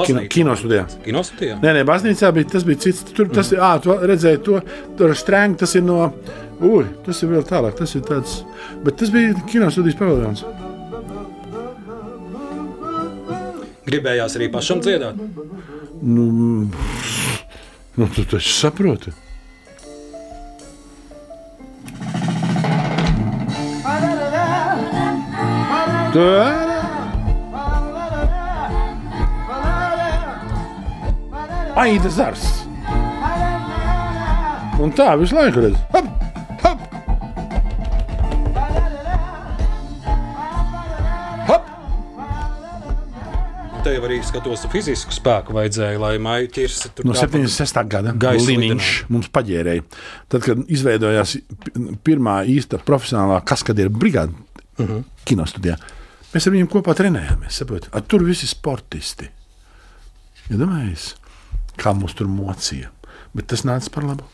Kino, 0.02 0.24
kinostudijā. 0.30 0.88
Kinostudijā? 1.04 1.60
Nē, 1.62 1.76
nē, 1.76 1.84
baznīcā 1.86 2.32
bija 2.34 2.48
tas 2.56 2.64
bija 2.66 2.80
cits. 2.82 3.04
Tur 3.14 3.28
tas 3.30 3.52
ir, 3.54 3.60
ah, 3.62 3.76
tu 3.82 3.94
redzēji 3.94 4.40
to, 4.46 4.58
tur 4.98 5.12
ar 5.14 5.20
strēngu, 5.20 5.60
tas 5.60 5.76
ir 5.78 5.84
no, 5.86 6.08
ui, 6.58 6.82
tas 7.06 7.22
ir 7.22 7.30
vēl 7.30 7.44
tālāk, 7.46 7.76
tas 7.78 7.94
ir 7.94 8.02
tāds, 8.08 8.40
bet 8.82 8.98
tas 8.98 9.12
bija 9.14 9.36
kinostudijas 9.52 10.00
paviljons. 10.00 10.42
Gribējās 13.84 14.34
arī 14.40 14.50
pašam 14.50 14.82
dziedāt. 14.82 15.20
Nu, 16.06 16.24
nu 17.94 18.06
tu 18.14 18.24
taču 18.28 18.50
saproti. 18.52 19.12
Tā. 26.12 26.34
Aida 31.74 32.12
zars. 32.12 32.44
Un 34.76 34.92
tā 34.92 35.08
visu 35.16 35.40
laiku 35.40 35.64
redz. 35.64 35.80
Hop, 35.96 36.12
jau 44.04 44.10
arī 44.10 44.18
skatos, 44.24 44.64
fizisku 44.72 45.14
spēku 45.16 45.54
vajadzēja, 45.56 45.98
lai 46.02 46.14
maija 46.22 46.48
ķirsi 46.52 46.90
tur 46.96 47.06
No 47.08 47.14
tāpat 47.16 47.38
76. 47.40 47.84
gada 47.88 48.12
gaisa 48.12 48.46
lidināja. 48.50 49.06
mums 49.08 49.28
paģērēja. 49.32 49.84
Tad, 50.28 50.44
kad 50.44 50.60
izveidojās 50.68 51.36
pi- 51.64 51.84
pirmā 52.04 52.42
īsta 52.50 52.78
profesionālā 52.84 53.40
kaskadieru 53.48 53.90
brigāde 53.90 54.34
uh 54.78 54.86
-huh. 54.86 55.04
kinostudijā, 55.24 55.76
mēs 56.34 56.46
ar 56.46 56.52
viņiem 56.52 56.68
kopā 56.68 56.94
trenējāmies. 56.94 57.50
Saprot? 57.50 57.88
Tur 58.08 58.24
visi 58.24 58.46
sportisti. 58.46 59.30
Iedomājieties, 60.50 61.14
kā 61.78 61.94
mūs 61.96 62.14
tur 62.14 62.26
mocīja. 62.28 62.88
Bet 63.34 63.46
tas 63.46 63.64
nāca 63.64 63.90
par 63.90 64.04
labu. 64.04 64.24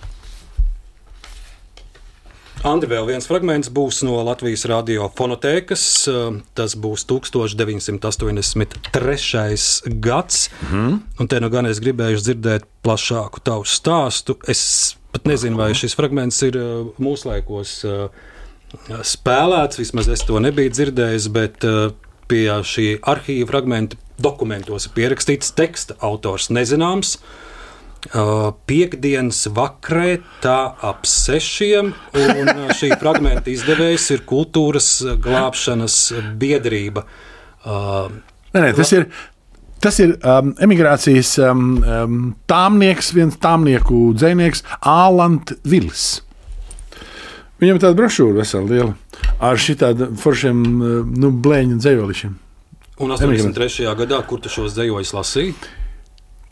Andri, 2.61 2.91
vēl 2.93 3.07
viens 3.09 3.25
fragments 3.25 3.71
būs 3.73 4.03
no 4.05 4.19
Latvijas 4.21 4.67
radio 4.69 5.07
fonotēkas. 5.17 5.83
eh, 6.09 6.41
Tas 6.55 6.75
būs 6.77 7.07
1983. 7.09 9.83
gads. 10.01 10.51
Mhm. 10.63 11.01
Un 11.21 11.29
te 11.29 11.41
nu 11.41 11.49
gan 11.49 11.67
es 11.67 11.81
gribēju 11.81 12.17
dzirdēt 12.21 12.63
plašāku 12.85 13.41
tavu 13.43 13.65
stāstu. 13.65 14.37
Es 14.47 14.95
pat 15.11 15.25
nezinu, 15.25 15.57
vai 15.57 15.73
šis 15.73 15.95
fragments 15.97 16.43
ir 16.43 16.57
eh, 16.57 16.85
mūsdienās 17.01 17.85
eh, 17.85 18.09
spēlēts. 18.89 19.79
Vismaz 19.79 20.09
es 20.09 20.21
to 20.21 20.39
nebiju 20.39 20.71
dzirdējis, 20.71 21.29
bet 21.33 21.65
pie 22.29 22.47
šī 22.47 23.01
arhīva 23.01 23.47
fragmenta 23.49 23.97
dokumentos 24.21 24.87
ir 24.87 24.93
pierakstīts 24.95 25.55
teksta 25.57 25.95
autors 25.99 26.49
nezināms. 26.51 27.17
Piektdienas 28.71 29.43
vakarā, 29.53 30.21
tā 30.41 30.59
ap 30.89 31.05
sešiem, 31.09 31.93
un 32.17 32.71
šī 32.79 32.95
fragmenta 33.01 33.53
izdevējs 33.53 34.07
ir 34.17 34.23
kultūras 34.29 34.89
glābšanas 35.21 35.99
biedrība. 36.41 37.05
Nē, 37.67 38.57
nē, 38.57 38.73
tas 38.79 38.97
ir. 38.97 39.11
Tas 39.81 39.97
ir 39.97 40.11
um, 40.29 40.51
emigrācijas 40.61 41.39
um, 41.41 41.61
um, 41.81 42.17
tāmnieks, 42.51 43.15
viens 43.17 43.39
tāmnieku 43.41 44.11
dzinieks, 44.13 44.61
Ālants 44.85 45.57
Vils. 45.65 46.03
Viņam 47.65 47.79
ir 47.79 47.81
tāda 47.87 47.97
brošūra 47.97 48.43
vesela 48.43 48.69
liela 48.69 48.93
ar 49.41 49.57
šitādiem 49.61 50.19
foršiem 50.21 50.61
nu, 51.17 51.33
blēņu 51.33 51.81
dzējolišiem. 51.81 52.37
un 53.01 53.17
83. 53.17 53.89
gadā, 53.97 54.21
kur 54.29 54.41
tu 54.45 54.53
šos 54.53 54.77
dzējojus 54.77 55.15
lasīji? 55.17 55.57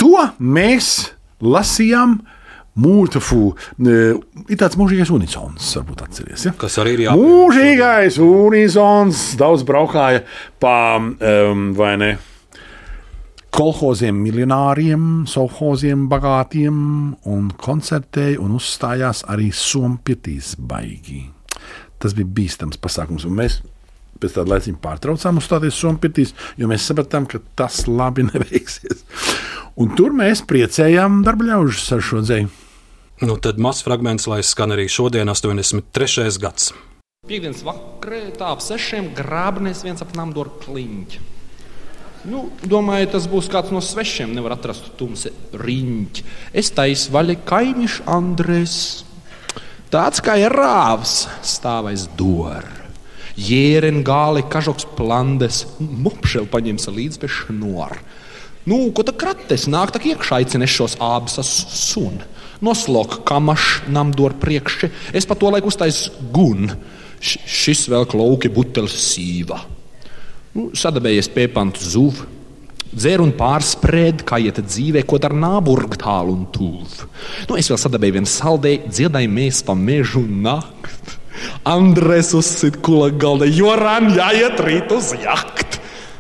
To 0.01 0.25
mēs 0.41 1.11
lasījām. 1.45 2.19
Mūžīgais, 2.79 3.87
ir 4.47 4.59
tāds 4.61 4.77
mūžīgais 4.79 5.11
unisons, 5.11 5.73
varbūt 5.81 6.03
atcerieties. 6.05 6.45
Ja? 6.47 6.53
Kas 6.61 6.77
arī 6.79 6.93
ir 6.95 7.01
jāpieņem. 7.09 7.31
Mūžīgais 7.33 8.19
unisons 8.23 9.23
daudz 9.41 9.65
braukāja 9.67 10.23
pa 10.63 10.77
um, 11.01 11.73
vai 11.75 11.97
ne? 11.99 12.13
Kolhoziem, 13.59 14.21
miljonāriem, 14.23 15.25
sovhoziem, 15.27 16.05
bagātiem 16.13 16.77
un 17.33 17.49
koncertēja 17.59 18.39
un 18.45 18.55
uzstājās 18.61 19.25
arī 19.33 19.49
Sompietīs 19.51 20.53
baigi. 20.61 21.25
Tas 21.99 22.15
bija 22.15 22.31
bīstams 22.39 22.79
pasākums, 22.79 23.27
un 23.27 23.35
mēs 23.41 23.59
pēc 24.23 24.37
tāda 24.37 24.55
laika 24.55 24.75
pārtraucām 24.83 25.41
uzstāties 25.41 25.79
Sompietīs, 25.79 26.35
jo 26.59 26.69
mēs 26.71 26.87
sapratām, 26.87 27.27
ka 27.31 27.41
tas 27.59 27.87
labi 27.91 28.27
neveiksies. 28.31 29.05
Un 29.79 29.93
tur 29.95 30.11
mēs 30.11 30.41
priecējām 30.43 31.21
darba 31.23 31.53
ļaužus 31.53 31.93
ar 31.95 32.01
šo 32.03 32.19
dzēju. 32.25 32.49
Nu, 33.23 33.37
tad 33.39 33.61
mazs 33.63 33.85
fragments, 33.87 34.27
lai 34.31 34.41
skan 34.43 34.75
arī 34.75 34.89
šodien, 34.91 35.31
83. 35.31 36.33
gads. 36.43 36.73
Piektdienas 37.29 37.63
vakarā 37.67 38.25
tā 38.35 38.51
ap 38.55 38.63
sešiem 38.65 39.13
grābnēs 39.15 39.85
viens 39.87 40.03
ap 40.03 40.17
namdoru 40.19 40.57
kliņķi. 40.65 41.23
Nu, 42.27 42.49
domāju, 42.67 43.13
tas 43.15 43.31
būs 43.31 43.47
kāds 43.53 43.71
no 43.71 43.79
svešiem, 43.85 44.35
nevar 44.35 44.57
atrast 44.57 44.91
tumse 44.99 45.31
riņķi. 45.55 46.27
Es 46.59 46.73
taisu 46.75 47.15
vaļa 47.15 47.39
kaimiņš 47.47 48.01
Andrēs. 48.11 48.77
Tāds 49.95 50.19
kā 50.27 50.41
ir 50.43 50.59
rāvs, 50.59 51.29
stāvais 51.47 52.09
dor. 52.19 52.67
Jēren 53.39 54.03
gāli, 54.03 54.43
kažoks 54.51 54.91
plandes, 54.99 55.69
mopšel 55.79 56.51
paņems 56.51 56.91
līdz 56.91 57.23
pie 57.23 57.31
šnora. 57.31 58.03
Nu, 58.69 58.79
ko 58.93 59.05
tā 59.07 59.15
krates 59.17 59.65
nāk, 59.71 59.95
tā 59.95 60.03
iekšā 60.03 60.43
aicinās 60.43 60.75
šos 60.75 60.99
abus 61.01 61.39
sunu. 61.73 62.27
Noslok 62.65 63.21
kamaš, 63.29 63.85
namdor 63.89 64.35
priekšķi, 64.43 64.91
es 65.17 65.29
pa 65.29 65.37
to 65.39 65.53
laiku 65.55 65.71
uztaisu 65.71 66.29
gun. 66.35 66.73
Š 67.19 67.39
šis 67.51 67.87
vēl 67.91 68.07
klauki 68.11 68.51
butelis 68.53 68.97
sīva. 69.13 69.61
Nu, 70.55 70.69
sadabējies 70.77 71.31
piepantu 71.35 71.87
zuvu. 71.87 72.27
Dzēr 72.89 73.21
un 73.21 73.35
pārsprēd, 73.37 74.23
kā 74.27 74.39
iet 74.41 74.63
dzīvē, 74.65 75.03
ko 75.07 75.19
dara 75.21 75.37
nāburgu 75.37 75.99
tālu 76.01 76.33
un 76.35 76.47
tuvu. 76.55 77.09
Nu, 77.51 77.59
es 77.61 77.69
vēl 77.69 77.79
sadabēju 77.79 78.17
vienu 78.17 78.31
saldēju, 78.33 78.89
dziedāju 78.89 79.33
mēs 79.35 79.61
pa 79.67 79.77
mežu 79.77 80.23
nakt. 80.25 81.19
Andrēs 81.69 82.33
uzsit 82.35 82.81
kula 82.83 83.11
galda, 83.15 83.47
jo 83.47 83.75
ran 83.79 84.09
jāiet 84.17 84.63
rīt 84.65 84.95
uz 84.97 85.13
jakt. 85.21 85.79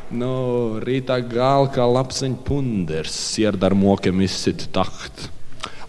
No 0.08 0.80
rītā 0.80 1.18
gāla 1.28 1.68
kā 1.68 1.84
lapseņa 1.84 2.38
punders, 2.46 3.12
sirdar 3.12 3.74
mokiem 3.76 4.22
izsit 4.24 4.70
takt. 4.72 5.26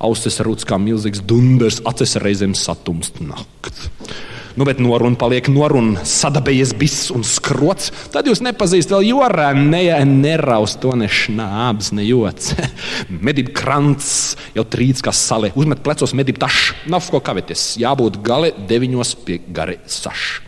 Ausis 0.03 0.41
rūts 0.43 0.67
kā 0.67 0.75
milzīgs 0.79 1.21
dunders, 1.23 1.79
acis 1.87 2.17
reizēm 2.19 2.51
satumst 2.55 3.21
nakt. 3.23 3.87
Nu, 4.59 4.65
bet 4.67 4.81
noruna 4.83 5.15
paliek 5.19 5.47
noruna, 5.47 6.01
sadabējies 6.03 6.73
biss 6.75 7.13
un 7.15 7.23
skrots. 7.23 7.93
Tad 8.11 8.27
jūs 8.27 8.41
nepazīstat 8.43 8.97
vēl 8.97 9.07
jorā, 9.13 9.53
ne, 9.55 9.85
neraus 10.09 10.75
to 10.83 10.97
ne 10.99 11.07
šnābs, 11.07 11.93
ne 11.95 12.03
joks. 12.03 12.51
Medību 13.29 13.55
krants 13.55 14.11
jau 14.57 14.67
trīc 14.67 14.99
kā 15.05 15.15
sale, 15.15 15.53
uzmet 15.55 15.79
plecos 15.85 16.15
medību 16.17 16.43
tašu, 16.43 16.75
nav 16.91 17.07
ko 17.07 17.23
kavēties, 17.23 17.69
jābūt 17.79 18.19
gale 18.25 18.51
deviņos 18.67 19.15
pie 19.23 19.39
gari 19.47 19.79
saš. 19.87 20.41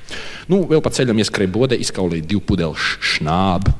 Nu, 0.49 0.63
vēl 0.69 0.81
pa 0.81 0.91
ceļam 0.93 1.21
ieskrēja 1.21 1.53
bodē, 1.53 1.77
izkaulīja 1.81 2.25
divu 2.33 2.43
pudeli 2.51 2.77
šnābu. 3.11 3.73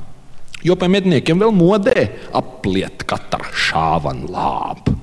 Jo 0.62 0.76
pie 0.78 0.88
medniekiem 0.92 1.40
vēl 1.42 1.50
modē 1.56 2.04
apliet 2.38 3.02
katra 3.10 3.48
šāvan 3.50 4.28
lāpu. 4.30 4.94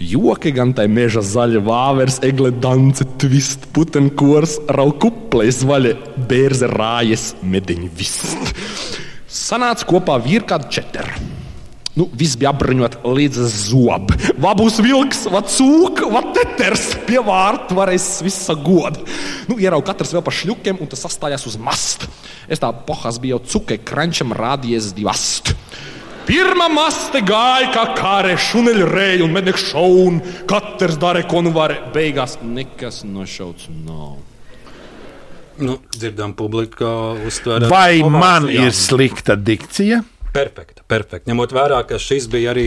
Joki 0.00 0.54
gan 0.56 0.70
tai 0.72 0.86
meža 0.88 1.20
zaļa 1.20 1.60
vāveres, 1.66 2.16
egle 2.24 2.48
dance, 2.56 3.04
tvist, 3.20 3.66
putenkors, 3.76 4.56
raukuplēs 4.72 5.60
vaļa, 5.68 5.92
bērze 6.30 6.70
rājas, 6.72 7.26
mediņu 7.44 7.90
vist. 7.98 8.54
Sanāca 9.28 9.84
kopā 9.90 10.16
virkādi 10.24 10.72
četri. 10.78 11.39
Nu, 11.98 12.06
viss 12.14 12.38
bija 12.38 12.52
apbruņot 12.52 13.00
līdz 13.02 13.38
zobam. 13.50 14.06
Vabūs 14.40 14.78
vilks, 14.84 15.24
va 15.32 15.42
cūka, 15.42 16.06
va 16.12 16.22
teters, 16.36 16.92
pie 17.08 17.18
vārta 17.26 17.74
varēs 17.74 18.20
visa 18.22 18.54
goda. 18.54 19.02
Nu, 19.50 19.58
ierauga 19.58 19.90
katrs 19.90 20.14
vēl 20.14 20.22
pa 20.22 20.34
šļukiem, 20.34 20.78
un 20.78 20.90
tas 20.90 21.02
sastājās 21.02 21.48
uz 21.50 21.58
masta. 21.58 22.06
Es 22.46 22.62
tā 22.62 22.70
pohās 22.86 23.18
biju 23.22 23.36
jau 23.38 23.42
cukai 23.56 23.80
krančam 23.82 24.34
rādījies 24.36 24.92
divast. 24.94 25.50
Pirmā 26.30 26.68
maste 26.70 27.24
gāja 27.26 27.72
kā 27.74 27.84
kāre, 27.98 28.36
šuneļa 28.38 28.86
rēja 28.86 29.24
un 29.26 29.34
mednieku 29.34 29.58
šauna. 29.64 30.34
Katrs 30.50 31.00
darīja, 31.00 31.26
ko 31.32 31.42
nu 31.42 31.50
varēja. 31.56 31.90
Beigās 31.96 32.38
nekas 32.44 33.02
nošauts 33.02 33.66
nav. 33.82 34.20
Nu, 35.60 35.80
dzirdam, 35.90 36.36
publika 36.38 36.86
uztver. 37.26 37.66
Vai 37.68 37.98
man 38.06 38.46
ir 38.52 38.70
slikta 38.76 39.34
dikcija? 39.34 40.04
Perfekta, 40.34 40.84
perfekta. 40.88 41.30
Ņemot 41.30 41.54
vērā, 41.56 41.80
ka 41.88 41.98
šis 42.00 42.28
bija 42.30 42.52
arī 42.54 42.66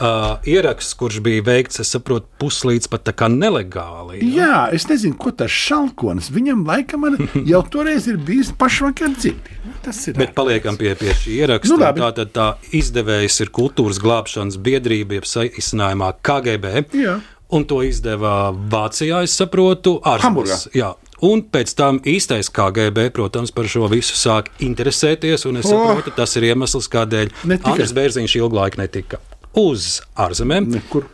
uh, 0.00 0.36
ieraksts, 0.48 0.94
kurš 1.00 1.20
bija 1.24 1.44
veikts, 1.46 1.80
es 1.82 1.92
saprotu, 1.94 2.28
puslīdz 2.40 2.88
pat 2.92 3.04
tā 3.08 3.14
kā 3.16 3.28
nelegāli. 3.32 4.20
Jā, 4.34 4.66
es 4.76 4.86
nezinu, 4.90 5.16
ko 5.20 5.32
tas 5.32 5.52
šalkonis. 5.54 6.30
Viņam 6.34 6.64
laikam 6.68 7.08
jau 7.52 7.62
toreiz 7.72 8.08
ir 8.10 8.20
bijis 8.20 8.52
pašvakar 8.60 9.14
dzirdi. 9.16 9.58
Tas 9.84 10.00
ir. 10.08 10.16
Bet 10.20 10.34
paliekam 10.36 10.76
pie, 10.80 10.94
pie 11.00 11.14
šī 11.16 11.40
ieraksta. 11.42 11.74
Nu, 11.74 11.80
Nu, 11.80 11.92
tā 12.04 12.12
tad 12.20 12.32
tā 12.36 12.48
izdevējs 12.76 13.40
ir 13.46 13.52
kultūras 13.56 14.00
glābšanas 14.02 14.60
biedrība, 14.60 15.18
jeb 15.20 15.28
saīsinājumā 15.28 16.14
KGB. 16.24 16.74
Jā. 17.00 17.18
Un 17.50 17.64
to 17.66 17.80
izdeva 17.82 18.52
Vācijā, 18.52 19.24
es 19.26 19.32
saprotu. 19.34 19.96
Hamburgā. 20.06 20.60
Jā. 20.76 20.92
Un 21.22 21.42
pēc 21.52 21.74
tam 21.76 21.98
īstais 22.08 22.48
KGB, 22.48 23.10
protams, 23.12 23.52
par 23.52 23.68
šo 23.68 23.88
visu 23.92 24.16
sāk 24.16 24.48
interesēties. 24.64 25.44
Un 25.48 25.60
es 25.60 25.66
Oh. 25.66 25.72
saprotu, 25.76 26.14
tas 26.16 26.36
ir 26.36 26.42
iemesls, 26.54 26.88
kādēļ 26.88 27.30
Andris 27.64 27.92
Bērziņš 27.92 28.36
ilgu 28.40 28.56
laiku 28.56 28.80
netika 28.80 29.18
uz 29.54 30.00
ārzemēm. 30.16 30.70
Nekur. 30.70 31.04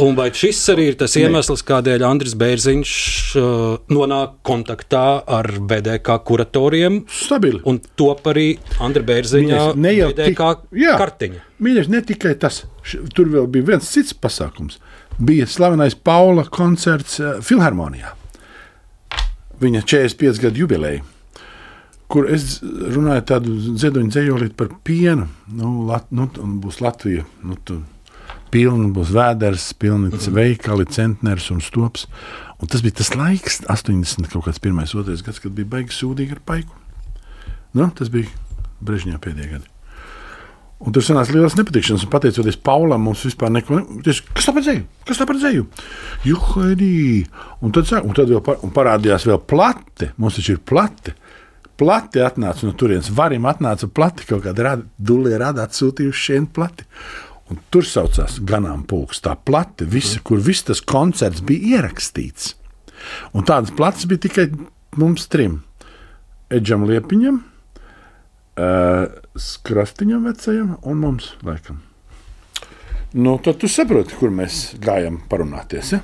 Un 0.00 0.14
vai 0.16 0.30
šis 0.30 0.60
arī 0.72 0.84
ir 0.90 0.94
tas 1.00 1.16
iemesls, 1.18 1.64
kādēļ 1.66 2.04
Andris 2.06 2.34
Bērziņš 2.38 2.92
uh, 3.36 3.78
nonāk 3.92 4.36
kontaktā 4.46 5.22
ar 5.26 5.48
BDK 5.58 6.14
kuratoriem? 6.24 7.02
Stabili. 7.10 7.60
Un 7.68 7.80
top 7.96 8.24
arī 8.30 8.58
Andra 8.80 9.02
ne 9.76 9.92
jau 9.96 10.12
BDK 10.14 10.54
Jā. 10.72 10.94
kartiņa. 11.00 11.42
Mīļais, 11.60 11.90
ne 11.92 12.00
tikai 12.06 12.36
tas. 12.38 12.62
Tur 13.14 13.28
vēl 13.28 13.50
bija 13.52 13.72
viens 13.74 13.90
cits 13.92 14.14
pasākums. 14.14 14.78
Bija 15.18 15.44
slavenais 15.50 15.94
Paula 15.94 16.44
koncerts 16.48 17.18
uh, 17.20 17.40
Filharmonijā. 17.44 18.14
Viņa 19.60 19.84
45 19.84 20.40
gadu 20.40 20.64
jubileja, 20.64 21.04
kur 22.10 22.28
es 22.32 22.58
runāju 22.64 23.24
tādu 23.28 23.56
ziedoņu 23.60 24.12
dzējolīti 24.14 24.56
par 24.56 24.72
pienu. 24.86 25.28
Nu, 25.52 25.80
lat, 25.88 26.08
nu, 26.14 26.30
būs 26.62 26.80
Latvija. 26.84 27.26
Nu, 27.44 27.58
tu, 27.64 27.82
Pilni 28.50 28.88
būs 28.90 29.12
vēders, 29.14 29.68
pilni 29.78 30.08
mm. 30.10 30.34
veikali, 30.34 30.86
centners 30.90 31.46
un 31.54 31.60
stops. 31.62 32.08
Un 32.60 32.70
tas 32.70 32.82
bija 32.82 32.98
tas 32.98 33.12
laiks, 33.14 33.60
80, 33.70 34.26
kaut 34.32 34.48
kāds 34.48 34.58
pirmais, 34.62 34.94
otrais 34.98 35.22
gads, 35.22 35.38
kad 35.42 35.54
bija 35.54 35.70
baigi 35.76 35.94
sūdīgi 35.94 36.34
ar 36.34 36.42
paiku. 36.50 36.74
Nu, 37.78 37.86
tas 37.94 38.10
bija 38.10 38.26
Brežņā 38.82 39.20
pēdējā 39.22 39.52
gada. 39.54 39.69
Un 40.80 40.94
tur 40.96 41.04
sanāca 41.04 41.34
liels 41.34 41.58
nepatikšanas, 41.58 42.06
un 42.06 42.12
pateicoties 42.12 42.56
Paulam, 42.64 43.02
mums 43.04 43.26
vispār 43.26 43.50
neko 43.52 43.76
nepatīk. 43.76 44.30
Kas 44.32 44.46
tā 44.48 44.54
par 44.56 44.64
dzēju? 44.64 44.84
Kas 45.08 45.18
tā 45.20 45.26
par 45.28 45.36
dzēju? 45.36 45.66
Juhaidī! 46.24 46.94
Un 47.60 47.74
tad, 47.76 47.90
un 48.00 48.16
tad 48.16 48.32
vēl 48.32 48.40
par, 48.46 48.62
un 48.64 48.72
parādījās 48.72 49.26
vēl 49.28 49.42
plate. 49.50 50.14
Mums 50.16 50.38
taču 50.38 50.56
ir 50.56 50.62
plate. 50.64 51.12
Plate 51.80 52.24
atnāca 52.24 52.64
no 52.64 52.72
turienes. 52.80 53.12
Varim 53.12 53.48
atnāca 53.48 53.90
plate, 53.92 54.24
kaut 54.28 54.46
kāda 54.46 54.66
rada, 54.70 54.88
dulē 54.96 55.36
rada 55.42 55.68
atsūtījuši 55.68 56.24
šeit 56.30 56.48
plati. 56.56 56.88
Un 57.52 57.60
tur 57.68 57.84
saucās 57.84 58.38
ganāmpulks, 58.46 59.20
tā 59.24 59.34
plate, 59.36 59.84
visa, 59.84 60.20
kur 60.24 60.40
viss 60.40 60.64
tas 60.68 60.80
koncerts 60.80 61.42
bija 61.44 61.76
ierakstīts. 61.76 62.54
Un 63.36 63.44
tādas 63.48 63.74
plates 63.76 64.06
bija 64.08 64.24
tikai 64.28 64.48
mums 65.00 65.26
trim. 65.28 65.60
Edžam 66.50 66.86
Liepiņam, 66.88 67.42
uh, 68.58 69.06
Skrastiņam 69.36 70.26
vecajam 70.30 70.74
un 70.82 71.04
mums 71.04 71.34
laikam. 71.46 71.82
Nu, 73.12 73.38
tad 73.42 73.58
tu 73.58 73.68
saproti, 73.70 74.14
kur 74.18 74.30
mēs 74.30 74.76
gājām 74.82 75.18
parunāties. 75.30 75.94
Ja? 75.96 76.02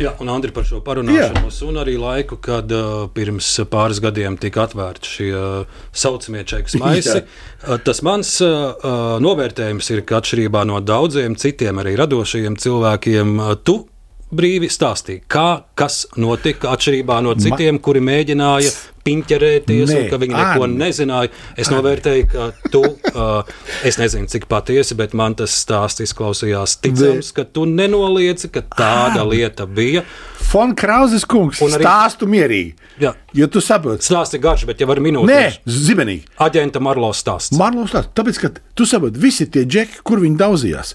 Jā, 0.00 0.14
un 0.22 0.30
Andri 0.32 0.50
par 0.54 0.64
šo 0.64 0.80
parunāšanos, 0.82 1.58
un 1.68 1.78
arī 1.82 1.96
laiku, 2.00 2.38
kad 2.42 2.70
uh, 2.72 3.04
pirms 3.14 3.48
pāris 3.70 4.00
gadiem 4.02 4.38
tika 4.40 4.64
atvērti 4.64 5.10
šie 5.12 5.28
uh, 5.36 5.84
saucamie 5.92 6.42
čekas 6.48 6.78
maisi. 6.82 7.20
Jā. 7.20 7.24
Uh, 7.66 7.76
tas 7.84 8.02
mans 8.06 8.32
uh, 8.44 9.20
novērtējums 9.22 9.92
ir, 9.94 10.02
ka 10.08 10.22
atšķirībā 10.22 10.64
no 10.70 10.80
daudziem 10.82 11.36
citiem 11.38 11.82
arī 11.82 11.94
radošajiem 12.00 12.58
cilvēkiem, 12.64 13.36
uh, 13.38 13.54
tu 13.60 13.82
brīvi 14.30 14.70
stāstīji, 14.70 15.24
kā 15.30 15.48
kas 15.78 16.04
notika 16.20 16.70
atšķirībā 16.74 17.18
no 17.26 17.34
citiem, 17.38 17.80
kuri 17.82 18.02
mēģināja 18.04 18.70
piņķerēties, 19.10 19.90
Nē, 19.90 19.98
un 20.04 20.08
ka 20.12 20.18
viņi 20.22 20.36
neko 20.36 20.64
Arni. 20.66 20.78
nezināja. 20.80 21.30
Es 21.58 21.70
novērtēju, 21.72 22.26
ka 22.30 22.48
tu, 22.72 22.82
uh, 22.86 23.42
es 23.86 23.98
nezinu, 24.00 24.28
cik 24.30 24.46
patiesi, 24.50 24.96
bet 24.98 25.14
man 25.18 25.34
tas 25.38 25.54
stāsts 25.64 26.02
izklausījās 26.04 26.78
ticams, 26.84 27.32
ka 27.36 27.44
tu 27.44 27.66
nenoliedzi, 27.66 28.50
ka 28.54 28.62
tāda 28.62 29.24
lieta 29.28 29.66
bija. 29.66 30.04
Fon 30.50 30.74
Krauzes 30.74 31.24
kungs, 31.30 31.60
Un 31.62 31.70
arī- 31.76 31.84
stāstu 31.86 32.26
mierīgi. 32.30 32.74
Jā. 33.00 33.14
Jo 33.34 33.46
tu 33.46 33.60
saproti, 33.62 34.02
Stāsts 34.04 34.34
ir 34.34 34.40
garš, 34.42 34.64
bet 34.66 34.80
jau 34.82 34.88
var 34.90 34.98
minūti. 35.00 35.30
Nē, 35.30 35.58
zibenīgi. 35.66 36.24
Aģenta 36.42 36.80
Marlo 36.82 37.12
stāsts. 37.16 37.56
Marlos 37.56 37.92
tāds, 37.94 38.10
tāpēc, 38.16 38.40
ka 38.40 38.50
tu 38.74 38.84
saproti, 38.88 39.18
visi 39.22 39.46
tie 39.46 39.64
džeki, 39.64 40.02
kur 40.04 40.18
viņi 40.20 40.36
daudzījās. 40.40 40.94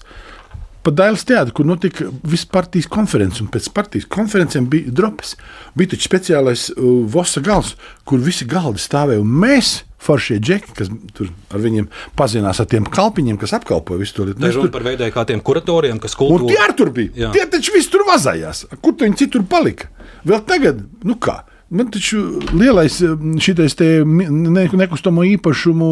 Pa 0.86 0.92
Dailas 0.94 1.24
teātrī, 1.26 1.50
kur 1.58 1.66
notika 1.66 2.04
visas 2.22 2.46
partijas 2.46 2.86
konferences, 2.86 3.40
un 3.42 3.48
pēc 3.50 3.64
partijas 3.74 4.06
konferencēm 4.06 4.68
bija 4.70 4.92
drops. 4.94 5.32
Bija 5.74 5.96
taču 5.96 6.06
speciālais 6.06 6.68
uh, 6.76 6.84
Vosa 7.10 7.42
gals, 7.42 7.72
kur 8.06 8.22
visi 8.22 8.46
galdi 8.46 8.78
stāvēja. 8.78 9.24
Un 9.24 9.32
mēs, 9.42 9.80
foršie 10.06 10.36
džeki, 10.38 10.76
kas 10.78 10.92
tur 11.16 11.32
ar 11.50 11.64
viņiem 11.64 11.88
pazinās, 12.14 12.60
ar 12.62 12.68
tiem 12.70 12.86
kalpiņiem, 12.86 13.40
kas 13.42 13.56
apkalpoja 13.58 13.98
visu 14.04 14.14
to 14.20 14.28
lietu. 14.28 14.38
Tā 14.44 14.52
ir 14.52 14.60
runa 14.60 14.70
par 14.78 14.86
veidēju 14.86 15.16
kā 15.16 15.26
tiem 15.26 15.42
kuratoriem, 15.42 15.98
kas 15.98 16.14
Un 16.14 16.22
kultūru. 16.22 16.52
tie 16.54 16.62
arī 16.62 16.78
tur 16.78 16.94
bija. 16.94 17.14
Jā. 17.24 17.34
Tie 17.34 17.46
taču 17.56 17.74
visi 17.74 17.90
tur 17.90 18.06
vazājās. 18.06 18.62
Kur 18.78 18.94
tu 18.94 19.08
viņi 19.08 19.18
citur 19.24 19.42
palika? 19.50 19.90
Vēl 20.22 20.44
tagad, 20.46 20.86
nu 21.02 21.18
kā? 21.18 21.40
Man 21.74 21.90
taču 21.90 22.20
lielais 22.54 23.00
šitais 23.42 23.74
te 23.74 23.88
nekustamo 24.06 25.24
īpašumu 25.34 25.88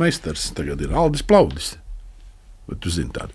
meistars 0.00 0.48
tagad 0.56 0.80
ir 0.80 0.94
Aldis 0.96 1.20
Plaudis. 1.26 1.74
Vai 2.66 2.78
tu 2.82 2.90
zini 2.90 3.12
tādu? 3.14 3.34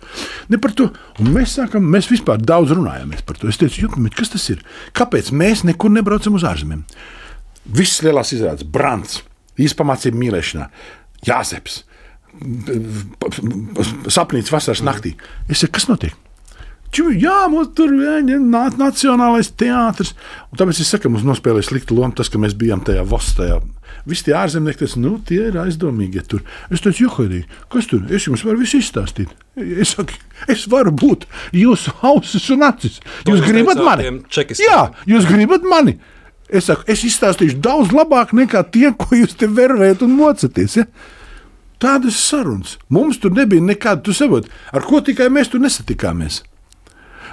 Ne 0.52 0.60
par 0.60 0.74
to. 0.76 0.90
Un 1.24 1.32
mēs 1.32 1.56
sākam, 1.56 1.86
mēs 1.94 2.10
vispār 2.12 2.42
daudz 2.44 2.74
runājāmies 2.76 3.24
par 3.28 3.40
to. 3.40 3.48
Es 3.52 3.60
teicu, 3.62 3.86
Jutmīt, 3.86 4.18
kas 4.18 4.34
tas 4.34 4.48
ir? 4.52 4.64
Kāpēc 4.98 5.32
mēs 5.32 5.64
nekur 5.68 5.94
nebraucam 5.94 6.36
uz 6.36 6.44
ārzemēm? 6.48 6.84
Visas 7.78 8.02
lielās 8.04 8.34
izrādes, 8.36 8.68
Brants, 8.68 9.22
īspamācība 9.62 10.20
mīlēšanā, 10.20 10.68
Jāseps, 11.28 11.84
sapnīts 14.12 14.52
vasaras 14.52 14.84
naktī. 14.84 15.14
Es 15.48 15.62
saku, 15.62 15.78
kas 15.78 15.88
notiek? 15.92 16.18
Ču, 16.92 17.08
jā, 17.16 17.46
mums 17.48 17.72
tur 17.78 17.94
ir 17.96 18.42
nacionālais 18.44 19.54
teātris. 19.56 20.12
Un 20.52 20.60
tāpēc 20.60 20.82
es 20.84 20.90
saku, 20.92 21.12
mums 21.12 21.24
nospēlēja 21.28 21.70
sliktu 21.70 21.96
lomu 21.96 22.18
tas, 22.18 22.28
ka 22.32 22.42
mēs 22.42 22.58
bijām 22.60 22.84
tajā 22.84 23.06
vostajā. 23.08 23.62
Visi 24.10 24.26
tie 24.28 24.36
ārzemnieki, 24.38 24.82
tas, 24.82 24.96
nu, 25.00 25.16
tie 25.28 25.40
ir 25.50 25.58
aizdomīgi. 25.62 26.22
ja 26.22 26.26
Tur. 26.28 26.44
Es 26.74 26.82
teicu, 26.82 27.06
Juhaidī, 27.06 27.44
kas 27.72 27.90
tur? 27.92 28.04
Es 28.10 28.26
jums 28.28 28.44
varu 28.48 28.64
visu 28.64 28.80
izstāstīt. 28.82 29.32
Es 29.56 29.94
saku, 29.96 30.18
es 30.52 30.66
varu 30.72 30.94
būt 30.96 31.28
jūsu 31.56 31.94
ausis 32.08 32.50
un 32.56 32.66
acis. 32.66 33.00
Jūs 33.28 33.44
gribat 33.46 33.82
mani? 33.84 34.10
Jā, 34.62 34.82
jūs 35.10 35.30
gribat 35.30 35.68
mani. 35.68 35.98
Es 36.52 36.68
saku, 36.68 36.88
es 36.92 37.06
izstāstīšu 37.08 37.62
daudz 37.64 37.94
labāk 37.96 38.34
nekā 38.36 38.66
tie, 38.74 38.90
ko 38.98 39.16
jūs 39.16 39.38
te 39.40 39.48
vervējat 39.48 40.04
un 40.04 40.18
mocaties. 40.18 40.82
Ja? 40.82 40.88
Tādas 41.82 42.18
sarunas. 42.22 42.78
Mums 42.94 43.22
tur 43.22 43.34
nebija 43.34 43.64
nekāda, 43.64 44.04
tu 44.06 44.14
saproti, 44.14 44.52
ar 44.74 44.86
ko 44.86 45.00
tikai 45.02 45.32
mēs 45.34 45.50
tur 45.54 45.64
nesatikāmies. 45.64 46.42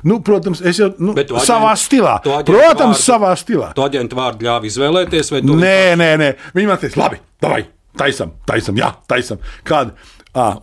Nu, 0.05 0.20
protams, 0.20 0.61
es 0.61 0.79
jau 0.79 0.91
nu, 0.99 1.15
aģentu- 1.15 1.41
savā 1.47 1.73
stilā. 1.79 2.19
Protams, 2.23 2.99
vārdu- 2.99 3.03
savā 3.03 3.33
stilā. 3.41 3.73
Tu 3.75 3.83
aģentu 3.83 4.15
vārdu 4.19 4.47
ļāvi 4.47 4.70
izvēlēties, 4.70 5.31
vai 5.33 5.41
tu 5.43 5.57
Nē, 5.59 5.97
nē, 5.99 6.11
nē. 6.19 6.29
Viņi 6.55 6.66
man 6.66 6.79
teica, 6.79 6.97
labi, 7.03 7.19
vai 7.43 7.66
taisam, 7.99 8.33
taisam, 8.47 8.77
jā, 8.79 8.93
taisam. 9.09 9.39
Kāda? 9.65 9.93
Ah, 10.35 10.55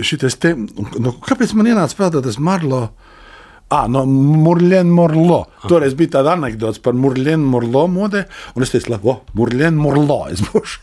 šitais 0.00 0.38
te, 0.40 0.54
nu, 0.54 1.12
kāpēc 1.20 1.52
man 1.54 1.66
ienāca 1.66 1.94
prātā 1.98 2.22
tas 2.22 2.38
Marlo? 2.38 2.90
Ah, 3.70 3.86
no 3.88 4.04
Murlēna 4.06 4.88
Morlo. 4.88 5.46
Toreiz 5.68 5.94
bija 5.98 6.08
tāda 6.20 6.32
anekdote 6.38 6.80
par 6.80 6.92
Murlēna 6.94 7.44
Morlo 7.44 7.86
modē, 7.88 8.24
un 8.56 8.62
es 8.62 8.70
teicu, 8.70 8.90
labi, 8.94 9.16
Murlēna 9.36 9.76
Morlo. 9.76 10.26
Es 10.30 10.40
būšu. 10.40 10.78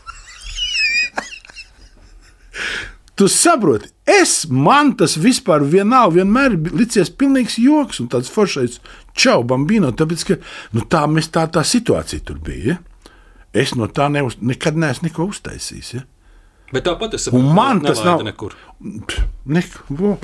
Tu 3.22 3.28
saproti, 3.30 3.86
es 4.02 4.48
man 4.50 4.88
tas 4.98 5.12
vispār 5.14 5.62
vienalga, 5.62 6.16
vienmēr 6.16 6.56
ir 6.56 6.72
licies 6.74 7.12
pilnīgs 7.14 7.54
joks 7.62 8.00
un 8.02 8.08
tāds 8.10 8.32
foršais 8.34 8.80
čau, 9.14 9.44
bambino, 9.46 9.92
tāpēc, 9.94 10.24
ka 10.26 10.36
nu, 10.74 10.82
tā, 10.90 11.04
mēs 11.06 11.30
tā, 11.30 11.44
tā 11.54 11.62
situācija 11.62 12.24
tur 12.26 12.40
bija. 12.42 12.74
Ja? 12.74 13.14
Es 13.62 13.76
no 13.78 13.86
tā 13.86 14.08
neuz, 14.10 14.40
nekad 14.42 14.74
neesmu 14.74 15.06
neko 15.06 15.28
uztaisījis. 15.30 15.92
Ja? 15.94 16.02
Bet 16.74 16.88
tāpat 16.88 17.14
es 17.14 17.28
Un 17.30 17.46
man 17.54 17.84
tas 17.86 18.02
nav 18.02 18.26
nekur. 18.26 18.58
Neko. 19.46 20.16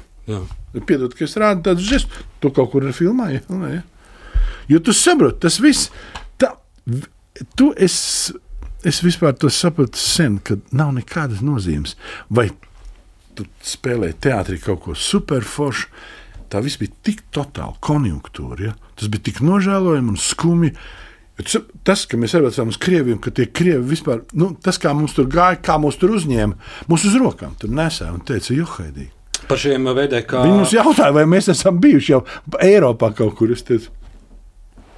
Piedod, 0.74 1.14
ka 1.14 1.28
es 1.30 1.38
rādu 1.38 1.68
tādu 1.70 1.86
žestu. 1.86 2.26
Tu 2.42 2.50
kaut 2.50 2.72
kur 2.74 2.82
ir 2.82 2.98
filmā, 2.98 3.30
ja? 3.36 3.46
Filmā, 3.46 3.76
ja? 3.78 4.46
Jo 4.74 4.82
tu 4.82 4.90
saproti, 4.90 5.44
tas 5.46 5.62
viss. 5.62 5.92
Tā, 6.34 6.56
tu 7.54 7.70
es, 7.78 8.00
es 8.82 9.04
vispār 9.06 9.38
to 9.38 9.54
sapratu 9.54 10.02
sen, 10.02 10.42
ka 10.42 10.58
nav 10.74 10.96
nekādas 10.98 11.46
nozīmes. 11.46 11.94
Vai 12.26 12.50
tu 13.38 13.46
spēlē 13.64 14.12
teātrī 14.20 14.58
kaut 14.62 14.82
ko 14.86 14.96
superforšu. 14.98 15.90
Tā 16.48 16.62
viss 16.64 16.80
bija 16.80 16.94
tik 17.04 17.26
totāli 17.34 17.76
konjunktūra. 17.84 18.70
Ja? 18.70 18.76
Tas 18.96 19.10
bija 19.12 19.28
tik 19.28 19.42
nožēlojami 19.44 20.14
un 20.14 20.20
skumji. 20.20 20.72
Tas, 21.86 22.02
ka 22.08 22.18
mēs 22.18 22.34
aizbraucām 22.34 22.72
uz 22.72 22.78
Krieviju, 22.82 23.20
ka 23.22 23.30
tie 23.30 23.44
krievi 23.46 23.84
vispār, 23.92 24.24
nu, 24.34 24.50
tas, 24.64 24.80
kā 24.82 24.90
mums 24.96 25.14
tur 25.14 25.28
gāja, 25.30 25.60
kā 25.62 25.76
mūs 25.78 26.00
tur 26.00 26.16
uzņēma, 26.16 26.56
mūs 26.90 27.04
uz 27.06 27.14
rokām 27.20 27.52
tur 27.60 27.70
nesēja 27.70 28.16
un 28.16 28.24
teica, 28.26 28.56
johaidī. 28.56 29.06
Par 29.46 29.60
šiem 29.60 29.86
VDK, 29.86 30.42
Viņi 30.42 30.56
mums 30.56 30.74
jautāja, 30.74 31.14
vai 31.14 31.28
mēs 31.30 31.52
esam 31.52 31.78
bijuši 31.78 32.10
jau 32.10 32.24
Eiropā 32.58 33.12
kaut 33.14 33.36
kur. 33.38 33.52
Es 33.54 33.62
teicu, 33.62 33.92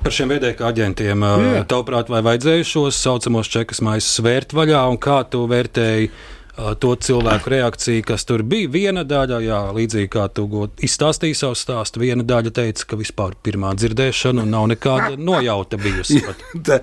par 0.00 0.14
šiem 0.16 0.32
VDK 0.32 0.64
aģentiem. 0.70 1.24
Jā. 1.44 1.62
Tavuprāt, 1.68 2.08
vai 2.12 2.22
vajadzēja 2.24 2.66
šos 2.66 2.98
saucamos 3.04 3.50
čekas 3.52 3.82
maisus 3.84 4.22
vērt 4.24 4.54
vaļā, 4.56 4.80
un 4.90 4.98
kā 5.02 5.20
tu 5.30 5.44
vērtēji 5.50 6.10
to 6.56 6.94
cilvēku 6.96 7.52
reakciju, 7.52 8.04
kas 8.08 8.24
tur 8.28 8.42
bija? 8.46 8.68
Viena 8.72 9.04
daļa, 9.06 9.40
jā, 9.44 9.60
līdzīgi 9.76 10.10
kā 10.12 10.26
tu 10.34 10.66
izstāstīji 10.82 11.38
savu 11.38 11.58
stāstu, 11.58 12.02
viena 12.02 12.26
daļa 12.26 12.52
teica, 12.56 12.86
ka 12.90 12.98
vispār 13.00 13.36
pirmā 13.44 13.72
dzirdēšana 13.78 14.46
nav 14.48 14.70
nekāda 14.72 15.14
nojauta 15.20 15.80
bijusi. 15.80 16.22
Tā, 16.66 16.80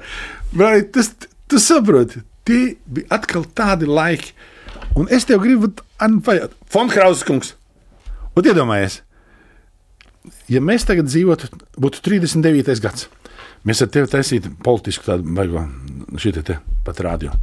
vai 0.56 0.80
tas, 0.94 1.11
tu 1.52 1.61
saproti, 1.61 2.23
tie 2.48 2.61
bija 2.85 3.19
atkal 3.19 3.45
tādi 3.57 3.89
laiki. 3.89 4.34
Un 4.98 5.10
es 5.14 5.27
tev 5.30 5.44
gribu 5.44 5.69
pateikt, 5.99 6.56
Fonkrausas 6.73 7.26
kungs, 7.27 7.53
un 8.38 8.48
iedomājies, 8.48 9.02
ja 10.52 10.61
mēs 10.64 10.88
tagad 10.88 11.10
dzīvotu, 11.10 11.49
būtu 11.77 12.02
39. 12.06 12.80
gads, 12.84 13.07
mēs 13.68 13.84
ar 13.84 13.91
tevi 13.94 14.10
taisītu 14.11 14.53
politisku 14.64 15.06
tādu 15.07 15.35
baigo, 15.38 15.68
šī 16.18 16.34
te, 16.38 16.45
te 16.49 16.57
pat 16.88 17.03
rādio. 17.06 17.35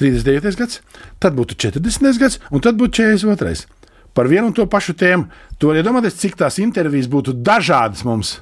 39. 0.00 0.56
gads, 0.58 0.80
tad 1.22 1.36
būtu 1.36 1.58
40. 1.68 2.18
gads, 2.20 2.40
un 2.50 2.64
tad 2.64 2.78
būtu 2.80 3.02
42. 3.04 3.66
Par 4.16 4.26
vienu 4.26 4.48
un 4.50 4.54
to 4.56 4.66
pašu 4.66 4.96
tēmu. 4.98 5.28
Tu 5.58 5.68
vari 5.68 5.84
iedomāties, 5.84 6.18
cik 6.18 6.38
tās 6.40 6.58
intervijas 6.62 7.08
būtu 7.10 7.36
dažādas 7.46 8.02
mums. 8.08 8.38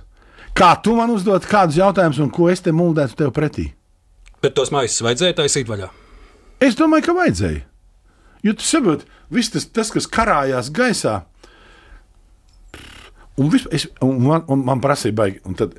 Kā 0.57 0.73
tu 0.83 0.95
man 0.97 1.13
uzdod 1.13 1.45
kādus 1.47 1.77
jautājumus, 1.79 2.21
un 2.25 2.31
ko 2.35 2.49
es 2.51 2.65
te 2.65 2.73
muldētu 2.75 3.19
tev 3.19 3.35
pretī? 3.37 3.69
Bet 4.43 4.55
tos 4.57 4.73
maisus 4.75 5.03
vajadzēja 5.05 5.37
taisīt 5.43 5.69
vaļā. 5.69 5.91
Es 6.65 6.79
domāju, 6.79 7.09
ka 7.09 7.17
vajadzēja. 7.19 7.61
Jo 8.47 8.55
tu 8.55 8.67
saproti, 8.67 9.07
viss 9.35 9.53
tas, 9.55 9.67
tas, 9.67 9.91
kas 9.95 10.09
karājās 10.11 10.71
gaisā, 10.75 11.21
un, 13.39 13.49
vispār, 13.53 13.75
es, 13.79 13.87
un, 14.05 14.19
man, 14.25 14.45
un 14.53 14.65
man 14.67 14.83
prasīja, 14.85 15.17
baigi, 15.19 15.41
un 15.49 15.57
tad 15.59 15.75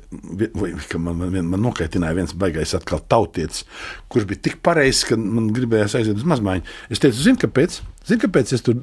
vai, 0.58 0.72
ka 0.90 1.00
man, 1.02 1.20
man, 1.20 1.48
man 1.52 1.64
nokaitināja 1.64 2.16
viens 2.18 2.34
baigais 2.40 2.74
atkal 2.76 3.02
tautietis, 3.12 3.64
kurš 4.12 4.26
bija 4.30 4.44
tik 4.48 4.60
pareizs, 4.66 5.04
ka 5.08 5.18
man 5.20 5.50
gribējās 5.56 5.96
aiziet 6.00 6.20
uz 6.20 6.28
mazmaiņu. 6.32 6.66
Es 6.90 7.02
teicu, 7.02 7.20
zini, 7.20 7.40
kāpēc? 7.44 7.80
Zini, 8.08 8.22
kāpēc 8.24 8.54
es 8.56 8.64
tur, 8.66 8.78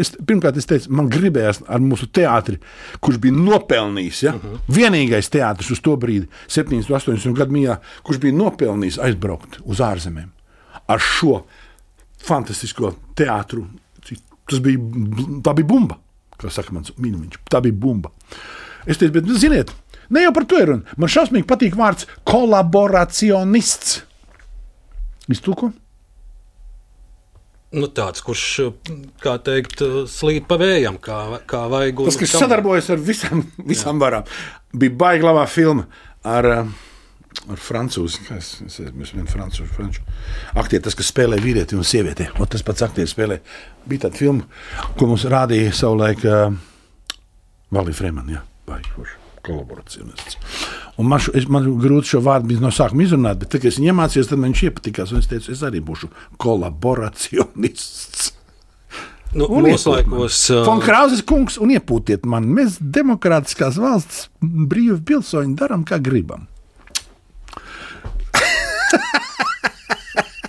es, 0.00 0.14
pirmkārt, 0.16 0.58
es 0.60 0.68
teicu, 0.70 0.92
man 0.96 1.10
gribējās 1.12 1.62
ar 1.68 1.82
mūsu 1.84 2.08
teātri, 2.16 2.60
kurš 3.04 3.20
bija 3.24 3.36
nopelnījis, 3.36 4.22
ja? 4.26 4.36
uh 4.38 4.44
-huh. 4.44 4.62
vienīgais 4.78 5.30
teātris 5.30 5.70
uz 5.76 5.84
to 5.84 5.96
brīdi, 6.00 6.30
7, 6.48 6.80
8 6.88 7.36
gadu 7.36 7.52
mijā, 7.52 7.78
kurš 8.02 8.22
bija 8.24 8.40
nopelnījis 8.40 9.00
aizbraukt 9.04 9.60
uz 9.64 9.84
ārzemēm 9.84 10.32
ar 10.88 11.00
šo 11.00 11.42
fantastisko 12.24 12.94
teātru. 13.16 13.66
Tas 14.44 14.60
bija, 14.60 14.76
tā 15.40 15.54
bija 15.56 15.68
bumba, 15.68 15.96
kā 16.40 16.50
saka 16.52 16.74
mans 16.76 16.94
mīļš. 16.98 17.40
Tā 17.50 17.62
bija 17.64 17.76
bumba. 17.84 18.12
Es 18.84 19.00
teicu, 19.00 19.14
bet, 19.16 19.28
nu, 19.28 19.36
ziniet, 19.40 19.72
ne 20.12 20.26
jau 20.26 20.34
par 20.36 20.48
to 20.48 20.60
ir 20.60 20.72
runa. 20.72 20.98
Man 21.00 21.12
šausmīgi 21.12 21.48
patīk 21.48 21.78
vārds 21.78 22.08
kolaboracionists. 22.28 24.02
Iztūko? 25.32 25.72
Nu, 27.74 27.88
tāds, 27.90 28.22
kurš, 28.22 28.44
kā 29.22 29.34
teikt, 29.42 29.80
slīd 30.12 30.44
pa 30.46 30.58
vējam, 30.60 30.98
kā, 31.02 31.40
kā 31.50 31.64
vajag. 31.72 32.04
Tas, 32.06 32.18
kas 32.20 32.34
sadarbojas 32.38 32.90
ar 32.94 33.00
visām, 33.02 33.42
visām 33.66 34.02
varām, 34.02 34.28
bija 34.70 34.94
baigta 35.00 35.26
labā 35.26 35.46
filma 35.50 35.88
ar, 36.22 36.50
eh, 36.52 36.68
ar 37.50 37.60
francūzi. 37.60 38.22
kā 38.28 38.38
Es 38.40 38.52
es 38.66 38.78
esmu 38.82 39.26
francūzi, 39.30 39.70
franču. 39.74 40.04
Aktieri, 40.60 40.84
tas, 40.86 40.96
kas 40.98 41.10
spēlē 41.12 41.40
vīrieti 41.42 41.78
un 41.78 41.86
sievieti. 41.86 42.28
Un 42.38 42.50
tas 42.50 42.64
pats 42.66 42.86
aktieris 42.86 43.14
spēlē. 43.16 43.40
Bija 43.88 44.06
tāda 44.06 44.20
filma, 44.20 44.46
ko 44.98 45.10
mums 45.10 45.26
rādīja 45.28 45.74
savulaik 45.74 46.24
uh, 46.28 46.48
Valija 47.74 48.00
Fremana. 48.00 48.46
Kurš 48.64 49.20
kolaboracionists. 49.44 50.38
Un 50.96 51.08
man, 51.10 51.20
šo, 51.20 51.34
es, 51.36 51.46
man 51.50 51.66
grūti 51.80 52.14
šo 52.14 52.22
vārdu 52.24 52.56
no 52.62 52.70
sākuma 52.74 53.04
izrunāt, 53.04 53.42
bet, 53.42 53.50
tad, 53.52 53.62
kad 53.62 53.72
es 53.72 53.80
viņu 53.80 53.92
iemācījos, 53.92 54.30
tad 54.30 54.40
man 54.40 54.54
viņš 54.54 54.62
iepatikās. 54.68 55.12
Es 55.18 55.28
teicu, 55.30 55.52
es 55.52 55.64
arī 55.66 55.82
būšu 55.84 56.08
kolaboracionists. 56.40 58.30
Nu, 59.34 59.48
man. 59.50 59.66
laikos, 59.74 60.38
uh, 60.54 60.62
Fon 60.62 60.80
Krauzes 60.82 61.24
kungs, 61.26 61.58
un 61.58 61.72
iepūtiet 61.74 62.26
mani. 62.30 62.52
Mēs, 62.60 62.78
demokrātiskās 62.78 63.80
valsts, 63.82 64.28
brīvi 64.40 65.00
pilsoņi, 65.10 65.56
darām, 65.58 65.82
kā 65.88 65.98
gribam. 65.98 66.46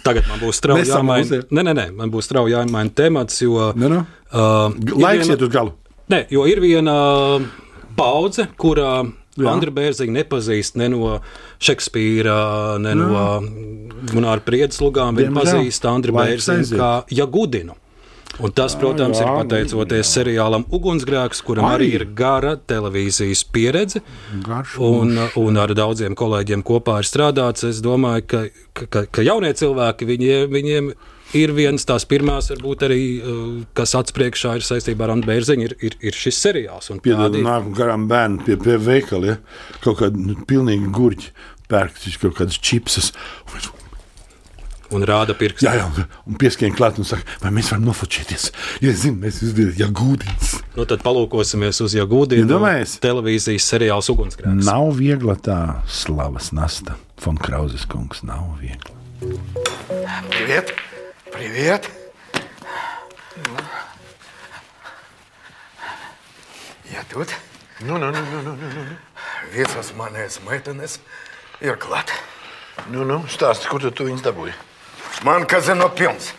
Tagad 0.06 0.28
man 0.30 0.38
būs 0.42 0.60
strauji 0.62 0.86
jāmaina. 0.90 1.42
Nē, 1.50 1.64
nē, 1.66 1.74
nē, 1.74 1.86
man 1.98 2.12
būs 2.14 2.28
strauji 2.30 2.54
jāmaina 2.54 2.94
temats, 2.94 3.42
jo. 3.42 3.72
Ne, 3.78 3.90
nu? 3.90 4.02
uh, 4.30 4.70
Laiks 5.02 5.32
iet 5.34 5.42
uz 5.42 5.54
galu. 5.54 5.74
Nē, 6.14 6.26
jo 6.34 6.46
ir 6.50 6.62
viena 6.64 6.96
paudze, 7.98 8.50
kurā. 8.62 8.98
Andra 9.36 9.72
Bērziņa 9.76 10.14
nepazīst 10.16 10.78
ne 10.80 10.86
no 10.94 11.18
Šekspīra, 11.60 12.36
ne 12.80 12.94
no 12.96 13.24
Gunāra 14.08 14.40
Priedes 14.46 14.80
lugām. 14.80 15.18
Viņa 15.20 15.34
pazīst 15.36 15.88
Laiks 15.90 16.14
Bērziņu 16.16 16.80
kā 16.80 16.92
Jagudinu. 17.12 17.76
Un 18.44 18.52
tas, 18.52 18.76
protams, 18.76 19.20
ir 19.22 19.28
jā, 19.30 19.34
pateicoties 19.40 20.12
seriālam 20.18 20.66
Ugunsgrēks, 20.76 21.41
kuram 21.45 21.70
arī 21.70 21.88
Arī. 21.88 21.99
ir 22.02 22.06
gara 22.18 22.56
televīzijas 22.60 23.45
pieredze. 23.56 24.02
Garš 24.44 24.78
Un, 24.84 25.16
un 25.40 25.60
ar 25.62 25.72
daudziem 25.78 26.18
kolēģiem 26.20 26.66
kopā 26.68 26.99
ir 26.99 27.07
strādāts. 27.07 27.64
Es 27.68 27.80
domāju, 27.86 28.26
ka, 28.28 28.41
ka, 28.76 29.06
ka, 29.07 29.24
jaunie 29.26 29.53
cilvēki 29.56 30.10
viņiem, 30.10 30.52
viņiem 30.52 30.91
ir 31.40 31.53
viens 31.56 31.88
tās 31.88 32.06
pirmās, 32.07 32.52
varbūt 32.52 32.86
arī, 32.90 32.99
uh, 33.22 33.48
kas 33.78 33.95
atspriekšā 34.02 34.57
ir 34.60 34.68
saistībā 34.68 35.07
ar 35.07 35.16
Antu 35.16 35.32
Bērziņu, 35.32 35.70
ir, 35.70 35.78
ir, 35.80 35.98
ir 36.12 36.20
šis 36.20 36.41
seriāls. 36.44 36.91
Piedod, 37.06 37.40
nāk 37.45 37.72
garām 37.78 38.10
bērnu 38.12 38.44
pie, 38.48 38.60
pie 38.62 38.78
veikala, 38.82 39.36
ja? 39.36 39.40
kaut 39.84 40.02
kāda 40.03 40.20
nu, 40.20 40.38
pilnīgi 40.48 40.91
gurķi, 40.95 41.34
pērkšķis, 41.72 42.22
kaut 42.22 42.38
kādas 42.41 42.60
čipsas. 42.60 43.12
Un 43.48 43.85
rāda 45.07 45.35
pirkstu. 45.39 45.67
Jā, 45.69 45.77
jā, 45.79 46.07
un 46.27 46.39
pieskrien 46.41 46.75
klāt 46.75 46.99
un 46.99 47.07
saka, 47.07 47.23
vai 47.43 47.53
mēs 47.55 47.71
varam 47.71 47.87
nofočēties. 47.89 48.51
Ja 48.83 48.91
es 48.91 49.05
zinu, 49.05 49.21
mēs 49.25 49.43
izdarījām, 49.47 49.79
ja 49.79 49.89
gūdīts. 49.95 50.57
Nu, 50.77 50.87
tad 50.91 51.05
palūkosimies 51.07 51.83
uz 51.85 51.95
Jagūdiju. 51.99 52.47
Iedomājies? 52.47 52.97
televīzijas 53.03 53.69
seriāls 53.71 54.11
Ugunsgrēks. 54.12 54.65
Nav 54.67 54.91
viegla 54.99 55.37
tā 55.39 55.61
slavas 55.91 56.51
nasta. 56.57 56.99
Fon 57.21 57.39
Krauzes 57.39 57.87
kungs 57.91 58.25
nav 58.27 58.57
viegli. 58.62 58.97
Привет. 60.31 60.75
Привет. 61.31 61.91
Я 66.91 67.05
тут. 67.12 67.29
Nu, 67.81 67.99
nu, 67.99 68.11
nu, 68.11 68.19
nu, 68.19 68.43
nu, 68.43 68.57
nu, 68.57 68.69
nu. 68.75 68.97
Visas 69.53 69.93
manas 69.97 70.41
meitenes 70.49 71.01
ir 71.61 71.77
klāt. 71.77 72.11
Nu, 72.91 73.05
nu, 73.05 73.23
stāsti, 73.29 73.69
kur 73.69 73.81
tu, 73.81 73.91
tu 73.91 74.09
viņus 74.09 74.25
dabūji? 74.25 74.57
Man 75.24 75.46
kazino 75.46 75.90
pilns. 75.96 76.34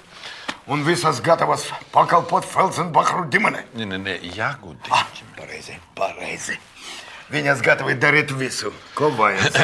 Un 0.67 0.83
visas 0.85 1.21
gatavas 1.23 1.69
pakalpot 1.95 2.45
Felsenbachu 2.45 3.29
ģimenei. 3.31 3.65
Nē, 3.79 3.87
nē, 3.87 3.99
nē, 4.03 4.15
jāgudri. 4.35 4.91
Ah, 4.91 5.07
pareizi, 5.39 5.77
pareizi. 5.95 6.57
Viņas 7.31 7.63
gatavi 7.63 7.95
darīt 8.03 8.33
visu, 8.35 8.73
ko 8.99 9.13
vajag. 9.15 9.55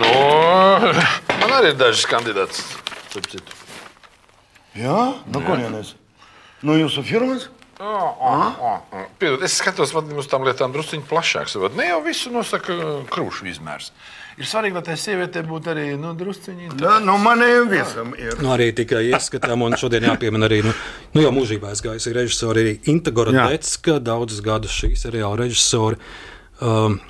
Nu, 0.00 0.08
man 1.40 1.54
arī 1.58 1.74
ir 1.74 1.78
dažas 1.80 2.06
kandidātas. 2.12 2.64
Jā, 4.76 4.98
no 5.26 5.42
kurienes? 5.44 5.94
No 6.64 6.76
jūsu 6.78 7.04
firmas? 7.04 7.48
Piedod, 9.20 9.42
es 9.44 9.56
skatos 9.56 9.92
man 9.96 10.10
uz 10.20 10.28
tām 10.28 10.44
lietām 10.44 10.72
druskuļi 10.72 11.04
plašāk. 11.08 11.48
saprot. 11.48 11.76
Ne 11.76 11.88
jau 11.88 12.00
visu 12.04 12.32
nosaka 12.32 12.76
krūšu 13.12 13.48
izmērs. 13.48 13.90
Ir 14.38 14.46
svarīgi, 14.46 14.76
lai 14.76 14.82
tai 14.86 14.96
sievietei 15.00 15.42
būtu 15.46 15.72
arī 15.72 15.84
nu, 15.98 16.12
druskuļi. 16.16 16.70
Jā, 16.80 16.96
nu 17.02 17.16
manējiem 17.20 17.70
visam 17.72 18.12
ir. 18.18 18.38
Nu, 18.40 18.52
arī 18.54 18.70
tikai 18.76 19.02
ieskatām, 19.10 19.66
un 19.66 19.76
šodien 19.80 20.06
jāpiemina 20.06 20.46
arī, 20.46 20.60
nu, 20.66 20.74
nu 21.16 21.24
jau 21.24 21.32
mūžībā 21.34 21.72
aizgājusi 21.72 22.14
režisori, 22.14 22.64
arī 22.64 22.74
Inta 22.92 23.12
Gorodecka, 23.14 23.98
daudzus 23.98 24.42
gadus 24.46 24.76
šī 24.76 24.92
seriāla 24.98 25.42
režisori. 25.42 25.98
Um, 26.62 27.00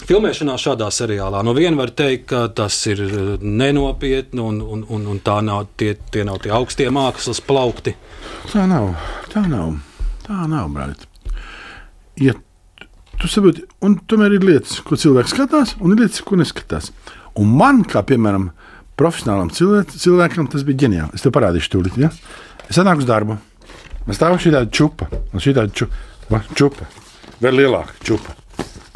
Filmēšanā 0.00 0.54
šādā 0.56 0.86
seriālā 0.96 1.42
no 1.44 1.52
viena 1.52 1.76
var 1.76 1.90
teikt, 1.92 2.30
ka 2.32 2.46
tas 2.56 2.78
ir 2.88 3.04
uh, 3.04 3.32
nenopietni 3.44 4.40
un, 4.40 4.62
un, 4.64 4.84
un, 4.88 5.08
un 5.12 5.20
tā 5.24 5.40
nav 5.44 5.68
tie, 5.76 5.92
tie 6.10 6.24
nav 6.24 6.40
tie 6.40 6.54
augstie 6.56 6.88
mākslas 6.88 7.42
plaukti. 7.44 7.92
Tā 8.48 8.64
nav, 8.70 8.94
tā 9.28 9.44
nav, 9.44 9.76
tā 10.24 10.46
nav, 10.48 10.72
brāl. 10.72 10.96
Ja 12.20 12.32
tu 13.20 13.28
saproti, 13.28 13.64
un 13.84 13.98
tomēr 14.08 14.36
ir 14.36 14.46
lietas, 14.46 14.78
ko 14.84 14.98
cilvēks 14.98 15.34
skatās, 15.34 15.74
un 15.80 15.94
ir 15.94 16.04
lietas, 16.04 16.22
ko 16.24 16.38
neskatās. 16.40 16.90
Un 17.40 17.52
man, 17.60 17.82
kā 17.88 18.02
piemēram, 18.06 18.50
profesionālam 19.00 19.52
cilvēk, 19.54 19.94
cilvēkam, 20.00 20.48
tas 20.52 20.64
bija 20.66 20.86
ģeniāli. 20.86 21.16
Es 21.16 21.24
tev 21.24 21.34
parādīšu, 21.36 21.72
tūlīt. 21.74 21.98
Ja? 22.00 22.10
Es 22.68 22.80
atnāku 22.80 23.04
uz 23.04 23.08
darbu. 23.08 23.36
Man 24.06 24.16
stāv 24.16 24.38
šī 24.40 24.54
tāda 24.54 24.70
čupa, 24.72 25.10
un 25.30 25.42
šī 25.44 25.54
tāda 25.56 25.72
čupa, 25.76 26.04
va, 26.32 26.42
čupa, 26.56 26.88
vēl 27.44 27.60
lielāka 27.62 27.96
čupa. 28.06 28.36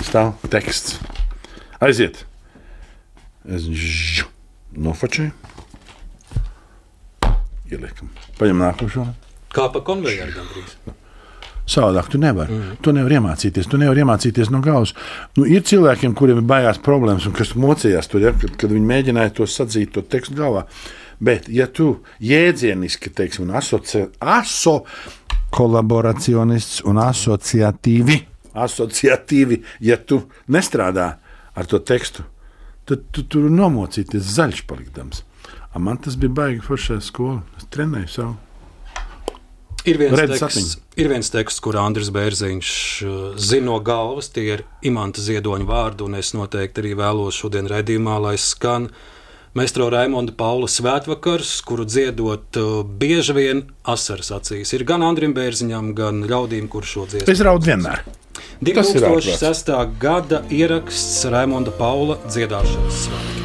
Stāv 0.05 0.35
teksts. 0.53 0.99
Aiziet. 1.85 2.25
Es 3.45 3.69
nofočēju. 4.73 5.33
Ieliekam. 7.73 8.11
Paņem 8.39 8.61
nākošo. 8.65 9.07
Kā 9.55 9.69
pa 9.73 9.81
konvejeru 9.85 10.35
gandrīz. 10.35 10.77
Savādāk 11.65 12.11
tu 12.13 12.21
nevari. 12.21 12.53
Mm. 12.53 12.77
Tu 12.85 12.93
nevari 12.93 13.17
iemācīties. 13.17 13.69
Tu 13.73 13.81
nevari 13.81 14.03
iemācīties 14.05 14.51
no 14.53 14.61
galvas. 14.65 14.93
Nu, 15.39 15.47
ir 15.49 15.65
cilvēkiem, 15.65 16.13
kuriem 16.17 16.43
ir 16.43 16.49
baigās 16.49 16.81
problēmas, 16.85 17.25
un 17.29 17.37
kas 17.37 17.55
mocījās 17.57 18.11
tur, 18.13 18.27
ja, 18.27 18.35
kad, 18.37 18.53
kad 18.61 18.75
viņi 18.75 18.91
mēģināja 18.91 19.33
to 19.39 19.49
sadzīt, 19.49 19.95
to 19.95 20.05
tekstu 20.05 20.37
galvā. 20.43 20.67
Bet, 21.25 21.49
ja 21.49 21.65
tu 21.71 22.03
jēdzieniski, 22.21 23.15
teiksim, 23.17 23.49
un 23.49 23.57
asoci... 23.57 24.05
aso 24.21 24.83
kolaboracionists 25.55 26.83
un 26.91 26.99
asociatīvi, 27.01 28.19
asociatīvi, 28.55 29.61
ja 29.87 29.97
tu 29.97 30.25
nestrādā 30.53 31.09
ar 31.55 31.71
to 31.71 31.81
tekstu, 31.81 32.27
tad 32.85 33.07
tu 33.15 33.25
tur 33.31 33.47
nomocīties 33.51 34.35
zaļš 34.37 34.65
palikdams. 34.69 35.23
A 35.75 35.81
man 35.83 35.99
tas 36.03 36.19
bija 36.21 36.35
baigi 36.35 36.63
foršā 36.63 37.01
skolā. 37.03 37.41
Es 37.59 37.67
trenēju 37.75 38.11
savu. 38.11 38.35
Ir 39.85 39.99
viens, 40.01 40.15
Redz 40.17 40.39
teksts, 40.41 40.71
sapņu. 40.73 41.01
ir 41.03 41.09
viens 41.13 41.29
teksts, 41.29 41.61
kur 41.61 41.77
Andris 41.77 42.09
Bērziņš 42.15 42.69
uh, 43.05 43.17
zina 43.37 43.67
no 43.67 43.75
galvas, 43.85 44.31
tie 44.33 44.47
ir 44.55 44.63
imanta 44.87 45.21
ziedoņa 45.21 45.69
vārdi, 45.69 46.07
un 46.07 46.17
es 46.17 46.33
noteikti 46.33 46.81
arī 46.81 46.95
vēlos 46.97 47.37
šodien 47.37 47.69
redzījumā, 47.69 48.17
lai 48.25 48.39
skan 48.41 48.89
Mēstro 49.55 49.91
Raimonda 49.93 50.33
Paula 50.35 50.67
svētvakars, 50.73 51.53
kuru 51.69 51.85
dziedot 51.85 52.57
uh, 52.59 52.81
bieži 52.83 53.37
vien 53.37 53.63
asaras 53.85 54.33
acīs. 54.35 54.73
Ir 54.73 54.87
gan 54.89 55.05
Andrim 55.05 55.37
Bērziņam, 55.37 55.93
gan 55.95 56.25
ļaudīm, 56.33 56.67
kur 56.73 56.89
šo 56.89 57.05
dziesmu. 57.11 57.29
Es 57.31 57.45
raudu 57.45 57.69
vienmēr. 57.69 58.07
Tas 58.65 58.91
ir 58.97 59.05
2006. 59.05 59.73
gada 60.01 60.41
ieraksts 60.49 61.27
Raimonda 61.29 61.75
Paula 61.77 62.17
dziedāšanas 62.25 63.05
svētki. 63.05 63.43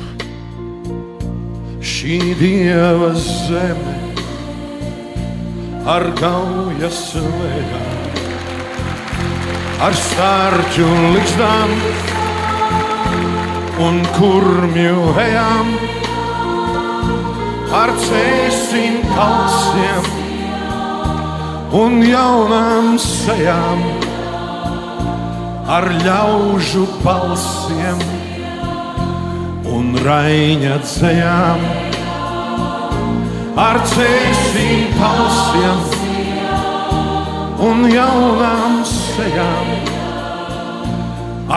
Šī 1.83 2.19
dieva 2.39 3.11
zeme 3.19 4.08
ar 5.87 6.03
gaujas 6.19 6.99
lejām, 7.15 8.17
ar 9.85 9.95
stārķu 9.95 10.87
likstām 11.15 11.73
un 13.79 14.01
kurmju 14.17 15.13
ejām, 15.23 15.71
ar 17.79 17.93
cēsim 18.03 18.99
kalsiem 19.13 20.09
un 21.79 22.01
jaunām 22.03 22.97
sejām, 22.99 23.83
ar 25.69 25.85
ļaužu 26.03 26.87
balsiem 27.05 28.03
un 29.69 29.93
raiņa 30.03 30.79
dzējām, 30.83 31.63
ar 33.59 33.79
cēsim 33.91 34.93
kalsiem 34.97 35.79
un 37.69 37.83
jaunām 37.91 38.77
sejām, 38.87 39.71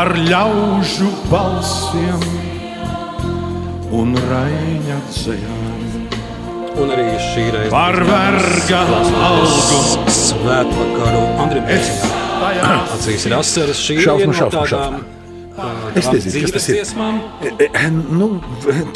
ar 0.02 0.10
ļaužu 0.26 1.10
balsiem 1.30 2.24
un 3.92 4.14
raiņa 4.30 4.98
dzējām. 5.12 5.70
Un 6.82 6.88
arī 6.88 7.04
šī 7.20 7.42
reize 7.52 7.70
Par 7.70 7.98
verga 8.08 8.78
algu. 9.28 9.80
svētvakaru 10.16 11.24
Bērziņam. 11.68 12.86
Acīs 12.96 13.26
ir 13.28 13.34
asaras 13.36 13.82
šī 13.84 13.98
Šausmu, 14.06 14.32
šausmu, 14.38 14.62
šausmu. 14.70 15.02
uh, 15.52 15.90
Es 16.00 16.08
nezinu, 16.08 16.46
kas 16.46 16.54
tas 16.56 16.68
ir. 16.72 16.78
dziesmām. 16.80 17.20
E, 17.44 17.68
e, 17.68 17.90
Nu, 18.16 18.30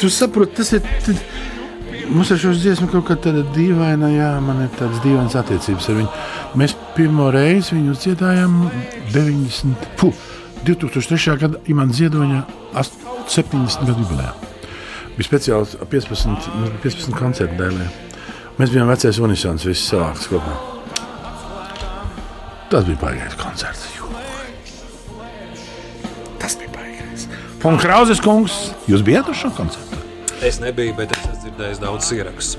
tu 0.01 0.09
saproti, 0.09 0.57
tas 0.57 0.73
ir. 0.73 0.81
Mums 2.07 2.29
ar 2.31 2.39
šo 2.39 2.53
dziesmu 2.55 2.87
kaut 2.91 3.03
kāda 3.09 3.27
tāda 3.27 3.41
dīvaina, 3.55 4.07
jā, 4.13 4.29
man 4.43 4.61
ir 4.63 4.69
tādas 4.79 5.01
dīvainas 5.03 5.35
attiecības 5.41 5.89
ar 5.91 5.97
viņu. 5.99 6.11
Mēs 6.59 6.75
pirmo 6.95 7.27
reizi 7.35 7.75
viņu 7.75 7.95
dziedājām 7.99 8.53
90, 9.11 9.89
puh, 9.99 10.15
2003. 10.67 11.35
gada 11.41 11.59
Imants 11.67 11.99
Ziedoņa 11.99 12.43
ast- 12.79 12.95
70 13.27 13.83
gadu 13.89 14.05
jubilejā. 14.05 14.31
Bija 15.17 15.27
speciāls 15.27 15.75
15, 15.89 16.47
nu, 16.55 16.71
15 16.83 17.11
koncertu 17.17 17.57
dēlē. 17.59 17.89
Mēs 18.57 18.71
bijām 18.71 18.87
vecais 18.87 19.19
unisons, 19.19 19.65
visi 19.67 19.83
savāks 19.91 20.29
kopā. 20.31 20.55
Tas 22.71 22.83
bija 22.87 22.97
baigais 23.03 23.35
koncerts. 23.39 23.83
Tas 26.39 26.55
bija 26.55 26.71
baigais. 26.71 27.27
Un 27.65 27.77
Krauzes 27.77 28.21
kungs, 28.23 28.71
jūs 28.87 29.03
bijat 29.03 29.27
uz 29.29 29.35
šo 29.43 29.51
koncertu? 29.57 29.86
Es 30.45 30.59
nebiju, 30.61 30.93
bet 30.97 31.15
es 31.15 31.23
esmu 31.23 31.39
dzirdējis 31.41 31.79
daudz 31.81 32.11
ierakstus. 32.13 32.57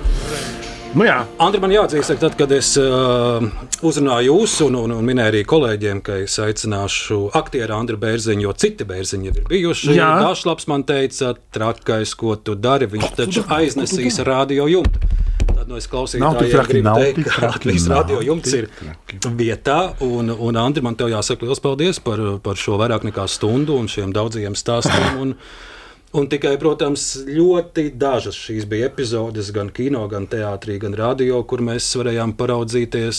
Nu, 0.96 1.04
jā. 1.04 1.18
Andri, 1.44 1.60
man 1.62 1.70
jāatzīst, 1.70 2.10
ka 2.10 2.22
tad, 2.24 2.34
kad 2.38 2.52
es 2.56 2.72
uh, 2.80 3.44
uzrunāju 3.86 4.32
jūs 4.32 4.54
un, 4.64 4.78
un, 4.80 4.94
un 4.96 5.06
minēju 5.06 5.30
arī 5.30 5.42
kolēģiem, 5.46 6.00
ka 6.02 6.16
es 6.24 6.34
aicināšu 6.42 7.20
aktieru 7.38 7.76
Andriu 7.76 8.00
Bērziņu, 8.00 8.46
jo 8.48 8.54
citi 8.58 8.88
bērziņi 8.88 9.30
jau 9.30 9.36
ir 9.36 9.46
bijuši. 9.52 9.92
Jā. 9.94 10.08
Dažlaps 10.24 10.66
man 10.72 10.86
teica, 10.88 11.34
trakais, 11.54 12.16
ko 12.18 12.34
tu 12.40 12.56
dari, 12.58 12.88
viņš 12.90 13.14
taču 13.20 13.46
aiznesīs 13.60 14.18
radio 14.26 14.66
jumtu. 14.72 15.04
Tad 15.52 15.70
no 15.70 15.78
es 15.78 15.86
Nav 15.86 15.86
tik 15.86 15.94
klausītājiem 15.94 16.68
gribu 16.72 16.98
teikt, 16.98 17.24
ka 17.28 17.46
Latvijas 17.52 17.88
radio 17.92 18.20
jumts 18.24 18.58
ir 18.58 18.70
vietā. 19.38 19.80
Un, 20.02 20.32
un 20.32 20.58
Andri, 20.58 20.82
man 20.82 20.98
tev 20.98 21.12
jāsaka 21.12 21.46
liels 21.46 21.62
paldies 21.62 22.02
par, 22.02 22.22
par 22.42 22.58
šo 22.58 22.78
vairāk 22.80 23.06
nekā 23.06 23.30
stundu 23.30 23.78
un 23.78 23.90
šiem 23.92 24.14
daudzajiem 24.16 24.56
stāstiem. 24.58 25.18
Un, 25.20 25.34
Un 26.16 26.24
tikai, 26.24 26.54
protams, 26.56 27.02
ļoti 27.28 27.90
dažas 28.00 28.36
šīs 28.40 28.64
bija 28.70 28.86
epizodes, 28.88 29.50
gan 29.52 29.68
kino, 29.76 30.06
gan 30.08 30.24
teātrī, 30.30 30.78
gan 30.80 30.94
radio, 30.96 31.42
kur 31.44 31.60
mēs 31.60 31.84
varējām 32.00 32.32
paraudzīties, 32.38 33.18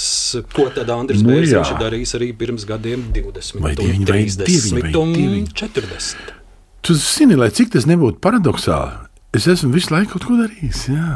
ko 0.55 0.65
tad 0.73 0.89
Andris 0.89 1.21
Nu 1.21 1.29
Bērziņš 1.35 1.75
darījis 1.77 2.15
arī 2.17 2.31
pirms 2.39 2.65
gadiem 2.65 3.03
20, 3.13 3.61
Vai 3.61 3.75
un 3.75 3.83
dieviņ, 3.83 4.07
vai 4.09 4.23
dieviņ, 4.23 4.39
30 4.41 4.73
vai 4.87 4.93
un 5.03 5.13
dieviņ. 5.13 5.45
40. 5.61 6.33
Tu 6.81 6.95
zini, 6.97 7.37
lai 7.37 7.51
cik 7.53 7.75
tas 7.75 7.85
nebūtu 7.85 8.17
paradoxāli, 8.25 8.97
es 9.37 9.45
esmu 9.53 9.69
visu 9.75 9.93
laiku 9.93 10.15
kaut 10.15 10.25
ko 10.31 10.39
darījis. 10.41 10.81
Jā. 10.89 11.11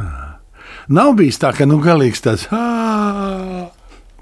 Nav 0.94 1.16
bijis 1.18 1.42
tā, 1.42 1.56
ka 1.58 1.66
nu 1.66 1.80
galīgs 1.82 2.22
tāds. 2.22 2.46
"Ā, 2.54 3.72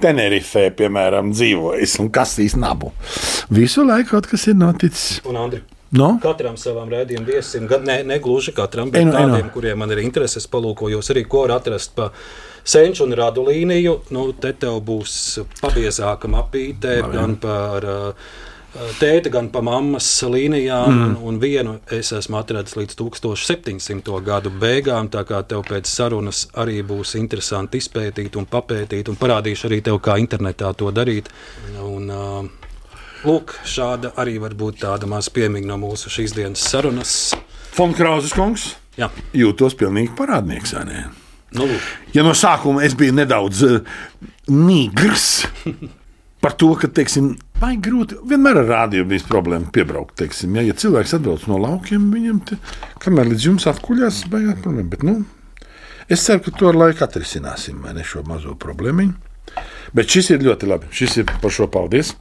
Tenerifē, 0.02 0.70
piemēram, 0.74 1.34
dzīvojis 1.36 2.00
un 2.00 2.08
kasīs 2.10 2.56
nabu. 2.56 2.94
Visu 3.54 3.84
laiku 3.86 4.16
kaut 4.16 4.28
kas 4.32 4.48
ir 4.48 4.56
noticis. 4.56 5.20
Un, 5.30 5.36
Andri, 5.38 5.62
No? 5.92 6.14
Katram 6.24 6.56
savam 6.56 6.88
rādījumam 6.92 7.28
viesim, 7.28 7.66
gan 7.68 7.84
ne, 7.84 7.98
ne 8.08 8.20
gluži 8.24 8.54
katram, 8.56 8.94
bet 8.94 9.04
nu. 9.04 9.12
tādiem, 9.12 9.50
kuriem 9.52 9.82
man 9.82 9.92
ir 9.92 10.00
intereses, 10.06 10.48
palūkojos 10.48 11.12
arī, 11.12 11.26
ko 11.28 11.44
var 11.44 11.58
atrast 11.58 11.92
pa 11.98 12.12
senču 12.64 13.04
un 13.04 13.18
radu 13.20 13.44
līniju. 13.50 13.98
Nu, 14.16 14.30
te 14.32 14.54
tev 14.56 14.80
būs 14.88 15.18
pabiezāka 15.60 16.32
mapīte, 16.32 16.96
gan 17.12 17.36
par 17.44 17.88
uh, 17.92 18.32
tēta, 19.02 19.34
gan 19.34 19.50
pa 19.52 19.60
mammas 19.68 20.08
līnijām. 20.24 20.88
Mm. 20.94 21.04
Un, 21.10 21.18
un 21.28 21.42
vienu 21.44 21.76
es 21.92 22.14
esmu 22.16 22.40
atradis 22.40 22.78
līdz 22.80 22.96
1700. 23.02 24.16
gadu 24.24 24.54
beigām, 24.64 25.12
tā 25.12 25.26
kā 25.28 25.44
tev 25.44 25.66
pēc 25.68 25.92
sarunas 25.92 26.46
arī 26.62 26.80
būs 26.88 27.18
interesanti 27.20 27.84
izpētīt 27.84 28.40
un 28.40 28.48
papētīt, 28.48 29.12
un 29.12 29.20
parādīšu 29.20 29.68
arī 29.68 29.84
tev, 29.84 30.00
kā 30.00 30.16
internetā 30.24 30.72
to 30.78 30.96
darīt. 30.96 31.28
Un, 31.84 32.08
uh, 32.08 32.61
Lūk, 33.22 33.54
šāda 33.70 34.16
arī 34.18 34.40
var 34.42 34.56
būt 34.58 34.80
tāda 34.82 35.06
maz 35.10 35.28
piemiņa 35.30 35.70
no 35.70 35.78
mūsu 35.84 36.10
šīs 36.10 36.34
dienas 36.34 36.64
sarunas. 36.66 37.12
Fonkrauzes 37.76 38.34
kungs, 38.34 38.72
Jā. 38.98 39.12
jūtos 39.38 39.76
pilnīgi 39.78 40.16
parādnieks. 40.18 40.74
Nu, 41.54 41.68
lūk. 41.70 41.90
Ja 42.16 42.26
no 42.26 42.34
sākuma 42.38 42.82
es 42.88 42.96
biju 42.98 43.14
nedaudz 43.20 43.62
uh, 43.68 43.80
nīgrs 44.50 45.46
par 46.44 46.58
to, 46.58 46.72
ka, 46.82 46.90
teiksim, 46.90 47.36
vai 47.62 47.76
grūti, 47.78 48.18
vienmēr 48.26 48.64
ar 48.64 48.70
rādio 48.72 49.06
bijis 49.06 49.28
problēma 49.30 49.70
piebraukt, 49.74 50.16
teiksim, 50.24 50.58
ja, 50.58 50.66
ja 50.66 50.74
cilvēks 50.74 51.14
atbrauc 51.20 51.46
no 51.52 51.62
laukiem, 51.62 52.10
viņam, 52.16 52.42
te, 52.50 52.58
kamēr 53.04 53.30
līdz 53.30 53.50
jums 53.52 53.70
atkuļās, 53.70 54.24
baigās 54.34 54.64
problēma, 54.64 54.90
bet, 54.96 55.06
nu, 55.06 55.20
es 56.10 56.26
ceru, 56.26 56.42
ka 56.48 56.56
to 56.58 56.72
ar 56.72 56.80
laiku 56.88 57.06
atrisināsim, 57.06 57.84
vai 57.86 57.94
ne, 58.00 58.08
šo 58.08 58.26
mazo 58.26 58.58
problēmu. 58.58 59.12
Bet 59.92 60.08
šis 60.14 60.30
ir 60.32 60.44
ļoti 60.46 60.70
labi. 60.70 60.88
Šis 60.96 61.18
ir 61.20 61.32
par 61.44 61.52
šo 61.52 61.68
paldies. 61.72 62.14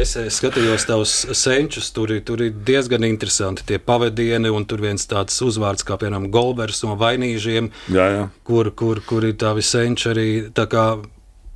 Es 0.00 0.14
eh, 0.16 0.30
skatījos 0.32 0.86
tavus 0.88 1.14
senčus, 1.36 1.90
tur, 1.92 2.12
tur 2.24 2.40
ir 2.46 2.54
diezgan 2.66 3.04
interesanti 3.04 3.66
tie 3.68 3.80
pavadieni, 3.82 4.48
un 4.48 4.64
tur 4.68 4.80
viens 4.84 5.04
tāds 5.10 5.36
uzvārds 5.44 5.84
kā, 5.84 5.98
piemēram, 6.00 6.30
Golbers 6.32 6.80
no 6.86 6.96
vainīžiem, 7.00 7.68
Jā, 7.92 8.06
jā. 8.16 8.24
kur, 8.48 8.72
kur, 8.72 9.02
kur 9.04 9.28
ir 9.28 9.36
tavi 9.40 9.64
senči 9.64 10.08
arī 10.14 10.28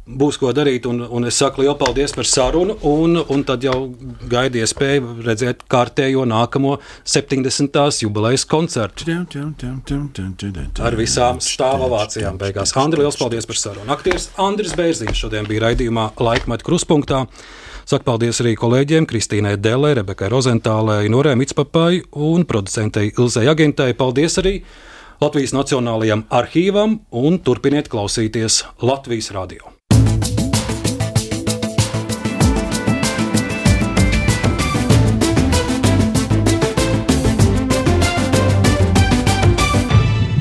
būs 0.04 0.38
ko 0.40 0.52
darīt. 0.56 0.86
Un, 0.88 1.00
un 1.04 1.26
es 1.28 1.38
saku 1.40 1.62
lielu 1.62 1.76
paldies 1.80 2.14
par 2.16 2.28
sarunu. 2.28 2.76
Un, 2.88 3.16
un 3.18 3.44
tad 3.46 3.64
jau 3.64 3.76
gaidu 4.30 4.60
iespēju 4.60 5.18
redzēt 5.24 5.64
kārtējo 5.70 6.26
nākamo 6.28 6.76
70. 7.08 7.80
jubilejas 8.04 8.46
koncertu. 8.48 9.08
Ar 10.84 10.98
visām 11.00 11.42
stāva 11.44 11.90
vācijām 11.92 12.40
beigās. 12.40 12.74
Andri, 12.80 13.04
liels 13.04 13.20
paldies 13.20 13.48
par 13.48 13.60
sarunu. 13.60 13.90
Aktieris 13.94 14.30
Andris 14.40 14.76
Bērziņš 14.78 15.26
šodien 15.26 15.48
bija 15.48 15.68
raidījumā 15.68 16.10
Laikmetu 16.20 16.68
kruspunktā. 16.68 17.24
Saku 17.84 18.06
paldies 18.06 18.38
arī 18.40 18.54
kolēģiem 18.56 19.04
Kristīnai 19.08 19.58
Dēlē, 19.60 19.90
Rebekai 19.98 20.30
Rozentālē, 20.32 21.02
Norē 21.12 21.34
Mitspapai 21.36 22.00
un 22.16 22.46
producentei 22.48 23.12
Ilzai 23.12 23.44
Agentai. 23.52 23.90
Paldies 23.98 24.40
arī 24.40 24.54
Latvijas 25.20 25.52
Nacionālajam 25.56 26.24
arhīvam 26.32 26.98
un 27.12 27.38
turpiniet 27.44 27.92
klausīties 27.92 28.62
Latvijas 28.80 29.30
radio. 29.36 29.73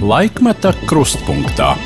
Laikmeta 0.03 0.73
krustpunktā. 0.83 1.77